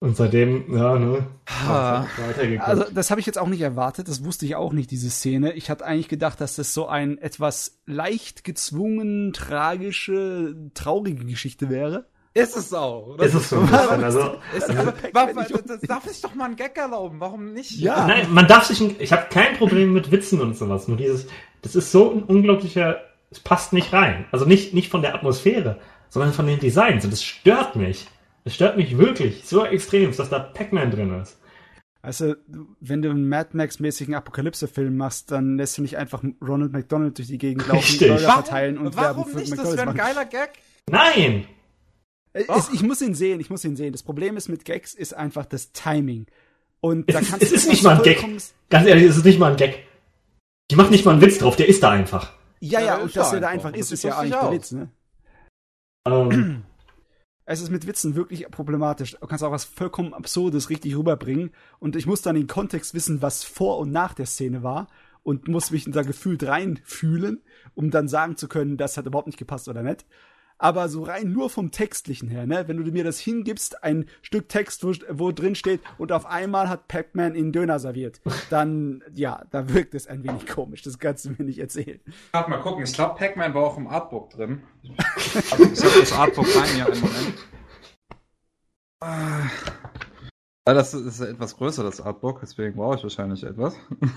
[0.00, 1.26] Und seitdem, ja, ne,
[1.66, 2.06] Ah.
[2.24, 2.68] weitergeguckt.
[2.68, 4.06] Also, das habe ich jetzt auch nicht erwartet.
[4.06, 5.54] Das wusste ich auch nicht, diese Szene.
[5.54, 12.06] Ich hatte eigentlich gedacht, dass das so ein etwas leicht gezwungen, tragische, traurige Geschichte wäre.
[12.38, 13.18] Ist es auch.
[13.18, 16.56] ist es so ein bisschen, also, Ist, aber, warum, das darf sich doch mal ein
[16.56, 17.72] Gag erlauben, warum nicht?
[17.72, 18.06] Ja.
[18.06, 20.88] Nein, man darf sich, ich habe kein Problem mit Witzen und sowas.
[20.88, 21.26] Nur dieses,
[21.62, 23.00] das ist so ein unglaublicher,
[23.30, 24.26] es passt nicht rein.
[24.30, 25.78] Also nicht, nicht von der Atmosphäre,
[26.08, 27.04] sondern von den Designs.
[27.04, 28.06] Und das stört mich.
[28.44, 31.38] Das stört mich wirklich so extrem, dass da Pac-Man drin ist.
[32.00, 32.36] Also,
[32.80, 37.28] wenn du einen Mad Max-mäßigen Apokalypse-Film machst, dann lässt du nicht einfach Ronald McDonald durch
[37.28, 38.08] die Gegend laufen, Richtig.
[38.08, 39.58] Burger Warum, verteilen und warum für nicht?
[39.58, 40.50] Das wäre ein geiler Gag.
[40.88, 41.46] Nein!
[42.32, 43.92] Äh, Es, ich muss ihn sehen, ich muss ihn sehen.
[43.92, 46.26] Das Problem ist mit Gags ist einfach das Timing.
[46.80, 48.24] Und Es da ist, kannst es du ist nicht mal ein Gag.
[48.70, 49.86] Ganz ehrlich, es ist nicht mal ein Gag.
[50.70, 52.32] Die macht nicht mal einen Witz drauf, der ist da einfach.
[52.60, 53.72] Ja, Ja, und ist dass da er da einfach.
[53.72, 54.54] ist, ist ja eigentlich der aus.
[54.54, 54.90] Witz, ne?
[56.06, 56.64] Ähm,
[57.50, 59.16] Es ist mit Witzen wirklich problematisch.
[59.18, 61.50] Du kannst auch was vollkommen Absurdes richtig rüberbringen.
[61.78, 64.88] Und ich muss dann den Kontext wissen, was vor und nach der Szene war.
[65.22, 67.40] Und muss mich da gefühlt reinfühlen,
[67.74, 70.04] um dann sagen zu können, das hat überhaupt nicht gepasst oder nicht.
[70.58, 72.66] Aber so rein nur vom Textlichen her, ne?
[72.66, 76.68] Wenn du mir das hingibst, ein Stück Text, wo, wo drin steht, und auf einmal
[76.68, 78.20] hat Pac-Man ihn Döner serviert,
[78.50, 80.82] dann, ja, da wirkt es ein wenig komisch.
[80.82, 82.00] Das kannst du mir nicht erzählen.
[82.32, 84.62] Warte mal gucken, ich glaube, Pac-Man war auch im Artbook drin.
[85.50, 87.34] Also, ich habe das Artbook rein hier einen Moment.
[89.00, 89.42] Ah.
[90.64, 93.74] Das ist etwas größer, das Artbook, deswegen brauche ich wahrscheinlich etwas.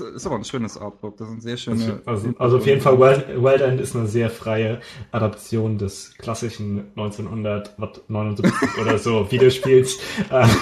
[0.00, 2.00] Ist, aber ein schönes Artbook, das sind sehr schöne.
[2.06, 4.80] also, also auf jeden Fall, Wild, Wild End ist eine sehr freie
[5.12, 9.98] Adaption des klassischen 1979 oder so Videospiels.
[10.30, 10.46] Äh,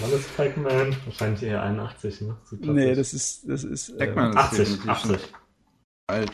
[0.00, 0.96] Wann ist Pac-Man?
[1.04, 2.36] Wahrscheinlich eher 81, ne?
[2.44, 2.56] So.
[2.60, 5.34] Nee, das ist, das ist, äh, Pac-Man ist 80, definitiv 80.
[6.08, 6.32] alt.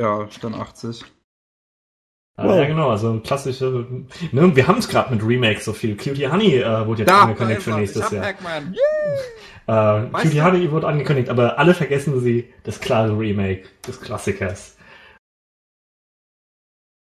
[0.00, 1.04] Ja, dann 80.
[2.40, 2.56] Ah, Wow.
[2.58, 3.86] Ja, genau, also klassische.
[4.32, 5.96] Ne, wir haben es gerade mit Remakes so viel.
[5.96, 8.22] Cutie Honey äh, wurde jetzt angekündigt für nächstes ich hab Jahr.
[8.24, 8.74] Pac-Man.
[9.66, 14.00] Äh, Weißt Cutie du- Honey wurde angekündigt, aber alle vergessen sie das klare Remake des
[14.00, 14.76] Klassikers.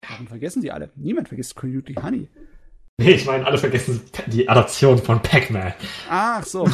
[0.07, 0.91] Warum vergessen die alle?
[0.95, 2.29] Niemand vergisst Cutie Honey.
[2.97, 5.73] Nee, ich meine, alle vergessen die Adaption von Pac-Man.
[6.09, 6.69] Ach so.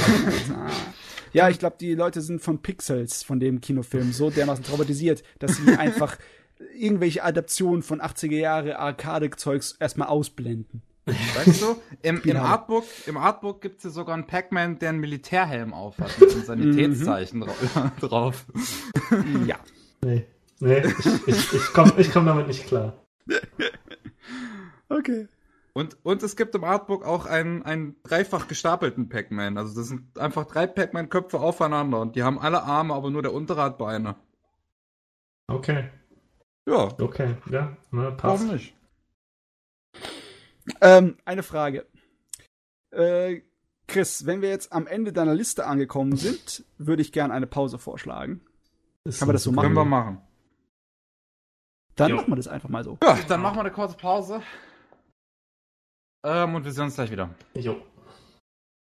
[1.33, 5.55] Ja, ich glaube, die Leute sind von Pixels, von dem Kinofilm, so dermaßen traumatisiert, dass
[5.55, 6.17] sie einfach
[6.77, 10.81] irgendwelche Adaptionen von 80er Jahre Arcade-Zeugs erstmal ausblenden.
[11.05, 12.37] Weißt du, im, im.
[12.37, 16.43] Artbook, im Artbook gibt es ja sogar einen Pac-Man, der einen Militärhelm aufhat, mit einem
[16.43, 18.45] Sanitätszeichen dra drauf.
[19.45, 19.57] Ja.
[20.03, 20.25] Nee,
[20.59, 22.93] nee ich, ich, ich komme ich komm damit nicht klar.
[24.89, 25.27] Okay.
[25.73, 29.57] Und, und es gibt im Artbook auch einen, einen dreifach gestapelten Pac-Man.
[29.57, 33.33] Also das sind einfach drei Pac-Man-Köpfe aufeinander und die haben alle Arme, aber nur der
[33.33, 34.15] untere hat Beine.
[35.47, 35.89] Okay.
[36.67, 38.23] Ja, Okay, ja, ne, passt.
[38.43, 38.75] warum nicht?
[40.79, 41.87] Ähm, eine Frage.
[42.91, 43.41] Äh,
[43.87, 47.77] Chris, wenn wir jetzt am Ende deiner Liste angekommen sind, würde ich gerne eine Pause
[47.79, 48.45] vorschlagen.
[49.05, 50.15] Ist Kann man das so Können wir machen?
[50.15, 50.27] machen.
[51.95, 52.15] Dann Jo.
[52.17, 52.97] machen wir das einfach mal so.
[53.03, 54.41] Ja, dann machen wir eine kurze Pause.
[56.23, 57.33] Ähm, und wir sehen uns gleich wieder.
[57.55, 57.81] Jo.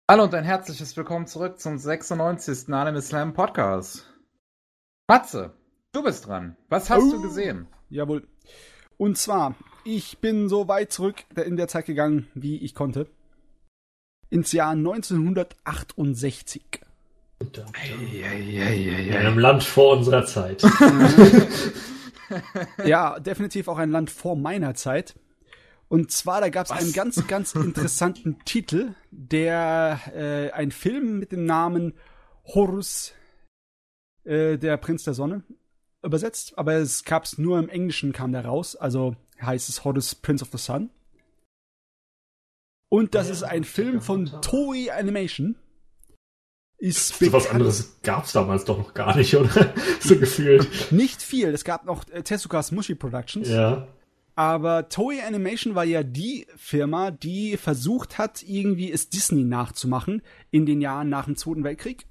[0.09, 2.73] Hallo und ein herzliches Willkommen zurück zum 96.
[2.73, 4.09] Anime Slam Podcast.
[5.09, 5.53] Matze,
[5.97, 6.57] du bist dran.
[6.69, 7.13] Was hast Oh.
[7.13, 7.67] du gesehen?
[7.89, 8.27] Jawohl.
[8.99, 13.09] Und zwar, ich bin so weit zurück in der Zeit gegangen, wie ich konnte.
[14.31, 16.63] Ins Jahr 1968.
[17.41, 20.63] In einem Land vor unserer Zeit.
[22.85, 25.15] Ja, definitiv auch ein Land vor meiner Zeit.
[25.89, 31.31] Und zwar, da gab es einen ganz, ganz interessanten Titel, der äh, ein Film mit
[31.31, 31.95] dem Namen
[32.45, 33.13] Horus,
[34.25, 35.45] äh, der Prinz der Sonne,
[36.07, 36.57] übersetzt.
[36.59, 38.77] Aber es gab es nur im Englischen, kam der raus.
[38.77, 40.91] Also heißt es Horus Prince of the Sun.
[42.89, 44.27] Und das Ja, ist ein Film von.
[44.43, 45.57] Toei Animation.
[46.79, 49.73] Ist So was anderes gab's damals doch noch gar nicht, oder?
[50.01, 50.93] so gefühlt.
[50.93, 51.49] Nicht viel.
[51.49, 53.49] Es gab noch äh, Tezuka's Mushi Productions.
[53.49, 53.89] Ja.
[54.35, 60.21] Aber Toei Animation war ja die Firma, die versucht hat, irgendwie es Disney nachzumachen
[60.51, 62.07] in den Jahren nach dem Zweiten Weltkrieg.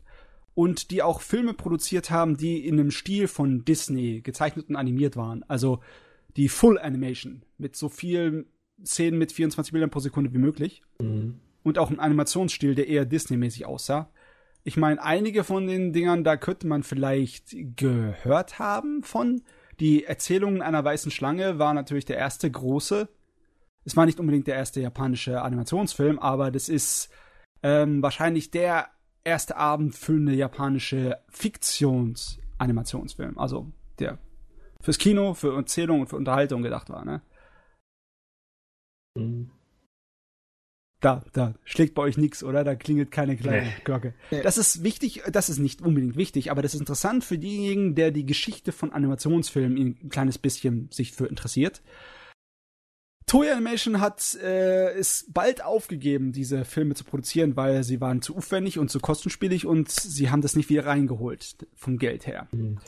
[0.56, 5.16] Und die auch Filme produziert haben, die in einem Stil von Disney gezeichnet und animiert
[5.18, 5.44] waren.
[5.48, 5.82] Also
[6.38, 8.46] die Full Animation mit so vielen
[8.84, 10.82] Szenen mit 24 Bildern pro Sekunde wie möglich.
[11.00, 11.40] Mhm.
[11.64, 14.10] Und auch ein Animationsstil, der eher Disney-mäßig aussah.
[14.64, 19.42] Ich meine, einige von den Dingern, da könnte man vielleicht gehört haben von.
[19.80, 23.08] Die Erzählungen einer weißen Schlange war natürlich der erste große.
[23.84, 27.10] Es war nicht unbedingt der erste japanische Animationsfilm, aber das ist
[27.62, 28.88] ähm, wahrscheinlich der
[29.26, 33.38] erste abendfüllende japanische Fiktions-Animationsfilm.
[33.38, 34.18] Also der
[34.80, 37.22] fürs Kino, für Erzählung und für Unterhaltung gedacht war, ne?
[39.18, 39.52] Mhm.
[41.02, 42.64] Da, da schlägt bei euch nichts, oder?
[42.64, 43.74] Da klingelt keine kleine Nee.
[43.84, 44.14] Glocke.
[44.44, 48.12] Das ist wichtig, das ist nicht unbedingt wichtig, aber das ist interessant für diejenigen, der
[48.12, 51.82] die Geschichte von Animationsfilmen ein kleines bisschen sich für interessiert.
[53.28, 58.36] Toei Animation hat äh, es bald aufgegeben, diese Filme zu produzieren, weil sie waren zu
[58.36, 62.48] aufwendig und zu kostenspielig und sie haben das nicht wieder reingeholt vom Geld her.
[62.52, 62.80] Mhm.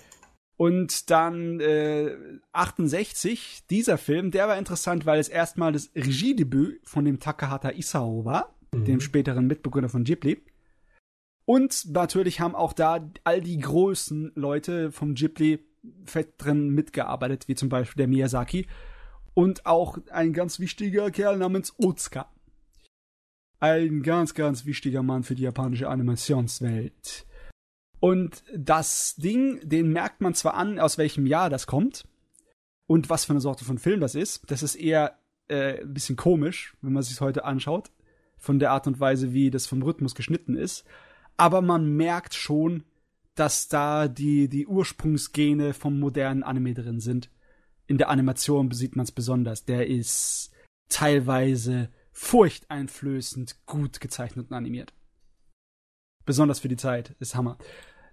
[0.56, 2.16] Und dann äh,
[2.51, 8.25] 68, dieser Film, der war interessant, weil es erstmal das Regiedebüt von dem Takahata Isao
[8.25, 8.85] war, Mhm.
[8.85, 10.41] dem späteren Mitbegründer von Ghibli.
[11.45, 15.59] Und natürlich haben auch da all die großen Leute vom Ghibli
[16.06, 18.67] fett drin mitgearbeitet, wie zum Beispiel der Miyazaki.
[19.38, 22.27] Und auch ein ganz wichtiger Kerl namens Otsuka.
[23.59, 27.27] Ein ganz, ganz wichtiger Mann für die japanische Animationswelt.
[27.99, 32.07] Und das Ding, den merkt man zwar an, aus welchem Jahr das kommt
[32.88, 34.41] und was für eine Sorte von Film das ist.
[34.49, 37.91] Das ist eher äh, ein bisschen komisch, wenn man sich heute anschaut,
[38.38, 40.83] von der Art und Weise, wie das vom Rhythmus geschnitten ist.
[41.38, 42.85] Aber man merkt schon,
[43.35, 47.30] dass da die, die Ursprungsgene vom modernen Anime drin sind.
[47.88, 49.66] In der Animation sieht man es besonders.
[49.66, 50.51] Der ist
[50.90, 54.93] teilweise furchteinflößend gut gezeichnet und animiert.
[56.25, 57.16] Besonders für die Zeit.
[57.19, 57.57] Ist Hammer.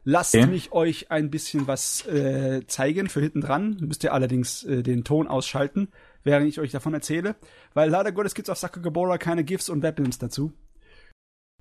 [0.05, 0.47] Lasst Okay.
[0.47, 3.79] mich euch ein bisschen was äh, zeigen für hinten dran.
[3.81, 5.89] Müsst ihr allerdings äh, den Ton ausschalten,
[6.23, 7.37] während ich euch davon erzähle.
[7.73, 10.53] Weil leider Gottes gibt's auf Sakagabora keine GIFs und Weapons dazu.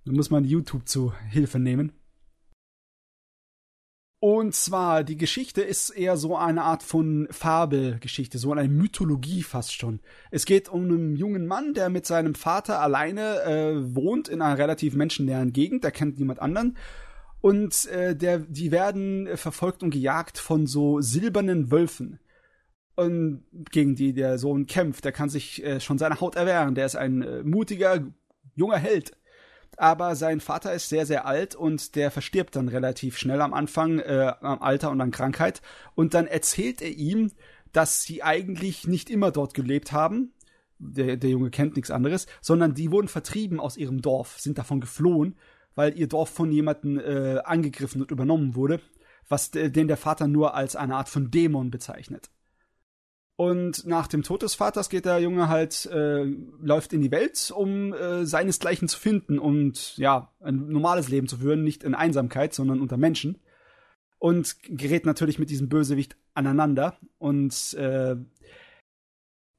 [0.06, 1.94] Da muss man YouTube zu Hilfe nehmen.
[4.24, 9.74] Und zwar, die Geschichte ist eher so eine Art von Fabelgeschichte, so eine Mythologie fast
[9.74, 10.00] schon.
[10.32, 14.58] Es geht um einen jungen Mann, der mit seinem Vater alleine äh, wohnt in einer
[14.58, 16.78] relativ menschennäheren Gegend, der kennt niemand anderen.
[17.42, 22.22] Und äh, der, die werden verfolgt und gejagt von so silbernen Wölfen.
[22.96, 26.76] Und gegen die der Sohn kämpft, der kann sich äh, schon seine Haut erwehren.
[26.76, 28.00] Der ist ein äh, mutiger,
[28.56, 29.18] junger Held
[29.78, 34.00] aber sein Vater ist sehr, sehr alt und der verstirbt dann relativ schnell am Anfang,
[34.00, 35.62] äh, am Alter und an Krankheit.
[35.96, 37.32] Und dann erzählt er ihm,
[37.72, 40.34] dass sie eigentlich nicht immer dort gelebt haben.
[40.80, 44.82] Der, der Junge kennt nichts anderes, sondern die wurden vertrieben aus ihrem Dorf, sind davon
[44.82, 45.38] geflohen,
[45.76, 48.82] weil ihr Dorf von jemandem äh, angegriffen und übernommen wurde,
[49.30, 52.30] was de- den der Vater nur als eine Art von Dämon bezeichnet.
[53.36, 57.52] Und nach dem Tod des Vaters geht der Junge halt, äh, läuft in die Welt,
[57.56, 62.54] um äh, seinesgleichen zu finden und ja, ein normales Leben zu führen, nicht in Einsamkeit,
[62.54, 63.40] sondern unter Menschen.
[64.20, 66.98] Und gerät natürlich mit diesem Bösewicht aneinander.
[67.18, 68.16] Und äh,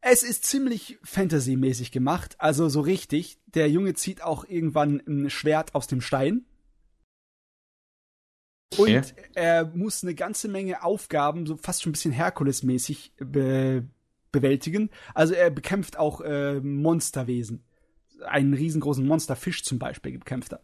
[0.06, 3.38] Es ist ziemlich Fantasy-mäßig gemacht, also so richtig.
[3.46, 6.44] Der Junge zieht auch irgendwann ein Schwert aus dem Stein.
[8.78, 9.12] Und okay.
[9.34, 13.84] er muss eine ganze Menge Aufgaben, so fast schon ein bisschen Herkules-mäßig be
[14.32, 14.90] bewältigen.
[15.14, 17.62] Also er bekämpft auch äh, Monsterwesen.
[18.26, 20.60] Einen riesengroßen Monsterfisch zum Beispiel bekämpft er.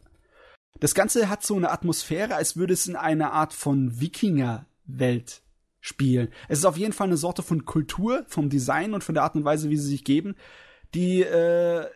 [0.81, 5.43] Das Ganze hat so eine Atmosphäre, als würde es in einer Art von Wikinger-Welt
[5.81, 6.29] spielen.
[6.49, 9.35] Es ist auf jeden Fall eine Sorte von Kultur, vom Design und von der Art
[9.35, 10.35] und Weise, wie sie sich geben,
[10.95, 11.87] die äh,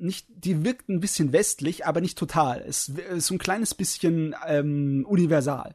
[0.00, 2.62] nicht, die wirkt ein bisschen westlich, aber nicht total.
[2.66, 5.74] Es ist so ein kleines bisschen ähm, universal.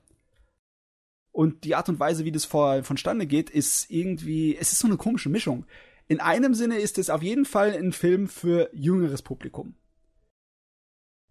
[1.31, 4.87] Und die Art und Weise, wie das vor, vonstande geht, ist irgendwie, es ist so
[4.87, 5.65] eine komische Mischung.
[6.07, 9.75] In einem Sinne ist es auf jeden Fall ein Film für jüngeres Publikum.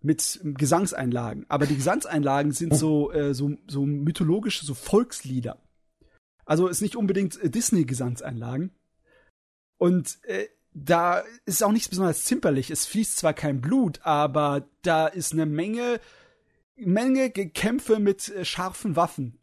[0.00, 1.46] Mit Gesangseinlagen.
[1.48, 5.62] Aber die Gesangseinlagen sind so, äh, so, so mythologische, so Volkslieder.
[6.44, 8.72] Also ist nicht unbedingt äh, Disney-Gesangseinlagen.
[9.78, 12.70] Und äh, da ist auch nichts besonders zimperlich.
[12.70, 16.00] Es fließt zwar kein Blut, aber da ist eine Menge,
[16.76, 19.38] Menge Kämpfe mit äh, scharfen Waffen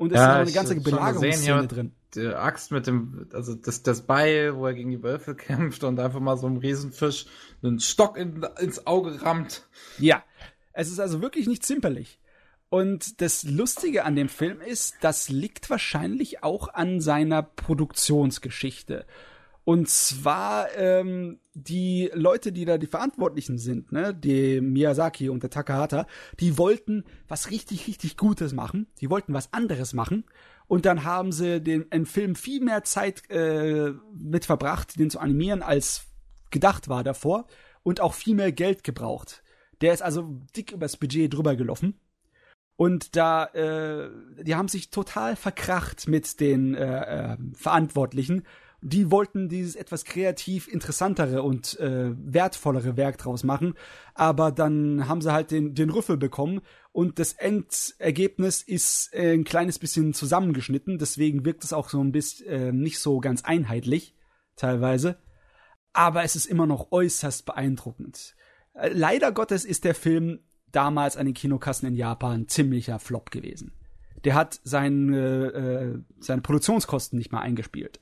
[0.00, 1.92] und es ja, ist noch eine ganze Belagerungsszene drin.
[2.14, 6.00] Die Axt mit dem, also das, das Beil, wo er gegen die Wölfe kämpft und
[6.00, 7.26] einfach mal so einem Riesenfisch
[7.62, 9.68] einen Stock in, ins Auge rammt.
[9.98, 10.24] Ja,
[10.72, 12.18] es ist also wirklich nicht zimperlich.
[12.70, 19.04] Und das Lustige an dem Film ist, das liegt wahrscheinlich auch an seiner Produktionsgeschichte.
[19.70, 25.50] Und zwar ähm, die Leute, die da die Verantwortlichen sind, ne, die Miyazaki und der
[25.50, 26.08] Takahata,
[26.40, 28.88] die wollten was richtig, richtig Gutes machen.
[29.00, 30.24] Die wollten was anderes machen.
[30.66, 35.20] Und dann haben sie den einen Film viel mehr Zeit äh, mit verbracht, den zu
[35.20, 36.02] animieren, als
[36.50, 37.46] gedacht war davor.
[37.84, 39.44] Und auch viel mehr Geld gebraucht.
[39.82, 41.94] Der ist also dick übers Budget drüber gelaufen.
[42.74, 44.10] Und da, äh,
[44.42, 48.42] die haben sich total verkracht mit den äh, äh, Verantwortlichen
[48.82, 53.74] die wollten dieses etwas kreativ interessantere und äh, wertvollere Werk draus machen,
[54.14, 56.60] aber dann haben sie halt den, den Rüffel bekommen
[56.92, 62.12] und das Endergebnis ist äh, ein kleines bisschen zusammengeschnitten, deswegen wirkt es auch so ein
[62.12, 64.14] bisschen äh, nicht so ganz einheitlich,
[64.56, 65.18] teilweise.
[65.92, 68.34] Aber es ist immer noch äußerst beeindruckend.
[68.74, 70.40] Äh, leider Gottes ist der Film
[70.72, 73.72] damals an den Kinokassen in Japan ziemlicher Flop gewesen.
[74.24, 78.00] Der hat seine, äh, seine Produktionskosten nicht mal eingespielt.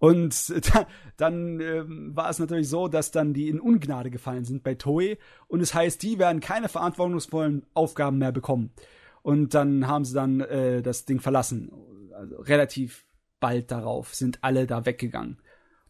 [0.00, 4.64] Und da, dann ähm, war es natürlich so, dass dann die in Ungnade gefallen sind
[4.64, 5.18] bei Toei.
[5.46, 8.72] Und es heißt, die werden keine verantwortungsvollen Aufgaben mehr bekommen.
[9.22, 11.70] Und dann haben sie dann äh, das Ding verlassen.
[12.14, 13.04] Also relativ
[13.38, 15.38] bald darauf sind alle da weggegangen.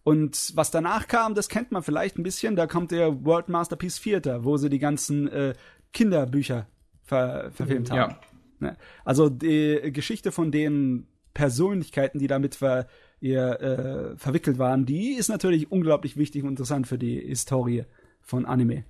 [0.03, 2.57] Und was danach kam, das kennt man vielleicht ein bisschen.
[2.57, 5.55] Da kommt der World Masterpiece Theater, wo sie die ganzen äh,
[5.93, 6.67] Kinderbücher
[7.03, 8.13] ver verfilmt haben.
[8.13, 8.21] Ja.
[8.59, 8.77] Ne?
[9.05, 12.87] Also die Geschichte von den Persönlichkeiten, die damit ver
[13.21, 17.85] ihr äh, verwickelt waren, die ist natürlich unglaublich wichtig und interessant für die Historie
[18.21, 18.85] von Anime.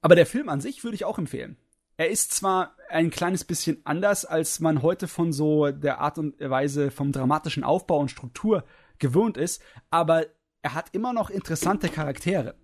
[0.00, 1.56] Aber der Film an sich würde ich auch empfehlen.
[1.96, 6.38] Er ist zwar ein kleines bisschen anders, als man heute von so der Art und
[6.38, 8.64] Weise vom dramatischen Aufbau und Struktur
[8.98, 10.26] gewöhnt ist, aber
[10.62, 12.54] er hat immer noch interessante Charaktere.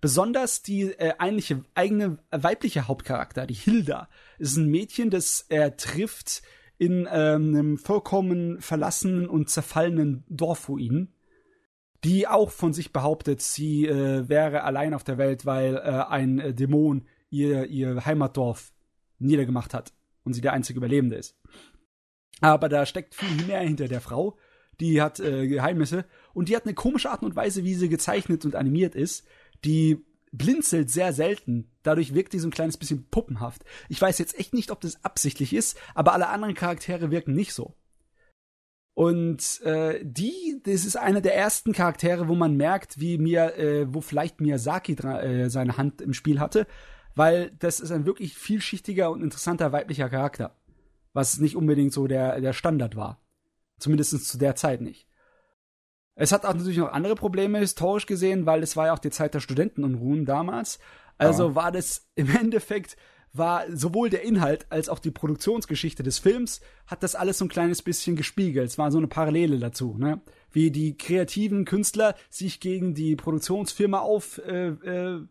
[0.00, 6.42] Besonders die äh, eigentliche, eigene weibliche Hauptcharakter, die Hilda, ist ein Mädchen, das er trifft
[6.78, 11.12] in ähm, einem vollkommen verlassenen und zerfallenen Dorfruin,
[12.04, 16.38] die auch von sich behauptet, sie äh, wäre allein auf der Welt, weil äh, ein
[16.38, 18.72] äh, Dämon ihr, ihr Heimatdorf
[19.18, 19.92] niedergemacht hat
[20.24, 21.38] und sie der einzige Überlebende ist.
[22.40, 24.36] Aber da steckt viel mehr hinter der Frau.
[24.78, 28.44] Die hat äh, Geheimnisse und die hat eine komische Art und Weise, wie sie gezeichnet
[28.44, 29.26] und animiert ist,
[29.64, 30.04] die
[30.36, 31.70] blinzelt sehr selten.
[31.82, 33.64] Dadurch wirkt die so ein kleines bisschen puppenhaft.
[33.88, 37.52] Ich weiß jetzt echt nicht, ob das absichtlich ist, aber alle anderen Charaktere wirken nicht
[37.52, 37.74] so.
[38.94, 43.92] Und äh, die, das ist einer der ersten Charaktere, wo man merkt, wie mir, äh,
[43.92, 46.66] wo vielleicht Miyazaki äh, seine Hand im Spiel hatte,
[47.14, 50.56] weil das ist ein wirklich vielschichtiger und interessanter weiblicher Charakter,
[51.12, 53.20] was nicht unbedingt so der der Standard war,
[53.78, 55.06] zumindest zu der Zeit nicht.
[56.16, 59.10] Es hat auch natürlich noch andere Probleme historisch gesehen, weil es war ja auch die
[59.10, 60.78] Zeit der Studentenunruhen damals.
[61.18, 61.54] Also ja.
[61.54, 62.96] war das im Endeffekt
[63.32, 67.50] war sowohl der Inhalt als auch die Produktionsgeschichte des Films hat das alles so ein
[67.50, 68.70] kleines bisschen gespiegelt.
[68.70, 70.22] Es war so eine Parallele dazu, ne?
[70.52, 75.28] Wie die kreativen Künstler sich gegen die Produktionsfirma aufwiegeln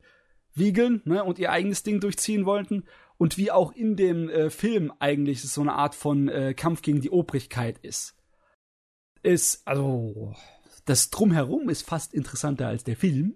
[0.56, 1.24] äh, äh, ne?
[1.24, 2.84] und ihr eigenes Ding durchziehen wollten
[3.18, 7.02] und wie auch in dem äh, Film eigentlich so eine Art von äh, Kampf gegen
[7.02, 8.16] die Obrigkeit ist.
[9.24, 10.36] Ist also
[10.86, 13.36] das Drumherum ist fast interessanter als der Film.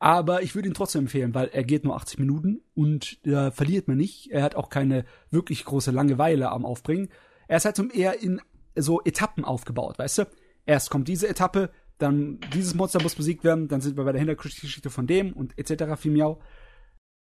[0.00, 3.88] Aber ich würde ihn trotzdem empfehlen, weil er geht nur 80 Minuten und da verliert
[3.88, 4.30] man nicht.
[4.30, 7.08] Er hat auch keine wirklich große Langeweile am Aufbringen.
[7.48, 8.40] Er ist halt so eher in
[8.76, 10.24] so Etappen aufgebaut, weißt du?
[10.66, 14.20] Erst kommt diese Etappe, dann dieses Monster muss besiegt werden, dann sind wir bei der
[14.20, 16.04] Hintergrundgeschichte von dem und etc.
[16.04, 16.40] Miau.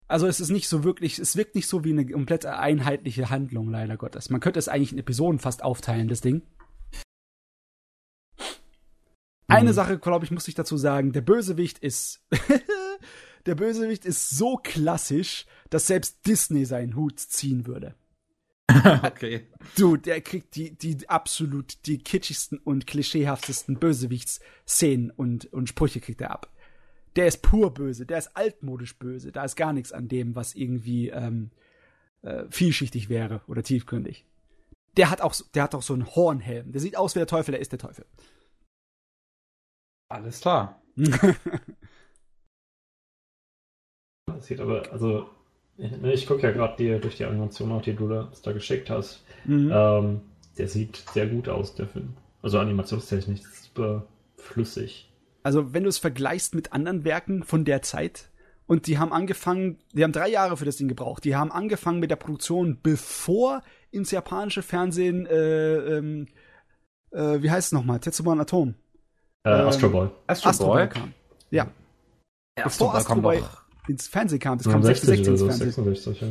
[0.07, 3.69] Also es ist nicht so wirklich, es wirkt nicht so wie eine komplett einheitliche Handlung,
[3.69, 4.29] leider Gottes.
[4.29, 6.41] Man könnte es eigentlich in Episoden fast aufteilen, das Ding.
[9.49, 9.75] Eine mhm.
[9.75, 12.21] Sache, glaube ich, muss ich dazu sagen, der Bösewicht ist
[13.45, 17.95] der Bösewicht ist so klassisch, dass selbst Disney seinen Hut ziehen würde.
[19.03, 19.47] okay.
[19.75, 26.21] Du, der kriegt die, die absolut die kitschigsten und klischeehaftesten Bösewichtsszenen und, und Sprüche kriegt
[26.21, 26.51] er ab.
[27.15, 30.53] Der ist pur böse, der ist altmodisch böse, da ist gar nichts an dem, was
[30.53, 31.49] irgendwie ähm,
[32.21, 34.25] äh, vielschichtig wäre oder tiefgründig.
[34.95, 36.71] Der hat auch, der hat auch so einen Hornhelm.
[36.71, 38.05] Der sieht aus wie der Teufel, der ist der Teufel.
[40.09, 40.81] Alles klar.
[44.25, 45.27] Das sieht aber, also
[45.79, 49.23] Ne, ich gucke ja gerade durch die Animation auch, die du da, da geschickt hast.
[49.45, 49.71] Mhm.
[49.73, 50.21] Ähm,
[50.57, 52.09] der sieht sehr gut aus, der Film.
[52.41, 54.05] Also animationstechnisch super
[54.35, 55.09] flüssig.
[55.43, 58.29] Also wenn du es vergleichst mit anderen Werken von der Zeit,
[58.67, 61.23] und die haben angefangen, die haben drei Jahre für das Ding gebraucht.
[61.23, 66.27] Die haben angefangen mit der Produktion, bevor ins japanische Fernsehen, äh, ähm,
[67.09, 67.99] äh, wie heißt es nochmal?
[67.99, 68.75] Tetsuban Atom.
[69.43, 70.09] Äh, Astro Boy.
[70.27, 71.13] Astro, Astro Boy kam.
[71.49, 71.67] Ja.
[72.57, 73.43] ja bevor Astro Boy
[73.87, 74.57] ins Fernsehen kam.
[74.57, 75.71] Das kam 66 ins Fernsehen.
[75.71, 76.27] 66, ja.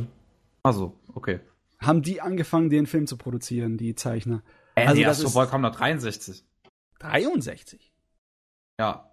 [0.63, 1.39] Also, okay.
[1.79, 4.43] Haben die angefangen, den Film zu produzieren, die Zeichner?
[4.75, 6.45] Äh, also, das Astro Boy kam nach 63.
[6.99, 7.93] 63?
[8.79, 9.09] Ja.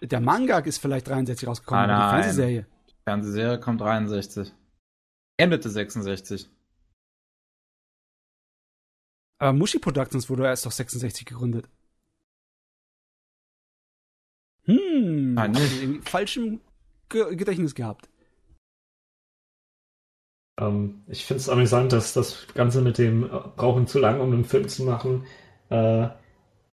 [0.00, 2.66] Der Manga ist vielleicht 63 rausgekommen, nein, aber die Fernsehserie.
[2.88, 4.52] Die Fernsehserie kommt 63.
[5.38, 6.50] Endete 66.
[9.38, 11.68] Aber Mushi Productions wurde erst doch 66 gegründet.
[14.66, 16.08] Hm, Nein, nicht.
[16.08, 16.60] falschem
[17.08, 18.08] Gedächtnis gehabt.
[20.60, 24.32] Ähm, ich finde es amüsant, dass das Ganze mit dem äh, brauchen zu lang, um
[24.32, 25.24] einen Film zu machen,
[25.70, 26.08] äh,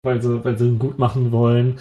[0.03, 1.79] weil, sie, weil sie ihn gut machen wollen,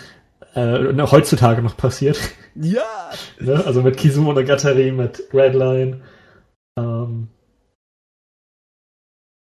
[0.54, 2.20] äh, heutzutage noch passiert.
[2.56, 3.12] Ja!
[3.40, 3.64] ne?
[3.66, 6.02] Also mit Kizumonogatari, mit Redline.
[6.78, 7.30] Ähm,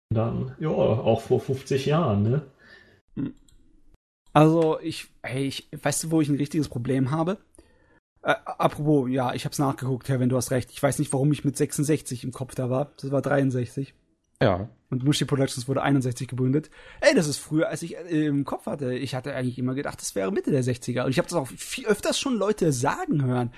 [0.09, 2.41] dann, ja, auch vor 50 Jahren, ne?
[4.37, 7.39] Also, ich, hey, ich, weißt du, wo ich ein richtiges Problem habe?
[8.21, 10.69] Äh, apropos, ja, ich hab's nachgeguckt, Herr, wenn du hast recht.
[10.69, 12.91] Ich weiß nicht, warum ich mit 66 im Kopf da war.
[13.01, 13.95] Das war 63.
[14.39, 14.69] Ja.
[14.91, 16.69] Und Mushi Productions wurde 61 gegründet.
[17.01, 18.93] Ey, das ist früher, als ich äh, im Kopf hatte.
[18.93, 21.05] Ich hatte eigentlich immer gedacht, das wäre Mitte der 60er.
[21.05, 23.51] Und ich habe das auch viel öfters schon Leute sagen hören.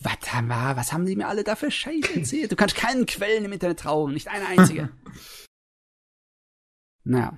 [0.00, 2.50] Warte mal, was haben die mir alle da für Scheiße erzählt?
[2.50, 4.88] Du kannst keinen Quellen im Internet trauen, nicht eine einzige.
[7.04, 7.36] naja.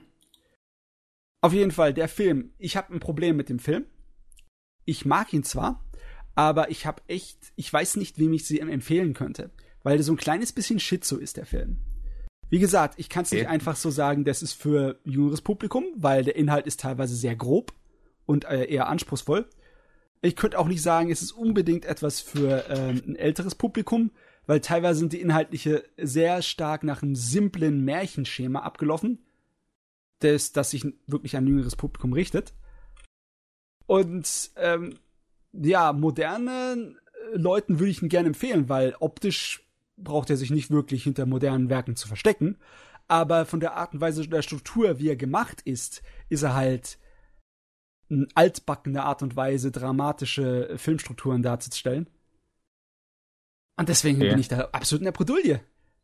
[1.40, 2.52] Auf jeden Fall, der Film.
[2.58, 3.86] Ich habe ein Problem mit dem Film.
[4.84, 5.84] Ich mag ihn zwar,
[6.34, 9.50] aber ich habe echt, ich weiß nicht, wem ich sie empfehlen könnte,
[9.82, 11.78] weil so ein kleines bisschen Schizo ist der Film.
[12.50, 13.42] Wie gesagt, ich kann es okay.
[13.42, 17.36] nicht einfach so sagen, das ist für jüngeres Publikum, weil der Inhalt ist teilweise sehr
[17.36, 17.72] grob
[18.26, 19.48] und äh, eher anspruchsvoll.
[20.20, 24.10] Ich könnte auch nicht sagen, es ist unbedingt etwas für ähm, ein älteres Publikum,
[24.46, 29.24] weil teilweise sind die Inhaltliche sehr stark nach einem simplen Märchenschema abgelaufen,
[30.20, 32.54] das, das sich wirklich an ein jüngeres Publikum richtet.
[33.86, 34.94] Und ähm,
[35.52, 36.98] ja, modernen
[37.32, 39.66] äh, Leuten würde ich ihn gerne empfehlen, weil optisch
[39.96, 42.56] braucht er sich nicht wirklich hinter modernen Werken zu verstecken.
[43.08, 46.98] Aber von der Art und Weise der Struktur, wie er gemacht ist, ist er halt
[48.08, 52.08] eine altbackene Art und Weise, dramatische Filmstrukturen darzustellen.
[53.76, 54.30] Und deswegen okay.
[54.30, 55.60] bin ich da absolut in der Bredouille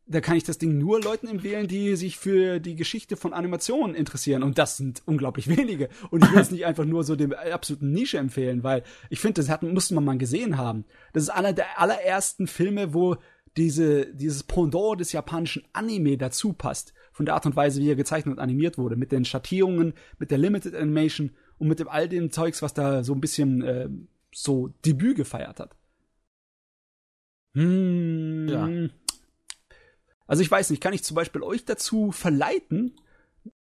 [0.09, 3.97] da kann ich das Ding nur Leuten empfehlen, die sich für die Geschichte von Animationen
[3.97, 4.45] interessieren.
[4.45, 5.89] Und das sind unglaublich wenige.
[6.11, 9.41] Und ich will es nicht einfach nur so dem absoluten Nische empfehlen, weil ich finde,
[9.41, 10.85] das hat, musste man mal gesehen haben.
[11.13, 13.17] Das ist einer der allerersten Filme, wo
[13.57, 16.93] diese, dieses Pendant des japanischen Anime dazu passt.
[17.11, 18.95] Von der Art und Weise, wie er gezeichnet und animiert wurde.
[18.95, 23.03] Mit den Schattierungen, mit der Limited Animation und mit dem all dem Zeugs, was da
[23.03, 23.89] so ein bisschen äh,
[24.33, 25.75] so Debüt gefeiert hat.
[27.55, 28.49] Hm.
[28.49, 28.69] Ja.
[30.27, 32.97] Also ich weiß nicht, kann ich zum Beispiel euch dazu verleiten?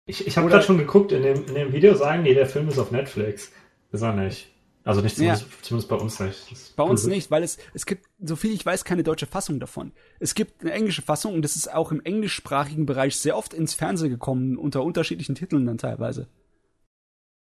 [0.06, 2.68] Ich, ich habe gerade schon geguckt, in dem, in dem Video sagen die, der Film
[2.68, 3.52] ist auf Netflix.
[3.92, 4.50] Ist er nicht.
[4.82, 5.48] Also nicht zumindest, ja.
[5.62, 6.76] zumindest bei uns nicht.
[6.76, 9.92] Bei uns nicht, weil es, es gibt, so viel ich weiß, keine deutsche Fassung davon.
[10.18, 13.74] Es gibt eine englische Fassung und das ist auch im englischsprachigen Bereich sehr oft ins
[13.74, 16.28] Fernsehen gekommen, unter unterschiedlichen Titeln dann teilweise.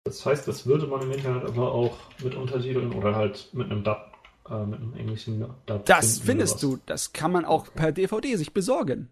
[0.05, 3.83] Das heißt, das würde man im Internet aber auch mit Untertiteln oder halt mit einem
[3.83, 4.16] Dub
[4.49, 6.79] äh, mit einem englischen Dub Das findest du.
[6.85, 9.09] Das kann man auch per DVD sich besorgen.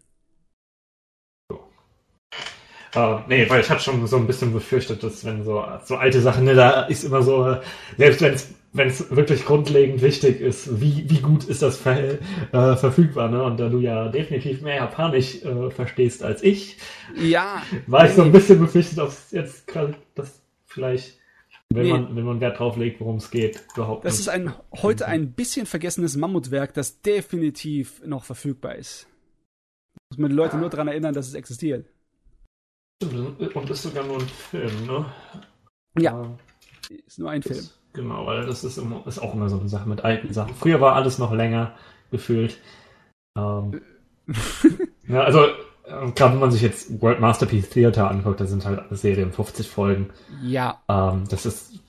[1.50, 1.60] So.
[2.96, 6.22] Uh, nee, weil ich hatte schon so ein bisschen befürchtet, dass wenn so, so alte
[6.22, 7.58] Sachen, ne, da ist immer so,
[7.98, 12.20] selbst wenn es wenn es wirklich grundlegend wichtig ist, wie, wie gut ist das ver
[12.52, 13.42] äh, verfügbar, ne?
[13.42, 16.78] Und da du ja definitiv mehr Japanisch äh, verstehst als ich,
[17.16, 21.18] ja, war ich so ein bisschen befürchtet, ob es jetzt gerade das vielleicht,
[21.76, 21.92] wenn Nee.
[21.94, 24.22] man, wenn man Wert drauf legt, worum es geht, überhaupt das nicht.
[24.22, 29.08] ist ein heute ein bisschen vergessenes Mammutwerk, das definitiv noch verfügbar ist.
[30.12, 31.88] Muss man die Leute nur daran erinnern, dass es existiert.
[33.04, 35.06] Und ist sogar nur ein Film, ne?
[36.00, 36.22] Ja.
[36.24, 36.38] Ähm,
[37.06, 37.70] Ist nur ein das- Film.
[37.94, 40.54] Genau, weil das ist, immer, ist auch immer so eine Sache mit alten Sachen.
[40.54, 41.78] Früher war alles noch länger
[42.12, 42.60] gefühlt.
[43.38, 43.82] Ähm,
[45.08, 45.46] ja, also,
[46.16, 49.70] gerade wenn man sich jetzt World Masterpiece Theater anguckt, da sind halt alle Serien 50
[49.70, 50.10] Folgen.
[50.42, 51.80] Ja, Ähm, das ist.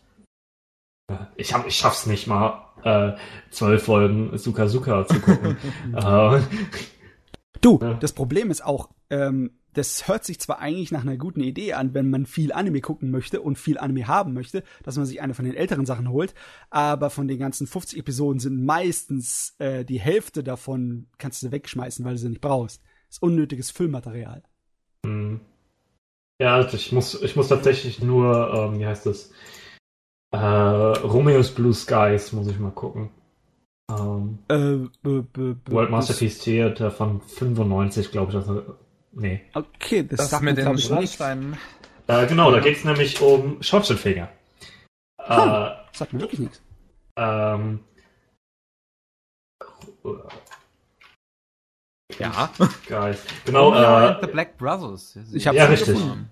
[1.11, 3.17] ja, Ich, hab, ich schaff's nicht mal, äh,
[3.51, 5.57] zwölf Folgen Suka Suka zu gucken.
[5.95, 6.41] äh,
[7.61, 7.95] Du, Ja.
[7.95, 11.93] das Problem ist auch, ähm, das hört sich zwar eigentlich nach einer guten Idee an,
[11.95, 15.35] wenn man viel Anime gucken möchte und viel Anime haben möchte, dass man sich eine
[15.35, 16.35] von den älteren Sachen holt,
[16.71, 22.05] aber von den ganzen 50 Episoden sind meistens äh, die Hälfte davon kannst du wegschmeißen,
[22.05, 22.83] weil du sie nicht brauchst.
[23.09, 24.43] Das ist unnötiges Füllmaterial.
[25.07, 25.39] mh.
[26.41, 29.33] ja, also ich muss, ich muss tatsächlich nur, ähm, wie heißt das?
[30.33, 33.11] Äh, Romeo's Blue Skies muss ich mal gucken.
[33.91, 38.37] Ähm, Äh, b, b, b, World Masterpiece Theater von 95, glaube ich.
[38.37, 38.77] Also,
[39.13, 39.43] nee.
[39.55, 40.77] Okay, das, Das sagt mit den.
[40.77, 41.57] Schornsteinen.
[42.09, 44.29] Äh, genau, da geht's nämlich um Schornsteinfeger.
[45.19, 46.61] Äh, Das sagt mir wirklich nichts.
[47.17, 47.81] ähm,
[52.19, 52.51] Ja.
[52.89, 53.19] Guys.
[53.45, 55.19] Genau, and the äh, Black Brothers.
[55.33, 55.95] Ich hab's Ja, schon richtig.
[55.95, 56.31] gefunden.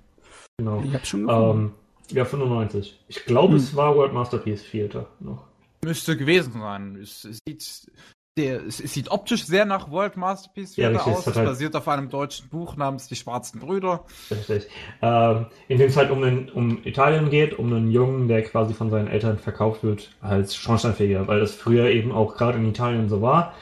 [0.59, 0.83] genau.
[0.87, 1.75] Ich hab's schon gefunden.
[2.11, 3.01] Ähm, ja, 95.
[3.09, 3.57] Ich glaube, Hm.
[3.57, 5.45] es war World Masterpiece Theater noch.
[5.85, 6.97] Müsste gewesen sein.
[7.03, 7.91] Es, es, sieht,
[8.39, 11.27] der, es, es sieht optisch sehr nach World Masterpiece Ja, Theater richtig, es aus.
[11.29, 14.05] Es halt- basiert auf einem deutschen Buch namens Die Schwarzen Brüder.
[14.31, 14.69] Richtig.
[15.03, 18.75] Ähm, in dem es halt um, den, um Italien geht, um einen Jungen, der quasi
[18.75, 23.09] von seinen Eltern verkauft wird als Schornsteinfeger, weil das früher eben auch gerade in Italien
[23.09, 23.55] so war,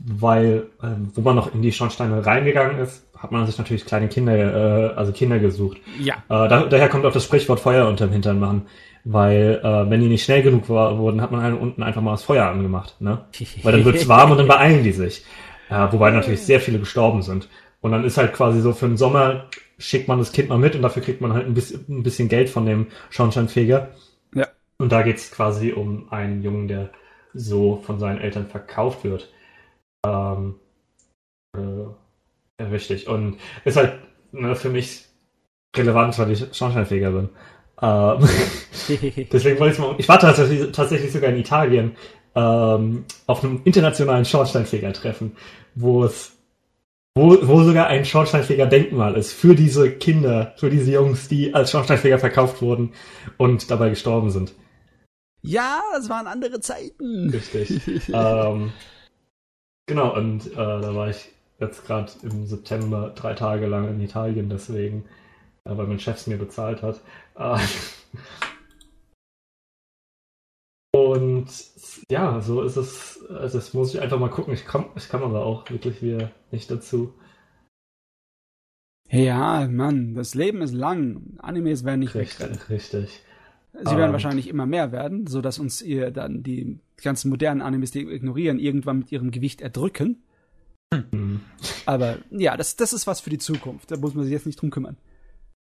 [0.00, 4.08] weil, ähm, wo man noch in die Schornsteine reingegangen ist, hat man sich natürlich kleine
[4.08, 5.78] Kinder, äh, also Kinder gesucht.
[6.00, 6.14] ja.
[6.14, 8.66] Äh, da, daher kommt auch das Sprichwort Feuer unterm Hintern machen,
[9.04, 12.12] weil äh, wenn die nicht schnell genug war, wurden, hat man halt unten einfach mal
[12.12, 13.24] das Feuer angemacht, ne?
[13.62, 15.24] Weil dann wird's warm und dann beeilen die sich.
[15.68, 17.48] Äh, wobei natürlich sehr viele gestorben sind.
[17.80, 19.46] Und dann ist halt quasi so für den Sommer
[19.78, 22.28] schickt man das Kind mal mit und dafür kriegt man halt ein bisschen, ein bisschen
[22.28, 23.88] Geld von dem Schornsteinfeger.
[24.34, 24.48] Ja.
[24.78, 26.90] Und da geht's quasi um einen Jungen, der
[27.32, 29.30] so von seinen Eltern verkauft wird.
[30.06, 30.54] Ähm,
[31.56, 33.08] äh, richtig.
[33.08, 33.98] Und ist halt
[34.32, 35.06] ne, für mich
[35.76, 37.28] relevant, weil ich Schornsteinfeger bin.
[37.82, 38.28] Ähm,
[39.32, 39.94] Deswegen wollte ich mal.
[39.98, 41.96] Ich war tatsächlich, tatsächlich sogar in Italien
[42.34, 45.36] ähm, auf einem internationalen Schornsteinfeger-Treffen,
[45.74, 46.32] wo es
[47.16, 52.18] wo, wo sogar ein Schornsteinfeger-Denkmal ist für diese Kinder, für diese Jungs, die als Schornsteinfeger
[52.20, 52.92] verkauft wurden
[53.36, 54.54] und dabei gestorben sind.
[55.42, 57.30] ja, das waren andere Zeiten.
[57.30, 57.80] Richtig.
[58.12, 58.72] ähm,
[59.90, 64.48] genau, und äh, da war ich jetzt gerade im September drei Tage lang in Italien,
[64.48, 65.04] deswegen,
[65.64, 67.00] äh, weil mein Chef es mir bezahlt hat.
[67.34, 67.58] Äh,
[70.96, 71.48] und
[72.08, 73.24] ja, so ist es.
[73.28, 74.54] Also das muss ich einfach mal gucken.
[74.54, 77.12] Ich kann, ich kann aber auch wirklich wieder nicht dazu.
[79.10, 81.36] Ja, Mann, das Leben ist lang.
[81.38, 82.60] Animes werden nicht wegrennen.
[82.68, 83.24] Richtig, richtig.
[83.72, 84.12] Sie werden Ähm.
[84.12, 88.58] wahrscheinlich immer mehr werden, so dass uns ihr dann die ganzen modernen Animes, die ignorieren,
[88.58, 90.22] irgendwann mit ihrem Gewicht erdrücken.
[90.92, 91.40] Hm.
[91.86, 93.90] Aber ja, das, das ist was für die Zukunft.
[93.90, 94.96] Da muss man sich jetzt nicht drum kümmern.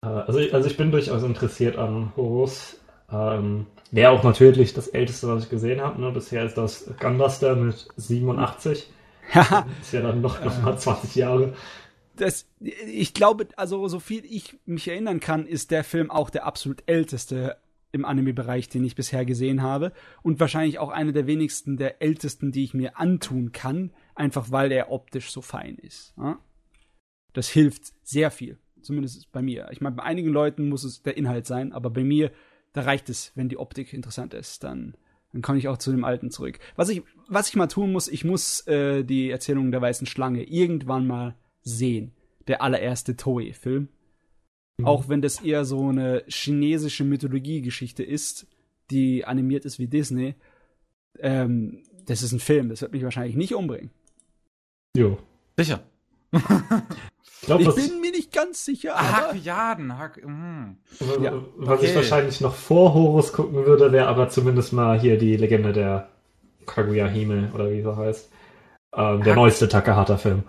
[0.03, 2.79] Äh, Also, ich- also ich bin durchaus interessiert an Horus.
[3.11, 5.99] Ähm, Wäre auch natürlich das älteste, was ich gesehen habe.
[5.99, 6.11] Ne?
[6.11, 8.87] Bisher ist das Gunbuster mit 87.
[9.33, 11.53] Haha, ist ja dann noch, noch mal 20 Jahre.
[12.15, 16.45] das, ich glaube, also so viel ich mich erinnern kann, ist der Film auch der
[16.45, 17.57] absolut älteste
[17.91, 19.91] im Anime-Bereich, den ich bisher gesehen habe.
[20.21, 24.71] Und wahrscheinlich auch einer der wenigsten der ältesten, die ich mir antun kann, einfach weil
[24.71, 26.13] er optisch so fein ist.
[26.17, 26.39] Ja?
[27.33, 28.57] Das hilft sehr viel.
[28.81, 29.67] Zumindest bei mir.
[29.71, 32.31] Ich meine, bei einigen Leuten muss es der Inhalt sein, aber bei mir,
[32.73, 34.95] da reicht es, wenn die Optik interessant ist, dann,
[35.33, 36.59] dann kann ich auch zu dem Alten zurück.
[36.75, 40.43] Was ich, was ich mal tun muss, ich muss äh, die Erzählung der weißen Schlange
[40.43, 42.13] irgendwann mal sehen.
[42.47, 43.89] Der allererste Toei-Film.
[44.83, 48.47] Auch wenn das eher so eine chinesische Mythologie-Geschichte ist,
[48.91, 50.35] die animiert ist wie Disney.
[51.19, 53.91] Ähm, das ist ein Film, das wird mich wahrscheinlich nicht umbringen.
[54.95, 55.17] Jo.
[55.57, 55.81] Sicher.
[56.31, 60.77] Ich glaube, Ich bin mir nicht ganz sicher, Hack, aber Jaden, Hack, mm.
[61.23, 61.95] Ja, was ich okay.
[61.97, 66.09] wahrscheinlich noch vor Horus gucken würde, wäre aber zumindest mal hier die Legende der
[66.65, 68.29] Kaguya Hime oder wie sie heißt.
[68.93, 70.43] Ähm, der Hack- neueste Takahata-Film.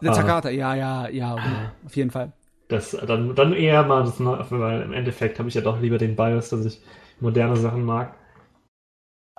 [0.00, 0.14] der Ah.
[0.14, 2.32] Takata, ja, ja, ja, okay, auf jeden Fall.
[2.68, 5.98] Das, dann, dann eher mal das Neue, weil im Endeffekt habe ich ja doch lieber
[5.98, 6.80] den Bias, dass ich
[7.20, 8.16] moderne Sachen mag.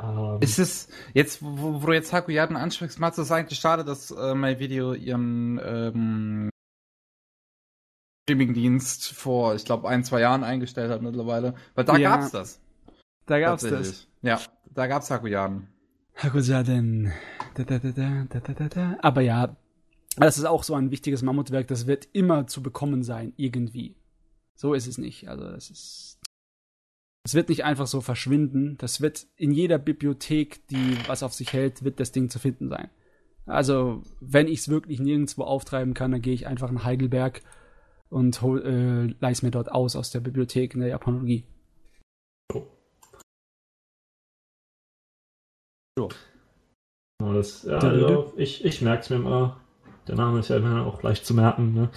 [0.01, 4.11] Ähm, ist es jetzt, wo, wo, du jetzt Hakuyaden ansprichst, Mats, ist eigentlich schade, dass
[4.11, 6.49] äh, mein Video ihren ähm,
[8.23, 11.55] Streaming-Dienst vor, ich glaube, ein, zwei Jahren eingestellt hat mittlerweile.
[11.75, 12.61] Weil da ja, gab's das.
[13.25, 14.07] Da gab's das.
[14.21, 14.39] Ja,
[14.73, 15.67] da gab's Hakuyaden.
[16.15, 17.11] Hakuyaden.
[17.55, 18.97] Da, da, da, da, da, da, da.
[19.01, 19.55] Aber ja,
[20.25, 23.95] das ist auch so ein wichtiges Mammutwerk, das wird immer zu bekommen sein, irgendwie.
[24.55, 25.29] So ist es nicht.
[25.29, 26.19] Also, das ist.
[27.23, 28.77] Es wird nicht einfach so verschwinden.
[28.77, 32.69] Das wird in jeder Bibliothek, die was auf sich hält, wird das Ding zu finden
[32.69, 32.89] sein.
[33.45, 37.41] Also, wenn ich es wirklich nirgendwo auftreiben kann, dann gehe ich einfach nach Heidelberg
[38.09, 41.45] und hol, äh, leih's mir dort aus aus der Bibliothek in der Japanologie.
[45.97, 46.09] So.
[47.19, 49.59] Das, ja, also, ich, ich merke es mir mal.
[50.07, 51.73] Der Name ist ja immer auch leicht zu merken.
[51.73, 51.89] Ne?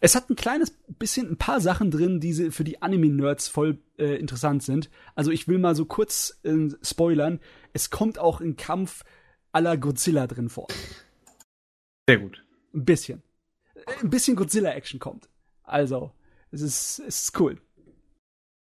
[0.00, 4.16] Es hat ein kleines bisschen, ein paar Sachen drin, die für die Anime-Nerds voll äh,
[4.16, 4.90] interessant sind.
[5.14, 7.40] Also ich will mal so kurz äh, spoilern.
[7.72, 9.04] Es kommt auch ein Kampf
[9.52, 10.68] aller Godzilla drin vor.
[12.08, 12.44] Sehr gut.
[12.74, 13.22] Ein bisschen.
[14.02, 15.28] Ein bisschen Godzilla-Action kommt.
[15.62, 16.12] Also,
[16.50, 17.60] es ist, es ist cool.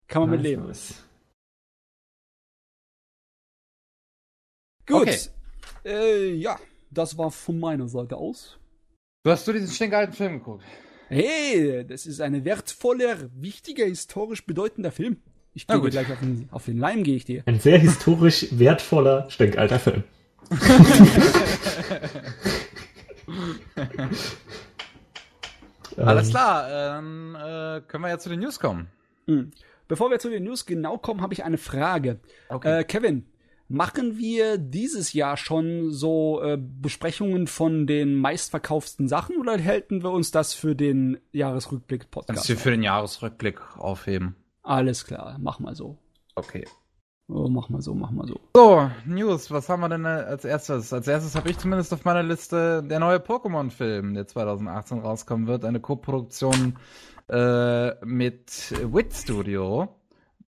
[0.09, 0.67] Kann man nice, mit leben.
[0.67, 0.95] Nice.
[4.87, 5.03] Gut.
[5.03, 5.19] Okay.
[5.85, 6.59] Äh, ja
[6.91, 8.59] das war von meiner Seite aus.
[9.25, 10.65] Du hast du diesen stinkalten Film geguckt?
[11.09, 15.19] Hey, das ist ein wertvoller, wichtiger, historisch bedeutender Film.
[15.55, 17.43] Ich gehe gleich auf den, auf den Leim, gehe ich dir.
[17.47, 20.05] Ein sehr historisch wertvoller, stinkalter Film.
[25.97, 28.89] Alles klar, dann äh, können wir ja zu den News kommen.
[29.27, 29.51] Hm.
[29.89, 32.21] Bevor wir zu den News genau kommen, habe ich eine Frage.
[32.49, 32.81] Okay.
[32.81, 33.25] Äh, Kevin,
[33.69, 40.11] Machen wir dieses Jahr schon so äh, Besprechungen von den meistverkauften Sachen oder halten wir
[40.11, 42.37] uns das für den Jahresrückblick-Podcast?
[42.37, 44.37] Kannst du für den Jahresrückblick aufheben.
[44.63, 45.99] Alles klar, mach mal so.
[46.37, 46.65] Okay.
[47.29, 48.39] Oh, mach mal so, mach mal so.
[48.55, 50.93] So, News, was haben wir denn äh, als erstes?
[50.93, 55.65] Als erstes habe ich zumindest auf meiner Liste der neue Pokémon-Film, der 2018 rauskommen wird.
[55.65, 56.77] Eine Co-Produktion
[57.29, 59.89] äh, mit Wit Studio.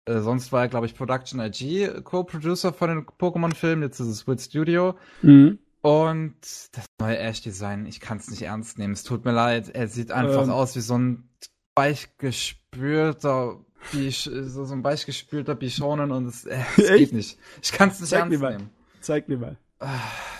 [0.06, 3.82] Äh, sonst war er, glaube ich, Production IG Co-Producer von den Pokémon-Filmen.
[3.82, 4.96] Jetzt ist es Wit Studio.
[5.22, 5.58] Mhm.
[5.82, 6.34] Und
[6.72, 8.94] das neue Ash-Design, ich kann es nicht ernst nehmen.
[8.94, 9.68] Es tut mir leid.
[9.68, 10.50] Er sieht einfach ähm.
[10.50, 11.28] aus wie so ein
[11.76, 13.60] weichgespülter,
[13.92, 17.38] so, so ein weichgespülter Bishonen und es, äh, es geht nicht.
[17.62, 18.70] Ich kann es nicht Zeig ernst nehmen.
[19.00, 19.56] Zeig mir mal.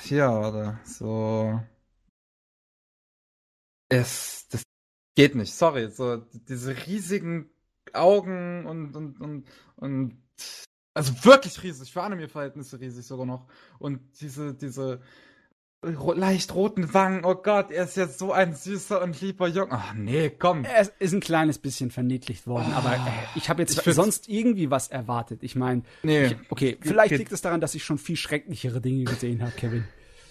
[0.09, 0.78] Ja, warte.
[0.85, 1.61] So.
[3.89, 4.62] Es, das
[5.15, 5.55] geht nicht.
[5.55, 5.91] Sorry.
[5.91, 7.51] So, diese riesigen
[7.97, 9.44] Augen und, und, und,
[9.76, 10.16] und
[10.94, 13.47] also wirklich riesig, für Anime-Verhältnisse riesig sogar noch.
[13.78, 15.00] Und diese, diese
[15.83, 19.73] leicht roten Wangen, oh Gott, er ist jetzt so ein süßer und lieber Junge.
[19.73, 20.65] Ach nee, komm.
[20.65, 22.99] Er ist ein kleines bisschen verniedlicht worden, oh, aber äh,
[23.34, 25.42] ich habe jetzt ich sonst irgendwie was erwartet.
[25.42, 29.05] Ich meine, nee, okay, vielleicht geht, liegt es daran, dass ich schon viel schrecklichere Dinge
[29.05, 29.84] gesehen habe, Kevin.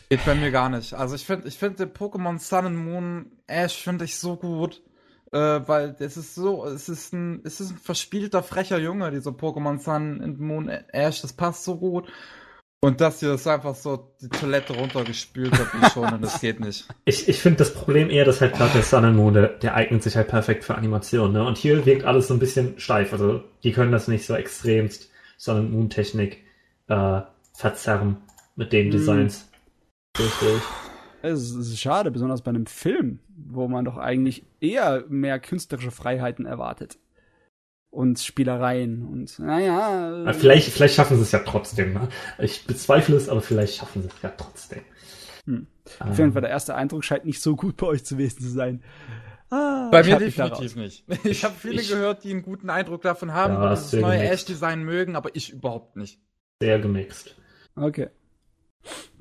[0.09, 0.93] Geht bei mir gar nicht.
[0.93, 4.81] Also ich finde, ich finde Pokémon Sun and Moon Ash finde ich so gut.
[5.31, 5.37] Äh,
[5.67, 9.79] weil es ist so, es ist ein, es ist ein verspielter, frecher Junge, dieser Pokémon
[9.79, 12.07] Sun and Moon Ash, das passt so gut.
[12.85, 16.59] Und das hier ist einfach so die Toilette runtergespült hat wie schon und das geht
[16.59, 16.87] nicht.
[17.05, 19.73] Ich, ich finde das Problem eher, dass halt gerade der Sun and Moon, der, der,
[19.73, 21.43] eignet sich halt perfekt für Animation, ne?
[21.43, 23.11] Und hier wirkt alles so ein bisschen steif.
[23.11, 26.43] Also die können das nicht so extremst Sun and Moon Technik
[26.87, 27.21] äh,
[27.53, 28.17] verzerren
[28.55, 28.91] mit den mhm.
[28.91, 29.49] Designs.
[30.17, 30.61] Richtig.
[31.25, 36.45] Es ist schade, besonders bei einem Film, wo man doch eigentlich eher mehr künstlerische Freiheiten
[36.45, 36.99] erwartet.
[37.89, 40.33] Und Spielereien und naja.
[40.33, 41.93] Vielleicht, vielleicht schaffen sie es ja trotzdem.
[41.93, 42.09] Ne?
[42.39, 44.81] Ich bezweifle es, aber vielleicht schaffen sie es ja trotzdem.
[45.45, 45.67] Hm.
[45.99, 48.83] Auf jeden Fall, der erste Eindruck scheint nicht so gut bei euch gewesen zu sein.
[49.49, 51.05] Ah, bei mir definitiv nicht.
[51.23, 54.83] Ich habe viele ich, gehört, die einen guten Eindruck davon haben, ja, das neue Ash-Design
[54.83, 56.19] mögen, aber ich überhaupt nicht.
[56.61, 57.35] Sehr gemixt.
[57.75, 58.09] Okay.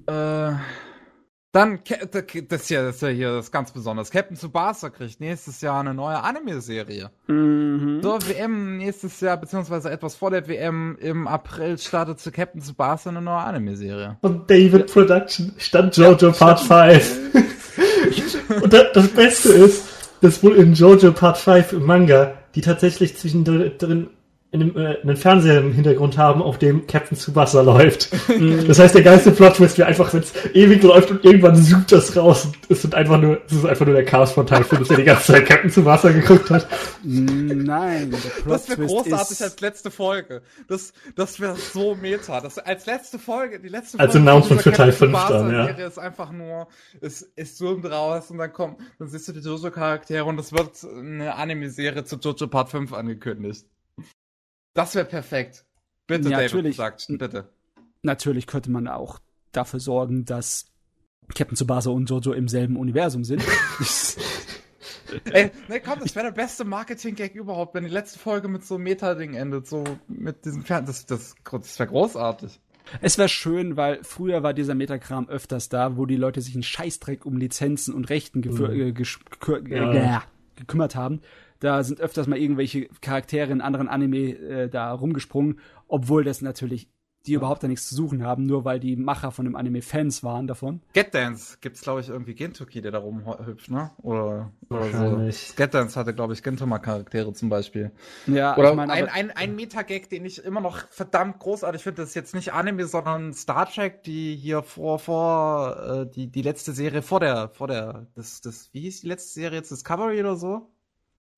[0.07, 0.53] Äh,
[1.55, 1.79] dann,
[2.49, 4.11] das ist, ja, das ist ja hier das ganz Besonderes.
[4.11, 7.13] Captain Tsubasa kriegt nächstes Jahr eine neue Anime-Serie.
[7.29, 8.01] Mhm.
[8.03, 13.11] Zur WM nächstes Jahr, beziehungsweise etwas vor der WM im April startet zu Captain Tsubasa
[13.11, 14.17] eine neue Anime-Serie.
[14.23, 17.19] Und David Production stand Jojo ja, Part 5.
[18.61, 19.85] Und das Beste ist,
[20.23, 24.11] dass wohl in Jojo Part 5 im Manga, die tatsächlich zwischendrin
[24.55, 28.11] einem, äh, einen Fernseher im Hintergrund haben, auf dem Captain Tsubasa läuft.
[28.69, 32.17] das heißt, der geilste Plot-Twist wäre einfach, wenn es ewig läuft und irgendwann zoomt das
[32.17, 32.47] raus.
[32.47, 35.05] Und es sind einfach nur, es ist einfach nur der Chaos-Vorteil, für dass er die
[35.05, 36.67] ganze Zeit Captain Tsubasa geguckt hat.
[37.03, 40.43] Nein, der Das wäre großartig ist, als letzte Folge.
[40.69, 42.41] Das, das wäre so meta.
[42.41, 45.53] Das, als letzte Folge, die letzte Als Folge Announcement dieser für Teil Captain 5 dann,
[45.53, 45.67] ja.
[45.67, 46.69] Serie ist einfach nur,
[47.01, 50.85] es, es zoomt raus und dann kommt, dann siehst du die Jojo-Charaktere und es wird
[50.85, 53.67] eine Anime-Serie zu Jojo Part 5 angekündigt.
[54.75, 55.65] Das wäre perfekt.
[56.07, 56.77] Bitte, Ja, David natürlich.
[56.77, 57.49] Production, bitte.
[58.03, 59.21] natürlich könnte man auch
[59.53, 60.67] dafür sorgen, dass
[61.35, 63.43] Captain Tsubasa und Jojo im selben Universum sind.
[65.33, 68.75] Ey, ne, komm, das wäre der beste Marketing-Gag überhaupt, wenn die letzte Folge mit so
[68.75, 70.87] einem Meta-Ding endet, so mit diesem Fern...
[70.87, 72.59] Das, das, das wäre großartig.
[73.01, 76.63] Es wäre schön, weil früher war dieser Metakram öfters da, wo die Leute sich einen
[76.65, 80.19] Scheißdreck um Lizenzen und Rechten gefür- äh, Ja.
[80.19, 80.21] äh,
[80.57, 81.21] gekümmert haben.
[81.65, 86.91] Da sind öfters mal irgendwelche Charaktere in anderen Anime äh, da rumgesprungen, obwohl das natürlich
[87.27, 90.23] die überhaupt da nichts zu suchen haben, nur weil die Macher von dem Anime Fans
[90.23, 90.83] waren davon.
[90.93, 93.93] Get Dance gibt's, glaube ich, irgendwie Gentoki, der da rumhüpft, ne?
[94.03, 95.55] Oder, oder so.
[95.57, 97.93] Get Dance hatte, glaube ich, Gentoma-Charaktere zum Beispiel.
[98.27, 102.03] Ja, Oder ich meine, ein, ein, ein Meta-Gag, den ich immer noch verdammt großartig finde,
[102.03, 106.43] das ist jetzt nicht Anime, sondern Star Trek, die hier vor, vor, äh, die, die
[106.43, 110.21] letzte Serie vor der, vor der, das, das, wie hieß die letzte Serie jetzt, Discovery
[110.21, 110.74] oder so?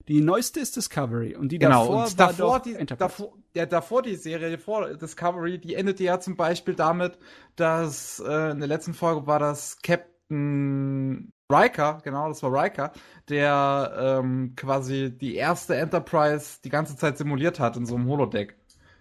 [0.09, 2.99] Die neueste ist Discovery und die Genau, davor und war davor, doch die, Enterprise.
[2.99, 7.19] davor, ja, davor die Serie, vor Discovery, die endete ja zum Beispiel damit,
[7.57, 12.93] dass äh, in der letzten Folge war das Captain Riker, genau, das war Riker,
[13.29, 18.57] der ähm, quasi die erste Enterprise die ganze Zeit simuliert hat in so einem Holodeck.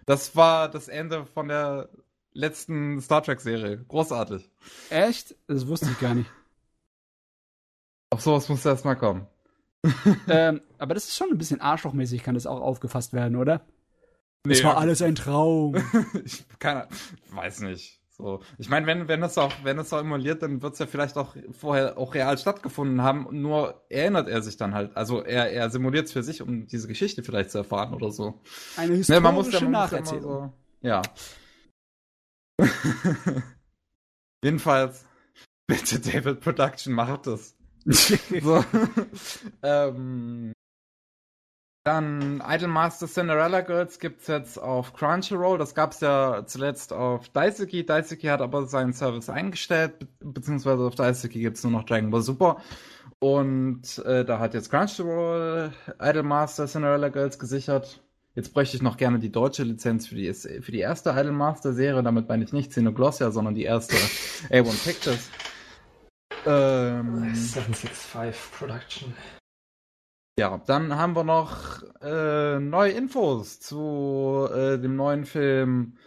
[0.06, 1.88] Das war das Ende von der
[2.32, 3.84] letzten Star Trek-Serie.
[3.88, 4.48] Großartig.
[4.90, 5.34] Echt?
[5.48, 6.30] Das wusste ich gar nicht.
[8.10, 9.26] Auf sowas muss erst mal kommen.
[10.28, 13.66] ähm, aber das ist schon ein bisschen arschlochmäßig, kann das auch aufgefasst werden, oder?
[14.48, 14.78] Es Nee, war ja.
[14.78, 15.76] alles ein Traum.
[16.24, 16.88] ich keine,
[17.30, 18.00] weiß nicht.
[18.10, 20.86] So, ich meine, wenn wenn das auch wenn es auch emuliert, dann wird es ja
[20.86, 23.26] vielleicht auch vorher auch real stattgefunden haben.
[23.42, 26.88] Nur erinnert er sich dann halt, also er er simuliert es für sich, um diese
[26.88, 28.40] Geschichte vielleicht zu erfahren oder so.
[28.76, 30.22] Eine Ne, historische man muss ja, man muss ja Nacherzählung.
[30.22, 31.02] so, ja.
[34.44, 35.04] Jedenfalls,
[35.66, 37.56] bitte David Production macht das.
[38.42, 38.64] so.
[39.62, 40.52] ähm,
[41.86, 45.56] dann Idolmaster Cinderella Girls gibt's jetzt auf Crunchyroll.
[45.56, 47.86] Das gab's ja zuletzt auf Daisuki.
[47.86, 52.22] Daisuki hat aber seinen Service eingestellt, be beziehungsweise auf Daisuki gibt's nur noch Dragon Ball
[52.22, 52.56] Super.
[53.20, 58.02] Und äh, da hat jetzt Crunchyroll Idolmaster Cinderella Girls gesichert.
[58.34, 62.02] Jetzt bräuchte ich noch gerne die deutsche Lizenz für die, für die erste Idolmaster Serie.
[62.02, 63.94] Damit meine ich nicht Xenoglossia, sondern die erste
[64.50, 65.30] A1 Pictures.
[66.46, 69.14] Ähm, 765 Production.
[70.38, 75.98] ja, dann haben wir noch äh, neue Infos zu äh, dem neuen Film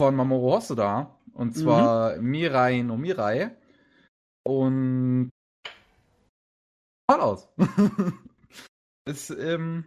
[0.00, 1.18] von Mamoru Hosoda.
[1.32, 3.56] Und zwar Mirai no Mirai.
[4.46, 5.30] Und
[7.10, 7.48] toll aus.
[9.08, 9.84] Ist, ähm,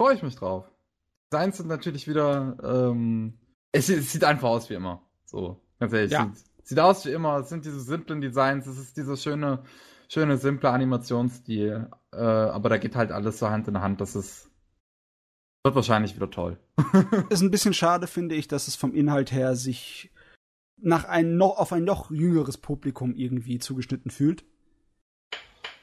[0.00, 0.70] freue ich mich drauf.
[1.32, 3.38] Designs sind natürlich wieder, ähm,
[3.72, 5.02] es, es sieht einfach aus wie immer.
[5.24, 6.12] So, ganz ehrlich.
[6.12, 6.30] Ja.
[6.32, 7.38] Sieht, sieht aus wie immer.
[7.38, 8.66] Es sind diese simplen Designs.
[8.66, 9.62] Es ist dieser schöne,
[10.08, 11.88] schöne, simple Animationsstil.
[12.12, 14.00] Äh, aber da geht halt alles so Hand in Hand.
[14.00, 14.50] Das ist,
[15.62, 16.58] wird wahrscheinlich wieder toll.
[17.30, 20.10] Ist ein bisschen schade, finde ich, dass es vom Inhalt her sich
[20.76, 24.44] nach ein noch, auf ein noch jüngeres Publikum irgendwie zugeschnitten fühlt.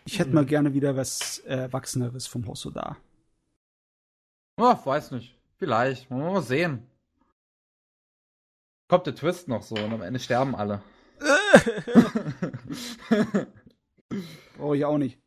[0.06, 2.98] Ich hätte mal gerne wieder was Erwachseneres vom Hosoda.
[4.58, 5.35] Oh, weiß nicht.
[5.58, 6.10] Vielleicht.
[6.10, 6.88] Mal sehen.
[8.92, 10.82] Kommt der Twist noch so und am Ende sterben alle.
[14.58, 15.18] Brauche ich auch nicht.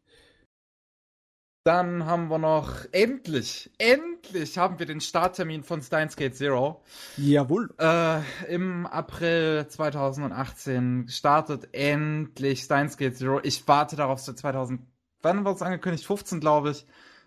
[1.64, 6.82] Dann haben wir noch endlich, endlich haben wir den Starttermin von Steins Gate Zero.
[7.16, 7.72] Jawohl.
[7.78, 8.20] Äh,
[8.52, 13.40] Im April 2018 startet endlich Steins Gate Zero.
[13.44, 14.82] Ich warte darauf seit 2000.
[15.22, 16.04] Wann wurde es angekündigt?
[16.04, 16.84] 15, glaube ich.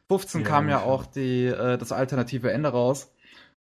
[0.07, 3.11] 15 Ja, kam ja auch die, äh, das alternative Ende raus.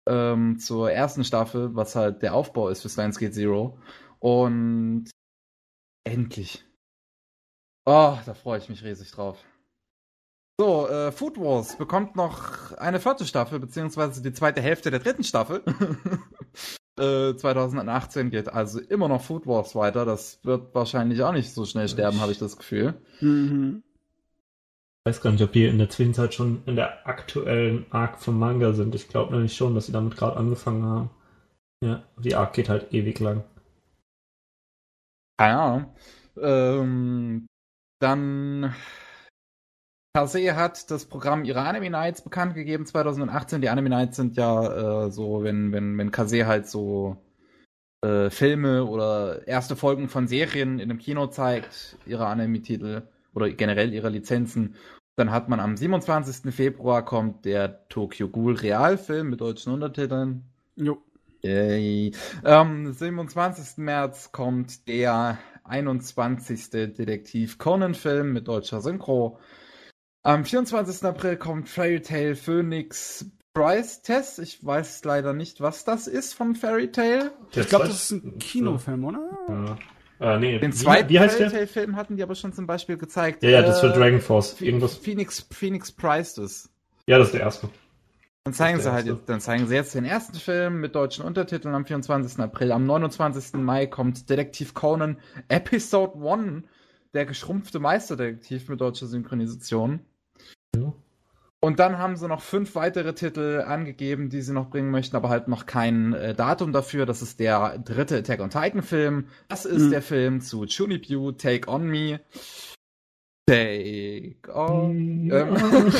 [0.07, 3.77] Ähm, zur ersten Staffel, was halt der Aufbau ist für Steins Gate Zero.
[4.19, 5.09] Und
[6.03, 6.65] endlich.
[7.85, 9.43] Oh, da freue ich mich riesig drauf.
[10.59, 15.23] So, äh, Food Wars bekommt noch eine vierte Staffel, beziehungsweise die zweite Hälfte der dritten
[15.23, 15.63] Staffel.
[16.99, 20.05] äh, 2018 geht also immer noch Food Wars weiter.
[20.05, 23.01] Das wird wahrscheinlich auch nicht so schnell sterben, habe ich das Gefühl.
[23.21, 23.81] Mhm.
[25.03, 28.37] Ich weiß gar nicht, ob die in der Zwischenzeit schon in der aktuellen Arc vom
[28.37, 28.93] Manga sind.
[28.93, 31.09] Ich glaube nämlich schon, dass sie damit gerade angefangen haben.
[31.83, 33.43] Ja, die Arc geht halt ewig lang.
[35.39, 35.95] Keine Ahnung.
[36.39, 37.47] Ähm,
[37.99, 38.75] dann
[40.15, 43.61] Kase hat das Programm ihrer Anime Nights bekannt gegeben 2018.
[43.61, 47.17] Die Anime Nights sind ja äh, so, wenn, wenn, wenn Kase halt so
[48.05, 53.93] äh, Filme oder erste Folgen von Serien in einem Kino zeigt, ihre Anime-Titel oder generell
[53.93, 54.75] ihre Lizenzen.
[55.15, 56.53] Dann hat man am 27.
[56.53, 60.45] Februar kommt der Tokyo Ghoul Realfilm mit deutschen Untertiteln.
[60.75, 60.97] Jo.
[61.41, 62.13] Yay.
[62.43, 63.77] Am 27.
[63.77, 66.69] März kommt der 21.
[66.69, 69.39] Detektiv Conan-Film mit deutscher Synchro.
[70.23, 71.03] Am 24.
[71.03, 74.39] April kommt Fairy Tail Phoenix Price Test.
[74.39, 77.31] Ich weiß leider nicht, was das ist von Fairy Tail.
[77.55, 79.29] Ich glaube, das ist ein Kinofilm, oder?
[79.49, 79.77] Ja.
[80.21, 81.59] Äh, nee, Den wie- zweiten wie heißt Fairy der?
[81.59, 83.41] Tail Film hatten die aber schon zum Beispiel gezeigt.
[83.43, 84.61] Ja, ja, das Äh, wird Dragon Force.
[84.61, 84.95] Irgendwas.
[84.95, 86.69] Phoenix, Phoenix Price das.
[87.07, 87.69] Ja, das ist der erste.
[88.43, 91.75] Dann zeigen sie halt jetzt, dann zeigen sie jetzt den ersten Film mit deutschen Untertiteln
[91.75, 92.39] am 24.
[92.39, 92.71] April.
[92.71, 93.53] Am 29.
[93.61, 95.17] Mai kommt Detektiv Conan
[95.47, 96.63] Episode 1,
[97.13, 99.99] der geschrumpfte Meisterdetektiv mit deutscher Synchronisation.
[100.75, 100.93] Ja.
[101.63, 105.29] Und dann haben sie noch fünf weitere Titel angegeben, die sie noch bringen möchten, aber
[105.29, 107.05] halt noch kein äh, Datum dafür.
[107.05, 109.27] Das ist der dritte Attack on Titan Film.
[109.47, 109.91] Das ist Mhm.
[109.91, 112.19] der Film zu Chunibyu, Take on Me.
[113.47, 115.29] Take on.
[115.31, 115.55] Ähm,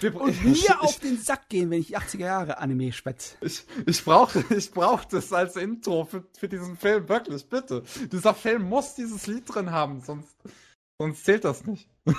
[0.00, 3.36] wir- Und mir auf den Sack gehen, wenn ich 80er Jahre Anime schwätze.
[3.40, 7.82] Ich, ich brauche ich brauch das als Intro für, für diesen Film, wirklich, bitte.
[8.12, 10.36] Dieser Film muss dieses Lied drin haben, sonst,
[11.00, 11.88] sonst zählt das nicht.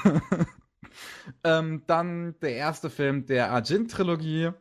[1.43, 4.51] ähm, dann der erste Film der Argent-Trilogie.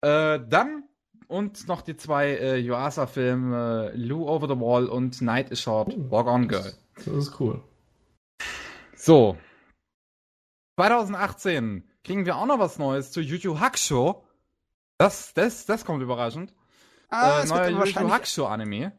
[0.00, 0.84] Äh, dann
[1.28, 6.26] und noch die zwei äh, Yuasa-Filme Lou Over the Wall und Night is Short, Walk
[6.26, 6.72] On Girl.
[6.94, 7.62] Das ist cool.
[8.96, 9.36] So.
[10.76, 14.24] 2018 kriegen wir auch noch was Neues zu Yu Yu Hakusho.
[14.96, 16.54] Das, das, das kommt überraschend.
[17.10, 18.92] Ah, äh, neuer Yu Yu wahrscheinlich, Hakusho Anime.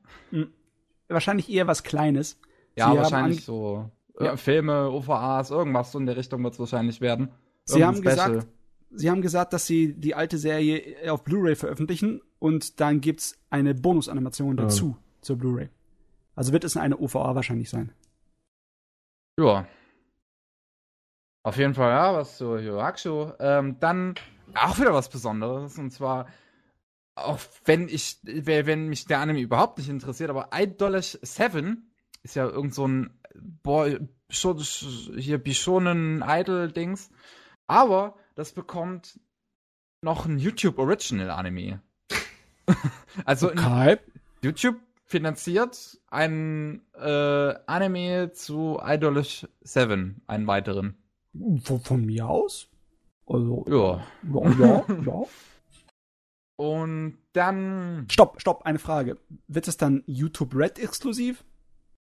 [1.08, 2.40] wahrscheinlich eher was Kleines.
[2.76, 4.26] Ja, Sie wahrscheinlich so Ja.
[4.28, 4.38] ja.
[4.38, 7.30] Filme, OVAs, irgendwas so in der Richtung wird es wahrscheinlich werden.
[7.66, 8.32] Sie haben Special.
[8.34, 8.48] gesagt,
[8.92, 13.76] sie haben gesagt, dass sie die alte Serie auf Blu-ray veröffentlichen und dann gibt's eine
[13.76, 14.64] Bonusanimation Ja.
[14.64, 15.70] dazu zur Blu-ray.
[16.36, 17.92] Also wird es eine OVA wahrscheinlich sein.
[19.40, 19.68] Ja.
[21.44, 23.34] Auf jeden Fall, ja, was zu Hakusho.
[23.40, 24.16] Ähm, dann
[24.56, 26.28] auch wieder was Besonderes und zwar
[27.16, 31.92] auch wenn ich, wenn mich der Anime überhaupt nicht interessiert, aber Idolish 7
[32.24, 34.00] ist ja irgend so ein Boy,
[34.30, 37.10] hier Bishonen Idol-Dings.
[37.68, 39.20] Aber das bekommt
[40.02, 41.82] noch ein YouTube Original Anime.
[43.26, 43.98] also Okay.
[44.44, 50.96] YouTube finanziert einen äh, Anime zu Idolish 7, einen weiteren.
[51.64, 52.70] Von, von mir aus?
[53.26, 54.04] Also, Ja.
[54.24, 55.24] ja, ja, ja.
[56.60, 58.06] Und dann.
[58.12, 59.18] Stopp, stopp, eine Frage.
[59.48, 61.46] Wird es dann YouTube Red exklusiv?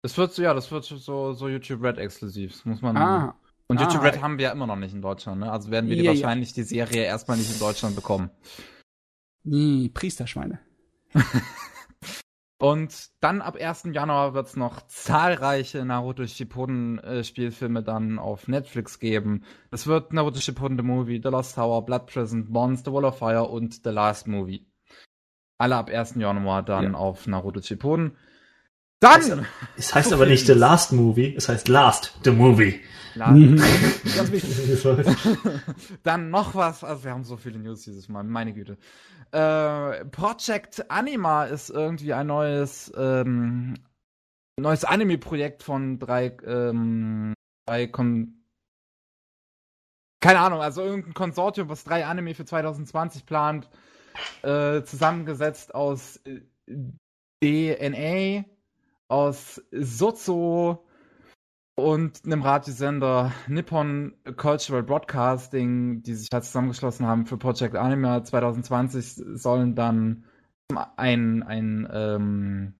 [0.04, 2.64] Das wird so, ja, das wird so, so YouTube Red exklusiv.
[2.66, 2.96] Muss man.
[2.98, 3.36] Ah,
[3.68, 4.06] Und YouTube ah.
[4.06, 5.52] Red haben wir ja immer noch nicht in Deutschland, ne?
[5.52, 6.22] Also werden wir die Ja, ja.
[6.24, 8.30] wahrscheinlich die Serie erstmal nicht in Deutschland bekommen.
[9.44, 10.60] nee, Priesterschweine.
[12.60, 13.90] Und dann ab 1.
[13.92, 19.44] Januar wird es noch zahlreiche Naruto Shippuden äh, Spielfilme dann auf Netflix geben.
[19.70, 23.20] Es wird Naruto Shippuden The Movie, The Lost Tower, Blood Prison, Bonds, The Wall of
[23.20, 24.66] Fire und The Last Movie.
[25.60, 26.16] Alle ab 1.
[26.16, 26.98] Januar dann Ja.
[26.98, 28.18] auf Naruto Shippuden.
[29.00, 29.46] Dann!
[29.78, 30.54] Es heißt aber nicht The.
[30.54, 32.80] Last Movie, es heißt Last the Movie.
[33.16, 33.58] La- Mhm.
[34.16, 34.84] Ganz wichtig.
[36.04, 38.78] Dann noch was, also wir haben so viele News dieses Mal, meine Güte.
[39.32, 43.76] Äh, Project Anima ist irgendwie ein neues, ähm,
[44.60, 47.34] neues Anime-Projekt von drei, ähm,
[47.68, 48.34] drei Kon
[50.20, 53.70] keine Ahnung, also irgendein Konsortium, was drei Anime für 2020 plant,
[54.42, 56.42] äh, zusammengesetzt aus äh,
[57.44, 58.46] DNA,
[59.08, 60.88] aus Sozo,
[61.78, 69.24] und einem Radiosender Nippon Cultural Broadcasting, die sich halt zusammengeschlossen haben für Project Anime 2020,
[69.40, 70.26] sollen dann
[70.96, 72.74] ein, ein ähm,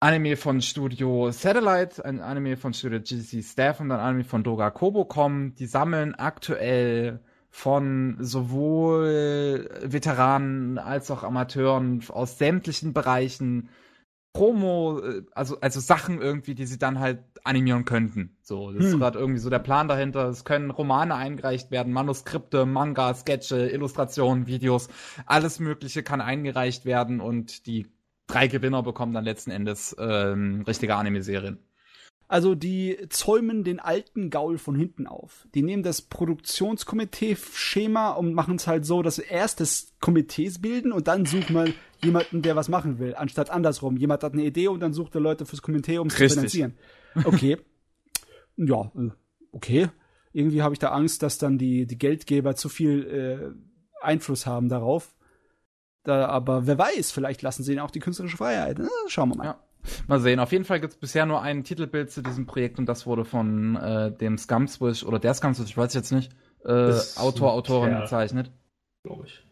[0.00, 4.70] Anime von Studio Satellite, ein Anime von Studio GC Staff und ein Anime von Doga
[4.70, 5.54] Kobo kommen.
[5.56, 7.20] Die sammeln aktuell
[7.50, 13.68] von sowohl Veteranen als auch Amateuren aus sämtlichen Bereichen
[14.32, 18.36] Promo, äh, also, also Sachen irgendwie, die sie dann halt animieren könnten.
[18.42, 19.00] So, das ist Hm.
[19.00, 20.28] gerade irgendwie so der Plan dahinter.
[20.28, 24.88] Es können Romane eingereicht werden, Manuskripte, Manga, Sketche, Illustrationen, Videos,
[25.26, 27.86] alles Mögliche kann eingereicht werden und die
[28.26, 31.58] drei Gewinner bekommen dann letzten Endes ähm, richtige Anime-Serien.
[32.30, 35.48] Also die zäumen den alten Gaul von hinten auf.
[35.52, 40.92] Die nehmen das Produktionskomitee-Schema und machen es halt so, dass sie erst das Komitees bilden
[40.92, 43.96] und dann sucht man jemanden, der was machen will, anstatt andersrum.
[43.96, 46.74] Jemand hat eine Idee und dann sucht er Leute fürs Komitee, um es zu finanzieren.
[47.24, 47.56] Okay.
[48.56, 49.10] ja, äh,
[49.50, 49.88] okay.
[50.32, 53.50] Irgendwie habe ich da Angst, dass dann die, die Geldgeber zu viel äh,
[54.06, 55.16] Einfluss haben darauf.
[56.04, 58.78] Da, aber wer weiß, vielleicht lassen sie ihnen auch die künstlerische Freiheit.
[58.78, 59.46] Na, schauen wir mal.
[59.46, 59.58] Ja.
[60.06, 60.40] Mal sehen.
[60.40, 63.24] Auf jeden Fall gibt es bisher nur ein Titelbild zu diesem Projekt und das wurde
[63.24, 66.32] von äh, dem Scumswish oder der Scumswish, ich weiß jetzt nicht,
[66.64, 68.02] äh, Autor, Autorin Kerl.
[68.02, 68.50] gezeichnet.
[69.04, 69.44] Glaube ich.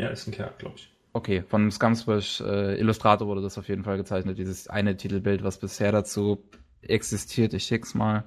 [0.00, 0.92] Ja, ist ein Kerl, glaube ich.
[1.12, 5.58] Okay, von Scumswish äh, Illustrator wurde das auf jeden Fall gezeichnet, dieses eine Titelbild, was
[5.58, 6.44] bisher dazu
[6.82, 7.54] existiert.
[7.54, 8.24] Ich schick's mal.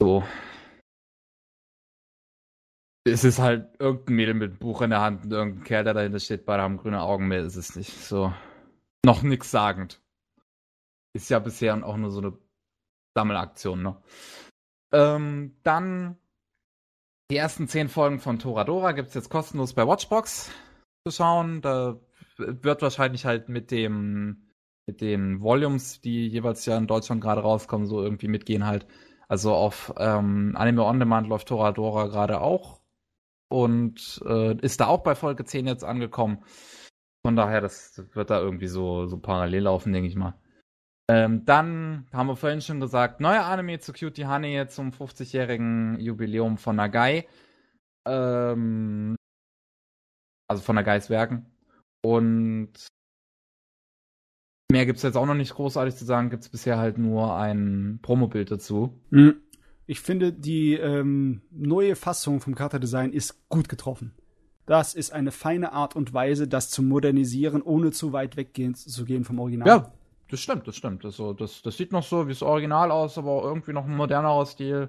[0.00, 0.24] So.
[3.06, 5.94] Es ist halt irgendein Mädel mit einem Buch in der Hand und irgendein Kerl, der
[5.94, 7.92] dahinter steht, beide haben grüne Augen, mehr ist es nicht.
[7.92, 8.32] So.
[9.04, 10.00] Noch nix sagend.
[11.12, 12.38] Ist ja bisher auch nur so eine
[13.14, 14.02] Sammelaktion, ne?
[14.92, 16.16] Ähm, dann
[17.30, 20.50] die ersten zehn Folgen von Toradora gibt's jetzt kostenlos bei Watchbox
[21.06, 21.62] zu schauen.
[21.62, 22.00] Da
[22.36, 24.50] wird wahrscheinlich halt mit dem
[24.86, 28.86] mit den Volumes, die jeweils ja in Deutschland gerade rauskommen, so irgendwie mitgehen halt.
[29.28, 32.80] Also auf ähm, Anime On Demand läuft Toradora gerade auch
[33.48, 36.44] und äh, ist da auch bei Folge 10 jetzt angekommen.
[37.24, 40.34] Von daher, das wird da irgendwie so, so parallel laufen, denke ich mal.
[41.10, 46.58] Ähm, dann haben wir vorhin schon gesagt, neuer Anime zu Cutie Honey zum 50-jährigen Jubiläum
[46.58, 47.26] von Nagai.
[48.06, 49.16] Ähm,
[50.48, 51.46] also von Nagais Werken.
[52.02, 52.72] Und
[54.70, 58.50] mehr gibt's jetzt auch noch nicht großartig zu sagen, gibt's bisher halt nur ein Promobild
[58.50, 59.00] dazu.
[59.10, 59.40] Mhm.
[59.86, 64.14] Ich finde, die ähm, neue Fassung vom Charakterdesign ist gut getroffen.
[64.66, 69.04] Das ist eine feine Art und Weise, das zu modernisieren, ohne zu weit weggehen zu
[69.04, 69.68] gehen vom Original.
[69.68, 69.92] Ja,
[70.30, 71.04] das stimmt, das stimmt.
[71.04, 74.46] Also, das, das sieht noch so wie das Original aus, aber irgendwie noch ein modernerer
[74.46, 74.88] Stil.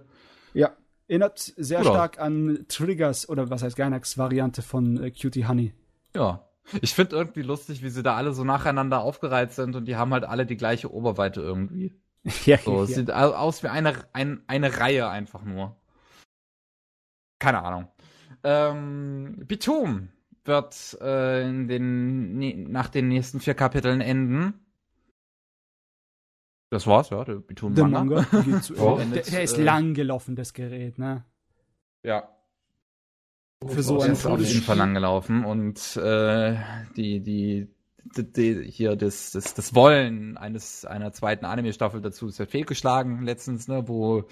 [0.53, 0.71] Ja.
[1.07, 1.93] Erinnert sehr Gut aus.
[1.93, 5.73] stark an Triggers oder was heißt Gainax Variante von äh, Cutie Honey.
[6.15, 6.47] Ja.
[6.81, 10.13] Ich finde irgendwie lustig, wie sie da alle so nacheinander aufgereiht sind und die haben
[10.13, 11.93] halt alle die gleiche Oberweite irgendwie.
[12.45, 15.75] ja, So, es sieht au- aus wie eine, ein, eine Reihe einfach nur.
[17.37, 17.87] Keine Ahnung.
[18.47, 20.09] Ähm, Bitum
[20.43, 24.53] wird äh, in den, ne, nach den nächsten vier Kapiteln enden.
[26.69, 28.25] Das war's, ja, der Bitum Der Manga.
[28.31, 28.97] Manga geht zu Oh.
[28.97, 31.25] Der, der ist Äh, lang gelaufen, das Gerät, ne?
[32.03, 32.29] Ja,
[33.65, 36.55] Für so der ein ist auf jeden Fall lang gelaufen und äh,
[36.95, 37.67] die, die,
[38.03, 43.23] die, die hier das, das, das Wollen eines einer zweiten Anime-Staffel dazu ist ja fehlgeschlagen
[43.23, 44.25] letztens, ne, wo,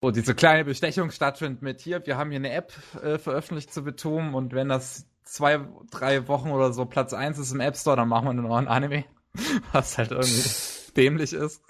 [0.00, 3.82] wo diese kleine Bestechung stattfindet mit hier, wir haben hier eine App äh, veröffentlicht zu
[3.82, 5.60] Betum und wenn das zwei,
[5.90, 8.56] drei Wochen oder so Platz eins ist im App Store, dann machen wir nur noch
[8.56, 9.04] ein Anime,
[9.72, 11.62] was halt irgendwie dämlich ist.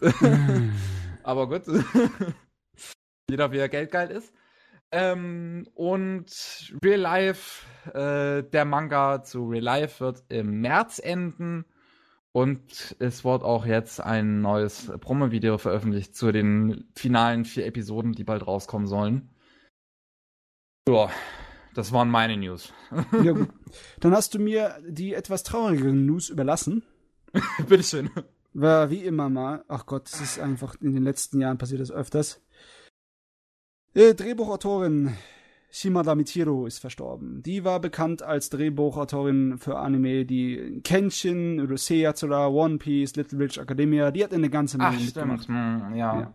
[1.22, 1.62] Aber gut.
[3.30, 4.32] Jeder wie er geldgeil ist.
[4.90, 11.66] Ähm, und Real Life, äh, der Manga zu Real Life wird im März enden.
[12.38, 18.22] Und es wird auch jetzt ein neues Promo-Video veröffentlicht zu den finalen vier Episoden, die
[18.22, 19.28] bald rauskommen sollen.
[20.88, 21.10] Ja,
[21.74, 22.72] das waren meine News.
[23.24, 23.48] Ja, gut.
[23.98, 26.84] Dann hast du mir die etwas traurigeren News überlassen.
[27.68, 28.08] Bitteschön.
[28.54, 29.64] War wie immer mal.
[29.66, 32.40] Ach Gott, es ist einfach in den letzten Jahren passiert das öfters.
[33.94, 35.16] Äh, Drehbuchautorin
[35.70, 37.42] Shimada Michiro ist verstorben.
[37.42, 43.58] Die war bekannt als Drehbuchautorin für Anime, die Kenshin, Urusei Yatsura, One Piece, Little Witch
[43.58, 45.44] Academia, die hat eine ganze Menge Ach, mitgemacht.
[45.44, 45.58] stimmt.
[45.58, 46.20] Hm, ja.
[46.20, 46.34] Ja.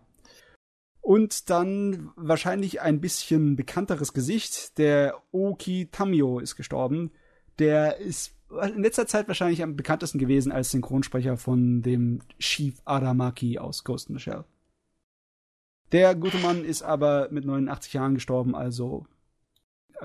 [1.02, 7.12] Und dann wahrscheinlich ein bisschen bekannteres Gesicht, der Oki Tamio ist gestorben.
[7.60, 13.58] Der ist in letzter Zeit wahrscheinlich am bekanntesten gewesen als Synchronsprecher von dem Chief Aramaki
[13.58, 14.46] aus Ghost in the Shell.
[15.92, 19.06] Der gute Mann ist aber mit 89 Jahren gestorben, also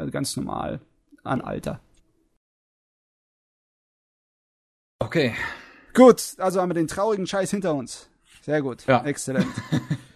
[0.07, 0.81] ganz normal
[1.25, 1.81] an Alter.
[5.01, 5.35] Okay.
[5.95, 8.09] Gut, also haben wir den traurigen Scheiß hinter uns.
[8.43, 8.87] Sehr gut.
[8.87, 9.05] Ja.
[9.05, 9.47] Exzellent.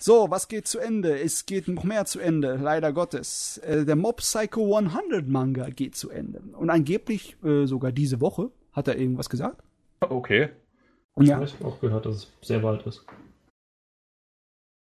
[0.00, 1.18] So, was geht zu Ende?
[1.18, 3.58] Es geht noch mehr zu Ende, leider Gottes.
[3.58, 6.40] Äh, der Mob Psycho 100 Manga geht zu Ende.
[6.56, 8.52] Und angeblich äh, sogar diese Woche.
[8.72, 9.60] Hat er irgendwas gesagt?
[9.98, 10.50] Okay.
[11.18, 11.42] Ja.
[11.42, 13.04] Ich habe auch gehört, dass es sehr bald ist.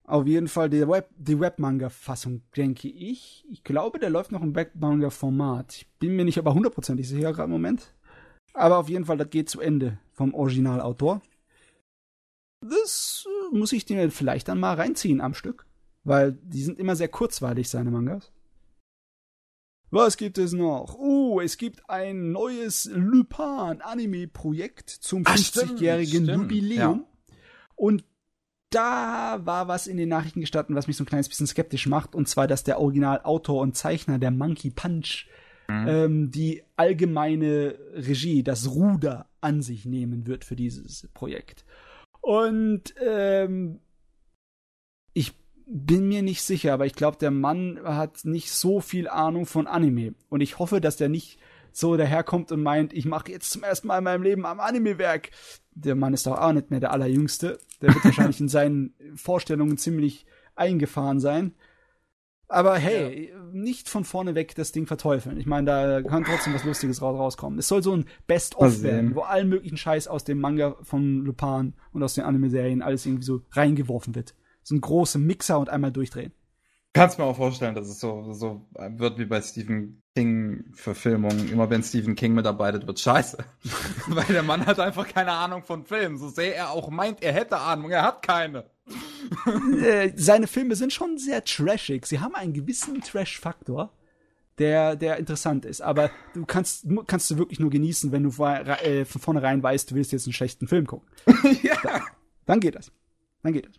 [0.07, 3.45] Auf jeden Fall die Web, die Webmanga-Fassung, denke ich.
[3.51, 5.75] Ich glaube, der läuft noch im Webmanga-Format.
[5.75, 7.93] Ich bin mir nicht aber hundertprozentig sicher gerade im Moment.
[8.53, 11.21] Aber auf jeden Fall, das geht zu Ende vom Originalautor.
[12.61, 15.65] Das äh, muss ich dir vielleicht dann mal reinziehen am Stück.
[16.05, 18.31] Weil die sind immer sehr kurzweilig, seine Mangas.
[19.89, 20.95] Was gibt es noch?
[20.97, 27.05] Oh, es gibt ein neues Lupin-Anime-Projekt zum Ach, stimmt, 50-jährigen stimmt, Jubiläum.
[27.05, 27.35] ja.
[27.75, 28.05] Und
[28.69, 32.15] da war was in den Nachrichten gestanden, was mich so ein kleines bisschen skeptisch macht.
[32.15, 35.27] Und zwar, dass der Originalautor und Zeichner der Monkey Punch
[35.69, 35.87] Mhm.
[35.89, 41.65] ähm, die allgemeine Regie, das Ruder an sich nehmen wird für dieses Projekt.
[42.21, 43.81] Und ähm,
[45.13, 45.33] Ich
[45.65, 49.67] bin mir nicht sicher, aber ich glaube, der Mann hat nicht so viel Ahnung von
[49.67, 50.13] Anime.
[50.29, 51.37] Und ich hoffe, dass der nicht
[51.73, 55.31] so daherkommt und meint, ich mache jetzt zum ersten Mal in meinem Leben am Anime-Werk.
[55.79, 57.59] Der Mann ist doch auch nicht mehr der Allerjüngste.
[57.81, 60.25] Der wird wahrscheinlich in seinen Vorstellungen ziemlich
[60.55, 61.53] eingefahren sein.
[62.49, 63.43] Aber hey, ja.
[63.51, 65.37] nicht von vorne weg das Ding verteufeln.
[65.37, 67.59] Ich meine, da kann trotzdem was Lustiges rauskommen.
[67.59, 71.73] Es soll so ein Best-of werden, wo allen möglichen Scheiß aus dem Manga von Lupin
[71.91, 74.33] und aus den Anime-Serien alles irgendwie so reingeworfen wird.
[74.63, 76.31] So ein großer Mixer und einmal durchdrehen.
[76.97, 81.49] Kannst mir auch vorstellen, dass es so, so wird wie bei Stephen King-Verfilmungen.
[81.49, 83.37] Immer wenn Stephen King mitarbeitet, wird scheiße.
[84.07, 86.17] Weil der Mann hat einfach keine Ahnung von Filmen.
[86.17, 88.65] So sehr er auch meint, er hätte Ahnung, er hat keine.
[89.83, 92.05] Äh, seine Filme sind schon sehr trashig.
[92.05, 93.91] Sie haben einen gewissen Trash-Faktor,
[94.57, 95.81] der, der interessant ist.
[95.81, 99.95] Aber du kannst, kannst du wirklich nur genießen, wenn du äh, von vornherein weißt, du
[99.95, 101.09] willst jetzt einen schlechten Film gucken.
[101.61, 102.01] ja.
[102.45, 102.91] Dann geht das.
[103.43, 103.75] Dann geht das.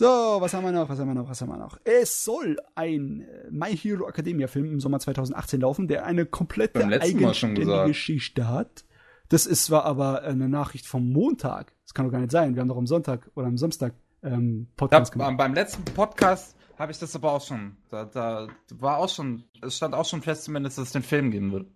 [0.00, 0.88] So, was haben wir noch?
[0.88, 1.28] Was haben wir noch?
[1.28, 1.78] Was haben wir noch?
[1.84, 6.82] Es soll ein äh, My Hero Academia Film im Sommer 2018 laufen, der eine komplette
[6.82, 8.86] eigenständige Geschichte hat.
[9.28, 11.74] Das ist zwar aber eine Nachricht vom Montag.
[11.82, 12.54] Das kann doch gar nicht sein.
[12.54, 15.36] Wir haben doch am Sonntag oder am Samstag ähm, Podcast ja, gemacht.
[15.36, 17.76] Beim letzten Podcast habe ich das aber auch schon.
[17.90, 18.48] Da, da
[18.78, 21.66] war auch schon, es stand auch schon fest zumindest, dass es den Film geben wird.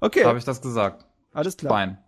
[0.00, 0.24] Okay.
[0.24, 1.06] Habe ich das gesagt.
[1.30, 1.72] Alles klar.
[1.72, 1.98] Fein.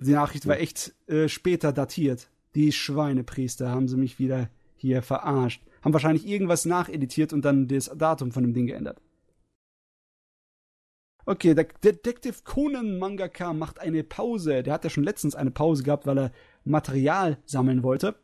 [0.00, 2.28] Die Nachricht war echt äh, später datiert.
[2.54, 5.62] Die Schweinepriester haben sie mich wieder hier verarscht.
[5.82, 9.00] Haben wahrscheinlich irgendwas nacheditiert und dann das Datum von dem Ding geändert.
[11.26, 14.62] Okay, der Detective Conan Mangaka macht eine Pause.
[14.62, 16.32] Der hat ja schon letztens eine Pause gehabt, weil er
[16.64, 18.16] Material sammeln wollte.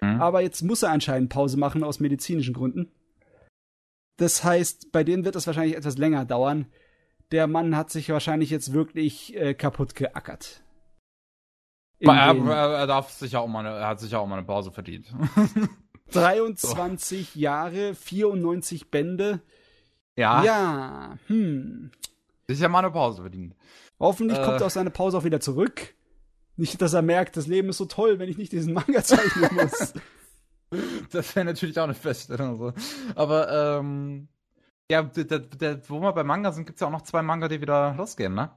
[0.00, 0.20] Mhm.
[0.20, 2.92] Aber jetzt muss er anscheinend Pause machen aus medizinischen Gründen.
[4.16, 6.66] Das heißt, bei denen wird es wahrscheinlich etwas länger dauern.
[7.32, 10.63] Der Mann hat sich wahrscheinlich jetzt wirklich äh, kaputt geackert.
[12.12, 15.06] Er, er, darf sich auch mal eine, er hat sich auch mal eine Pause verdient.
[16.12, 17.38] 23 so.
[17.38, 19.40] Jahre, 94 Bände.
[20.16, 20.44] Ja.
[20.44, 21.90] Ja, hm.
[22.46, 23.54] Sich ja mal eine Pause verdient.
[23.98, 25.94] Hoffentlich äh, kommt er aus seiner Pause auch wieder zurück.
[26.56, 29.50] Nicht, dass er merkt, das Leben ist so toll, wenn ich nicht diesen Manga zeichnen
[29.54, 29.94] muss.
[31.10, 32.58] das wäre natürlich auch eine Feststellung.
[32.58, 32.72] So.
[33.16, 34.28] Aber, ähm,
[34.90, 37.48] ja, der, der, wo wir bei Manga sind, gibt es ja auch noch zwei Manga,
[37.48, 38.50] die wieder losgehen, ne?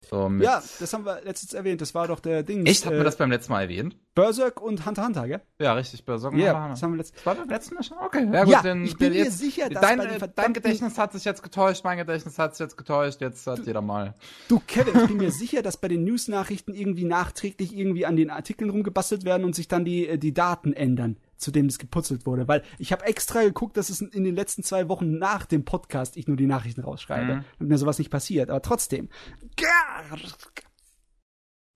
[0.00, 1.80] So ja, das haben wir letztens erwähnt.
[1.80, 2.64] Das war doch der Ding.
[2.64, 2.86] Echt?
[2.86, 3.96] Haben äh, wir das beim letzten Mal erwähnt?
[4.14, 5.40] Berserk und Hunter Hunter, gell?
[5.60, 6.04] Ja, richtig.
[6.04, 6.74] Berserk und yeah, Hunter Hunter.
[6.74, 7.32] Das haben wir letztes Mal.
[7.32, 7.98] Das war beim letzten Mal schon?
[7.98, 8.52] Okay, ja gut.
[8.52, 11.42] Ja, denn, ich bin mir jetzt, sicher, dass dein, äh, dein Gedächtnis hat sich jetzt
[11.42, 13.20] getäuscht, mein Gedächtnis hat sich jetzt getäuscht.
[13.20, 14.14] Jetzt hat du, jeder mal.
[14.48, 18.30] Du, Kevin, ich bin mir sicher, dass bei den News-Nachrichten irgendwie nachträglich irgendwie an den
[18.30, 22.26] Artikeln rumgebastelt werden und sich dann die, äh, die Daten ändern zu dem das geputzelt
[22.26, 25.64] wurde, weil ich habe extra geguckt, dass es in den letzten zwei Wochen nach dem
[25.64, 27.44] Podcast ich nur die Nachrichten rausschreibe, mhm.
[27.58, 28.50] damit mir sowas nicht passiert.
[28.50, 29.08] Aber trotzdem,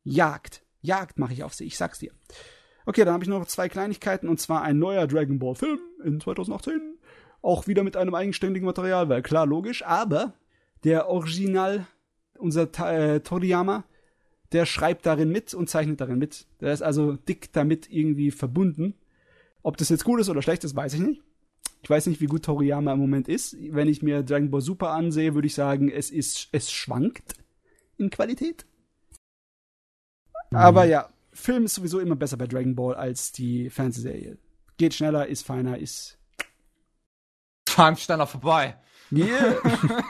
[0.05, 0.65] Jagd.
[0.81, 2.13] Jagd mache ich auf sie, ich sag's dir.
[2.85, 6.21] Okay, dann habe ich noch zwei Kleinigkeiten und zwar ein neuer Dragon Ball Film in
[6.21, 6.99] 2018.
[7.41, 10.35] Auch wieder mit einem eigenständigen Material, weil klar, logisch, aber
[10.85, 11.87] der Original,
[12.39, 13.85] unser äh, Toriyama,
[14.51, 16.47] der schreibt darin mit und zeichnet darin mit.
[16.61, 18.95] Der ist also dick damit irgendwie verbunden.
[19.63, 21.23] Ob das jetzt gut ist oder schlecht ist, weiß ich nicht.
[21.83, 23.57] Ich weiß nicht, wie gut Toriyama im Moment ist.
[23.59, 27.35] Wenn ich mir Dragon Ball Super ansehe, würde ich sagen, es ist, es schwankt
[27.99, 28.67] in Qualität.
[30.51, 30.57] Mhm.
[30.57, 34.39] Aber ja, Film ist sowieso immer besser bei Dragon Ball als die Fernsehserie.
[34.77, 36.19] Geht schneller, ist feiner, ist.
[37.65, 38.77] Time schneller vorbei.
[39.11, 39.57] Yeah.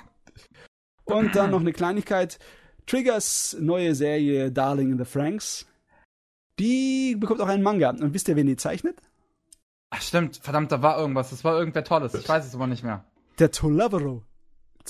[1.04, 2.38] Und dann noch eine Kleinigkeit.
[2.86, 5.66] Triggers neue Serie Darling in the Franks.
[6.58, 7.90] Die bekommt auch einen Manga.
[7.90, 8.96] Und wisst ihr, wen die zeichnet?
[9.94, 11.28] Ach stimmt, verdammt, da war irgendwas.
[11.30, 12.14] Das war irgendwer Tolles.
[12.14, 13.04] Ich weiß es aber nicht mehr.
[13.38, 14.22] Der Tolavero.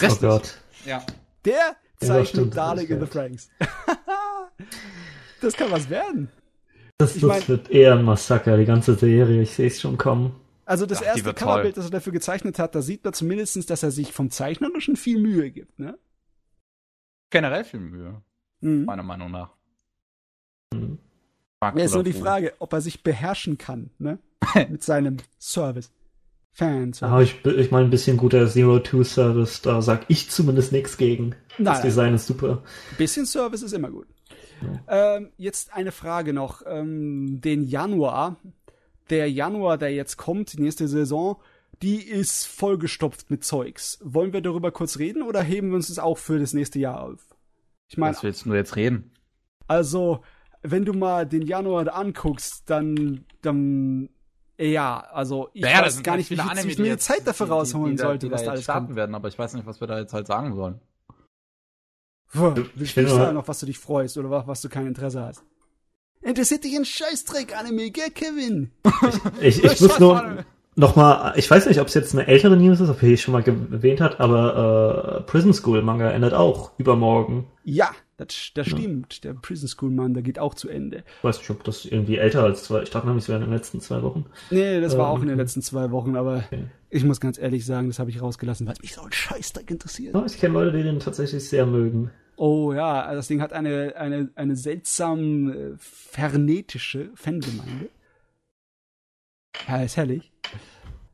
[0.00, 0.22] Richtig.
[0.22, 0.58] Oh Gott.
[0.86, 1.05] Ja.
[1.44, 3.50] Der zeichnet ja, Darling in the Franks.
[5.40, 6.28] Das kann was werden.
[6.98, 9.42] Das, das mein, wird eher ein Massaker, die ganze Serie.
[9.42, 10.36] Ich sehe es schon kommen.
[10.64, 13.82] Also das Ach, erste Coverbild, das er dafür gezeichnet hat, da sieht man zumindest, dass
[13.82, 15.98] er sich vom Zeichnerischen viel Mühe gibt, ne?
[17.31, 18.22] Generell viel Mühe.
[18.60, 18.84] Mhm.
[18.84, 19.50] Meiner Meinung nach.
[20.72, 21.00] Mhm.
[21.60, 24.20] Ja, ist nur die Frage, ob er sich beherrschen kann, ne?
[24.70, 25.90] Mit seinem Service.
[26.54, 27.02] Fans.
[27.02, 31.34] Ah, ich, ich meine, ein bisschen guter Zero-Two-Service, da sag ich zumindest nichts gegen.
[31.56, 32.62] Nein, das Design ist super.
[32.90, 34.06] Ein bisschen Service ist immer gut.
[34.86, 36.62] Ähm, jetzt eine Frage noch.
[36.66, 38.36] Ähm, den Januar,
[39.08, 41.40] der Januar, der jetzt kommt, die nächste Saison,
[41.80, 43.98] die ist vollgestopft mit Zeugs.
[44.02, 47.02] Wollen wir darüber kurz reden oder heben wir uns das auch für das nächste Jahr
[47.02, 47.34] auf?
[47.88, 49.10] Ich meine, was willst du nur jetzt reden?
[49.68, 50.22] Also,
[50.62, 54.10] wenn du mal den Januar anguckst, dann, dann
[54.58, 57.97] ja, also ich naja, weiß gar nicht, wie, Anime, wie viel Zeit dafür rausholen die,
[57.97, 58.97] die, sollte, die was da alles starten kommt.
[58.97, 60.81] werden, aber ich weiß nicht, was wir da jetzt halt sagen sollen.
[62.32, 65.42] Willst du sagen noch, was du dich freust oder was, was du kein Interesse hast?
[66.22, 68.70] Interessiert dich ein Scheißdreck-Anime, gell, Kevin?
[69.40, 70.44] Ich, ich muss nur
[70.76, 73.44] nochmal, ich weiß nicht, ob es jetzt eine ältere News ist, ob ihr schon mal
[73.47, 77.48] erwähnt hat, aber äh, Prison School Manga endet auch übermorgen.
[77.64, 77.90] Ja,
[78.25, 79.25] das, das stimmt.
[79.25, 81.05] Der Prison School Mann, der geht auch zu Ende.
[81.18, 83.47] Ich weiß nicht, ob das irgendwie älter als zwei, ich dachte nämlich, es wäre in
[83.47, 84.26] den letzten zwei Wochen.
[84.51, 86.65] Nee, das war Ähm, auch in den letzten zwei Wochen, aber Okay.
[86.91, 89.70] ich muss ganz ehrlich sagen, das habe ich rausgelassen, weil es mich so ein Scheißdreck
[89.70, 90.15] interessiert.
[90.15, 92.10] Ja, ich kenne Leute, die den tatsächlich sehr mögen.
[92.36, 97.89] Oh ja, das Ding hat eine, eine, eine seltsam äh, fernetische Fangemeinde.
[99.68, 100.33] Ja, ist herrlich.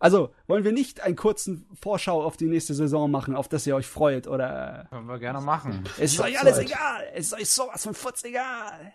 [0.00, 3.74] Also, wollen wir nicht einen kurzen Vorschau auf die nächste Saison machen, auf das ihr
[3.74, 4.86] euch freut, oder?
[4.90, 5.82] Können wir gerne machen.
[5.98, 6.66] Es ist euch alles Zeit.
[6.66, 7.02] egal!
[7.14, 8.92] Es ist euch sowas von futz egal!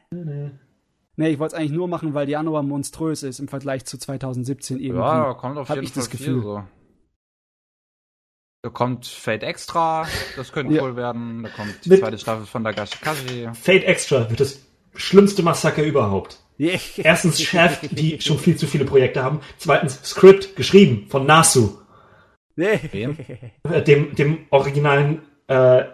[1.16, 4.80] Nee, ich wollte es eigentlich nur machen, weil Januar monströs ist im Vergleich zu 2017
[4.80, 5.00] irgendwie.
[5.04, 6.42] Ja, da kommt auf Hab jeden ich Fall das viel Gefühl.
[6.42, 6.64] so.
[8.64, 10.08] Da kommt Fate Extra,
[10.38, 10.84] das könnte Ja.
[10.84, 11.44] cool werden.
[11.44, 13.50] Da kommt die Mit- zweite Staffel von Dagashi Kashi.
[13.54, 14.60] Fate Extra wird das
[14.96, 16.40] schlimmste Massaker überhaupt.
[16.98, 19.42] Erstens Chef, die schon viel zu viele Projekte haben.
[19.58, 21.78] Zweitens Script, geschrieben von Nasu,
[22.56, 23.18] Wem?
[23.64, 25.86] äh, dem, dem originalen äh,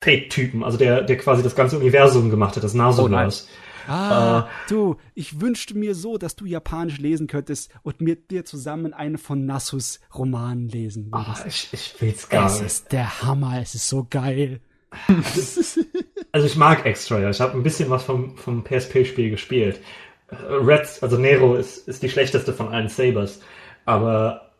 [0.00, 3.48] Fate-Typen, also der, der quasi das ganze Universum gemacht hat, das Nasu Oh was.
[3.88, 8.92] Ah, du, ich wünschte mir so, dass du Japanisch lesen könntest und mit dir zusammen
[8.92, 11.42] einen von Nassus Romanen lesen würdest.
[11.42, 12.66] Ah, ich, ich will's gar es nicht.
[12.66, 14.60] ist der Hammer, es ist so geil.
[16.38, 17.30] Also ich mag Extra, ja.
[17.30, 19.80] Ich habe ein bisschen was vom, vom PSP-Spiel gespielt.
[20.28, 23.40] Äh, Red, also Nero ist, ist die schlechteste von allen Sabers.
[23.86, 24.52] Aber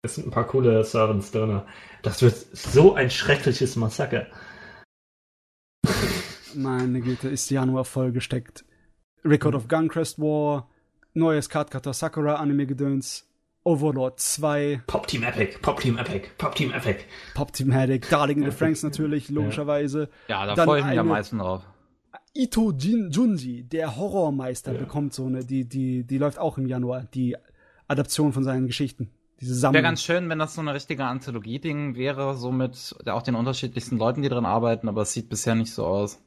[0.00, 1.60] es sind ein paar coole Servants drin.
[2.02, 4.28] Das wird so ein schreckliches Massaker.
[6.54, 8.64] Meine Güte, ist Januar vollgesteckt.
[9.22, 10.70] Record of Guncrest War,
[11.12, 13.28] neues Cardcutter Sakura Anime Gedöns,
[13.66, 17.00] Overlord 2, Pop Team Epic, Pop Team Epic, Pop Team Epic.
[17.34, 20.08] Pop Team Haddock, Darling in the Franks natürlich, logischerweise.
[20.28, 21.62] Ja, da Dann freue ich mich am meisten drauf.
[22.32, 27.06] Ito Jin Junji, der Horrormeister, bekommt so eine, die, die, die läuft auch im Januar,
[27.12, 27.36] die
[27.88, 29.10] Adaption von seinen Geschichten.
[29.40, 29.74] Diese Sammlung.
[29.74, 33.98] Wäre ganz schön, wenn das so eine richtige Anthologie-Ding wäre, so mit auch den unterschiedlichsten
[33.98, 36.22] Leuten, die drin arbeiten, aber es sieht bisher nicht so aus.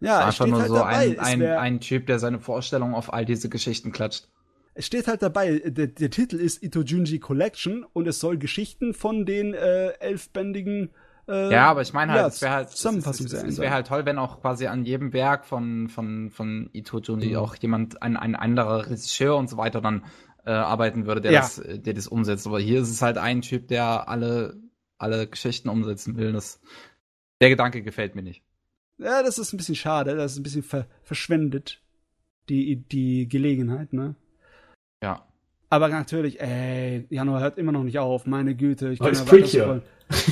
[0.00, 1.18] ja, es Einfach steht nur halt so dabei.
[1.18, 4.28] ein, ein, ein Typ, der seine Vorstellung auf all diese Geschichten klatscht.
[4.76, 8.94] Es steht halt dabei, der, der Titel ist Ito Junji Collection und es soll Geschichten
[8.94, 10.90] von den äh, elfbändigen
[11.28, 13.86] äh, Ja, aber ich meine halt, ja, es wäre halt, es, es, es wäre halt
[13.86, 17.36] toll, wenn auch quasi an jedem Werk von, von, von Ito Junji Mhm.
[17.36, 20.04] auch jemand, ein, ein anderer Regisseur und so weiter dann
[20.44, 21.40] äh, arbeiten würde, der, Ja.
[21.40, 22.46] das, der das umsetzt.
[22.46, 24.56] Aber hier ist es halt ein Typ, der alle,
[24.98, 26.32] alle Geschichten umsetzen will.
[26.32, 26.60] Das,
[27.40, 28.42] der Gedanke gefällt mir nicht.
[28.98, 31.82] Ja, das ist ein bisschen schade, das ist ein bisschen ver verschwendet,
[32.48, 34.14] die, die Gelegenheit, ne?
[35.68, 38.90] Aber natürlich, ey, Januar hört immer noch nicht auf, meine Güte.
[38.90, 39.82] Ich kann ja weiter Precure.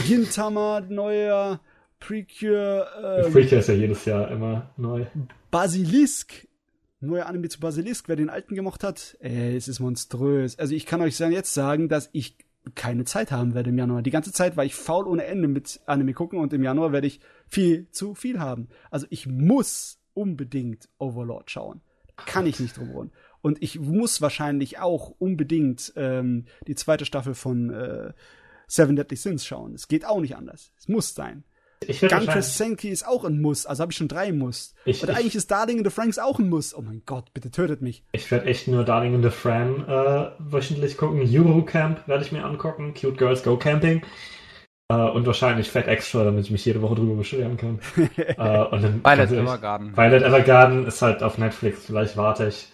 [0.06, 1.60] Gintama, neuer
[1.98, 5.06] Precure, ähm, Freaker ist ja jedes Jahr immer neu.
[5.50, 6.46] Basilisk.
[7.00, 10.58] Neuer Anime zu Basilisk, wer den alten gemocht hat, ey, es ist monströs.
[10.58, 12.38] Also ich kann euch jetzt sagen, dass ich
[12.74, 14.00] keine Zeit haben werde im Januar.
[14.00, 17.06] Die ganze Zeit war ich faul ohne Ende mit Anime gucken und im Januar werde
[17.06, 18.68] ich viel zu viel haben.
[18.90, 21.82] Also ich muss unbedingt Overlord schauen.
[22.16, 23.10] Kann ich nicht drum rum.
[23.44, 28.12] Und ich muss wahrscheinlich auch unbedingt ähm, die zweite Staffel von äh,
[28.66, 29.74] Seven Deadly Sins schauen.
[29.74, 30.72] Es geht auch nicht anders.
[30.78, 31.44] Es muss sein.
[31.86, 33.66] Werde wahrscheinlich, Senki ist auch ein Muss.
[33.66, 34.74] Also habe ich schon drei Muss.
[34.86, 36.74] Ich- Und ich- eigentlich ist Darling in the Franks auch ein Muss.
[36.74, 38.02] Oh mein Gott, bitte tötet mich.
[38.12, 41.20] ich werd echt nur Darling in the Fran äh, wöchentlich gucken.
[41.20, 42.94] Euro Camp werde ich mir angucken.
[42.98, 44.00] Cute Girls Go Camping.
[44.90, 47.78] Äh, und wahrscheinlich Fat Extra, damit ich mich jede Woche drüber beschweren kann.
[48.16, 49.94] äh, und dann, Violet Evergarden.
[49.94, 51.84] Violet Evergarden ist halt auf Netflix.
[51.84, 52.68] Vielleicht warte ich.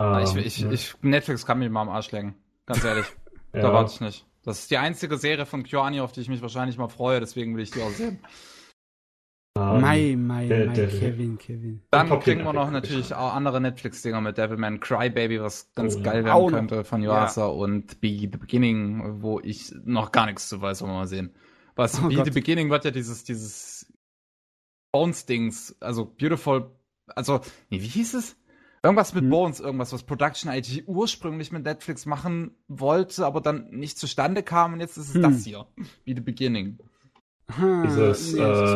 [0.00, 0.70] Ähm, ich, ich, ja.
[0.70, 2.34] ich, Netflix kann mich mal am Arsch legen.
[2.66, 3.06] Ganz ehrlich.
[3.52, 3.62] Ja.
[3.62, 4.26] Da warte ich nicht.
[4.44, 7.56] Das ist die einzige Serie von KyoAni, auf die ich mich wahrscheinlich mal freue, deswegen
[7.56, 8.20] will ich die auch sehen.
[9.58, 11.82] Ähm, Mai, Mai, der- Mai, der- Kevin, Kevin.
[11.90, 13.18] Dann kriegen wir noch natürlich ja.
[13.18, 16.04] auch andere Netflix-Dinger mit Devilman Crybaby, was ganz Oh ja.
[16.04, 20.62] geil werden könnte von Yuasa und Be the Beginning, wo ich noch gar nichts zu
[20.62, 21.34] weiß, wollen wir mal sehen.
[21.74, 22.26] Was Oh Be Gott.
[22.26, 23.92] the Beginning wird ja dieses, dieses
[24.92, 26.70] Bones-Dings, also Beautiful,
[27.08, 28.36] also, nee, wie hieß es?
[28.82, 29.30] Irgendwas mit Hm.
[29.30, 34.72] Bones, irgendwas, was Production IG ursprünglich mit Netflix machen wollte, aber dann nicht zustande kam
[34.72, 35.22] und jetzt ist es Hm.
[35.22, 35.66] das hier.
[36.04, 36.78] Be the Beginning.
[37.50, 38.66] Hm, Dieses nee, äh,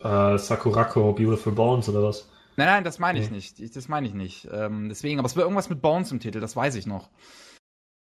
[0.00, 0.34] sorry.
[0.34, 2.28] äh, Sakurako Beautiful Bones oder was?
[2.56, 3.36] Nein, nein, das meine ich Nee.
[3.36, 3.58] nicht.
[3.60, 4.46] Ich, das meine ich nicht.
[4.52, 7.08] Ähm, deswegen, aber es war irgendwas mit Bones im Titel, das weiß ich noch.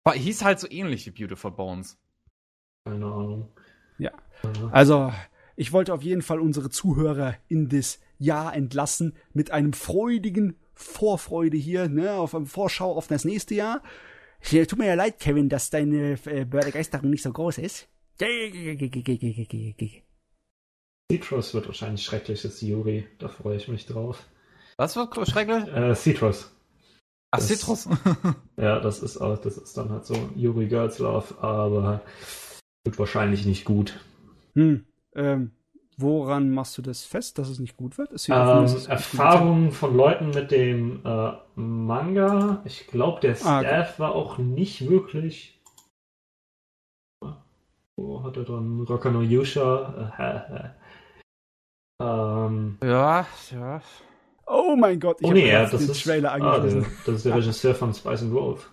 [0.04, 1.98] War, hieß halt so ähnlich wie Beautiful Bones.
[2.84, 3.48] Keine Ahnung.
[3.98, 4.10] Ja.
[4.44, 5.12] Äh, Also,
[5.56, 11.56] ich wollte auf jeden Fall unsere Zuhörer in das Jahr entlassen mit einem freudigen Vorfreude
[11.56, 13.82] hier, ne, auf eine Vorschau auf das nächste Jahr.
[14.50, 17.88] Ja, Tut mir ja leid, Kevin, dass deine äh, Begeisterung nicht so groß ist.
[21.10, 23.06] Citrus wird wahrscheinlich schreckliches Yuri.
[23.18, 24.24] Da freue ich mich drauf.
[24.76, 25.66] Was wird schrecklich?
[25.72, 26.52] Äh, Citrus.
[27.30, 27.88] Ach, Das- Citrus.
[28.58, 32.02] Ja, das ist auch, das ist dann halt so Yuri Girls Love, aber
[32.84, 33.98] wird wahrscheinlich nicht gut.
[34.54, 34.86] Hm.
[35.14, 35.52] Ähm,
[35.96, 38.10] woran machst du das fest, dass es nicht gut wird?
[38.28, 38.88] Ähm, wird.
[38.88, 42.62] Erfahrungen von Leuten mit dem äh, Manga.
[42.64, 43.66] Ich glaube, der Ah, okay.
[43.68, 45.60] Staff war auch nicht wirklich.
[47.98, 50.12] Wo hat er dann Rocker no Yusha?
[50.18, 50.70] Äh,
[52.02, 53.80] ähm, ja, ja.
[54.46, 56.82] Oh mein Gott, ich oh habe nee, ja, gerade das den ist, Trailer ah, angeschlossen.
[56.82, 58.70] der, das ist der Regisseur von Spice and Wolf.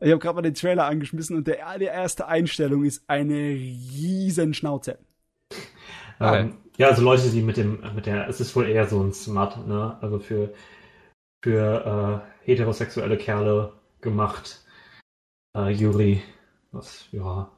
[0.00, 4.54] Ich habe gerade mal den Trailer angeschmissen und der, die erste Einstellung ist eine riesen
[4.54, 4.98] Schnauze.
[6.20, 6.50] Geil.
[6.50, 9.12] Ähm, ja, also Leute, die mit dem, mit der, es ist wohl eher so ein
[9.12, 9.98] Smut, ne?
[10.00, 10.54] Also für,
[11.44, 14.64] für äh, heterosexuelle Kerle gemacht.
[15.56, 16.22] Äh, Yuri,
[16.72, 17.50] was, ja.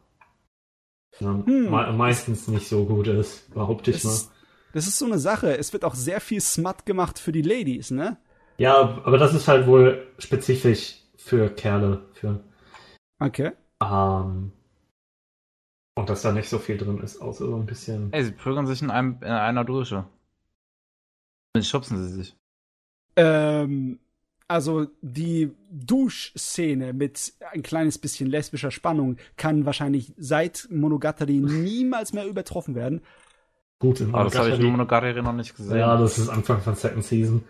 [1.20, 1.68] ja Hm.
[1.68, 4.28] me meistens nicht so gut ist, behaupte ich Das, mal.
[4.73, 5.57] das ist so eine Sache.
[5.58, 8.18] Es wird auch sehr viel Smut gemacht für die Ladies, ne?
[8.58, 12.40] Ja, aber das ist halt wohl spezifisch für Kerle, für,
[13.20, 13.52] Okay.
[13.82, 14.52] ähm,
[15.97, 18.12] und dass da nicht so viel drin ist, außer so ein bisschen.
[18.12, 20.05] Ey, sie prügeln sich in, einem, in einer Dusche.
[21.52, 22.36] Dann schubsen sie sich.
[23.16, 23.98] Ähm,
[24.47, 32.26] also die Duschszene mit ein kleines bisschen lesbischer Spannung kann wahrscheinlich seit Monogatari niemals mehr
[32.26, 33.00] übertroffen werden.
[33.80, 35.12] Gut in Aber das habe ich in Monogatari.
[35.14, 35.78] Monogatari noch nicht gesehen.
[35.78, 37.42] Ja, das ist Anfang von Second Season.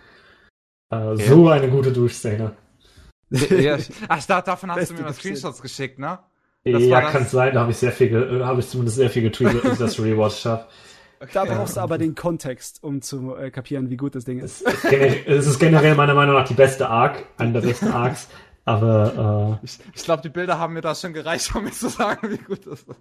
[0.90, 1.28] Äh, Okay.
[1.28, 2.56] So eine gute Duschszene.
[3.31, 5.15] Ja, ach, da, davon hast Beste du mir mal.
[5.15, 6.18] Screenshots geschickt, ne?
[6.65, 9.23] Das ja, kann sein, da habe ich sehr viel, äh, habe ich zumindest sehr viel
[9.23, 10.66] getweetet, als ich das rewatcht habe.
[11.32, 14.65] Da brauchst du aber den Kontext, um zu äh, kapieren, wie gut das Ding ist.
[15.26, 18.28] Es ist generell meiner Meinung nach die beste Arc, eine der besten Arcs,
[18.65, 22.31] aber Ich, ich glaube, die Bilder haben mir da schon gereicht, um mir zu sagen,
[22.31, 22.97] wie gut das ist.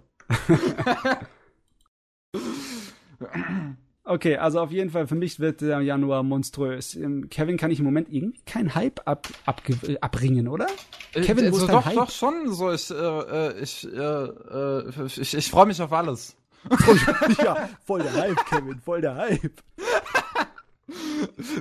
[4.08, 6.96] Okay, also auf jeden Fall, für mich wird der Januar monströs.
[6.96, 10.66] Ähm, Kevin kann ich im Moment irgendwie keinen Hype ab, abge, äh, abbringen, oder?
[11.12, 11.94] Kevin, äh, wo ist so, dein doch, Hype?
[11.94, 12.50] doch schon.
[12.54, 16.34] So, ich, äh, äh, ich, äh, äh, ich, ich freue mich auf alles.
[17.44, 19.62] ja, voll der Hype, Kevin, voll der Hype.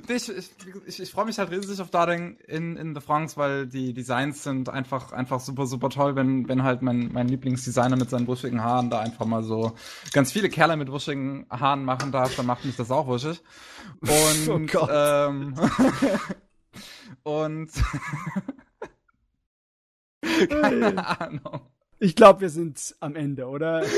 [0.07, 0.51] Ich, ich,
[0.85, 4.43] ich, ich freue mich halt riesig auf Darling in, in The France, weil die Designs
[4.43, 8.64] sind einfach, einfach super, super toll, wenn, wenn halt mein, mein Lieblingsdesigner mit seinen buschigen
[8.64, 9.73] Haaren da einfach mal so
[10.14, 13.41] ganz viele Kerle mit buschigen Haaren machen darf, dann macht mich das auch wuschig.
[14.01, 15.56] Und, Oh ähm,
[17.23, 17.72] und,
[20.22, 21.61] keine Ahnung.
[21.99, 23.83] Ich glaube, wir sind am Ende, oder?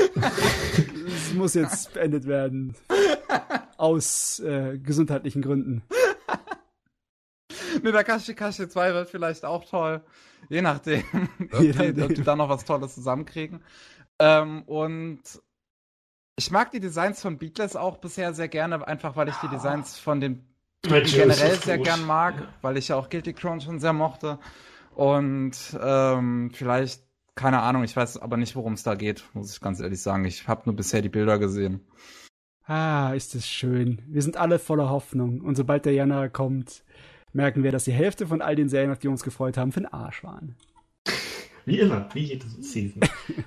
[1.06, 2.74] Es muss jetzt beendet werden.
[3.76, 5.82] Aus äh, gesundheitlichen Gründen.
[7.82, 10.02] Ne, der Kashi Kashi 2 wird vielleicht auch toll.
[10.48, 11.02] Je nachdem,
[11.52, 12.02] ob, Je die, nachdem.
[12.02, 13.62] ob die da noch was Tolles zusammenkriegen.
[14.18, 15.22] Ähm, und
[16.36, 19.98] ich mag die Designs von Beatless auch bisher sehr gerne, einfach weil ich die Designs
[19.98, 20.44] von den
[20.82, 21.86] generell sehr gut.
[21.86, 24.38] gern mag, weil ich ja auch Guilty Crown schon sehr mochte.
[24.94, 27.02] Und ähm, vielleicht,
[27.34, 30.24] keine Ahnung, ich weiß aber nicht, worum es da geht, muss ich ganz ehrlich sagen.
[30.24, 31.86] Ich habe nur bisher die Bilder gesehen.
[32.70, 34.00] Ah, ist das schön.
[34.06, 35.40] Wir sind alle voller Hoffnung.
[35.40, 36.84] Und sobald der Januar kommt,
[37.32, 39.72] merken wir, dass die Hälfte von all den Serien, auf die wir uns gefreut haben,
[39.72, 40.54] für den Arsch waren.
[41.64, 43.00] wie immer, wie jede Season.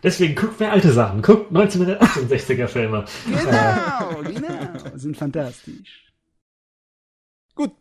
[0.04, 3.06] Deswegen guckt mehr alte Sachen, guckt 1968er Filme.
[3.26, 4.98] Genau, genau.
[4.98, 6.12] Sind fantastisch.
[7.56, 7.72] Gut.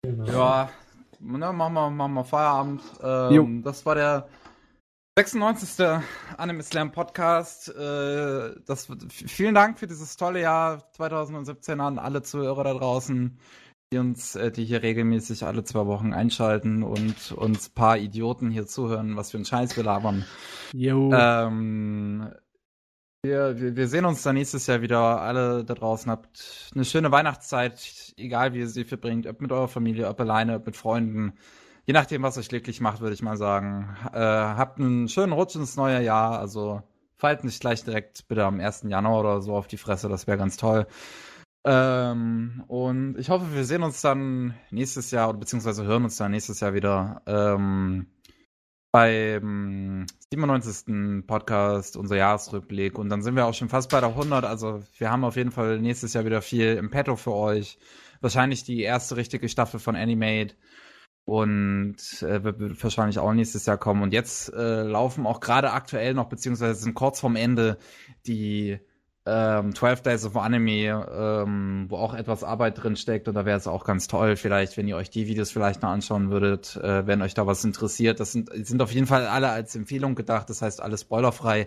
[0.00, 0.26] Genau.
[0.28, 0.70] Ja,
[1.20, 2.80] ne, machen wir, machen wir Feierabend.
[3.02, 4.28] Ähm, das war der
[5.18, 6.02] 96.
[6.36, 7.74] Anime Slam Podcast.
[7.74, 13.38] Äh, das, vielen Dank für dieses tolle Jahr 2017 an alle Zuhörer da draußen,
[13.90, 18.66] die uns, äh, die hier regelmäßig alle zwei Wochen einschalten und uns paar Idioten hier
[18.66, 20.26] zuhören, was für einen Scheiß wir labern.
[20.74, 21.10] Jo.
[21.14, 22.30] Ähm,
[23.22, 25.22] wir, wir, wir sehen uns dann nächstes Jahr wieder.
[25.22, 29.68] Alle da draußen habt eine schöne Weihnachtszeit, egal wie ihr sie verbringt, ob mit eurer
[29.68, 31.38] Familie, ob alleine, ob mit Freunden.
[31.86, 33.96] Je nachdem, was euch glücklich macht, würde ich mal sagen.
[34.12, 36.38] Äh, habt einen schönen Rutsch ins neue Jahr.
[36.38, 36.82] Also
[37.16, 38.84] fallt nicht gleich direkt bitte am 1.
[38.88, 40.86] Januar oder so auf die Fresse, das wäre ganz toll.
[41.64, 46.32] Ähm, und ich hoffe, wir sehen uns dann nächstes Jahr oder beziehungsweise hören uns dann
[46.32, 47.22] nächstes Jahr wieder.
[47.26, 48.06] Ähm,
[48.92, 51.26] beim 97.
[51.26, 52.98] Podcast, unser Jahresrückblick.
[52.98, 54.44] Und dann sind wir auch schon fast bei der 100.
[54.44, 57.78] Also wir haben auf jeden Fall nächstes Jahr wieder viel im Petto für euch.
[58.20, 60.54] Wahrscheinlich die erste richtige Staffel von Animate.
[61.26, 64.02] Und äh, wird- wahrscheinlich auch nächstes Jahr kommen.
[64.02, 67.78] Und jetzt äh, laufen auch gerade aktuell noch, beziehungsweise sind kurz vorm Ende,
[68.28, 68.78] die
[69.26, 73.26] ähm, 12 Days of Anime, ähm, wo auch etwas Arbeit drin steckt.
[73.26, 75.88] Und da wäre es auch ganz toll, vielleicht, wenn ihr euch die Videos vielleicht noch
[75.90, 78.20] anschauen würdet, äh, wenn euch da was interessiert.
[78.20, 81.66] Das sind, sind auf jeden Fall alle als Empfehlung gedacht, das heißt alles spoilerfrei.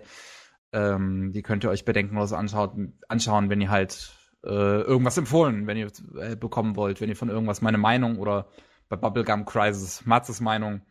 [0.72, 4.10] Ähm, die könnt ihr euch bedenkenlos anschauen, anschauen, wenn ihr halt
[4.42, 4.48] äh,
[4.80, 8.46] irgendwas empfohlen, wenn ihr äh, bekommen wollt, wenn ihr von irgendwas meine Meinung oder
[8.90, 10.82] bei Bubblegum Crisis Matzes Meinung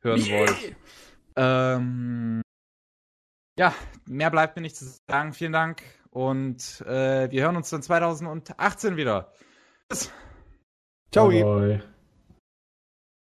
[0.00, 0.38] hören yeah.
[0.38, 0.76] wollt.
[1.36, 2.40] Ähm,
[3.58, 3.74] ja,
[4.06, 5.34] mehr bleibt mir nicht zu sagen.
[5.34, 9.32] Vielen Dank und äh, wir hören uns dann 2018 wieder.
[9.88, 10.10] Bis.
[11.12, 11.28] Ciao.
[11.28, 11.82] Bye.